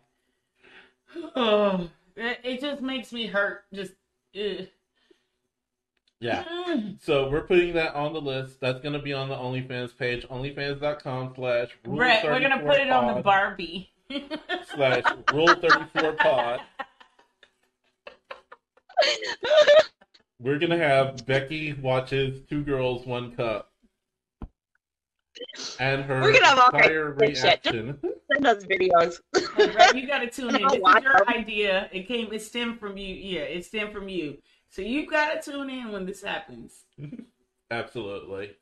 Oh, 1.35 1.89
it, 2.17 2.39
it 2.45 2.61
just 2.61 2.81
makes 2.83 3.13
me 3.13 3.27
hurt. 3.27 3.65
Just, 3.75 3.93
ugh. 4.39 4.67
Yeah. 6.21 6.45
Mm. 6.69 7.01
So 7.01 7.31
we're 7.31 7.43
putting 7.47 7.75
that 7.75 7.95
on 7.95 8.13
the 8.13 8.21
list. 8.21 8.61
That's 8.61 8.81
gonna 8.81 9.01
be 9.01 9.13
on 9.13 9.29
the 9.29 9.37
OnlyFans 9.37 9.97
page, 9.97 10.27
onlyfans.com 10.29 11.33
slash 11.37 11.69
rule 11.85 11.97
Brett, 11.97 12.25
we're 12.25 12.41
gonna 12.41 12.59
put 12.61 12.79
it 12.81 12.91
on 12.91 13.15
the 13.15 13.23
Barbie. 13.23 13.93
slash 14.75 15.05
rule 15.33 15.47
34 15.55 16.13
pod. 16.15 16.61
We're 20.41 20.59
gonna 20.59 20.79
have 20.79 21.25
Becky 21.27 21.73
watches 21.75 22.41
Two 22.49 22.63
Girls, 22.63 23.07
One 23.07 23.33
Cup. 23.35 23.71
And 25.79 26.03
her 26.05 26.21
We're 26.21 26.33
gonna 26.33 26.47
have 26.47 26.59
all 26.59 26.71
entire 26.71 27.15
kinds 27.15 27.39
of 27.45 27.51
shit. 27.51 27.65
reaction. 27.65 27.99
Send 28.33 28.47
us 28.47 28.65
videos. 28.65 29.21
Hey, 29.57 29.69
Brett, 29.71 29.97
you 29.97 30.07
gotta 30.07 30.29
tune 30.29 30.55
in. 30.57 30.65
I'll 30.65 30.71
This 30.71 30.79
is 30.97 31.03
your 31.05 31.13
them. 31.13 31.25
idea. 31.29 31.89
It 31.93 32.09
came. 32.09 32.33
It 32.33 32.43
stemmed 32.43 32.81
from 32.81 32.97
you. 32.97 33.15
Yeah, 33.15 33.43
it 33.43 33.65
stemmed 33.65 33.93
from 33.93 34.09
you. 34.09 34.39
So 34.71 34.83
you 34.83 35.07
gotta 35.07 35.41
tune 35.41 35.71
in 35.71 35.93
when 35.93 36.07
this 36.07 36.23
happens. 36.23 36.85
Absolutely. 37.71 38.57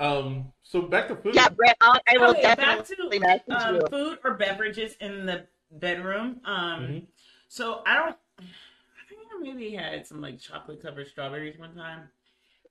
Um. 0.00 0.52
So 0.62 0.82
back 0.82 1.08
to 1.08 1.16
food. 1.16 1.34
yeah, 1.34 1.48
Brett, 1.48 1.76
I'll, 1.80 2.00
I 2.08 2.18
will 2.18 2.30
Okay, 2.30 2.54
back 2.54 2.84
to 2.86 2.96
um, 3.50 3.80
food 3.90 4.18
or 4.24 4.34
beverages 4.34 4.96
in 5.00 5.26
the 5.26 5.46
bedroom. 5.70 6.40
Um, 6.44 6.80
Mhm. 6.82 7.06
so 7.48 7.82
I 7.86 7.94
don't. 7.96 8.16
I 8.38 9.04
think 9.08 9.20
I 9.32 9.38
maybe 9.40 9.70
had 9.70 10.06
some 10.06 10.20
like 10.20 10.38
chocolate 10.40 10.82
covered 10.82 11.08
strawberries 11.08 11.58
one 11.58 11.74
time. 11.74 12.08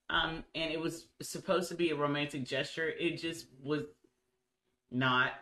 Um, 0.10 0.44
and 0.56 0.72
it 0.74 0.80
was 0.80 1.08
supposed 1.22 1.70
to 1.70 1.76
be 1.76 1.92
a 1.92 1.96
romantic 1.96 2.44
gesture. 2.44 2.90
It 2.90 3.18
just 3.18 3.48
was 3.62 3.84
not. 4.92 5.34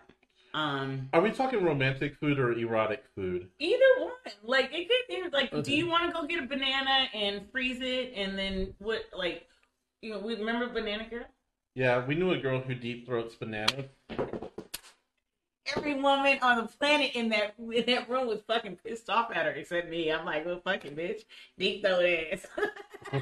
Um, 0.53 1.09
Are 1.13 1.21
we 1.21 1.31
talking 1.31 1.63
romantic 1.63 2.15
food 2.15 2.39
or 2.39 2.51
erotic 2.53 3.03
food? 3.15 3.49
either 3.59 3.83
one. 3.99 4.11
Like 4.43 4.71
it 4.73 4.87
could 4.87 5.07
be 5.07 5.29
like 5.31 5.63
do 5.63 5.75
you 5.75 5.87
want 5.87 6.07
to 6.07 6.11
go 6.11 6.25
get 6.25 6.43
a 6.43 6.47
banana 6.47 7.07
and 7.13 7.49
freeze 7.51 7.79
it 7.81 8.13
and 8.15 8.37
then 8.37 8.73
what 8.79 9.03
like 9.15 9.47
you 10.01 10.11
know, 10.13 10.19
we 10.19 10.35
remember 10.35 10.69
banana 10.69 11.07
girl? 11.09 11.25
Yeah, 11.75 12.05
we 12.05 12.15
knew 12.15 12.31
a 12.31 12.37
girl 12.37 12.59
who 12.59 12.73
deep 12.73 13.05
throats 13.05 13.35
bananas. 13.35 13.85
Every 15.75 15.93
woman 15.93 16.39
on 16.41 16.57
the 16.57 16.63
planet 16.63 17.11
in 17.13 17.29
that 17.29 17.53
in 17.59 17.85
that 17.85 18.09
room 18.09 18.27
was 18.27 18.41
fucking 18.47 18.77
pissed 18.83 19.09
off 19.09 19.29
at 19.31 19.45
her 19.45 19.51
except 19.51 19.89
me. 19.89 20.11
I'm 20.11 20.25
like, 20.25 20.45
well 20.45 20.61
fucking 20.63 20.95
bitch, 20.95 21.21
deep 21.57 21.85
throat 21.85 22.05
ass. 22.05 22.47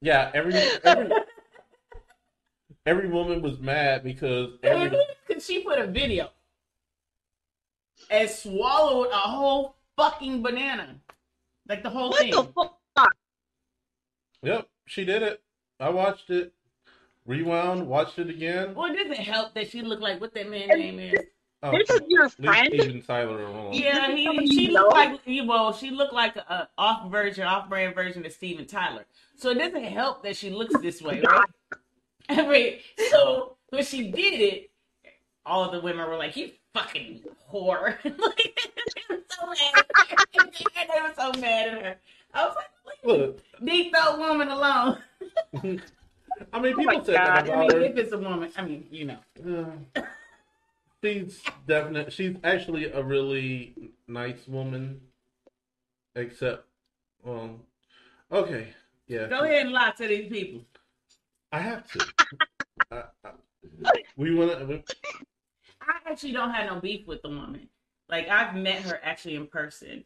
Yeah, 0.00 0.30
every 0.32 0.54
every 0.84 1.10
every 2.88 3.08
woman 3.08 3.42
was 3.42 3.58
mad 3.60 4.02
because 4.02 4.50
every 4.62 4.90
Because 5.26 5.44
she 5.44 5.62
put 5.62 5.78
a 5.78 5.86
video 5.86 6.30
and 8.10 8.28
swallowed 8.30 9.08
a 9.08 9.16
whole 9.16 9.76
fucking 9.96 10.42
banana. 10.42 10.96
Like 11.68 11.82
the 11.82 11.90
whole 11.90 12.10
What 12.10 12.20
thing. 12.20 12.30
the 12.30 12.44
fuck? 12.44 12.78
Yep, 14.42 14.68
she 14.86 15.04
did 15.04 15.22
it. 15.22 15.42
I 15.80 15.90
watched 15.90 16.30
it, 16.30 16.52
rewound, 17.26 17.86
watched 17.86 18.18
it 18.18 18.30
again. 18.30 18.74
Well, 18.74 18.90
it 18.90 18.96
doesn't 18.96 19.24
help 19.24 19.52
that 19.54 19.68
she 19.70 19.82
looked 19.82 20.02
like 20.02 20.20
what 20.20 20.32
that 20.34 20.48
man 20.48 20.68
name 20.68 20.98
is. 20.98 21.20
Oh, 21.62 21.72
This 21.72 21.90
is 21.90 22.00
your 22.08 22.28
friend? 22.28 22.68
Steven 22.72 23.02
Tyler 23.02 23.42
alone. 23.42 23.72
Yeah, 23.74 24.14
he 24.14 24.24
Somebody 24.26 24.46
she 24.48 24.66
you 24.66 24.72
looked 24.72 24.94
know? 24.94 25.00
like 25.00 25.20
well, 25.48 25.72
she 25.72 25.90
looked 25.90 26.12
like 26.14 26.36
a 26.36 26.68
off 26.78 27.10
version, 27.10 27.44
off 27.44 27.68
brand 27.68 27.96
version 27.96 28.24
of 28.24 28.32
Steven 28.32 28.64
Tyler. 28.64 29.04
So 29.36 29.50
it 29.50 29.58
doesn't 29.58 29.84
help 29.84 30.22
that 30.22 30.36
she 30.36 30.50
looks 30.50 30.76
this 30.80 31.02
way, 31.02 31.20
right? 31.20 31.44
I 32.38 32.80
so 33.10 33.56
when 33.70 33.84
she 33.84 34.10
did 34.10 34.40
it, 34.40 34.70
all 35.46 35.64
of 35.64 35.72
the 35.72 35.80
women 35.80 36.06
were 36.08 36.16
like, 36.16 36.36
"You 36.36 36.50
fucking 36.74 37.22
whore!" 37.50 37.96
like, 38.04 38.60
they 39.08 39.14
were 39.14 39.22
so 39.30 39.46
mad. 39.46 39.84
they 40.34 41.00
were 41.00 41.14
so 41.16 41.40
mad 41.40 41.68
at 41.68 41.82
her. 41.82 41.96
I 42.34 42.44
was 42.46 42.56
like, 42.56 43.06
"Leave 43.06 43.18
Look, 43.18 43.42
the 43.60 43.66
deep 43.66 43.94
throat 43.94 44.18
woman 44.18 44.48
alone." 44.48 44.98
I 46.52 46.60
mean, 46.60 46.74
Oh 46.74 46.78
people 46.78 46.84
my 46.84 47.02
said 47.02 47.14
that 47.14 47.46
God. 47.46 47.50
I 47.50 47.60
mean, 47.60 47.70
her. 47.70 47.80
if 47.80 47.96
it's 47.96 48.12
a 48.12 48.18
woman, 48.18 48.50
I 48.56 48.62
mean, 48.62 48.86
you 48.90 49.04
know. 49.06 49.18
Uh, 49.96 50.02
she's 51.02 51.40
definite. 51.66 52.12
She's 52.12 52.36
actually 52.44 52.86
a 52.86 53.02
really 53.02 53.92
nice 54.06 54.46
woman, 54.46 55.00
except, 56.14 56.66
well, 57.24 57.58
okay, 58.30 58.68
yeah. 59.06 59.28
Go 59.28 59.40
ahead 59.44 59.62
and 59.62 59.72
lie 59.72 59.92
to 59.96 60.06
these 60.06 60.30
people. 60.30 60.60
I 61.52 61.60
have 61.60 61.90
to. 61.92 62.06
I, 62.90 63.02
I, 63.24 63.92
we 64.16 64.34
want 64.34 64.50
to. 64.50 64.82
I 65.80 66.10
actually 66.10 66.32
don't 66.32 66.50
have 66.50 66.70
no 66.70 66.80
beef 66.80 67.06
with 67.06 67.22
the 67.22 67.28
woman. 67.28 67.68
Like 68.08 68.28
I've 68.28 68.54
met 68.54 68.82
her 68.82 69.00
actually 69.02 69.36
in 69.36 69.46
person. 69.46 70.04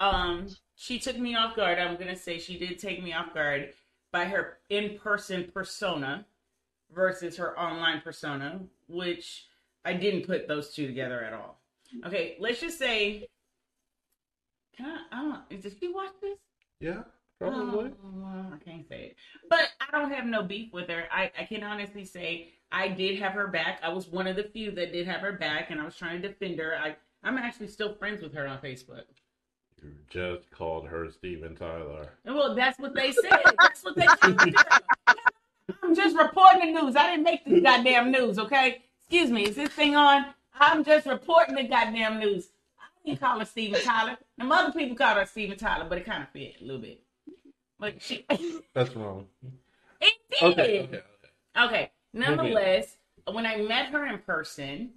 Um, 0.00 0.48
she 0.74 0.98
took 0.98 1.18
me 1.18 1.34
off 1.34 1.56
guard. 1.56 1.78
I'm 1.78 1.96
gonna 1.96 2.16
say 2.16 2.38
she 2.38 2.58
did 2.58 2.78
take 2.78 3.02
me 3.02 3.12
off 3.12 3.32
guard 3.32 3.72
by 4.12 4.26
her 4.26 4.58
in-person 4.70 5.50
persona 5.52 6.26
versus 6.94 7.36
her 7.36 7.58
online 7.58 8.00
persona, 8.00 8.60
which 8.88 9.46
I 9.84 9.94
didn't 9.94 10.26
put 10.26 10.48
those 10.48 10.74
two 10.74 10.86
together 10.86 11.22
at 11.22 11.32
all. 11.32 11.60
Okay, 12.04 12.36
let's 12.38 12.60
just 12.60 12.78
say. 12.78 13.26
Can 14.76 14.86
I? 14.86 15.18
I 15.18 15.22
don't. 15.22 15.62
Did 15.62 15.76
she 15.80 15.88
watch 15.88 16.12
this? 16.20 16.38
Yeah, 16.80 17.02
probably. 17.38 17.90
Oh, 18.04 18.46
I 18.52 18.58
can't 18.64 18.88
say 18.88 19.10
it. 19.10 19.16
But 19.48 19.68
I 19.80 19.96
don't 19.96 20.10
have 20.12 20.26
no 20.26 20.42
beef 20.42 20.72
with 20.72 20.88
her. 20.88 21.04
I, 21.12 21.30
I 21.38 21.44
can 21.44 21.62
honestly 21.62 22.04
say 22.04 22.52
I 22.72 22.88
did 22.88 23.18
have 23.20 23.32
her 23.32 23.48
back. 23.48 23.80
I 23.82 23.90
was 23.90 24.08
one 24.08 24.26
of 24.26 24.36
the 24.36 24.44
few 24.44 24.70
that 24.72 24.92
did 24.92 25.06
have 25.06 25.20
her 25.20 25.32
back, 25.32 25.70
and 25.70 25.80
I 25.80 25.84
was 25.84 25.96
trying 25.96 26.22
to 26.22 26.28
defend 26.28 26.58
her. 26.58 26.76
I, 26.76 26.96
I'm 27.22 27.38
actually 27.38 27.68
still 27.68 27.94
friends 27.94 28.22
with 28.22 28.34
her 28.34 28.46
on 28.46 28.58
Facebook. 28.58 29.04
You 29.82 29.92
just 30.08 30.50
called 30.50 30.86
her 30.88 31.10
Steven 31.10 31.54
Tyler. 31.54 32.10
Well, 32.24 32.54
that's 32.54 32.78
what 32.78 32.94
they 32.94 33.12
said. 33.12 33.42
That's 33.60 33.84
what 33.84 33.94
they 33.94 34.06
said. 34.22 34.54
I'm 35.82 35.94
just 35.94 36.16
reporting 36.16 36.74
the 36.74 36.82
news. 36.82 36.96
I 36.96 37.10
didn't 37.10 37.24
make 37.24 37.44
this 37.44 37.62
goddamn 37.62 38.10
news, 38.10 38.38
okay? 38.38 38.82
Excuse 39.00 39.30
me, 39.30 39.44
is 39.44 39.56
this 39.56 39.70
thing 39.70 39.94
on? 39.94 40.26
I'm 40.58 40.82
just 40.82 41.06
reporting 41.06 41.54
the 41.54 41.64
goddamn 41.64 42.18
news. 42.18 42.48
I 42.78 42.84
didn't 43.04 43.20
call 43.20 43.38
her 43.38 43.44
Steven 43.44 43.80
Tyler. 43.82 44.16
And 44.38 44.50
other 44.50 44.72
people 44.72 44.96
called 44.96 45.18
her 45.18 45.26
Steven 45.26 45.58
Tyler, 45.58 45.86
but 45.88 45.98
it 45.98 46.06
kind 46.06 46.22
of 46.22 46.30
fit 46.30 46.56
a 46.60 46.64
little 46.64 46.80
bit. 46.80 47.02
But 47.78 48.00
she, 48.00 48.24
it 48.30 48.64
That's 48.74 48.94
wrong. 48.96 49.26
did. 49.40 49.52
Okay, 50.42 50.80
okay, 50.80 50.80
okay. 50.80 51.02
Okay. 51.58 51.90
Nonetheless, 52.12 52.96
when 53.30 53.46
I 53.46 53.56
met 53.56 53.86
her 53.90 54.06
in 54.06 54.18
person, 54.18 54.90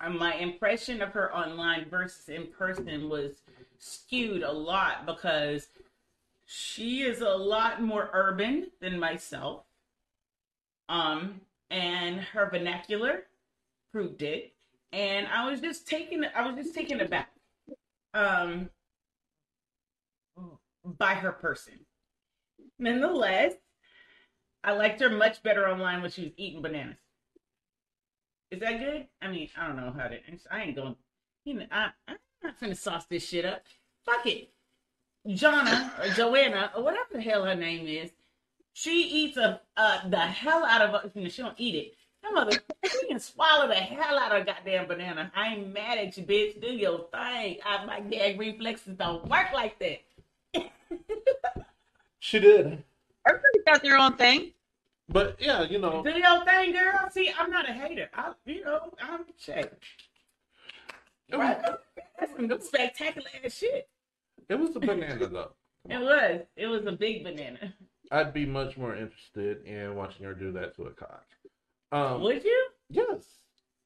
uh, 0.00 0.10
my 0.10 0.34
impression 0.34 1.02
of 1.02 1.10
her 1.10 1.34
online 1.34 1.86
versus 1.90 2.28
in 2.28 2.46
person 2.46 3.08
was 3.08 3.42
skewed 3.78 4.42
a 4.42 4.52
lot 4.52 5.06
because 5.06 5.68
she 6.46 7.02
is 7.02 7.20
a 7.20 7.28
lot 7.28 7.82
more 7.82 8.10
urban 8.12 8.70
than 8.80 8.98
myself. 8.98 9.64
Um, 10.88 11.40
and 11.70 12.20
her 12.20 12.48
vernacular 12.50 13.24
proved 13.92 14.22
it. 14.22 14.52
And 14.92 15.26
I 15.28 15.48
was 15.48 15.60
just 15.60 15.86
taken 15.86 16.26
I 16.34 16.46
was 16.46 16.56
just 16.56 16.74
taken 16.74 17.00
aback. 17.00 17.30
Um 18.12 18.70
by 20.98 21.14
her 21.14 21.32
person. 21.32 21.74
Nonetheless, 22.80 23.52
I 24.64 24.72
liked 24.72 25.00
her 25.00 25.10
much 25.10 25.42
better 25.42 25.68
online 25.68 26.00
when 26.00 26.10
she 26.10 26.22
was 26.24 26.32
eating 26.38 26.62
bananas. 26.62 26.96
Is 28.50 28.60
that 28.60 28.78
good? 28.78 29.06
I 29.20 29.28
mean, 29.28 29.48
I 29.56 29.66
don't 29.66 29.76
know 29.76 29.94
how 29.96 30.08
to. 30.08 30.18
I 30.50 30.62
ain't 30.62 30.76
going. 30.76 30.96
You 31.44 31.54
know, 31.54 31.66
I, 31.70 31.90
I'm 32.08 32.16
not 32.42 32.58
gonna 32.58 32.74
sauce 32.74 33.04
this 33.04 33.26
shit 33.26 33.44
up. 33.44 33.62
Fuck 34.04 34.26
it. 34.26 34.50
Jonna 35.28 35.90
or 36.00 36.12
Joanna 36.14 36.72
or 36.74 36.82
whatever 36.82 37.08
the 37.12 37.20
hell 37.20 37.44
her 37.44 37.54
name 37.54 37.86
is, 37.86 38.10
she 38.72 39.02
eats 39.02 39.36
a 39.36 39.60
uh, 39.76 40.08
the 40.08 40.18
hell 40.18 40.64
out 40.64 40.80
of 40.80 40.94
a. 40.94 41.10
You 41.14 41.24
know, 41.24 41.28
she 41.28 41.42
don't 41.42 41.54
eat 41.58 41.74
it. 41.74 41.94
That 42.22 42.34
mother, 42.34 42.58
she 42.90 43.08
can 43.08 43.20
swallow 43.20 43.68
the 43.68 43.74
hell 43.74 44.18
out 44.18 44.34
of 44.34 44.42
a 44.42 44.44
goddamn 44.44 44.88
banana. 44.88 45.30
I 45.34 45.54
ain't 45.54 45.72
mad 45.72 45.98
at 45.98 46.16
you, 46.16 46.24
bitch. 46.24 46.60
Do 46.60 46.68
your 46.68 47.06
thing. 47.12 47.58
I, 47.64 47.84
my 47.86 48.00
gag 48.00 48.38
reflexes 48.38 48.96
don't 48.96 49.28
work 49.28 49.52
like 49.52 49.78
that. 49.80 50.00
She 52.20 52.38
did. 52.38 52.84
Everybody's 53.26 53.64
got 53.66 53.82
their 53.82 53.96
own 53.98 54.14
thing. 54.16 54.52
But 55.08 55.36
yeah, 55.40 55.62
you 55.62 55.78
know, 55.78 56.02
Do 56.04 56.10
your 56.10 56.44
thing, 56.44 56.72
girl. 56.72 57.08
See, 57.10 57.32
I'm 57.36 57.50
not 57.50 57.68
a 57.68 57.72
hater. 57.72 58.08
I, 58.14 58.32
you 58.44 58.62
know, 58.64 58.92
I'm 59.02 59.24
shit. 59.38 59.76
Right? 61.32 61.58
That's 62.18 62.32
some 62.36 62.46
good 62.46 62.62
spectacular 62.62 63.28
ass 63.44 63.54
shit. 63.54 63.88
it 64.48 64.54
was 64.54 64.76
a 64.76 64.80
banana 64.80 65.26
though. 65.26 65.52
It 65.88 65.98
was. 66.00 66.42
It 66.56 66.66
was 66.66 66.86
a 66.86 66.92
big 66.92 67.24
banana. 67.24 67.74
I'd 68.12 68.34
be 68.34 68.44
much 68.46 68.76
more 68.76 68.94
interested 68.94 69.64
in 69.64 69.94
watching 69.94 70.26
her 70.26 70.34
do 70.34 70.52
that 70.52 70.76
to 70.76 70.84
a 70.84 70.90
cock. 70.90 71.24
Um, 71.92 72.20
Would 72.22 72.44
you? 72.44 72.68
yes. 72.88 73.24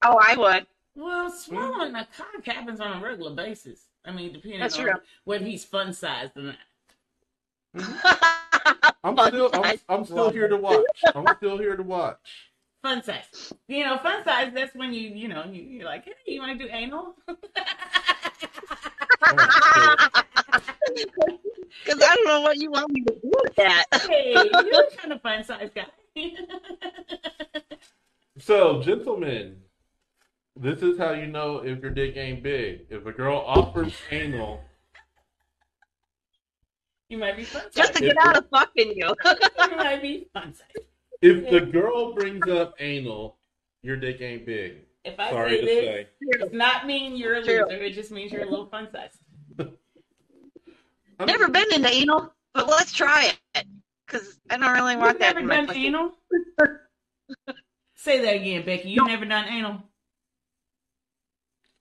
Oh, 0.02 0.18
I 0.20 0.36
would. 0.36 0.66
Well, 0.96 1.30
swallowing 1.30 1.94
a 1.94 2.06
cock 2.16 2.44
happens 2.44 2.80
on 2.80 2.98
a 3.00 3.04
regular 3.04 3.34
basis. 3.34 3.86
I 4.04 4.12
mean, 4.12 4.32
depending 4.32 4.60
That's 4.60 4.78
on 4.78 4.84
true. 4.84 4.94
whether 5.24 5.44
he's 5.44 5.64
fun 5.64 5.92
sized 5.92 6.36
or 6.36 6.42
not. 6.42 6.56
Mm-hmm. 7.74 8.88
I'm 9.04 9.18
still, 9.28 9.50
I'm. 9.52 9.78
I'm 9.88 10.04
still 10.04 10.30
here 10.30 10.48
to 10.48 10.56
watch. 10.56 10.84
I'm 11.14 11.26
still 11.36 11.58
here 11.58 11.76
to 11.76 11.82
watch. 11.82 12.50
Fun 12.82 13.02
size. 13.02 13.52
You 13.68 13.84
know, 13.84 13.98
fun 13.98 14.24
size, 14.24 14.52
that's 14.54 14.74
when 14.74 14.92
you, 14.92 15.08
you 15.08 15.28
know, 15.28 15.44
you, 15.44 15.62
you're 15.62 15.84
like, 15.84 16.04
hey, 16.04 16.12
you 16.26 16.40
want 16.40 16.58
to 16.58 16.66
do 16.66 16.70
anal? 16.72 17.16
Oh, 19.26 19.32
because 21.84 22.02
I 22.02 22.14
don't 22.14 22.26
know 22.26 22.40
what 22.42 22.56
you 22.58 22.70
want 22.70 22.92
me 22.92 23.02
to 23.04 23.12
do 23.14 23.32
with 23.42 23.54
that. 23.56 23.84
hey, 24.08 24.32
you're 24.34 24.90
kind 24.96 25.12
of 25.12 25.22
fun 25.22 25.44
size 25.44 25.70
guy. 25.74 25.86
So, 28.36 28.82
gentlemen, 28.82 29.58
this 30.56 30.82
is 30.82 30.98
how 30.98 31.12
you 31.12 31.28
know 31.28 31.58
if 31.58 31.80
your 31.80 31.92
dick 31.92 32.16
ain't 32.16 32.42
big. 32.42 32.86
If 32.90 33.06
a 33.06 33.12
girl 33.12 33.38
offers 33.46 33.94
anal, 34.10 34.60
you 37.14 37.20
might 37.20 37.36
be 37.36 37.44
fun 37.44 37.62
Just 37.72 37.92
to 37.94 38.00
size. 38.00 38.08
get 38.08 38.16
out 38.18 38.36
of 38.36 38.48
fucking 38.50 38.88
you. 38.96 39.14
you 39.70 39.76
might 39.76 40.02
be 40.02 40.26
fun 40.32 40.52
if 41.22 41.48
the 41.48 41.60
girl 41.60 42.12
brings 42.12 42.46
up 42.48 42.74
anal, 42.80 43.38
your 43.82 43.96
dick 43.96 44.20
ain't 44.20 44.44
big. 44.44 44.78
If 45.04 45.18
I 45.18 45.30
Sorry 45.30 45.50
say 45.50 45.60
to 45.60 45.66
this, 45.66 45.84
say. 45.84 46.08
does 46.40 46.52
not 46.52 46.86
mean 46.86 47.16
you're 47.16 47.34
a 47.36 47.42
True. 47.44 47.64
loser. 47.68 47.82
It 47.82 47.92
just 47.92 48.10
means 48.10 48.32
you're 48.32 48.42
a 48.42 48.50
little 48.50 48.66
fun 48.66 48.88
size. 48.92 49.16
I'm- 49.58 51.26
Never 51.26 51.48
been 51.48 51.72
into 51.72 51.88
anal, 51.88 52.34
but 52.52 52.66
let's 52.66 52.92
try 52.92 53.32
it. 53.54 53.66
Because 54.06 54.38
I 54.50 54.56
don't 54.58 54.72
really 54.72 54.96
want 54.96 55.12
You've 55.12 55.18
that 55.20 55.36
never 55.36 55.40
in 55.40 55.46
my 55.46 55.56
done 55.56 55.66
pussy. 55.68 55.86
anal? 55.86 56.12
Say 57.94 58.20
that 58.22 58.34
again, 58.34 58.66
Becky. 58.66 58.90
You've 58.90 59.06
never 59.06 59.24
done 59.24 59.46
anal? 59.48 59.82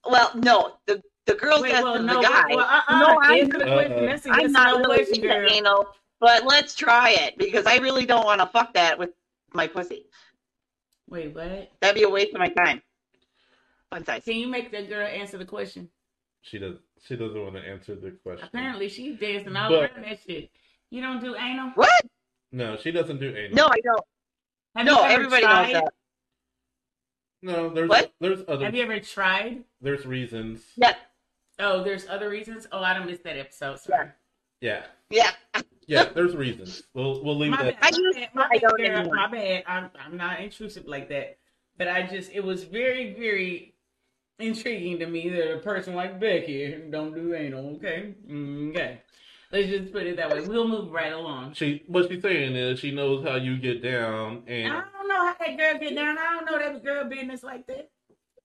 Well, 0.08 0.32
no. 0.36 0.76
The 0.86 1.02
the 1.26 1.36
girl 1.36 1.62
Wait, 1.62 1.74
asked 1.74 1.84
well, 1.84 1.94
the 1.94 2.00
no, 2.04 2.22
guy. 2.22 2.44
well, 2.50 2.60
uh-uh. 2.60 3.00
No, 3.00 3.20
I'm- 3.22 3.40
Answer 3.46 3.60
the 3.60 3.66
question. 3.66 4.06
That's 4.06 4.26
a 4.26 4.30
yes 4.30 4.38
I'm 4.40 4.46
or 4.46 4.50
not 4.50 4.82
no 4.82 4.90
really 4.90 5.08
into 5.10 5.22
girl. 5.22 5.50
anal, 5.52 5.88
but 6.20 6.46
let's 6.46 6.76
try 6.76 7.12
it 7.12 7.38
because 7.38 7.66
I 7.66 7.78
really 7.78 8.06
don't 8.06 8.26
want 8.26 8.42
to 8.42 8.48
fuck 8.48 8.74
that 8.74 8.98
with 9.00 9.12
my 9.54 9.68
pussy. 9.68 10.06
Wait, 11.10 11.34
what? 11.36 11.72
That'd 11.82 11.96
be 11.96 12.04
a 12.04 12.10
waste 12.10 12.34
of 12.34 12.40
my 12.40 12.50
time. 12.50 12.82
fun 13.90 14.04
size. 14.06 14.24
Can 14.26 14.36
you 14.38 14.48
make 14.48 14.72
that 14.72 14.90
girl 14.90 15.06
answer 15.08 15.38
the 15.38 15.46
question? 15.46 15.90
She 16.42 16.58
does. 16.60 16.78
She 17.06 17.16
doesn't 17.16 17.40
want 17.42 17.56
to 17.56 17.62
answer 17.62 17.96
the 17.96 18.12
question. 18.24 18.48
Apparently, 18.48 18.90
she's 18.90 19.20
dancing 19.20 19.56
all 19.56 19.70
But- 19.70 19.92
around 19.92 20.04
that 20.06 20.20
shit. 20.28 20.50
You 20.90 21.02
don't 21.02 21.22
do 21.22 21.36
anal? 21.36 21.72
What? 21.76 22.02
No, 22.52 22.76
she 22.78 22.92
doesn't 22.92 23.20
do 23.20 23.36
anal. 23.36 23.56
No, 23.56 23.66
I 23.68 23.80
don't. 23.84 24.02
Have 24.76 24.86
no, 24.86 24.94
you 25.00 25.04
ever 25.06 25.14
everybody 25.14 25.44
tried? 25.44 25.64
knows 25.74 25.82
that. 25.84 25.94
No, 27.42 27.70
there's 27.70 27.90
What? 27.90 28.14
there's 28.20 28.40
other 28.48 28.66
Have 28.66 28.74
you 28.76 28.84
ever 28.84 29.00
tried? 29.00 29.64
there's 29.82 30.06
reasons. 30.06 30.64
Yeah, 30.78 30.96
Oh, 31.64 31.84
there's 31.84 32.08
other 32.10 32.30
reasons. 32.30 32.68
Oh, 32.72 32.84
I 32.84 32.94
don't 32.94 33.06
miss 33.08 33.20
that 33.20 33.38
episode. 33.38 33.80
Sorry. 33.80 34.10
Yeah, 34.60 34.84
yeah. 35.10 35.32
yeah. 35.88 36.06
There's 36.14 36.36
reasons. 36.36 36.84
We'll 36.94 37.24
we'll 37.24 37.38
leave 37.38 37.52
My 37.52 37.64
that. 37.64 37.80
bad. 37.82 37.94
I 37.94 37.98
used- 37.98 38.18
my 38.18 38.22
bad, 38.26 38.30
my 38.36 38.44
I 38.44 38.48
bad, 38.50 38.62
don't 38.62 38.78
girl, 38.78 38.88
anymore. 38.98 39.16
my 39.16 39.28
bad. 39.32 39.64
I'm 39.68 39.90
I'm 40.06 40.18
not 40.18 40.40
intrusive 40.42 40.86
like 40.88 41.08
that. 41.10 41.38
But 41.78 41.88
I 41.88 42.04
just 42.04 42.32
it 42.34 42.44
was 42.44 42.64
very 42.66 43.14
very 43.14 43.76
intriguing 44.40 45.00
to 45.00 45.06
me 45.08 45.30
that 45.30 45.54
a 45.56 45.60
person 45.60 45.96
like 45.96 46.20
Becky 46.20 46.76
don't 46.90 47.14
do 47.14 47.34
anal. 47.34 47.76
Okay, 47.78 48.14
okay. 48.30 49.02
Let's 49.52 49.70
just 49.70 49.92
put 49.94 50.08
it 50.08 50.18
that 50.18 50.32
way. 50.32 50.42
We'll 50.42 50.68
move 50.68 50.92
right 50.92 51.14
along. 51.14 51.54
She 51.54 51.84
what 51.88 52.10
she's 52.10 52.22
saying 52.22 52.56
is 52.56 52.80
she 52.80 52.92
knows 52.92 53.24
how 53.24 53.36
you 53.36 53.58
get 53.58 53.84
down, 53.84 54.44
and 54.48 54.74
I 54.74 54.82
don't 54.98 55.08
know 55.08 55.26
how 55.28 55.36
that 55.40 55.58
girl 55.58 55.80
get 55.80 55.96
down. 55.96 56.18
I 56.18 56.40
don't 56.40 56.46
know 56.46 56.58
that 56.60 56.84
girl 56.84 57.06
business 57.06 57.44
like 57.44 57.68
that. 57.68 57.90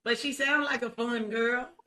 But 0.05 0.19
she 0.19 0.33
sounds 0.33 0.67
like 0.67 0.83
a 0.83 0.91
fun 0.91 1.29
girl. 1.29 1.69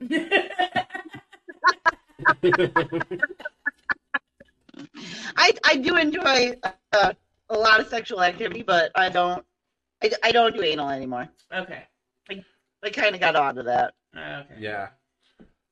I 5.36 5.52
I 5.64 5.76
do 5.76 5.96
enjoy 5.96 6.56
uh, 6.92 7.12
a 7.50 7.56
lot 7.56 7.80
of 7.80 7.88
sexual 7.88 8.22
activity, 8.22 8.62
but 8.62 8.90
I 8.94 9.08
don't. 9.08 9.44
I, 10.02 10.10
I 10.24 10.32
don't 10.32 10.54
do 10.54 10.62
anal 10.62 10.88
anymore. 10.90 11.28
okay. 11.52 11.84
I 12.84 12.90
kind 12.90 13.14
of 13.14 13.20
got 13.20 13.36
out 13.36 13.58
of 13.58 13.64
that. 13.66 13.94
Okay. 14.16 14.54
yeah. 14.58 14.88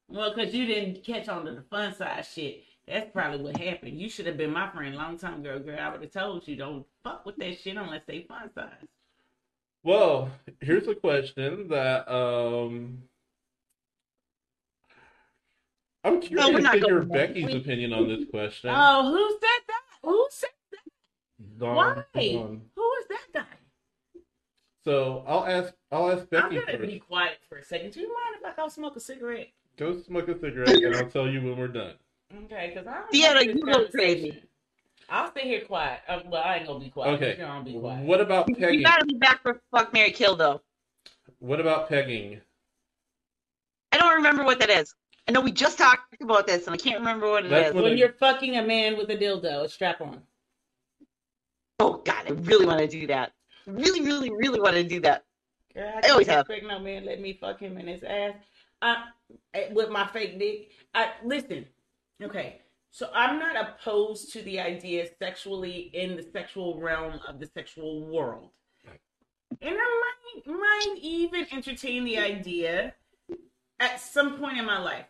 Well, 0.09 0.33
because 0.35 0.55
you 0.55 0.65
didn't 0.67 1.05
catch 1.05 1.29
on 1.29 1.45
to 1.45 1.53
the 1.53 1.63
fun 1.63 1.95
side 1.95 2.25
shit. 2.25 2.63
That's 2.87 3.11
probably 3.13 3.43
what 3.43 3.57
happened. 3.57 4.01
You 4.01 4.09
should 4.09 4.27
have 4.27 4.37
been 4.37 4.53
my 4.53 4.71
friend 4.71 4.95
long 4.95 5.19
time 5.19 5.41
ago, 5.41 5.59
girl. 5.59 5.79
I 5.79 5.91
would 5.91 6.03
have 6.03 6.13
told 6.13 6.47
you 6.47 6.57
don't 6.57 6.87
fuck 7.05 7.27
with 7.27 7.37
that 7.37 7.59
shit 7.59 7.77
unless 7.77 8.03
they 8.07 8.23
fun 8.23 8.51
size. 8.55 8.89
Well, 9.83 10.31
here's 10.61 10.89
a 10.89 10.95
question 10.95 11.69
that 11.69 12.11
um 12.13 13.03
I'm 16.05 16.21
curious 16.21 16.63
not 16.63 16.73
to 16.73 16.79
hear. 16.81 17.03
Becky's 17.03 17.47
We- 17.47 17.57
opinion 17.59 17.93
on 17.93 18.09
this 18.09 18.29
question. 18.31 18.71
Oh, 18.73 19.11
who 19.11 19.31
said 19.33 19.61
that? 19.69 19.83
Who 20.03 20.27
said 20.31 20.51
Dawn- 21.59 21.77
why? 21.77 22.33
Dawn. 22.33 22.71
who 22.75 22.93
is 23.01 23.07
that 23.09 23.27
guy? 23.35 24.21
So 24.85 25.25
I'll 25.27 25.45
ask 25.47 25.75
I'll 25.93 26.11
ask 26.11 26.29
Becky. 26.31 26.43
I'm 26.43 26.51
Becky 26.55 26.67
gonna 26.67 26.79
first. 26.79 26.91
be 26.91 26.99
quiet 27.01 27.39
for 27.49 27.59
a 27.59 27.65
second. 27.65 27.93
Do 27.93 28.01
you 28.01 28.09
mind 28.09 28.37
if 28.41 28.47
I 28.47 28.63
go 28.63 28.69
smoke 28.69 28.97
a 28.97 29.01
cigarette? 29.01 29.49
Go 29.77 30.01
smoke 30.01 30.29
a 30.29 30.39
cigarette 30.39 30.69
and 30.71 30.97
I'll 30.97 31.11
tell 31.11 31.29
you 31.29 31.43
when 31.43 31.57
we're 31.59 31.69
done. 31.69 31.95
Okay, 32.45 32.73
because 32.75 32.87
I 32.87 32.95
don't 33.01 33.13
Deanna, 33.13 33.45
you 33.45 33.55
this 33.55 33.63
go 33.65 33.73
conversation. 33.73 33.91
crazy. 34.31 34.43
I'll 35.11 35.31
stay 35.33 35.43
here 35.43 35.63
quiet. 35.67 36.01
Uh, 36.09 36.21
well, 36.27 36.43
I 36.43 36.57
ain't 36.57 36.67
gonna 36.67 36.79
be 36.79 36.89
quiet. 36.91 37.15
Okay. 37.15 37.37
You're 37.39 37.47
gonna 37.47 37.65
be 37.65 37.79
quiet. 37.79 38.05
What 38.07 38.21
about 38.21 38.47
Peggy? 38.47 38.77
You 38.79 38.85
gotta 38.85 39.05
be 39.05 39.15
back 39.19 39.43
for 39.43 39.61
fuck 39.71 39.93
Mary 39.93 40.13
Kill 40.13 40.37
though. 40.37 40.63
What 41.41 41.61
about 41.61 41.89
pegging? 41.89 42.41
I 43.93 43.99
don't 43.99 44.15
remember 44.15 44.45
what 44.45 44.61
that 44.61 44.71
is. 44.71 44.95
I 45.29 45.33
know 45.33 45.41
we 45.41 45.53
just 45.53 45.79
talked 45.79 46.21
about 46.21 46.47
this, 46.47 46.67
and 46.67 46.75
I 46.75 46.77
can't 46.77 46.99
remember 46.99 47.31
what 47.31 47.45
it 47.45 47.47
is. 47.47 47.51
That's 47.51 47.75
what- 47.75 47.85
When 47.85 47.99
you're 47.99 48.13
fucking 48.13 48.57
a 48.57 48.63
man 48.63 48.97
with 48.97 49.11
a 49.11 49.17
dildo, 49.17 49.65
a 49.65 49.69
strap 49.69 50.01
on. 50.01 50.23
Oh 51.79 51.99
God, 52.05 52.27
I 52.27 52.31
really 52.33 52.67
want 52.67 52.81
to 52.81 52.87
do 52.89 53.07
that. 53.07 53.33
Really, 53.67 54.01
really, 54.03 54.31
really 54.31 54.61
want 54.61 54.75
to 54.75 54.85
do 54.85 55.01
that. 55.01 55.25
Girl, 55.75 55.93
I, 56.03 56.09
I 56.09 56.11
always 56.11 56.27
have. 56.27 56.41
expect 56.41 56.67
no 56.67 56.79
man 56.81 57.05
let 57.05 57.21
me 57.21 57.39
fuck 57.41 57.61
him 57.61 57.79
in 57.79 57.87
his 57.87 58.03
ass. 58.03 58.35
I, 58.83 59.05
eh, 59.55 59.73
with 59.73 59.89
my 59.91 60.07
fake 60.09 60.39
dick. 60.39 60.71
I 60.95 61.13
listen. 61.25 61.67
Okay, 62.23 62.61
so 62.91 63.09
I'm 63.15 63.39
not 63.39 63.57
opposed 63.57 64.33
to 64.33 64.43
the 64.43 64.59
idea 64.61 65.07
sexually 65.19 65.91
in 65.95 66.17
the 66.17 66.23
sexual 66.23 66.79
realm 66.81 67.21
of 67.27 67.39
the 67.39 67.47
sexual 67.47 68.05
world, 68.05 68.51
and 69.63 69.75
I 69.75 70.03
might 70.45 70.47
might 70.47 70.97
even 71.01 71.47
entertain 71.53 72.05
the 72.05 72.19
idea 72.19 72.95
at 73.81 74.01
some 74.01 74.39
point 74.39 74.59
in 74.59 74.65
my 74.65 74.79
life, 74.79 75.07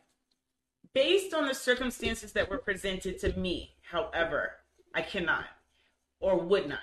based 0.95 1.35
on 1.35 1.47
the 1.47 1.55
circumstances 1.55 2.33
that 2.33 2.49
were 2.49 2.59
presented 2.59 3.19
to 3.21 3.39
me. 3.39 3.75
However, 3.83 4.53
I 4.95 5.03
cannot 5.03 5.45
or 6.21 6.39
would 6.39 6.69
not 6.69 6.79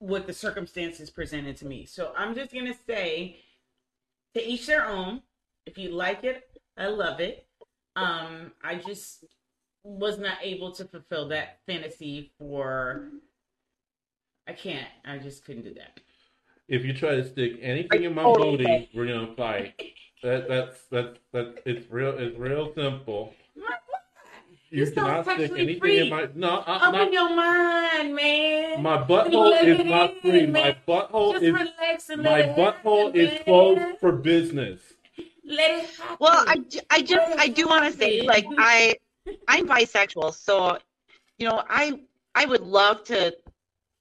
with 0.00 0.26
the 0.26 0.32
circumstances 0.32 1.10
presented 1.10 1.56
to 1.56 1.66
me. 1.66 1.86
So 1.86 2.12
I'm 2.16 2.34
just 2.34 2.52
gonna 2.52 2.74
say, 2.86 3.38
to 4.34 4.46
each 4.46 4.66
their 4.66 4.86
own. 4.86 5.22
If 5.66 5.76
you 5.76 5.90
like 5.90 6.24
it, 6.24 6.48
I 6.76 6.86
love 6.86 7.20
it. 7.20 7.46
Um, 7.96 8.52
I 8.62 8.76
just 8.76 9.24
was 9.82 10.18
not 10.18 10.38
able 10.42 10.72
to 10.72 10.84
fulfill 10.84 11.28
that 11.28 11.58
fantasy 11.66 12.32
for. 12.38 13.08
I 14.46 14.52
can't. 14.52 14.88
I 15.04 15.18
just 15.18 15.44
couldn't 15.44 15.64
do 15.64 15.74
that. 15.74 16.00
If 16.68 16.84
you 16.84 16.94
try 16.94 17.16
to 17.16 17.28
stick 17.28 17.58
anything 17.60 18.04
in 18.04 18.14
my 18.14 18.22
totally 18.22 18.56
booty, 18.56 18.90
we're 18.94 19.06
gonna 19.06 19.34
fight. 19.34 19.74
That 20.22 20.48
that's 20.48 20.82
that's 20.90 21.18
that 21.32 21.62
it's 21.64 21.90
real 21.90 22.16
it's 22.18 22.36
real 22.38 22.72
simple. 22.74 23.34
You 24.70 24.78
You're 24.78 24.86
so 24.86 24.92
cannot 24.94 25.24
stick 25.24 25.38
sexually 25.38 25.60
anything 25.62 25.80
free. 25.80 25.98
in 26.00 26.10
my 26.10 26.28
no 26.34 26.62
I, 26.66 26.88
Open 26.88 26.92
not, 27.00 27.12
your 27.12 27.34
mind, 27.34 28.14
man. 28.14 28.82
my 28.82 28.98
butthole 28.98 29.50
Let 29.52 29.68
is 29.68 29.84
not 29.86 30.10
in, 30.16 30.20
free. 30.20 30.46
man. 30.46 30.52
My 30.52 30.76
butthole 30.94 31.32
just 31.32 31.44
is 31.44 31.52
relax 31.54 32.10
and 32.10 32.22
my 32.22 32.30
let 32.40 32.56
butthole 32.56 33.06
happen, 33.06 33.20
is 33.20 33.30
man. 33.30 33.44
closed 33.44 33.98
for 34.00 34.12
business. 34.12 34.80
Let 35.44 35.70
it 35.84 35.90
happen. 35.96 36.16
Well, 36.20 36.44
I, 36.46 36.62
I 36.90 37.02
just 37.02 37.38
I 37.38 37.48
do 37.48 37.66
want 37.66 37.90
to 37.90 37.98
say 37.98 38.22
like 38.22 38.44
I 38.58 38.94
I'm 39.46 39.66
bisexual, 39.68 40.34
so 40.34 40.78
you 41.38 41.48
know 41.48 41.62
I 41.70 42.00
I 42.34 42.44
would 42.44 42.62
love 42.62 43.04
to 43.04 43.34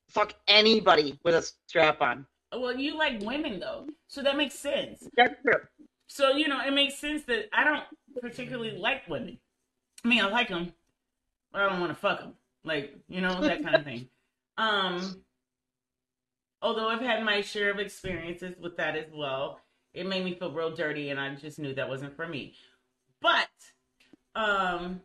fuck 0.09 0.33
anybody 0.47 1.17
with 1.23 1.35
a 1.35 1.41
strap 1.67 2.01
on. 2.01 2.25
Well, 2.51 2.75
you 2.75 2.97
like 2.97 3.21
women 3.21 3.59
though, 3.59 3.87
so 4.07 4.21
that 4.23 4.35
makes 4.35 4.55
sense. 4.55 5.07
That's 5.15 5.35
true. 5.43 5.61
So 6.07 6.31
you 6.31 6.47
know, 6.47 6.61
it 6.65 6.71
makes 6.71 6.97
sense 6.97 7.23
that 7.23 7.49
I 7.53 7.63
don't 7.63 7.83
particularly 8.21 8.77
like 8.77 9.07
women. 9.07 9.37
I 10.03 10.07
mean, 10.07 10.23
I 10.23 10.29
like 10.29 10.49
them, 10.49 10.73
but 11.51 11.61
I 11.61 11.69
don't 11.69 11.79
want 11.79 11.91
to 11.91 11.99
fuck 11.99 12.19
them. 12.19 12.33
Like 12.63 12.95
you 13.07 13.21
know 13.21 13.41
that 13.41 13.63
kind 13.63 13.75
of 13.75 13.83
thing. 13.83 14.09
Um, 14.59 15.21
although 16.63 16.87
I've 16.87 16.99
had 16.99 17.23
my 17.23 17.41
share 17.41 17.69
of 17.69 17.77
experiences 17.77 18.55
with 18.59 18.75
that 18.77 18.95
as 18.95 19.05
well, 19.13 19.61
it 19.93 20.07
made 20.07 20.25
me 20.25 20.33
feel 20.33 20.51
real 20.51 20.73
dirty, 20.73 21.09
and 21.09 21.19
I 21.19 21.35
just 21.35 21.59
knew 21.59 21.73
that 21.75 21.89
wasn't 21.89 22.15
for 22.15 22.27
me. 22.27 22.55
But, 23.21 23.47
um, 24.35 25.01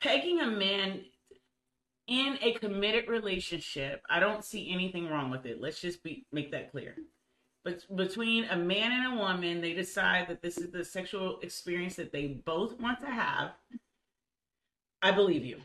pegging 0.00 0.40
a 0.40 0.46
man 0.46 1.02
in 2.06 2.38
a 2.42 2.52
committed 2.54 3.08
relationship, 3.08 4.02
I 4.10 4.18
don't 4.20 4.44
see 4.44 4.72
anything 4.72 5.08
wrong 5.08 5.30
with 5.30 5.46
it. 5.46 5.60
Let's 5.60 5.80
just 5.80 6.02
be 6.02 6.26
make 6.32 6.50
that 6.50 6.72
clear. 6.72 6.96
But 7.64 7.84
between 7.94 8.44
a 8.44 8.56
man 8.56 8.92
and 8.92 9.12
a 9.12 9.16
woman, 9.22 9.60
they 9.60 9.74
decide 9.74 10.28
that 10.28 10.40
this 10.40 10.56
is 10.56 10.70
the 10.70 10.84
sexual 10.84 11.40
experience 11.40 11.96
that 11.96 12.12
they 12.12 12.40
both 12.44 12.80
want 12.80 13.00
to 13.00 13.06
have. 13.06 13.50
I 15.02 15.10
believe 15.10 15.44
you. 15.44 15.58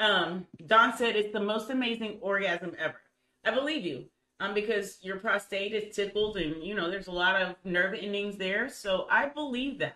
Um, 0.00 0.46
Don 0.66 0.96
said 0.96 1.14
it's 1.14 1.32
the 1.32 1.40
most 1.40 1.70
amazing 1.70 2.18
orgasm 2.20 2.74
ever. 2.78 3.00
I 3.44 3.50
believe 3.50 3.84
you. 3.84 4.06
Um, 4.40 4.54
because 4.54 4.98
your 5.02 5.16
prostate 5.16 5.72
is 5.72 5.94
tickled 5.94 6.36
and 6.36 6.64
you 6.64 6.74
know 6.74 6.90
there's 6.90 7.06
a 7.06 7.12
lot 7.12 7.40
of 7.40 7.54
nerve 7.64 7.94
endings 7.94 8.36
there. 8.36 8.68
So 8.68 9.06
I 9.10 9.28
believe 9.28 9.78
that. 9.78 9.94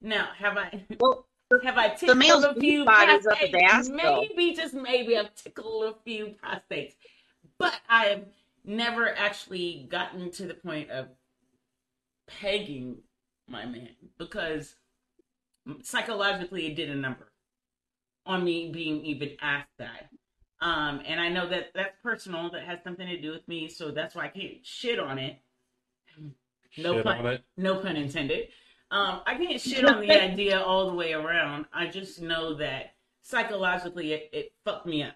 Now, 0.00 0.28
have 0.38 0.56
I 0.56 0.82
Well, 0.98 1.26
have 1.62 1.76
I 1.76 1.88
tickled 1.88 2.44
a 2.44 2.54
few 2.58 2.84
spot 2.84 3.08
up 3.10 3.20
his 3.38 3.50
prostates? 3.50 3.90
Maybe 3.90 4.54
just 4.54 4.72
maybe 4.72 5.18
I've 5.18 5.34
tickled 5.34 5.84
a 5.84 5.94
few 6.04 6.34
prostates, 6.42 6.94
but 7.58 7.74
I 7.88 8.04
have 8.06 8.24
never 8.64 9.08
actually 9.16 9.86
gotten 9.90 10.30
to 10.32 10.46
the 10.46 10.54
point 10.54 10.90
of 10.90 11.08
pegging 12.40 12.98
my 13.48 13.66
man 13.66 13.90
because 14.18 14.76
psychologically 15.82 16.66
it 16.66 16.76
did 16.76 16.90
a 16.90 16.94
number 16.94 17.32
on 18.26 18.44
me 18.44 18.70
being 18.72 19.04
even 19.04 19.30
asked 19.40 19.76
that. 19.78 20.08
Um, 20.60 21.00
and 21.06 21.20
I 21.20 21.28
know 21.28 21.48
that 21.48 21.72
that's 21.74 21.96
personal. 22.02 22.50
That 22.50 22.64
has 22.64 22.78
something 22.84 23.06
to 23.06 23.20
do 23.20 23.32
with 23.32 23.46
me, 23.48 23.68
so 23.68 23.90
that's 23.90 24.14
why 24.14 24.26
I 24.26 24.28
can't 24.28 24.64
shit 24.64 25.00
on 25.00 25.18
it. 25.18 25.38
No 26.78 26.94
Shit 26.94 27.04
pun, 27.04 27.18
on 27.18 27.26
it. 27.26 27.44
no 27.56 27.80
pun 27.80 27.96
intended. 27.96 28.48
Um, 28.90 29.22
I 29.26 29.34
can't 29.34 29.60
shit 29.60 29.84
on 29.84 30.00
the 30.00 30.12
idea 30.12 30.60
all 30.60 30.88
the 30.88 30.94
way 30.94 31.12
around. 31.14 31.66
I 31.72 31.86
just 31.88 32.22
know 32.22 32.54
that 32.54 32.94
psychologically 33.22 34.12
it, 34.12 34.30
it 34.32 34.52
fucked 34.64 34.86
me 34.86 35.02
up 35.02 35.14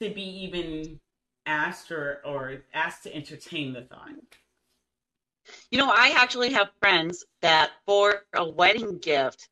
to 0.00 0.10
be 0.10 0.22
even 0.44 1.00
asked 1.48 1.90
or, 1.90 2.20
or 2.24 2.62
asked 2.74 3.02
to 3.04 3.14
entertain 3.14 3.72
the 3.72 3.82
thought. 3.82 4.10
you 5.70 5.78
know 5.78 5.90
I 5.90 6.12
actually 6.16 6.52
have 6.52 6.68
friends 6.78 7.24
that 7.40 7.70
for 7.86 8.22
a 8.34 8.48
wedding 8.48 8.98
gift, 8.98 9.48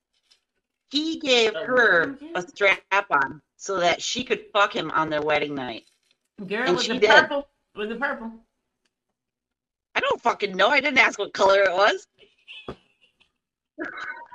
he 0.90 1.18
gave 1.18 1.54
A 1.54 1.64
her 1.64 2.16
a 2.34 2.42
strap 2.42 2.82
on 3.10 3.40
so 3.56 3.80
that 3.80 4.00
she 4.02 4.22
could 4.22 4.44
fuck 4.52 4.74
him 4.76 4.90
on 4.92 5.08
their 5.10 5.22
wedding 5.22 5.54
night. 5.54 5.84
Girl, 6.46 6.64
And 6.68 6.76
was 6.76 6.84
she 6.84 6.92
it 6.92 7.00
did. 7.00 7.10
purple? 7.10 7.48
Was 7.74 7.90
it 7.90 7.98
purple? 7.98 8.30
I 9.94 10.00
don't 10.00 10.20
fucking 10.20 10.54
know. 10.54 10.68
I 10.68 10.80
didn't 10.80 10.98
ask 10.98 11.18
what 11.18 11.32
color 11.32 11.62
it 11.62 11.72
was. 11.72 12.06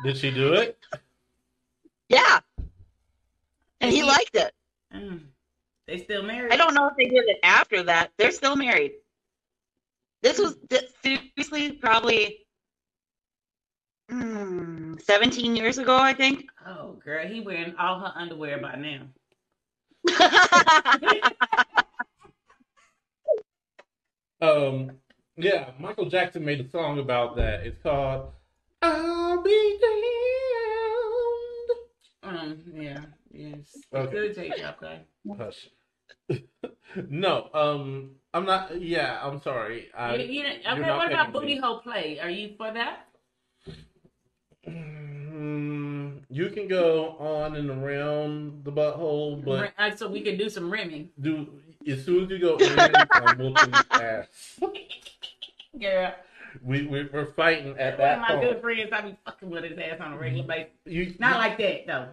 Did 0.04 0.18
she 0.18 0.32
do 0.32 0.54
it? 0.54 0.78
Yeah. 2.10 2.40
And 3.80 3.92
he 3.92 3.98
He- 3.98 4.04
liked 4.04 4.36
it. 4.36 4.54
Mm. 4.94 5.22
They 5.92 5.98
still 5.98 6.24
married. 6.24 6.54
I 6.54 6.56
don't 6.56 6.74
know 6.74 6.88
if 6.88 6.96
they 6.96 7.04
did 7.04 7.28
it 7.28 7.40
after 7.44 7.84
that. 7.84 8.14
They're 8.18 8.32
still 8.32 8.56
married. 8.56 8.94
This 10.24 10.40
was 10.40 10.56
th- 10.70 10.90
seriously 11.04 11.74
probably 11.74 12.46
mm, 14.10 15.02
17 15.02 15.54
years 15.54 15.80
ago, 15.80 15.98
I 15.98 16.14
think. 16.14 16.46
Oh, 16.66 16.94
girl, 17.04 17.28
he 17.28 17.42
wearing 17.42 17.76
all 17.78 18.00
her 18.00 18.14
underwear 18.16 18.58
by 18.60 18.78
now. 18.78 19.02
Um, 24.42 24.94
yeah, 25.38 25.70
Michael 25.78 26.10
Jackson 26.10 26.44
made 26.44 26.60
a 26.60 26.68
song 26.68 26.98
about 26.98 27.36
that. 27.36 27.60
It's 27.64 27.80
called 27.84 28.32
"I'll 28.82 29.44
Be 29.44 29.80
Damned." 32.24 32.40
Um, 32.40 32.58
yeah, 32.74 33.02
yes. 33.32 33.78
Okay. 33.94 34.12
Good 34.12 34.34
J 34.34 34.52
Drop 34.60 34.82
guy. 34.82 35.02
Hush. 35.38 35.70
no, 37.10 37.50
um, 37.54 38.12
I'm 38.34 38.46
not. 38.46 38.82
Yeah, 38.82 39.20
I'm 39.22 39.42
sorry. 39.42 39.90
I, 39.98 40.16
You- 40.16 40.32
you 40.32 40.46
okay, 40.72 40.82
what 40.82 41.12
about 41.12 41.34
booty 41.34 41.58
hole 41.58 41.80
play? 41.80 42.20
Are 42.20 42.30
you 42.30 42.54
for 42.58 42.72
that? 42.72 43.08
Mm, 44.68 46.22
you 46.30 46.50
can 46.50 46.68
go 46.68 47.16
on 47.20 47.56
and 47.56 47.70
around 47.70 48.64
the 48.64 48.72
butthole, 48.72 49.44
but 49.44 49.62
Ri- 49.62 49.70
uh, 49.78 49.96
so 49.96 50.08
we 50.08 50.22
can 50.22 50.38
do 50.38 50.50
some 50.50 50.72
rimming. 50.72 51.10
do 51.20 51.48
as 51.88 52.06
soon 52.06 52.26
as 52.26 52.30
you 52.30 52.40
go 52.40 52.58
in, 52.58 52.80
I'm 53.12 53.38
whooping 53.40 53.74
ass. 53.92 54.60
Yeah. 55.74 56.14
We 56.64 56.86
we 56.86 57.06
we're 57.12 57.32
fighting 57.34 57.70
at 57.80 57.98
One 57.98 58.10
of 58.10 58.20
that 58.20 58.20
my 58.22 58.28
point. 58.36 58.42
good 58.42 58.62
friends, 58.62 58.90
I 58.92 59.02
be 59.02 59.16
fucking 59.26 59.50
with 59.50 59.64
his 59.64 59.78
ass 59.80 60.00
on 60.02 60.14
a 60.14 60.18
regular 60.18 60.46
basis. 60.46 60.72
You 60.86 61.16
Not 61.18 61.38
like 61.38 61.58
that 61.58 61.88
though. 61.88 62.08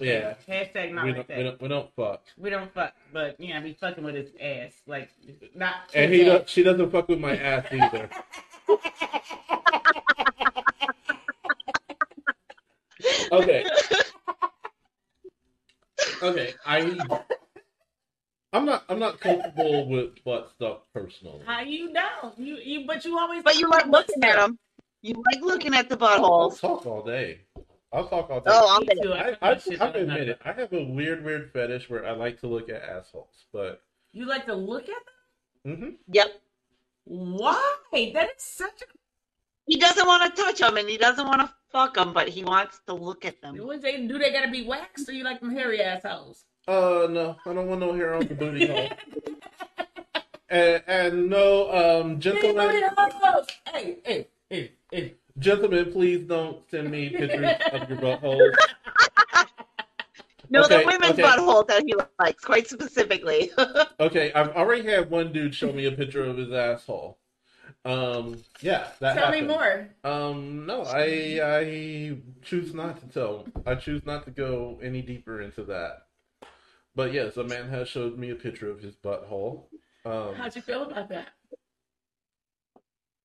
Yeah. 0.00 0.34
Hashtag 0.48 0.92
not 0.92 1.04
We 1.04 1.12
like 1.12 1.28
don't, 1.28 1.28
we 1.28 1.34
that. 1.34 1.42
don't 1.42 1.62
we 1.62 1.68
don't 1.68 1.90
fuck. 1.94 2.22
We 2.36 2.50
don't 2.50 2.72
fuck, 2.74 2.94
but 3.12 3.36
yeah, 3.38 3.58
I 3.58 3.60
be 3.60 3.74
fucking 3.74 4.04
with 4.04 4.14
his 4.16 4.30
ass. 4.40 4.72
Like 4.86 5.10
not 5.54 5.74
And 5.94 6.12
he 6.12 6.22
ass. 6.22 6.40
does, 6.40 6.50
she 6.50 6.62
doesn't 6.62 6.90
fuck 6.90 7.08
with 7.08 7.20
my 7.20 7.36
ass 7.36 7.66
either. 7.72 8.08
Okay. 13.32 13.64
Okay, 16.22 16.54
I 16.64 16.96
I'm 18.52 18.64
not 18.64 18.84
I'm 18.88 18.98
not 18.98 19.20
comfortable 19.20 19.88
with 19.88 20.22
butt 20.24 20.50
stuff 20.54 20.78
personally. 20.94 21.40
How 21.44 21.60
you 21.60 21.92
know? 21.92 22.32
You 22.38 22.56
you 22.56 22.86
but 22.86 23.04
you 23.04 23.18
always 23.18 23.42
but 23.42 23.56
you 23.58 23.68
like 23.68 23.86
looking 23.86 24.22
at 24.24 24.36
them. 24.36 24.58
You 25.02 25.14
like 25.32 25.42
looking 25.42 25.74
at 25.74 25.88
the 25.88 25.98
I'll 26.00 26.50
buttholes. 26.50 26.60
talk 26.60 26.86
all 26.86 27.02
day. 27.02 27.40
I'll 27.94 28.08
talk 28.08 28.28
all 28.28 28.40
day. 28.40 28.50
Oh, 28.50 28.74
I'm 28.74 28.80
Me 28.80 28.86
bet. 28.86 29.02
too. 29.02 29.12
I, 29.14 29.34
fuck 29.34 29.80
I, 29.80 29.84
I 29.84 29.88
up. 29.88 29.94
admit 29.94 30.28
it. 30.30 30.38
I 30.44 30.52
have 30.52 30.72
a 30.72 30.82
weird, 30.84 31.24
weird 31.24 31.50
fetish 31.52 31.88
where 31.88 32.04
I 32.04 32.10
like 32.12 32.40
to 32.40 32.48
look 32.48 32.68
at 32.68 32.82
assholes. 32.82 33.44
But 33.52 33.82
You 34.12 34.26
like 34.26 34.46
to 34.46 34.54
look 34.54 34.82
at 34.88 34.88
them? 35.64 35.76
Mm-hmm. 35.76 35.88
Yep. 36.12 36.26
Why? 37.04 37.62
That 37.92 38.30
is 38.36 38.42
such 38.42 38.82
a 38.82 38.86
He 39.66 39.78
doesn't 39.78 40.06
want 40.06 40.34
to 40.34 40.42
touch 40.42 40.58
them 40.58 40.76
and 40.76 40.88
he 40.88 40.96
doesn't 40.98 41.24
want 41.26 41.40
to 41.42 41.54
fuck 41.70 41.94
them, 41.94 42.12
but 42.12 42.28
he 42.28 42.42
wants 42.44 42.80
to 42.86 42.94
look 42.94 43.24
at 43.24 43.40
them. 43.40 43.56
what 43.58 43.80
they 43.80 44.06
do 44.06 44.18
they 44.18 44.32
gotta 44.32 44.50
be 44.50 44.66
waxed 44.66 45.08
or 45.08 45.12
you 45.12 45.22
like 45.22 45.40
them 45.40 45.54
hairy 45.54 45.80
assholes? 45.80 46.44
uh 46.66 47.06
no, 47.10 47.36
I 47.46 47.52
don't 47.52 47.68
want 47.68 47.80
no 47.80 47.92
hair 47.94 48.14
on 48.14 48.26
the 48.26 48.34
booty 48.34 48.66
hole. 48.66 48.88
And, 50.50 50.82
and 50.86 51.30
no, 51.30 51.72
um, 51.72 52.20
gentlemen, 52.20 52.70
Hey, 53.72 53.96
hey, 54.04 54.28
hey, 54.50 54.72
hey. 54.92 55.14
Gentlemen, 55.38 55.92
please 55.92 56.26
don't 56.26 56.58
send 56.70 56.90
me 56.90 57.10
pictures 57.10 57.56
of 57.72 57.88
your 57.88 57.98
buttholes. 57.98 58.52
No, 60.50 60.62
Okay, 60.64 60.80
the 60.80 60.86
women's 60.86 61.12
okay. 61.12 61.22
butthole 61.22 61.66
that 61.68 61.82
he 61.86 61.94
likes, 62.20 62.44
quite 62.44 62.68
specifically. 62.68 63.50
Okay, 64.00 64.32
I've 64.34 64.50
already 64.50 64.88
had 64.90 65.10
one 65.10 65.32
dude 65.32 65.54
show 65.54 65.72
me 65.72 65.86
a 65.86 65.92
picture 65.92 66.24
of 66.24 66.36
his 66.36 66.52
asshole. 66.52 67.18
Um, 67.84 68.42
yeah, 68.60 68.88
that 69.00 69.14
Tell 69.14 69.26
happened. 69.26 69.46
me 69.48 69.54
more. 69.54 69.88
Um, 70.04 70.66
no, 70.66 70.82
I 70.82 71.40
I 71.42 72.16
choose 72.42 72.74
not 72.74 73.00
to 73.00 73.06
tell. 73.08 73.46
I 73.66 73.74
choose 73.76 74.04
not 74.04 74.24
to 74.24 74.30
go 74.30 74.78
any 74.82 75.00
deeper 75.00 75.40
into 75.40 75.64
that. 75.64 76.06
But 76.94 77.12
yes, 77.12 77.36
a 77.36 77.44
man 77.44 77.68
has 77.70 77.88
showed 77.88 78.18
me 78.18 78.30
a 78.30 78.34
picture 78.34 78.70
of 78.70 78.80
his 78.80 78.96
butthole. 78.96 79.64
Um, 80.04 80.34
How'd 80.34 80.54
you 80.56 80.62
feel 80.62 80.82
about 80.82 81.08
that? 81.08 81.28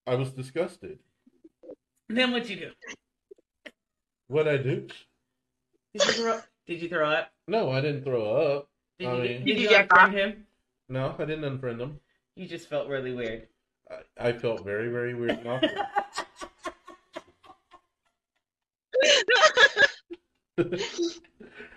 I 0.07 0.15
was 0.15 0.31
disgusted. 0.31 0.99
Then 2.09 2.31
what'd 2.31 2.49
you 2.49 2.55
do? 2.55 2.71
What 4.27 4.47
I 4.47 4.57
do? 4.57 4.87
Did 5.93 6.05
you 6.05 6.11
throw 6.11 6.39
did 6.67 6.81
you 6.81 6.89
throw 6.89 7.09
up? 7.09 7.31
No, 7.47 7.71
I 7.71 7.81
didn't 7.81 8.03
throw 8.03 8.25
up. 8.57 8.67
Did 8.97 9.07
I 9.07 9.13
you, 9.15 9.21
mean- 9.21 9.27
did 9.29 9.45
Did 9.45 9.57
you 9.57 9.63
you 9.63 9.69
get 9.69 9.89
unfriend 9.89 10.13
him? 10.13 10.45
No, 10.89 11.15
I 11.17 11.25
didn't 11.25 11.59
unfriend 11.59 11.79
him. 11.79 11.99
You 12.35 12.47
just 12.47 12.67
felt 12.69 12.87
really 12.87 13.13
weird. 13.13 13.47
I, 14.19 14.29
I 14.29 14.33
felt 14.33 14.63
very, 14.63 14.89
very 14.89 15.13
weird 15.13 15.31
and 15.39 15.47
awkward. 15.47 15.71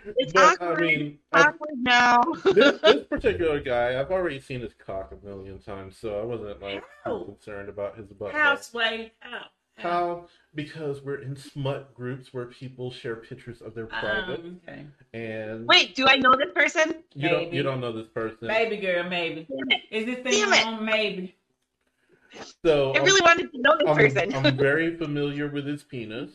It's 0.04 0.32
but 0.32 0.60
awkward. 0.60 0.78
I 0.78 0.80
mean, 0.82 1.18
I, 1.32 1.52
now. 1.76 2.22
this, 2.44 2.80
this 2.80 3.04
particular 3.08 3.60
guy, 3.60 3.98
I've 4.00 4.10
already 4.10 4.40
seen 4.40 4.60
his 4.60 4.74
cock 4.74 5.12
a 5.12 5.24
million 5.26 5.58
times, 5.60 5.96
so 5.96 6.20
I 6.20 6.24
wasn't 6.24 6.60
like 6.60 6.82
How? 7.04 7.22
concerned 7.24 7.68
about 7.68 7.96
his 7.96 8.06
butt. 8.12 8.32
How 8.32 8.56
sway? 8.56 9.12
How? 9.20 9.42
How? 9.76 10.26
Because 10.54 11.02
we're 11.02 11.22
in 11.22 11.34
smut 11.34 11.94
groups 11.94 12.32
where 12.32 12.46
people 12.46 12.90
share 12.92 13.16
pictures 13.16 13.62
of 13.62 13.74
their 13.74 13.86
private, 13.86 14.40
Um, 14.40 14.60
okay. 14.68 14.86
and 15.14 15.66
Wait, 15.66 15.94
do 15.94 16.06
I 16.06 16.16
know 16.16 16.34
this 16.36 16.52
person? 16.54 17.02
you 17.14 17.28
don't 17.28 17.52
you 17.52 17.62
don't 17.62 17.80
know 17.80 17.92
this 17.92 18.08
person. 18.08 18.48
Maybe 18.48 18.76
girl, 18.76 19.08
maybe. 19.08 19.46
Is 19.90 20.06
this 20.06 20.16
thing 20.18 20.32
Damn 20.32 20.52
it. 20.52 20.66
on? 20.66 20.84
Maybe. 20.84 21.34
So 22.64 22.92
I 22.94 22.98
really 22.98 23.20
wanted 23.22 23.50
to 23.52 23.60
know 23.60 23.76
this 23.78 23.88
I'm, 23.88 23.96
person. 23.96 24.34
I'm 24.46 24.56
very 24.68 24.96
familiar 24.96 25.48
with 25.48 25.66
his 25.66 25.82
penis. 25.82 26.30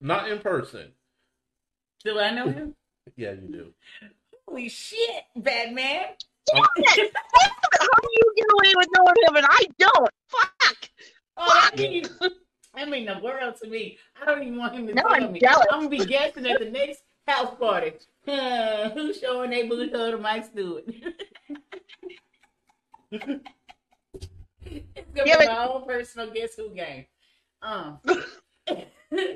Not 0.00 0.30
in 0.30 0.38
person. 0.40 0.88
Do 2.04 2.18
I 2.18 2.30
know 2.30 2.48
him? 2.48 2.74
Yeah, 3.16 3.32
you 3.32 3.48
do. 3.52 3.74
Holy 4.48 4.66
shit, 4.70 5.24
Batman. 5.36 6.06
Damn 6.46 6.64
it! 6.76 7.12
How 7.78 8.00
do 8.00 8.08
you 8.10 8.32
get 8.34 8.46
away 8.50 8.72
with 8.76 8.88
knowing 8.96 9.14
him 9.28 9.36
and 9.36 9.46
I 9.46 9.62
don't? 9.78 10.10
Fuck! 10.28 10.88
Oh, 11.36 11.60
that 11.70 11.78
mean, 11.78 12.04
that 12.74 12.88
mean 12.88 13.06
the 13.06 13.18
world 13.22 13.54
to 13.62 13.68
me. 13.68 13.98
I 14.20 14.24
don't 14.24 14.42
even 14.42 14.58
want 14.58 14.74
him 14.74 14.86
to 14.86 14.94
No, 14.94 15.02
tell 15.02 15.12
I'm 15.14 15.32
me. 15.32 15.40
jealous. 15.40 15.66
I'm 15.70 15.78
gonna 15.88 15.90
be 15.90 16.04
guessing 16.04 16.46
at 16.46 16.58
the 16.60 16.70
next 16.70 17.02
house 17.26 17.54
party. 17.58 17.92
Huh, 18.26 18.88
who's 18.94 19.20
showing 19.20 19.50
their 19.50 19.68
booty 19.68 19.92
hole 19.94 20.10
to 20.12 20.16
Mike 20.16 20.46
Stewart? 20.46 20.84
it's 23.10 23.20
gonna 23.20 23.40
Yeah, 25.14 25.38
be 25.38 25.44
but- 25.44 25.46
my 25.46 25.66
own 25.68 25.84
personal 25.86 26.30
guess 26.30 26.54
who 26.54 26.70
game. 26.70 27.04
Um, 27.60 27.98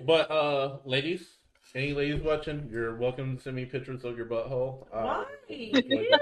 But 0.06 0.30
uh, 0.30 0.78
ladies, 0.86 1.36
any 1.74 1.92
ladies 1.92 2.22
watching, 2.22 2.68
you're 2.72 2.96
welcome 2.96 3.36
to 3.36 3.42
send 3.42 3.56
me 3.56 3.64
pictures 3.66 4.04
of 4.04 4.16
your 4.16 4.26
butthole. 4.26 4.86
Uh, 4.92 5.02
why? 5.02 5.24
Ew, 5.48 5.70
you're 5.84 6.18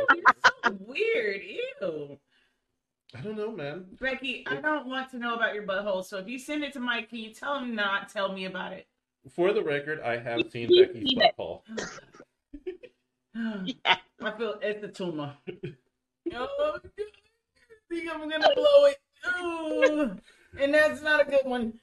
so 0.65 0.77
weird. 0.81 1.40
Ew. 1.81 2.19
I 3.15 3.20
don't 3.20 3.37
know, 3.37 3.53
man. 3.53 3.87
Becky, 4.01 4.45
I 4.47 4.57
don't 4.57 4.87
want 4.87 5.11
to 5.11 5.19
know 5.19 5.35
about 5.35 5.55
your 5.55 5.62
butthole. 5.62 6.05
So 6.05 6.19
if 6.19 6.28
you 6.28 6.39
send 6.39 6.65
it 6.65 6.73
to 6.73 6.81
Mike, 6.81 7.11
can 7.11 7.19
you 7.19 7.33
tell 7.33 7.59
him 7.59 7.74
not 7.74 8.09
tell 8.09 8.33
me 8.33 8.47
about 8.47 8.73
it? 8.73 8.87
For 9.31 9.53
the 9.53 9.62
record, 9.62 10.01
I 10.01 10.19
have 10.19 10.51
seen 10.51 10.69
Becky's 10.69 11.15
butthole. 11.15 11.62
Yeah. 13.65 13.97
I 14.23 14.31
feel 14.33 14.55
it's 14.62 14.83
a 14.83 14.89
tumor. 14.89 15.35
oh, 16.35 16.78
I 16.85 16.89
think 17.91 18.11
I'm 18.12 18.28
gonna 18.28 18.55
blow 18.55 18.85
it. 18.87 18.99
Oh, 19.24 20.16
and 20.59 20.74
that's 20.74 21.03
not 21.03 21.20
a 21.20 21.31
good 21.31 21.45
one. 21.45 21.74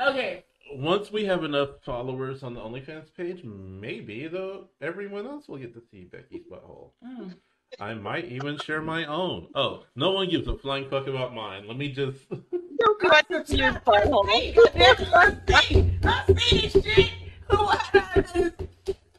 Okay. 0.00 0.44
Once 0.72 1.10
we 1.10 1.24
have 1.24 1.42
enough 1.42 1.82
followers 1.84 2.42
on 2.42 2.54
the 2.54 2.60
OnlyFans 2.60 3.12
page, 3.16 3.42
maybe 3.42 4.28
though 4.28 4.68
everyone 4.80 5.26
else 5.26 5.48
will 5.48 5.58
get 5.58 5.74
to 5.74 5.82
see 5.90 6.04
Becky's 6.04 6.44
butthole. 6.50 6.90
Mm. 7.04 7.34
I 7.78 7.94
might 7.94 8.24
even 8.26 8.58
share 8.58 8.82
my 8.82 9.04
own. 9.04 9.48
Oh, 9.54 9.84
no 9.94 10.12
one 10.12 10.28
gives 10.28 10.48
a 10.48 10.56
flying 10.56 10.88
fuck 10.88 11.06
about 11.06 11.34
mine. 11.34 11.66
Let 11.68 11.76
me 11.76 11.90
just. 11.90 12.28
Don't 12.30 13.02
want 13.02 13.28
to 13.28 13.46
see 13.46 13.58
your 13.58 13.72
butthole. 13.74 14.28
Hey, 14.28 14.52
goddamn, 14.52 14.96
I 15.14 15.60
see, 15.62 15.90
I 16.02 16.24
this 16.26 16.72
shit. 16.72 17.10
Who 17.48 17.56
I 17.58 18.24
this? 18.32 18.52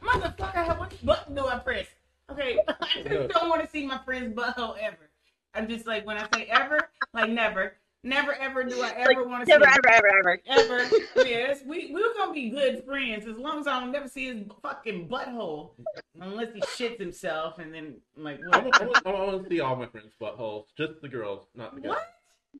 Motherfucker, 0.01 0.79
what 0.79 1.05
button 1.05 1.35
do 1.35 1.47
I 1.47 1.59
press? 1.59 1.87
Okay, 2.31 2.57
I 2.67 3.03
just 3.07 3.29
don't 3.29 3.49
want 3.49 3.63
to 3.63 3.69
see 3.69 3.85
my 3.85 3.99
friend's 4.03 4.35
butthole 4.35 4.77
ever. 4.79 5.09
I'm 5.53 5.67
just 5.67 5.85
like 5.85 6.05
when 6.05 6.17
I 6.17 6.27
say 6.33 6.45
ever, 6.45 6.79
like 7.13 7.29
never, 7.29 7.73
never 8.03 8.33
ever 8.33 8.63
do 8.63 8.81
I 8.81 8.89
ever 8.97 9.27
want 9.27 9.41
to 9.41 9.45
see. 9.45 9.57
Never, 9.57 9.65
it. 9.65 9.85
ever, 9.87 10.07
ever, 10.07 10.39
ever. 10.47 10.79
ever. 10.79 10.95
Yes, 11.27 11.61
we 11.65 11.91
we're 11.93 12.13
gonna 12.17 12.33
be 12.33 12.49
good 12.49 12.83
friends 12.85 13.25
as 13.27 13.37
long 13.37 13.59
as 13.59 13.67
I 13.67 13.79
don't 13.79 13.91
never 13.91 14.07
see 14.07 14.25
his 14.33 14.43
fucking 14.61 15.07
butthole, 15.07 15.71
unless 16.19 16.53
he 16.53 16.61
shits 16.61 16.99
himself 16.99 17.59
and 17.59 17.73
then 17.73 17.95
I'm 18.17 18.23
like 18.23 18.39
I 18.51 18.57
what? 18.59 18.81
want, 18.81 19.07
I 19.07 19.11
want 19.11 19.43
to 19.43 19.49
see 19.49 19.59
all 19.59 19.75
my 19.75 19.87
friends' 19.87 20.13
buttholes. 20.21 20.65
Just 20.77 21.01
the 21.01 21.07
girls, 21.09 21.45
not 21.55 21.75
the 21.75 21.81
guys. 21.81 21.89
What? 21.89 22.03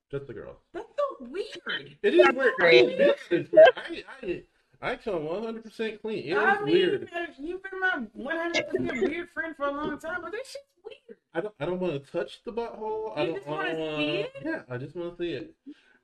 Just 0.10 0.28
the 0.28 0.34
girls. 0.34 0.58
That's 0.74 0.88
so 0.88 1.28
weird. 1.30 1.98
It 2.02 2.14
is 2.14 2.24
That's 2.24 2.38
weird. 2.38 2.54
great. 2.58 2.90
It 2.90 3.18
is 3.32 3.52
weird. 3.52 3.68
I, 3.76 4.04
I, 4.24 4.44
I 4.82 4.96
come 4.96 5.26
100 5.26 5.64
percent 5.64 6.02
clean. 6.02 6.24
It 6.26 6.32
is 6.32 6.38
I 6.38 6.56
mean, 6.64 6.74
weird. 6.74 7.10
you've 7.40 7.62
been 7.64 7.80
my 7.80 8.02
100 8.14 8.68
percent 8.70 9.02
weird 9.10 9.30
friend 9.34 9.56
for 9.56 9.66
a 9.68 9.72
long 9.72 10.00
time, 10.00 10.22
but 10.22 10.32
that 10.32 10.40
shit's 10.46 10.58
weird. 10.84 11.18
I 11.34 11.42
don't. 11.42 11.54
I 11.60 11.66
don't 11.66 11.80
want 11.80 11.94
to 12.04 12.12
touch 12.12 12.42
the 12.44 12.52
butthole. 12.52 13.16
I 13.18 13.26
don't 13.26 13.36
just 13.36 13.48
wanna 13.48 13.76
wanna- 13.76 13.98
see 13.98 14.12
it? 14.16 14.32
Yeah, 14.44 14.62
I 14.70 14.78
just 14.78 14.96
want 14.96 15.18
to 15.18 15.24
see 15.24 15.32
it 15.34 15.54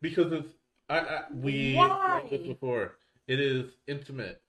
because 0.02 0.32
it's. 0.32 0.54
I, 0.90 1.00
I 1.00 1.22
we 1.34 1.74
Why? 1.76 1.88
talked 1.88 2.30
this 2.30 2.42
before. 2.42 2.96
It 3.28 3.40
is 3.40 3.66
intimate. 3.88 4.42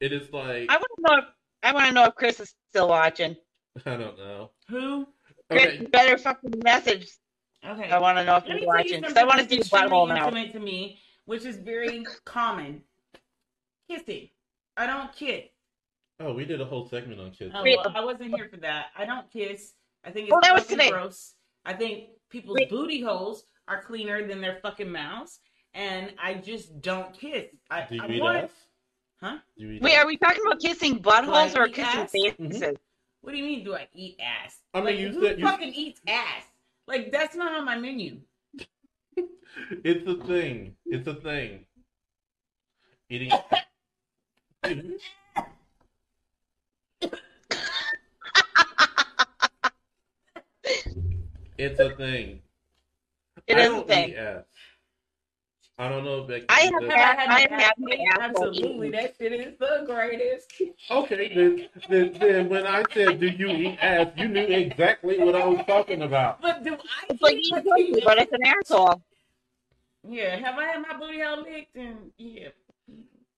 It 0.00 0.12
is 0.12 0.32
like 0.32 0.68
I 0.70 0.76
want 0.76 0.86
to 0.96 1.02
know. 1.02 1.18
If, 1.18 1.24
I 1.62 1.72
want 1.72 1.86
to 1.86 1.92
know 1.92 2.04
if 2.06 2.14
Chris 2.14 2.40
is 2.40 2.54
still 2.70 2.88
watching. 2.88 3.36
I 3.86 3.96
don't 3.96 4.16
know. 4.18 4.50
Who? 4.68 5.06
Chris, 5.50 5.62
Okay, 5.66 5.86
better 5.92 6.16
fucking 6.18 6.54
message. 6.64 7.08
Okay. 7.66 7.90
I 7.90 7.98
want 7.98 8.18
to 8.18 8.24
know 8.24 8.36
if 8.36 8.44
Let 8.48 8.52
he's 8.58 8.60
me 8.60 8.60
tell 8.60 8.60
you 8.60 8.66
watching 8.66 9.00
because 9.02 9.16
I 9.16 9.24
want 9.24 9.40
to 9.40 9.48
see 9.48 9.56
that's 9.56 9.68
his 9.70 9.72
butthole 9.72 10.08
extremely 10.10 10.14
now. 10.20 10.26
intimate 10.28 10.52
to 10.54 10.60
me, 10.60 10.98
which 11.26 11.44
is 11.44 11.56
very 11.58 12.04
common. 12.24 12.82
Kissing. 13.98 14.28
I 14.76 14.86
don't 14.86 15.12
kiss. 15.14 15.44
oh, 16.20 16.32
we 16.34 16.44
did 16.44 16.60
a 16.60 16.64
whole 16.64 16.88
segment 16.88 17.20
on 17.20 17.30
kids. 17.30 17.52
Oh, 17.56 17.62
well, 17.62 17.92
I 17.94 18.04
wasn't 18.04 18.34
here 18.34 18.48
for 18.48 18.56
that. 18.58 18.86
I 18.96 19.04
don't 19.04 19.30
kiss. 19.30 19.72
I 20.04 20.10
think 20.10 20.26
it's 20.26 20.32
Well, 20.32 20.40
that 20.42 20.54
was 20.54 20.66
today. 20.66 20.90
gross. 20.90 21.34
I 21.64 21.72
think 21.74 22.10
people's 22.30 22.56
Wait. 22.60 22.70
booty 22.70 23.00
holes 23.00 23.44
are 23.68 23.82
cleaner 23.82 24.26
than 24.26 24.40
their 24.40 24.58
fucking 24.62 24.90
mouths, 24.90 25.40
and 25.74 26.12
I 26.22 26.34
just 26.34 26.80
don't 26.82 27.12
kiss. 27.18 27.46
I, 27.70 27.86
Do 27.88 27.94
you 27.96 28.02
I 28.02 28.08
eat 28.08 28.20
want- 28.22 28.36
ass? 28.44 28.50
Huh? 29.20 29.38
Do 29.56 29.64
you 29.64 29.70
eat 29.72 29.82
Wait, 29.82 29.94
ass? 29.94 30.04
are 30.04 30.06
we 30.06 30.16
talking 30.18 30.42
about 30.46 30.60
kissing 30.60 30.98
buttholes 31.00 31.56
or 31.56 31.68
kissing 31.68 32.00
ass? 32.00 32.10
faces? 32.10 32.36
Mm-hmm. 32.38 32.72
What 33.22 33.30
do 33.32 33.38
you 33.38 33.44
mean? 33.44 33.64
Do 33.64 33.74
I 33.74 33.88
eat 33.94 34.20
ass? 34.20 34.58
I 34.74 34.78
mean, 34.78 34.84
like, 34.86 34.98
you 34.98 35.08
who 35.10 35.22
said 35.26 35.38
you- 35.38 35.46
fucking 35.46 35.72
eats 35.72 36.00
ass? 36.06 36.42
Like 36.86 37.10
that's 37.12 37.34
not 37.34 37.54
on 37.54 37.64
my 37.64 37.76
menu. 37.78 38.18
It's 39.84 40.06
a 40.08 40.16
thing. 40.26 40.74
It's 40.84 41.06
a 41.06 41.14
thing. 41.14 41.64
Eating. 43.08 43.30
it's 51.58 51.80
a 51.80 51.90
thing. 51.90 52.40
It 53.46 53.58
is 53.58 53.64
I 53.64 53.66
a 53.66 53.68
don't 53.70 53.88
thing. 53.88 54.14
ass. 54.14 54.42
I 55.76 55.88
don't 55.88 56.04
know 56.04 56.20
if 56.20 56.28
Becky 56.28 56.46
I 56.48 56.60
have 56.72 56.82
it. 56.84 56.90
had- 56.92 57.18
I 57.18 57.20
have 57.20 57.28
my 57.28 57.40
ass 57.56 57.72
date? 57.88 58.00
asshole 58.20 58.48
Absolutely, 58.48 58.90
that 58.90 59.14
shit 59.18 59.32
is 59.32 59.58
the 59.58 59.82
greatest. 59.86 60.52
Okay, 60.90 61.34
then, 61.34 61.68
then, 61.88 62.12
then 62.20 62.48
when 62.48 62.64
I 62.66 62.84
said, 62.92 63.18
"Do 63.18 63.26
you 63.26 63.48
eat 63.48 63.78
ass?" 63.80 64.06
you 64.16 64.28
knew 64.28 64.44
exactly 64.46 65.18
what 65.18 65.34
I 65.34 65.44
was 65.44 65.64
talking 65.66 66.02
about. 66.02 66.40
But 66.40 66.62
do 66.62 66.74
I? 66.74 66.78
It's 67.10 67.20
like 67.20 67.34
eat 67.34 67.46
eating 67.46 67.62
pussy? 67.64 67.90
pussy, 67.90 68.02
but 68.04 68.18
it's 68.18 68.32
an 68.32 68.46
asshole. 68.46 69.02
Yeah, 70.08 70.36
have 70.36 70.58
I 70.58 70.64
had 70.66 70.82
my 70.82 70.96
booty 70.96 71.20
hole 71.20 71.42
licked? 71.42 71.74
And 71.76 72.12
yeah, 72.18 72.48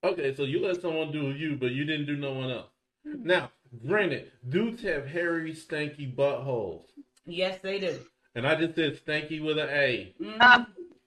Okay, 0.04 0.34
so 0.34 0.44
you 0.44 0.60
let 0.64 0.80
someone 0.80 1.10
do 1.12 1.30
you, 1.32 1.56
but 1.56 1.72
you 1.72 1.84
didn't 1.84 2.06
do 2.06 2.16
no 2.16 2.32
one 2.32 2.50
else. 2.50 2.70
Now, 3.04 3.50
granted, 3.86 4.30
dudes 4.48 4.82
have 4.82 5.06
hairy, 5.06 5.52
stanky 5.52 6.14
buttholes, 6.14 6.84
yes, 7.24 7.60
they 7.62 7.78
do. 7.80 7.98
and 8.34 8.46
I 8.46 8.54
just 8.56 8.74
said 8.74 8.98
stanky 9.04 9.42
with 9.44 9.58
an 9.58 9.68
A. 9.70 10.14
Um, 10.40 10.66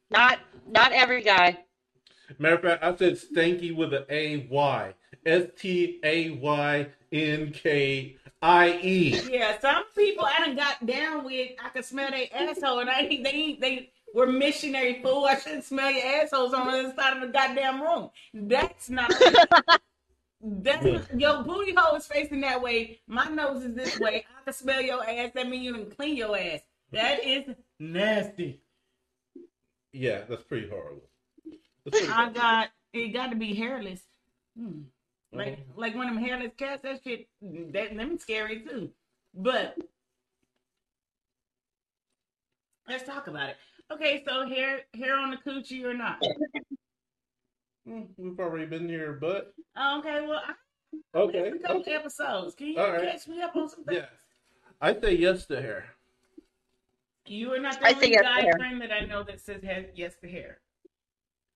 not 0.09 0.39
not 0.69 0.91
every 0.91 1.21
guy. 1.23 1.59
Matter 2.37 2.55
of 2.55 2.61
fact, 2.61 2.83
I 2.83 2.95
said 2.95 3.13
stanky 3.19 3.75
with 3.75 3.93
an 3.93 4.05
A 4.09 4.47
Y. 4.49 4.93
S 5.25 5.47
T 5.57 5.99
A 6.03 6.29
Y 6.31 6.87
N 7.11 7.51
K 7.51 8.15
I 8.41 8.79
E. 8.81 9.21
yeah, 9.29 9.59
some 9.59 9.83
people 9.95 10.25
I 10.25 10.45
done 10.45 10.55
got 10.55 10.85
down 10.85 11.25
with. 11.25 11.51
I 11.63 11.69
could 11.69 11.83
smell 11.83 12.09
their 12.11 12.27
asshole, 12.33 12.79
and 12.79 12.89
I 12.89 13.05
think 13.07 13.23
they 13.25 13.31
ain't 13.31 13.61
they 13.61 13.91
were 14.13 14.27
missionary 14.27 15.01
fool. 15.01 15.25
I 15.25 15.37
shouldn't 15.37 15.63
smell 15.65 15.91
your 15.91 16.05
assholes 16.05 16.53
on 16.53 16.67
the 16.67 16.73
other 16.73 16.93
side 16.95 17.17
of 17.17 17.21
the 17.21 17.27
goddamn 17.27 17.81
room. 17.81 18.09
That's 18.33 18.89
not. 18.89 19.11
That's 20.41 20.85
your 21.15 21.43
booty 21.43 21.73
hole 21.75 21.97
is 21.97 22.07
facing 22.07 22.41
that 22.41 22.61
way. 22.61 23.01
My 23.07 23.25
nose 23.25 23.63
is 23.63 23.75
this 23.75 23.99
way. 23.99 24.25
I 24.39 24.43
can 24.45 24.53
smell 24.53 24.81
your 24.81 25.03
ass. 25.07 25.31
That 25.35 25.49
means 25.49 25.65
you 25.65 25.73
can 25.73 25.91
clean 25.91 26.15
your 26.15 26.37
ass. 26.37 26.61
That 26.93 27.23
is 27.25 27.53
nasty. 27.77 28.61
Yeah, 29.91 30.21
that's 30.29 30.43
pretty 30.43 30.69
horrible. 30.69 31.03
That's 31.83 31.97
pretty 31.97 32.07
I 32.07 32.15
horrible. 32.15 32.33
got 32.35 32.69
it. 32.93 33.13
Got 33.13 33.27
to 33.31 33.35
be 33.35 33.53
hairless. 33.53 34.01
Hmm. 34.57 34.83
Like 35.33 35.59
Mhm. 35.59 35.63
like 35.75 35.95
one 35.95 36.07
of 36.07 36.15
them 36.15 36.23
hairless 36.23 36.53
cats. 36.57 36.81
That 36.83 37.01
shit. 37.03 37.27
That 37.41 37.95
them 37.97 38.17
scary 38.17 38.61
too. 38.61 38.91
But 39.33 39.77
let's 42.87 43.03
talk 43.05 43.27
about 43.27 43.49
it. 43.49 43.57
Okay, 43.91 44.23
so 44.27 44.47
hair 44.47 44.81
hair 44.93 45.17
on 45.17 45.31
the 45.31 45.37
coochie 45.37 45.83
or 45.83 45.93
not? 45.93 46.21
Mm, 47.87 48.07
We've 48.17 48.39
already 48.39 48.65
been 48.65 48.87
here, 48.87 49.13
but 49.19 49.53
Oh, 49.75 49.99
okay, 49.99 50.25
well, 50.27 50.41
I, 50.45 51.17
okay. 51.17 51.49
a 51.49 51.59
couple 51.59 51.81
okay. 51.81 51.93
episodes. 51.95 52.55
Can 52.55 52.67
you 52.67 52.77
All 52.79 52.91
right. 52.91 53.01
catch 53.03 53.27
me 53.27 53.41
up 53.41 53.55
on 53.55 53.67
some 53.69 53.83
things? 53.85 53.99
Yeah. 54.01 54.05
I 54.81 54.93
say 54.99 55.15
yes 55.15 55.45
to 55.47 55.61
hair. 55.61 55.85
You 57.25 57.53
are 57.53 57.59
not 57.59 57.79
the 57.79 57.87
I 57.87 57.89
only 57.93 57.99
think 58.09 58.21
guy 58.21 58.41
hair. 58.41 58.53
friend 58.57 58.81
that 58.81 58.91
I 58.91 59.01
know 59.05 59.23
that 59.23 59.39
says 59.41 59.61
yes 59.95 60.13
to 60.21 60.29
hair. 60.29 60.59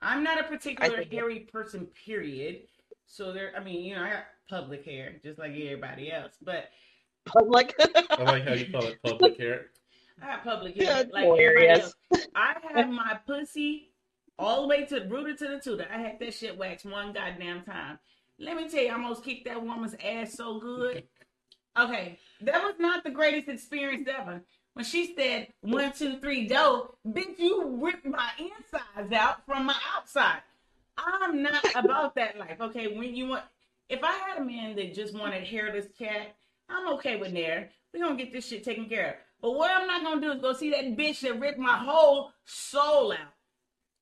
I'm 0.02 0.24
not 0.24 0.40
a 0.40 0.44
particular 0.44 0.98
think 0.98 1.14
it- 1.14 1.16
hairy 1.16 1.40
person, 1.42 1.88
period. 2.06 2.62
So 3.06 3.32
there, 3.32 3.52
I 3.56 3.64
mean, 3.64 3.84
you 3.84 3.96
know, 3.96 4.02
I 4.04 4.10
got 4.12 4.24
public 4.50 4.86
hair 4.86 5.16
just 5.24 5.38
like 5.40 5.52
everybody 5.52 6.12
else, 6.12 6.34
but 6.42 6.70
Public. 7.26 7.74
I 8.12 8.24
like 8.24 8.44
how 8.48 8.54
you 8.54 8.72
call 8.72 8.86
it 8.86 9.00
public 9.04 9.38
hair. 9.40 9.68
I 10.22 10.26
have 10.26 10.44
public 10.44 10.76
hair 10.76 11.06
like 11.12 11.26
everybody 11.26 11.68
else. 11.70 11.96
I 12.36 12.56
have 12.76 12.90
my 12.90 13.20
pussy 13.26 13.90
all 14.40 14.64
the 14.64 14.68
way 14.68 14.86
to 14.86 15.00
the 15.00 15.08
rooted 15.08 15.38
to 15.40 15.48
the 15.48 15.60
tutor. 15.60 15.88
I 15.92 16.00
had 16.00 16.20
that 16.20 16.34
shit 16.34 16.58
waxed 16.58 16.86
one 16.86 17.14
goddamn 17.14 17.64
time. 17.64 18.00
Let 18.40 18.58
me 18.58 18.70
tell 18.70 18.82
you, 18.84 18.90
I 18.90 18.94
almost 18.94 19.24
kicked 19.24 19.46
that 19.46 19.64
woman's 19.64 19.96
ass 20.04 20.34
so 20.34 20.60
good. 20.60 21.04
Okay, 21.78 22.20
that 22.42 22.64
was 22.64 22.76
not 22.80 23.04
the 23.04 23.10
greatest 23.12 23.48
experience 23.48 24.08
ever. 24.08 24.44
When 24.74 24.86
she 24.86 25.14
said 25.16 25.50
one, 25.62 25.92
two, 25.94 26.20
three, 26.20 26.48
dough, 26.48 26.96
bitch, 27.08 27.38
you 27.38 27.80
ripped 27.82 28.06
my 28.06 28.30
insides 28.40 29.14
out 29.14 29.46
from 29.46 29.66
my 29.66 29.76
outside. 29.96 30.42
I'm 30.98 31.44
not 31.44 31.64
about 31.76 32.16
that 32.16 32.38
life. 32.38 32.58
Okay, 32.60 32.96
when 32.96 33.16
you 33.16 33.28
want, 33.28 33.44
if 33.90 34.04
I 34.04 34.12
had 34.12 34.40
a 34.40 34.46
man 34.46 34.76
that 34.76 34.94
just 34.94 35.14
wanted 35.14 35.44
hairless 35.44 35.86
cat, 35.98 36.36
I'm 36.70 36.94
okay 36.96 37.18
with 37.18 37.34
there. 37.34 37.70
We're 37.94 38.04
gonna 38.04 38.16
get 38.16 38.34
this 38.34 38.48
shit 38.48 38.64
taken 38.64 38.90
care 38.90 39.10
of. 39.10 39.16
But 39.44 39.56
what 39.56 39.72
I'm 39.72 39.86
not 39.88 40.04
gonna 40.04 40.22
do 40.22 40.32
is 40.32 40.42
go 40.42 40.54
see 40.54 40.70
that 40.70 40.96
bitch 40.96 41.20
that 41.20 41.38
ripped 41.38 41.60
my 41.60 41.78
whole 41.78 42.32
soul 42.46 43.12
out. 43.12 43.34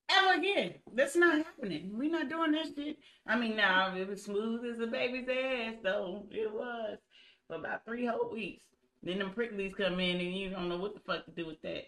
Ever 0.07 0.39
again. 0.39 0.75
That's 0.93 1.15
not 1.15 1.43
happening. 1.43 1.89
We're 1.97 2.11
not 2.11 2.29
doing 2.29 2.51
this 2.51 2.75
shit. 2.75 2.97
I 3.27 3.39
mean, 3.39 3.55
now 3.55 3.95
it 3.95 4.07
was 4.07 4.23
smooth 4.23 4.63
as 4.71 4.79
a 4.79 4.85
baby's 4.85 5.27
ass, 5.27 5.77
though. 5.83 6.27
It 6.29 6.53
was. 6.53 6.99
For 7.47 7.55
about 7.55 7.83
three 7.85 8.05
whole 8.05 8.31
weeks. 8.31 8.63
Then 9.01 9.17
them 9.17 9.31
pricklies 9.35 9.75
come 9.75 9.99
in 9.99 10.19
and 10.19 10.37
you 10.37 10.51
don't 10.51 10.69
know 10.69 10.77
what 10.77 10.93
the 10.93 10.99
fuck 10.99 11.25
to 11.25 11.31
do 11.31 11.47
with 11.47 11.61
that. 11.63 11.87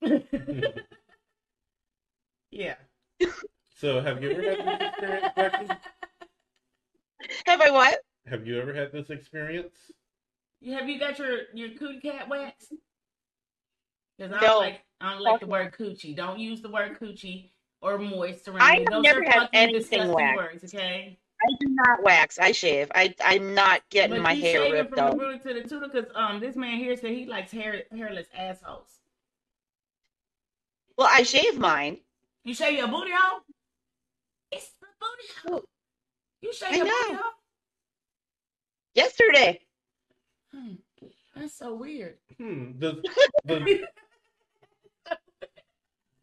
yeah. 2.52 2.76
So, 3.74 4.00
have 4.00 4.22
you 4.22 4.30
ever 4.30 4.42
had 4.42 4.56
this 4.56 4.80
experience, 4.86 5.32
Becky? 5.34 5.66
Have 7.46 7.60
I 7.60 7.70
what? 7.70 7.98
Have 8.26 8.46
you 8.46 8.60
ever 8.60 8.72
had 8.72 8.92
this 8.92 9.10
experience? 9.10 9.74
You- 10.60 10.74
Have 10.74 10.88
you 10.88 10.98
got 10.98 11.18
your 11.18 11.42
your 11.54 11.70
cootie 11.78 12.00
cat 12.00 12.28
wax? 12.28 12.72
Because 14.16 14.32
I 14.32 14.40
don't 14.40 14.58
like 14.60 14.82
I 15.00 15.12
don't 15.12 15.22
like 15.22 15.40
the 15.40 15.46
word 15.46 15.72
coochie. 15.72 16.16
Don't 16.16 16.38
use 16.38 16.60
the 16.60 16.70
word 16.70 16.98
coochie 16.98 17.50
or 17.80 17.98
moist 17.98 18.48
around 18.48 18.62
I 18.62 18.84
Those 18.90 19.02
never 19.04 19.20
are 19.20 19.30
had 19.30 19.48
anything 19.52 20.08
waxed. 20.12 20.36
words, 20.36 20.64
okay? 20.64 21.18
I 21.40 21.52
do 21.60 21.68
not 21.70 22.02
wax. 22.02 22.38
I 22.40 22.50
shave. 22.50 22.90
I 22.94 23.14
I'm 23.24 23.54
not 23.54 23.82
getting 23.90 24.16
But 24.16 24.22
my 24.22 24.34
hair 24.34 24.72
ripped 24.72 24.90
from 24.90 24.98
out. 24.98 25.12
the 25.12 25.18
rooter 25.24 25.38
to 25.38 25.54
the 25.54 25.68
tutor 25.68 25.88
because 25.88 26.10
um 26.16 26.40
this 26.40 26.56
man 26.56 26.78
here 26.78 26.96
said 26.96 27.10
he 27.12 27.26
likes 27.26 27.52
hair 27.52 27.84
hairless 27.92 28.26
assholes. 28.34 28.98
Well, 30.96 31.08
I 31.08 31.22
shave 31.22 31.58
mine. 31.58 31.98
You 32.44 32.54
shave 32.54 32.76
your 32.76 32.88
booty 32.88 33.12
hole? 33.14 33.40
It's 34.50 34.72
the 34.80 34.86
booty 35.00 35.54
hole. 35.54 35.64
You 36.42 36.52
shave 36.52 36.72
I 36.72 36.76
your 36.78 36.86
know. 36.86 36.92
booty 37.02 37.14
hole? 37.14 37.32
Yesterday. 38.94 39.60
Hmm. 40.54 40.74
That's 41.36 41.54
so 41.54 41.74
weird. 41.74 42.16
Hmm. 42.38 42.72
Does, 42.78 42.96
does 43.46 43.62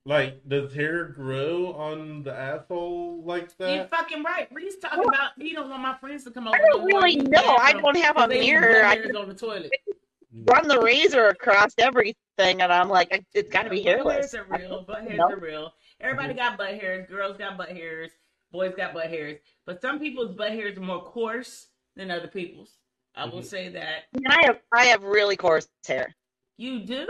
like 0.06 0.48
does 0.48 0.74
hair 0.74 1.06
grow 1.06 1.74
on 1.74 2.24
the 2.24 2.34
asshole 2.34 3.24
like 3.24 3.56
that? 3.58 3.76
You're 3.76 3.86
fucking 3.86 4.24
right. 4.24 4.48
Reese 4.52 4.78
talking 4.78 5.04
about 5.08 5.32
he 5.38 5.54
don't 5.54 5.70
want 5.70 5.82
my 5.82 5.96
friends 5.98 6.24
to 6.26 6.32
come 6.32 6.48
over. 6.48 6.56
I 6.58 6.60
don't 6.66 6.86
really 6.86 7.16
know. 7.18 7.56
I 7.60 7.74
don't 7.74 7.98
have 7.98 8.18
a 8.18 8.28
because 8.28 8.30
they 8.30 8.40
leave 8.42 8.50
mirror. 8.62 8.86
I 8.86 8.98
just 8.98 9.16
on 9.16 9.28
the 9.30 9.36
toilet. 9.36 9.72
run 10.52 10.68
the 10.68 10.80
razor 10.82 11.28
across 11.30 11.74
everything, 11.78 12.62
and 12.62 12.72
I'm 12.74 12.90
like, 12.90 13.24
it's 13.34 13.50
got 13.50 13.64
to 13.64 13.70
be 13.70 13.78
Butt 13.84 13.86
hairless. 13.86 14.34
hairs 14.34 14.36
are 14.36 14.58
real. 14.58 14.84
Butt 14.84 15.02
hairs 15.04 15.18
Nope. 15.18 15.32
are 15.34 15.40
real. 15.40 15.74
Everybody 16.02 16.34
got 16.34 16.58
butt 16.58 16.74
hairs. 16.74 17.08
Girls 17.10 17.38
got 17.38 17.58
butt 17.58 17.70
hairs. 17.70 18.12
Boys 18.52 18.74
got 18.76 18.94
butt 18.94 19.08
hairs. 19.08 19.40
But 19.66 19.82
some 19.82 20.00
people's 20.00 20.36
butt 20.36 20.52
hairs 20.52 20.78
are 20.78 20.82
more 20.82 21.04
coarse 21.04 21.68
than 21.96 22.12
other 22.12 22.28
people's. 22.28 22.72
I 23.16 23.26
will 23.26 23.42
Mhm. 23.42 23.46
say 23.46 23.70
that. 23.70 24.04
And 24.14 24.28
I 24.28 24.46
have 24.46 24.62
I 24.74 24.86
have 24.86 25.04
really 25.04 25.38
coarse 25.38 25.68
hair 25.88 26.16
You 26.58 26.80
do? 26.82 27.08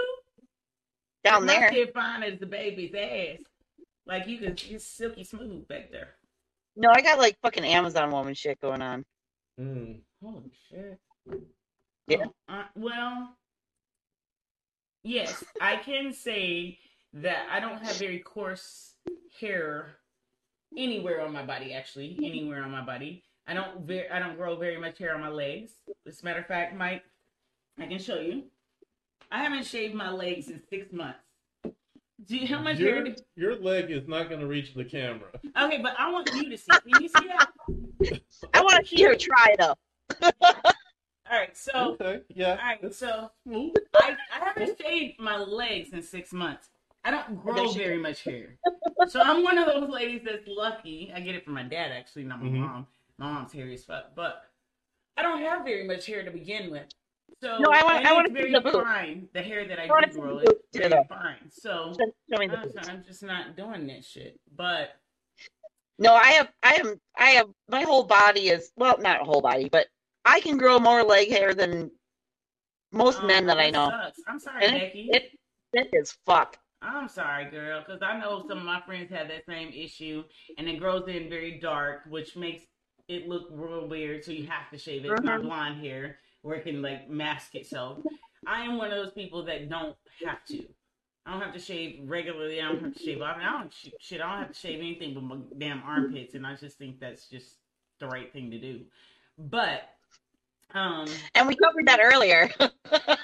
down 1.23 1.45
My 1.45 1.60
there. 1.60 1.69
kid 1.72 1.94
fine 1.94 2.23
as 2.23 2.40
the 2.40 2.45
baby's 2.45 2.94
ass. 2.94 3.40
Like 4.06 4.27
you 4.27 4.38
can, 4.38 4.52
it's 4.69 4.86
silky 4.86 5.23
smooth 5.23 5.68
back 5.68 5.91
there. 5.91 6.15
No, 6.76 6.90
I 6.91 7.02
got 7.02 7.18
like 7.18 7.40
fucking 7.41 7.65
Amazon 7.65 8.11
woman 8.11 8.36
shit 8.36 8.60
going 8.60 8.82
on. 8.82 9.03
Mm. 9.60 10.02
Holy 10.22 10.52
shit. 10.69 10.99
Yeah. 12.07 12.26
Oh, 12.48 12.53
uh, 12.53 12.65
well, 12.76 13.36
yes, 15.03 15.44
I 15.60 15.77
can 15.77 16.14
say 16.14 16.77
that 17.14 17.48
I 17.49 17.60
don't 17.60 17.84
have 17.84 17.95
very 17.98 18.19
coarse 18.19 18.94
hair 19.40 19.98
anywhere 20.77 21.22
on 21.22 21.34
my 21.34 21.44
body. 21.44 21.73
Actually, 21.73 22.15
anywhere 22.23 22.64
on 22.64 22.69
my 22.72 22.82
body. 22.86 23.23
I 23.47 23.53
don't. 23.53 23.81
Very, 23.81 24.09
I 24.09 24.19
don't 24.19 24.35
grow 24.38 24.55
very 24.55 24.77
much 24.80 24.97
hair 24.97 25.13
on 25.13 25.22
my 25.22 25.30
legs. 25.30 25.72
As 26.07 26.22
a 26.22 26.26
matter 26.26 26.39
of 26.39 26.47
fact, 26.47 26.76
Mike, 26.76 27.03
I 27.80 27.85
can 27.85 27.99
show 27.99 28.19
you. 28.19 28.43
I 29.31 29.43
haven't 29.43 29.65
shaved 29.65 29.93
my 29.95 30.11
legs 30.11 30.49
in 30.49 30.61
six 30.69 30.91
months. 30.91 31.19
Do 32.26 32.38
you, 32.38 32.47
how 32.47 32.61
much 32.61 32.77
hair? 32.77 32.95
Your, 32.95 33.03
do- 33.03 33.15
your 33.35 33.55
leg 33.59 33.91
is 33.91 34.07
not 34.07 34.30
going 34.30 34.39
to 34.41 34.47
reach 34.47 34.73
the 34.73 34.85
camera. 34.85 35.27
okay, 35.61 35.80
but 35.81 35.93
I 35.99 36.11
want 36.11 36.30
you 36.34 36.49
to 36.49 36.57
see. 36.57 36.72
Can 36.72 37.03
you 37.03 37.09
see 37.09 37.27
that? 37.27 37.49
I 38.53 38.61
want 38.61 38.85
to 38.85 38.95
see 38.95 39.03
her 39.03 39.15
try 39.15 39.47
it 39.57 39.59
up. 39.59 39.80
All 41.31 41.39
right, 41.39 41.57
so. 41.57 41.97
okay, 41.99 42.22
yeah. 42.30 42.51
All 42.51 42.55
right, 42.57 42.93
so. 42.95 43.31
I, 43.51 43.72
I 44.34 44.45
haven't 44.45 44.80
shaved 44.80 45.19
my 45.19 45.38
legs 45.38 45.89
in 45.91 46.01
six 46.03 46.31
months. 46.31 46.69
I 47.03 47.11
don't 47.11 47.41
grow 47.43 47.55
There 47.55 47.73
very 47.73 47.97
much 47.97 48.23
hair. 48.23 48.57
So 49.09 49.22
I'm 49.22 49.43
one 49.43 49.57
of 49.57 49.65
those 49.67 49.89
ladies 49.89 50.22
that's 50.26 50.47
lucky. 50.47 51.11
I 51.13 51.19
get 51.19 51.35
it 51.35 51.43
from 51.43 51.53
my 51.53 51.63
dad, 51.63 51.91
actually, 51.91 52.23
not 52.23 52.41
my 52.41 52.49
Mhm. 52.49 52.59
mom. 52.59 52.88
My 53.17 53.31
mom's 53.31 53.53
hairy 53.53 53.73
as 53.75 53.83
fuck. 53.85 54.15
But 54.15 54.43
I 55.17 55.21
don't 55.21 55.41
have 55.41 55.63
very 55.63 55.85
much 55.87 56.05
hair 56.05 56.23
to 56.23 56.31
begin 56.31 56.71
with. 56.71 56.87
So 57.41 57.57
No, 57.59 57.71
I 57.71 57.97
and 57.97 58.07
I 58.07 58.19
it's 58.21 58.29
see 58.29 58.33
very 58.33 58.51
the 58.53 58.61
boot. 58.61 58.83
fine. 58.83 59.27
The 59.33 59.41
hair 59.41 59.67
that 59.67 59.79
I, 59.79 59.83
I 59.83 60.01
do 60.05 60.13
see 60.13 60.19
grow 60.19 60.37
is 60.39 60.45
boot, 60.45 60.57
very 60.73 61.03
fine. 61.09 61.49
So 61.49 61.93
Show, 61.99 62.05
show 62.31 62.39
me 62.39 62.47
the 62.47 62.57
I'm. 62.57 62.89
I'm 62.89 63.03
just 63.03 63.23
not 63.23 63.55
doing 63.57 63.87
that 63.87 64.03
shit. 64.03 64.39
But 64.55 64.89
No, 65.97 66.13
I 66.13 66.27
have, 66.31 66.49
I 66.63 66.73
am, 66.75 66.95
I 67.17 67.29
have. 67.31 67.47
My 67.69 67.81
whole 67.81 68.03
body 68.03 68.49
is 68.49 68.71
well, 68.75 68.97
not 68.99 69.21
whole 69.21 69.41
body, 69.41 69.69
but 69.69 69.87
I 70.25 70.39
can 70.39 70.57
grow 70.57 70.79
more 70.79 71.03
leg 71.03 71.29
hair 71.29 71.53
than 71.53 71.91
most 72.91 73.19
um, 73.21 73.27
men 73.27 73.45
that 73.47 73.59
I 73.59 73.69
know. 73.69 73.89
sucks. 73.89 74.19
I'm 74.27 74.39
sorry, 74.39 74.65
And 74.65 74.73
Becky. 74.79 75.09
it, 75.11 75.31
it 75.73 75.89
is 75.93 76.15
fuck. 76.25 76.57
I'm 76.81 77.07
sorry, 77.07 77.49
girl, 77.49 77.83
because 77.85 78.01
I 78.03 78.19
know 78.19 78.45
some 78.47 78.59
of 78.59 78.63
my 78.63 78.81
friends 78.85 79.09
have 79.11 79.27
that 79.29 79.45
same 79.47 79.69
issue, 79.69 80.23
and 80.57 80.67
it 80.67 80.79
grows 80.79 81.07
in 81.07 81.29
very 81.29 81.59
dark, 81.59 82.01
which 82.07 82.35
makes 82.35 82.63
it 83.07 83.27
look 83.27 83.48
real 83.52 83.88
weird. 83.88 84.23
So 84.26 84.32
you 84.32 84.48
have 84.48 84.69
to 84.72 84.77
shave 84.77 85.06
it. 85.06 85.11
It's 85.11 85.22
not 85.23 85.41
Mhm. 85.41 85.44
blonde 85.44 85.82
hair 85.86 86.19
where 86.41 86.56
it 86.57 86.64
can 86.64 86.82
like 86.82 87.10
mask 87.10 87.56
itself. 87.56 87.99
I 88.48 88.61
am 88.64 88.77
one 88.77 88.91
of 88.91 89.03
those 89.03 89.14
people 89.14 89.44
that 89.45 89.69
don't 89.69 89.95
have 90.26 90.44
to. 90.45 90.64
I 91.26 91.32
don't 91.32 91.41
have 91.41 91.53
to 91.53 91.60
shave 91.60 92.02
regularly. 92.07 92.61
I 92.61 92.68
don't 92.68 92.84
have 92.84 92.94
to 92.94 92.99
shave. 93.03 93.22
I, 93.22 93.36
mean, 93.38 93.48
I 93.48 93.60
don't 93.60 93.73
sh- 93.73 93.90
shit. 93.99 94.22
I 94.22 94.30
don't 94.30 94.44
have 94.45 94.53
to 94.53 94.60
shave 94.60 94.80
anything 94.80 95.14
but 95.15 95.23
my 95.23 95.38
damn 95.57 95.82
armpits, 95.84 96.36
and 96.36 96.45
I 96.45 96.56
just 96.56 96.77
think 96.77 96.99
that's 96.99 97.27
just 97.30 97.56
the 97.99 98.07
right 98.07 98.32
thing 98.32 98.52
to 98.52 98.60
do. 98.60 98.82
But 99.38 99.90
um, 100.73 101.07
And 101.34 101.48
we 101.48 101.56
covered 101.56 101.88
that 101.88 101.99
earlier. 102.02 102.49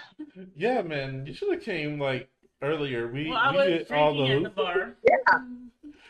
Yeah, 0.56 0.82
man. 0.82 1.26
You 1.26 1.34
should 1.34 1.52
have 1.52 1.62
came 1.64 2.00
like 2.00 2.30
earlier. 2.62 3.08
We 3.12 3.28
well, 3.30 3.38
I 3.38 3.52
we 3.52 3.58
was 3.58 3.66
did 3.88 3.92
all 3.92 4.14
drinking 4.16 4.32
at 4.38 4.44
those. 4.44 4.44
the 4.44 4.50
bar. 4.50 4.96
Yeah. 5.04 5.40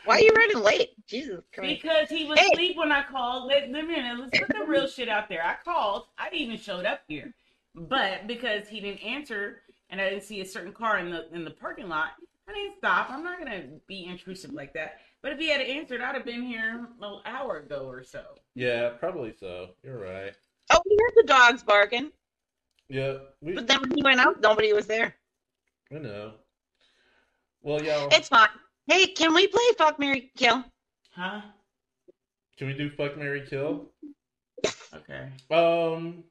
Why 0.04 0.16
are 0.16 0.20
you 0.20 0.30
running 0.34 0.62
late? 0.62 0.90
Jesus 1.12 1.44
Christ. 1.54 1.82
Because 1.82 2.08
he 2.08 2.24
was 2.24 2.38
Hey. 2.40 2.48
asleep 2.52 2.76
when 2.76 2.90
I 2.90 3.02
called. 3.04 3.46
Let, 3.46 3.70
let 3.70 3.86
me 3.86 3.96
let's 4.18 4.36
put 4.38 4.48
the 4.48 4.64
real 4.66 4.86
shit 4.88 5.08
out 5.08 5.28
there. 5.28 5.44
I 5.44 5.56
called. 5.64 6.06
I 6.18 6.28
even 6.32 6.56
showed 6.56 6.86
up 6.86 7.00
here, 7.06 7.32
but 7.74 8.26
because 8.26 8.66
he 8.68 8.80
didn't 8.80 9.02
answer 9.04 9.60
and 9.90 10.00
I 10.00 10.08
didn't 10.10 10.24
see 10.24 10.40
a 10.40 10.44
certain 10.46 10.72
car 10.72 10.98
in 10.98 11.10
the 11.10 11.32
in 11.34 11.44
the 11.44 11.50
parking 11.50 11.88
lot, 11.88 12.10
I 12.48 12.52
didn't 12.54 12.78
stop. 12.78 13.10
I'm 13.10 13.22
not 13.22 13.38
gonna 13.38 13.64
be 13.86 14.06
intrusive 14.06 14.52
like 14.52 14.72
that. 14.74 14.98
But 15.22 15.32
if 15.32 15.38
he 15.38 15.48
had 15.50 15.60
answered, 15.60 16.00
I'd 16.00 16.16
have 16.16 16.24
been 16.24 16.42
here 16.42 16.88
an 17.00 17.20
hour 17.24 17.58
ago 17.58 17.86
or 17.88 18.02
so. 18.02 18.24
Yeah, 18.54 18.88
probably 18.98 19.32
so. 19.38 19.70
You're 19.84 19.98
right. 20.00 20.34
Oh, 20.72 20.82
we 20.88 20.96
heard 21.00 21.12
the 21.16 21.24
dogs 21.28 21.62
barking, 21.62 22.10
Yeah, 22.88 23.18
we 23.40 23.52
but 23.54 23.68
then 23.68 23.80
when 23.82 23.92
he 23.94 24.02
went 24.02 24.20
out, 24.20 24.40
nobody 24.40 24.72
was 24.72 24.86
there. 24.86 25.14
I 25.94 25.98
know. 25.98 26.32
Well, 27.60 27.82
y'all, 27.82 28.08
It's 28.10 28.28
fine. 28.28 28.48
Hey, 28.86 29.06
can 29.08 29.32
we 29.34 29.46
play 29.46 29.62
Fuck 29.78 29.98
Mary 30.00 30.32
Kill? 30.36 30.64
Huh? 31.14 31.42
can 32.56 32.66
we 32.68 32.74
do 32.74 32.90
fuck 32.90 33.18
Mary 33.18 33.44
Kill? 33.48 33.86
Okay. 34.94 35.28
Um, 35.50 36.24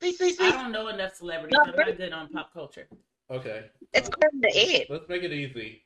Please, 0.00 0.16
please, 0.16 0.40
I 0.40 0.50
don't 0.50 0.72
know 0.72 0.88
enough 0.88 1.14
celebrities. 1.14 1.56
I'm 1.62 1.74
not 1.76 1.96
good 1.96 2.12
on 2.12 2.28
pop 2.28 2.52
culture. 2.52 2.88
okay. 3.30 3.66
It's 3.94 4.08
according 4.08 4.42
to 4.42 4.48
eight. 4.52 4.86
Let's 4.90 5.08
make 5.08 5.22
it 5.22 5.32
easy. 5.32 5.84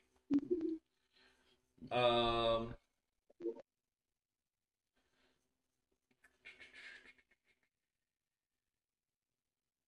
Um, 1.91 2.73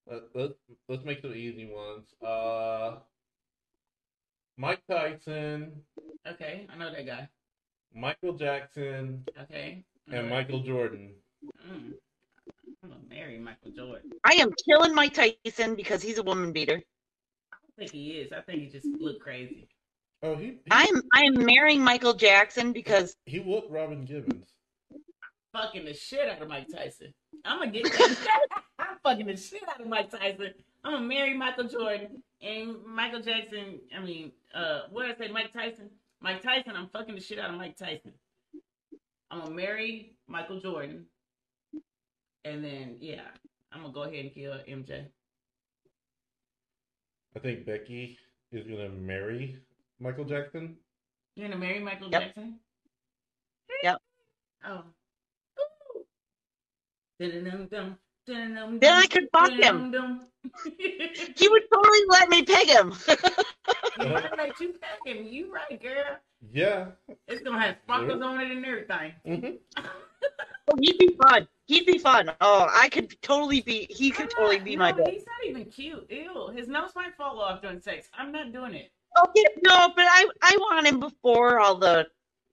let, 0.07 0.21
let, 0.35 0.51
let's 0.87 1.03
make 1.05 1.21
some 1.21 1.33
easy 1.33 1.69
ones. 1.73 2.07
Uh, 2.23 2.99
Mike 4.57 4.81
Tyson, 4.89 5.71
Okay, 6.27 6.67
I 6.71 6.77
know 6.77 6.91
that 6.91 7.05
guy. 7.05 7.27
Michael 7.93 8.33
Jackson, 8.33 9.23
Okay. 9.43 9.83
I 10.11 10.15
and 10.15 10.25
that- 10.27 10.29
Michael 10.29 10.61
Jordan. 10.61 11.13
Mm. 11.67 11.93
I'm 12.83 12.89
gonna 12.89 13.01
marry 13.09 13.37
Michael 13.39 13.71
Jordan. 13.71 14.11
I 14.23 14.33
am 14.33 14.51
killing 14.65 14.93
Mike 14.95 15.13
Tyson 15.13 15.75
because 15.75 16.01
he's 16.01 16.17
a 16.17 16.23
woman 16.23 16.51
beater. 16.51 16.81
I 17.51 17.55
don't 17.61 17.75
think 17.77 17.91
he 17.91 18.11
is. 18.11 18.31
I 18.31 18.41
think 18.41 18.61
he 18.61 18.67
just 18.67 18.85
looked 18.85 19.21
crazy. 19.21 19.67
Oh, 20.21 20.35
he 20.35 20.45
he, 20.47 20.59
I'm 20.71 21.01
I 21.13 21.23
am 21.23 21.45
marrying 21.45 21.83
Michael 21.83 22.13
Jackson 22.13 22.71
because 22.73 23.15
he 23.25 23.39
whooped 23.39 23.69
Robin 23.71 24.05
Givens. 24.05 24.47
Fucking 25.53 25.85
the 25.85 25.93
shit 25.93 26.29
out 26.29 26.41
of 26.41 26.47
Mike 26.47 26.67
Tyson. 26.73 27.13
I'm 27.45 27.59
gonna 27.59 27.71
get 27.71 27.83
that. 27.85 28.43
I'm 28.79 28.97
fucking 29.03 29.25
the 29.25 29.35
shit 29.37 29.63
out 29.67 29.81
of 29.81 29.87
Mike 29.87 30.09
Tyson. 30.11 30.53
I'm 30.83 30.93
gonna 30.93 31.05
marry 31.07 31.35
Michael 31.37 31.65
Jordan 31.67 32.21
and 32.41 32.75
Michael 32.85 33.21
Jackson. 33.21 33.79
I 33.97 34.01
mean, 34.01 34.31
uh, 34.53 34.81
what 34.91 35.03
did 35.07 35.15
I 35.15 35.25
say? 35.27 35.31
Mike 35.31 35.51
Tyson. 35.53 35.89
Mike 36.21 36.41
Tyson. 36.41 36.73
I'm 36.75 36.89
fucking 36.89 37.15
the 37.15 37.21
shit 37.21 37.39
out 37.39 37.49
of 37.51 37.57
Mike 37.57 37.77
Tyson. 37.77 38.13
I'm 39.31 39.41
gonna 39.41 39.51
marry 39.51 40.13
Michael 40.27 40.59
Jordan, 40.59 41.05
and 42.45 42.63
then 42.63 42.97
yeah, 42.99 43.21
I'm 43.71 43.81
gonna 43.81 43.93
go 43.93 44.03
ahead 44.03 44.25
and 44.25 44.33
kill 44.33 44.53
MJ. 44.67 45.05
I 47.35 47.39
think 47.39 47.65
Becky 47.65 48.17
is 48.51 48.65
gonna 48.67 48.89
marry 48.89 49.57
Michael 49.99 50.25
Jackson. 50.25 50.75
You're 51.35 51.47
gonna 51.47 51.59
marry 51.59 51.79
Michael 51.79 52.09
Yep. 52.09 52.21
Jackson? 52.21 52.59
Yep. 53.83 54.01
Oh. 54.65 54.83
Ooh. 55.59 56.05
Then 58.29 58.93
I 58.93 59.07
could 59.07 59.27
fuck 59.33 59.51
him. 59.51 59.93
He 61.35 61.47
would 61.49 61.63
totally 61.73 61.99
let 62.09 62.29
me 62.29 62.43
pick 62.43 62.69
him. 62.69 62.93
He 63.97 64.05
might 64.05 64.37
let 64.37 64.59
you 64.59 64.73
pack 64.79 64.99
him. 65.05 65.25
You 65.25 65.53
right, 65.53 65.81
girl. 65.81 66.17
Yeah. 66.53 66.85
It's 67.27 67.43
gonna 67.43 67.59
have 67.59 67.75
sparkles 67.83 68.21
on 68.21 68.39
it 68.39 68.51
and 68.51 68.65
everything. 68.65 69.13
hmm 69.25 69.83
Oh, 70.71 70.75
He'd 70.81 70.97
be 70.99 71.17
fun. 71.27 71.47
He'd 71.65 71.85
be 71.87 71.97
fun. 71.97 72.31
Oh, 72.41 72.67
I 72.71 72.89
could 72.89 73.19
totally 73.21 73.61
be. 73.61 73.87
He 73.89 74.11
could 74.11 74.23
I'm 74.23 74.29
totally 74.29 74.59
be 74.59 74.75
no, 74.75 74.85
my 74.85 74.91
bitch. 74.91 75.09
He's 75.09 75.25
not 75.25 75.49
even 75.49 75.65
cute. 75.65 76.05
Ew. 76.09 76.49
His 76.55 76.67
nose 76.67 76.91
might 76.95 77.15
fall 77.15 77.41
off 77.41 77.61
during 77.61 77.81
sex. 77.81 78.07
I'm 78.13 78.31
not 78.31 78.53
doing 78.53 78.75
it. 78.75 78.91
Okay, 79.17 79.43
no, 79.63 79.91
but 79.95 80.05
I 80.07 80.29
I 80.43 80.57
want 80.57 80.85
him 80.87 80.99
before 80.99 81.59
all 81.59 81.75
the 81.75 82.07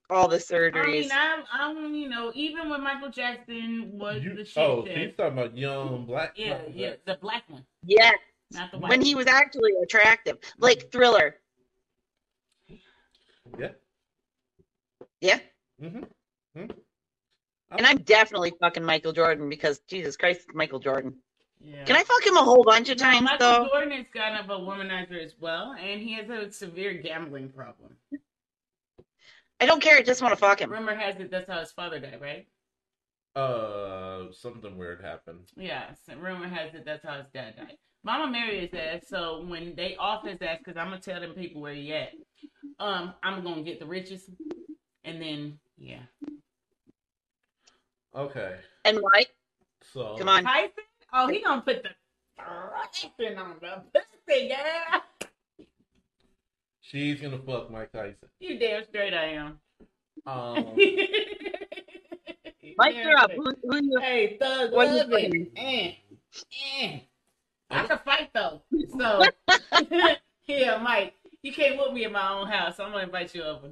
all 0.09 0.27
the 0.27 0.37
surgeries. 0.37 0.75
I 0.75 0.91
mean, 0.91 1.09
I'm, 1.11 1.43
I'm, 1.51 1.95
you 1.95 2.09
know, 2.09 2.31
even 2.35 2.69
when 2.69 2.81
Michael 2.83 3.09
Jackson 3.09 3.91
was 3.93 4.23
You, 4.23 4.35
the 4.35 4.45
shit. 4.45 4.63
oh, 4.63 4.83
tip- 4.85 4.95
she's 4.95 5.15
talking 5.15 5.37
about 5.37 5.57
young 5.57 6.05
black. 6.05 6.33
yeah, 6.35 6.59
yeah, 6.73 6.93
the 7.05 7.15
black 7.21 7.43
one, 7.49 7.65
yeah, 7.83 8.11
not 8.51 8.71
the 8.71 8.77
white. 8.77 8.89
when 8.89 9.01
he 9.01 9.15
was 9.15 9.27
actually 9.27 9.71
attractive, 9.83 10.37
like 10.59 10.91
Thriller. 10.91 11.35
Yeah. 13.57 13.69
Yeah, 15.21 15.39
hmm 15.79 16.03
and 17.71 17.85
I'm 17.85 17.97
definitely 17.97 18.53
fucking 18.59 18.83
Michael 18.83 19.11
Jordan 19.11 19.49
because 19.49 19.79
Jesus 19.87 20.15
Christ, 20.15 20.47
Michael 20.53 20.79
Jordan. 20.79 21.15
Yeah. 21.59 21.83
Can 21.85 21.95
I 21.95 22.03
fuck 22.03 22.25
him 22.25 22.37
a 22.37 22.43
whole 22.43 22.63
bunch 22.63 22.89
of 22.89 22.97
times 22.97 23.23
Michael 23.23 23.37
though? 23.39 23.67
Jordan 23.69 23.91
is 23.91 24.07
kind 24.13 24.37
of 24.37 24.49
a 24.49 24.61
womanizer 24.63 25.23
as 25.23 25.33
well, 25.39 25.75
and 25.79 25.99
he 26.01 26.13
has 26.13 26.29
a 26.29 26.51
severe 26.51 26.93
gambling 26.93 27.49
problem. 27.49 27.95
I 29.59 29.65
don't 29.65 29.81
care. 29.81 29.97
I 29.97 30.01
just 30.03 30.21
want 30.21 30.33
to 30.33 30.39
fuck 30.39 30.61
him. 30.61 30.71
Rumor 30.71 30.95
has 30.95 31.19
it 31.19 31.31
that's 31.31 31.49
how 31.49 31.59
his 31.59 31.71
father 31.71 31.99
died, 31.99 32.19
right? 32.21 32.47
Uh, 33.35 34.31
something 34.31 34.77
weird 34.77 35.03
happened. 35.03 35.51
Yeah, 35.55 35.85
rumor 36.19 36.47
has 36.47 36.73
it 36.73 36.85
that's 36.85 37.05
how 37.05 37.17
his 37.17 37.27
dad 37.33 37.55
died. 37.57 37.77
Mama 38.03 38.31
Mary 38.31 38.59
is 38.59 38.73
ass, 38.73 39.07
so 39.09 39.43
when 39.45 39.75
they 39.75 39.95
off 39.97 40.25
his 40.25 40.41
ass, 40.41 40.59
because 40.59 40.77
I'm 40.77 40.87
gonna 40.89 40.99
tell 41.01 41.19
them 41.19 41.33
people 41.33 41.61
where 41.61 41.73
he 41.73 41.93
at. 41.93 42.13
Um, 42.79 43.13
I'm 43.23 43.43
gonna 43.43 43.63
get 43.63 43.79
the 43.79 43.85
riches, 43.85 44.29
and 45.03 45.21
then 45.21 45.59
yeah, 45.77 46.01
Okay, 48.15 48.55
And 48.85 48.99
Mike, 49.13 49.31
so 49.93 50.15
come 50.17 50.29
on. 50.29 50.43
Tyson. 50.43 50.71
Oh, 51.13 51.27
he 51.27 51.43
gonna 51.43 51.61
put 51.61 51.83
the 51.83 51.89
Tyson 52.39 53.37
on 53.37 53.55
the 53.61 53.83
pussy, 53.93 54.47
yeah. 54.47 54.99
She's 56.89 57.19
gonna 57.21 57.39
fuck 57.39 57.69
Mike 57.71 57.91
Tyson. 57.91 58.15
You 58.39 58.57
damn 58.59 58.83
straight 58.85 59.13
I 59.13 59.25
am. 59.33 59.59
Um, 60.25 60.75
Mike, 62.77 62.95
you're 62.95 63.17
up. 63.17 63.31
Who, 63.31 63.53
who 63.63 63.75
you? 63.83 63.99
Hey, 64.01 64.37
Thug 64.39 64.71
What 64.73 64.89
you 64.89 64.95
love 64.97 65.05
it. 65.07 65.09
playing? 65.09 65.47
Eh, 65.55 65.93
eh. 66.81 66.99
I 67.69 67.85
can 67.85 67.99
fight 68.05 68.29
though. 68.33 68.61
So 68.97 69.23
yeah, 70.47 70.77
Mike, 70.77 71.13
you 71.41 71.51
can't 71.53 71.77
whoop 71.77 71.93
me 71.93 72.05
in 72.05 72.11
my 72.11 72.29
own 72.31 72.47
house. 72.47 72.77
So 72.77 72.83
I'm 72.83 72.91
gonna 72.91 73.03
invite 73.03 73.33
you 73.35 73.43
over. 73.43 73.69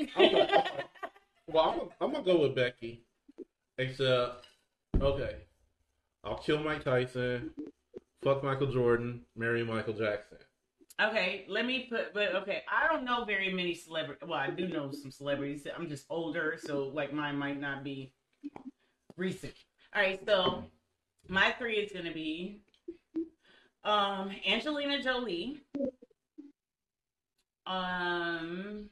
Okay. 0.00 0.46
well, 1.48 1.64
I'm, 1.70 1.78
gonna- 1.78 1.90
I'm 2.00 2.12
gonna 2.12 2.24
go 2.24 2.40
with 2.42 2.54
Becky. 2.54 3.02
Except, 3.80 4.44
okay, 5.00 5.36
I'll 6.24 6.38
kill 6.38 6.58
Mike 6.64 6.82
Tyson, 6.82 7.50
fuck 8.24 8.42
Michael 8.42 8.72
Jordan, 8.72 9.20
marry 9.36 9.64
Michael 9.64 9.92
Jackson. 9.94 10.38
Okay, 11.00 11.44
let 11.48 11.64
me 11.64 11.86
put. 11.88 12.12
But 12.12 12.34
okay, 12.36 12.62
I 12.68 12.88
don't 12.88 13.04
know 13.04 13.24
very 13.24 13.52
many 13.52 13.74
celebrities. 13.74 14.26
Well, 14.26 14.38
I 14.38 14.50
do 14.50 14.66
know 14.66 14.90
some 14.90 15.12
celebrities. 15.12 15.66
I'm 15.76 15.88
just 15.88 16.06
older, 16.10 16.58
so 16.60 16.88
like 16.88 17.12
mine 17.12 17.36
might 17.36 17.60
not 17.60 17.84
be 17.84 18.12
recent. 19.16 19.54
All 19.94 20.02
right, 20.02 20.20
so 20.26 20.64
my 21.28 21.52
three 21.52 21.76
is 21.76 21.92
gonna 21.92 22.12
be 22.12 22.62
um 23.84 24.32
Angelina 24.46 25.00
Jolie. 25.02 25.60
Um, 27.64 28.88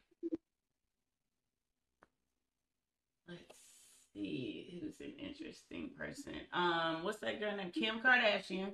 let's 3.27 3.43
see 4.13 4.81
who's 4.81 5.01
an 5.01 5.15
interesting 5.19 5.91
person. 5.99 6.35
Um, 6.53 7.03
what's 7.03 7.19
that 7.21 7.41
girl 7.41 7.57
named 7.57 7.73
Kim 7.73 8.01
Kardashian? 8.01 8.73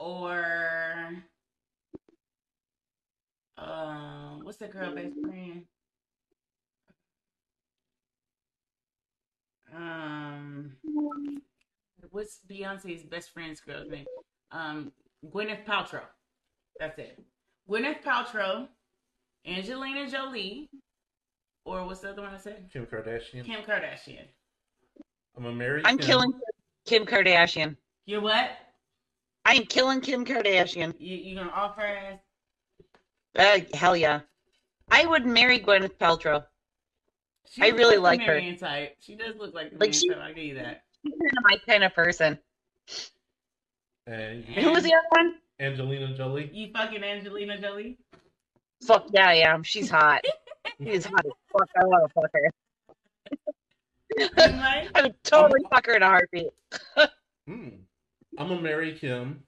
Or 0.00 1.24
um, 3.58 4.40
what's 4.42 4.58
that 4.58 4.70
girl 4.70 4.94
best 4.94 5.14
friend? 5.22 5.64
Um, 9.74 10.72
what's 12.10 12.40
Beyonce's 12.48 13.02
best 13.02 13.32
friend's 13.32 13.60
girl's 13.60 13.90
name? 13.90 14.06
Um, 14.52 14.92
Gwyneth 15.32 15.64
Paltrow. 15.64 16.02
That's 16.78 16.98
it. 16.98 17.18
Gwyneth 17.68 18.02
Paltrow, 18.02 18.68
Angelina 19.46 20.08
Jolie, 20.08 20.68
or 21.64 21.84
what's 21.86 22.00
the 22.00 22.10
other 22.10 22.22
one 22.22 22.34
I 22.34 22.38
said? 22.38 22.68
Kim 22.72 22.86
Kardashian. 22.86 23.44
Kim 23.44 23.62
Kardashian. 23.62 24.26
I'm 25.36 25.42
gonna 25.42 25.56
marry. 25.56 25.82
I'm 25.84 25.98
Kim. 25.98 26.06
killing 26.06 26.32
Kim 26.86 27.06
Kardashian. 27.06 27.76
You're 28.06 28.20
what? 28.20 28.50
I 29.44 29.54
am 29.54 29.64
killing 29.64 30.00
Kim 30.00 30.24
Kardashian. 30.24 30.94
You 30.98 31.16
you 31.16 31.36
gonna 31.36 31.50
offer 31.50 31.82
ass? 31.82 32.18
Uh, 33.36 33.60
hell 33.72 33.96
yeah. 33.96 34.20
I 34.90 35.06
would 35.06 35.26
marry 35.26 35.58
Gwyneth 35.58 35.96
Paltrow. 35.98 36.44
She 37.50 37.62
I 37.62 37.68
really 37.68 37.96
the 37.96 38.02
like 38.02 38.20
her. 38.20 38.26
Marion 38.34 38.56
type. 38.56 38.96
She 39.00 39.14
does 39.16 39.36
look 39.38 39.54
like 39.54 39.70
the 39.70 39.76
Like 39.78 39.90
Marion 39.90 39.92
she- 39.92 40.08
type. 40.08 40.18
I 40.22 40.32
give 40.32 40.44
you 40.44 40.54
that. 40.56 40.82
She's 41.04 41.12
kind 41.12 41.38
of 41.38 41.44
my 41.44 41.56
kind 41.66 41.84
of 41.84 41.94
person. 41.94 42.38
And 44.06 44.44
And 44.46 44.64
who 44.64 44.70
was 44.72 44.82
the 44.84 44.94
other 44.94 45.06
one? 45.10 45.34
Angelina 45.60 46.14
Jolie. 46.16 46.50
You 46.52 46.70
fucking 46.72 47.02
Angelina 47.02 47.60
Jolie. 47.60 47.98
Fuck 48.86 49.06
yeah, 49.12 49.28
I 49.28 49.34
am. 49.36 49.62
She's 49.62 49.88
hot. 49.88 50.22
She's 50.82 51.04
hot 51.06 51.24
as 51.24 51.32
fuck. 51.52 51.68
I 51.76 51.84
want 51.86 52.08
to 52.08 52.12
fuck 52.14 52.30
her. 52.32 52.50
You 54.16 54.28
might? 54.56 54.88
I 54.94 55.02
would 55.02 55.14
totally 55.24 55.60
fuck 55.70 55.86
her 55.86 55.94
in 55.94 56.02
a 56.02 56.06
heartbeat. 56.06 56.48
Hmm. 57.46 57.68
I'm 58.38 58.48
gonna 58.48 58.62
marry 58.62 58.94
Kim. 58.94 59.42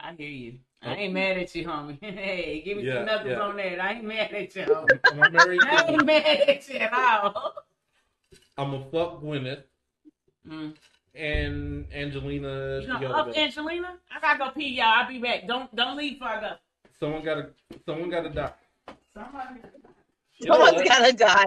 I 0.00 0.14
hear 0.14 0.28
you. 0.28 0.54
I 0.84 0.94
ain't 0.94 1.14
mad 1.14 1.38
at 1.38 1.54
you, 1.54 1.66
homie. 1.66 1.98
Hey, 2.02 2.62
give 2.64 2.76
me 2.78 2.84
Yeah, 2.84 2.94
some 2.96 3.06
knuckles 3.06 3.30
yeah. 3.30 3.40
on 3.40 3.56
that. 3.56 3.80
I 3.80 3.92
ain't 3.92 4.04
mad 4.04 4.32
at 4.32 4.54
you. 4.56 4.62
homie. 4.64 5.00
I'm 5.10 5.16
gonna 5.16 5.30
marry 5.30 5.58
I 5.62 5.82
Kim. 5.84 5.94
ain't 5.94 6.04
mad 6.06 6.26
at 6.48 6.68
you 6.68 6.76
at 6.76 6.92
all. 6.92 7.54
I'm 8.58 8.70
gonna 8.70 8.84
fuck 8.92 9.22
Gwyneth 9.22 9.62
Mm. 10.48 10.74
and 11.14 11.86
Angelina. 11.92 12.80
You 12.82 12.86
gonna 12.86 13.08
up 13.08 13.34
Angelina? 13.36 13.96
I 14.14 14.20
gotta 14.20 14.38
go 14.38 14.50
pee, 14.50 14.68
y'all. 14.74 14.84
I'll 14.86 15.08
be 15.08 15.18
back. 15.18 15.46
Don't 15.48 15.74
don't 15.74 15.96
leave 15.96 16.14
before 16.18 16.28
I 16.28 16.40
go. 16.40 16.52
Someone 17.00 17.24
gotta. 17.24 17.50
Someone 17.86 18.10
gotta 18.10 18.28
die. 18.28 18.52
Somebody. 19.14 19.60
Someone's 20.42 20.72
what? 20.74 20.84
gotta 20.86 21.12
die. 21.14 21.46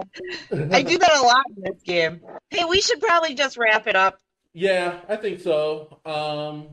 I 0.72 0.82
do 0.82 0.98
that 0.98 1.12
a 1.16 1.22
lot 1.22 1.44
in 1.56 1.62
this 1.62 1.82
game. 1.82 2.20
Hey, 2.50 2.64
we 2.64 2.80
should 2.80 3.00
probably 3.00 3.34
just 3.34 3.56
wrap 3.56 3.86
it 3.86 3.94
up. 3.94 4.18
Yeah, 4.52 5.00
I 5.08 5.14
think 5.16 5.40
so. 5.40 6.00
Um, 6.04 6.68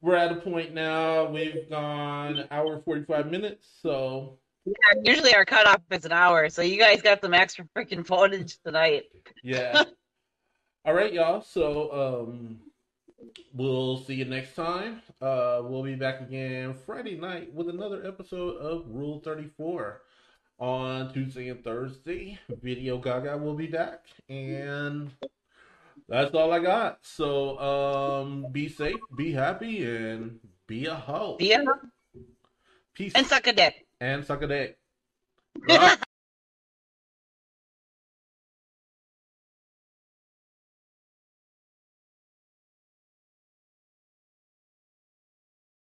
we're 0.00 0.16
at 0.16 0.32
a 0.32 0.36
point 0.36 0.74
now. 0.74 1.26
We've 1.26 1.68
gone 1.68 2.44
hour 2.50 2.80
forty 2.84 3.04
five 3.04 3.30
minutes. 3.30 3.66
So 3.82 4.38
Yeah, 4.64 5.00
usually 5.04 5.34
our 5.34 5.44
cutoff 5.44 5.80
is 5.90 6.04
an 6.04 6.12
hour, 6.12 6.48
so 6.48 6.62
you 6.62 6.78
guys 6.78 7.02
got 7.02 7.20
some 7.20 7.34
extra 7.34 7.64
freaking 7.76 8.06
footage 8.06 8.58
tonight. 8.64 9.04
yeah. 9.42 9.84
All 10.84 10.94
right, 10.94 11.12
y'all. 11.12 11.42
So 11.42 12.26
um, 12.26 12.60
we'll 13.52 13.98
see 13.98 14.14
you 14.14 14.24
next 14.24 14.54
time. 14.54 15.02
Uh, 15.20 15.60
we'll 15.64 15.82
be 15.82 15.96
back 15.96 16.20
again 16.20 16.74
Friday 16.86 17.16
night 17.16 17.52
with 17.52 17.68
another 17.68 18.06
episode 18.06 18.56
of 18.56 18.84
Rule 18.88 19.20
Thirty 19.20 19.48
Four. 19.56 20.02
On 20.60 21.12
Tuesday 21.12 21.50
and 21.50 21.62
Thursday, 21.62 22.36
Video 22.62 22.98
Gaga 22.98 23.38
will 23.38 23.54
be 23.54 23.68
back, 23.68 24.06
and 24.28 25.08
that's 26.08 26.34
all 26.34 26.52
I 26.52 26.58
got. 26.60 26.98
So, 27.02 27.58
um, 27.58 28.46
be 28.52 28.68
safe, 28.68 28.96
be 29.16 29.32
happy, 29.32 29.84
and 29.84 30.40
be 30.66 30.86
a 30.86 30.94
hoe. 30.94 31.36
Yeah, 31.40 31.64
Peace 32.94 33.12
and 33.14 33.26
suck 33.26 33.46
a 33.46 33.52
dick. 33.52 33.86
and 34.00 34.24
suck 34.24 34.42
a 34.42 34.46
dick. 34.48 34.78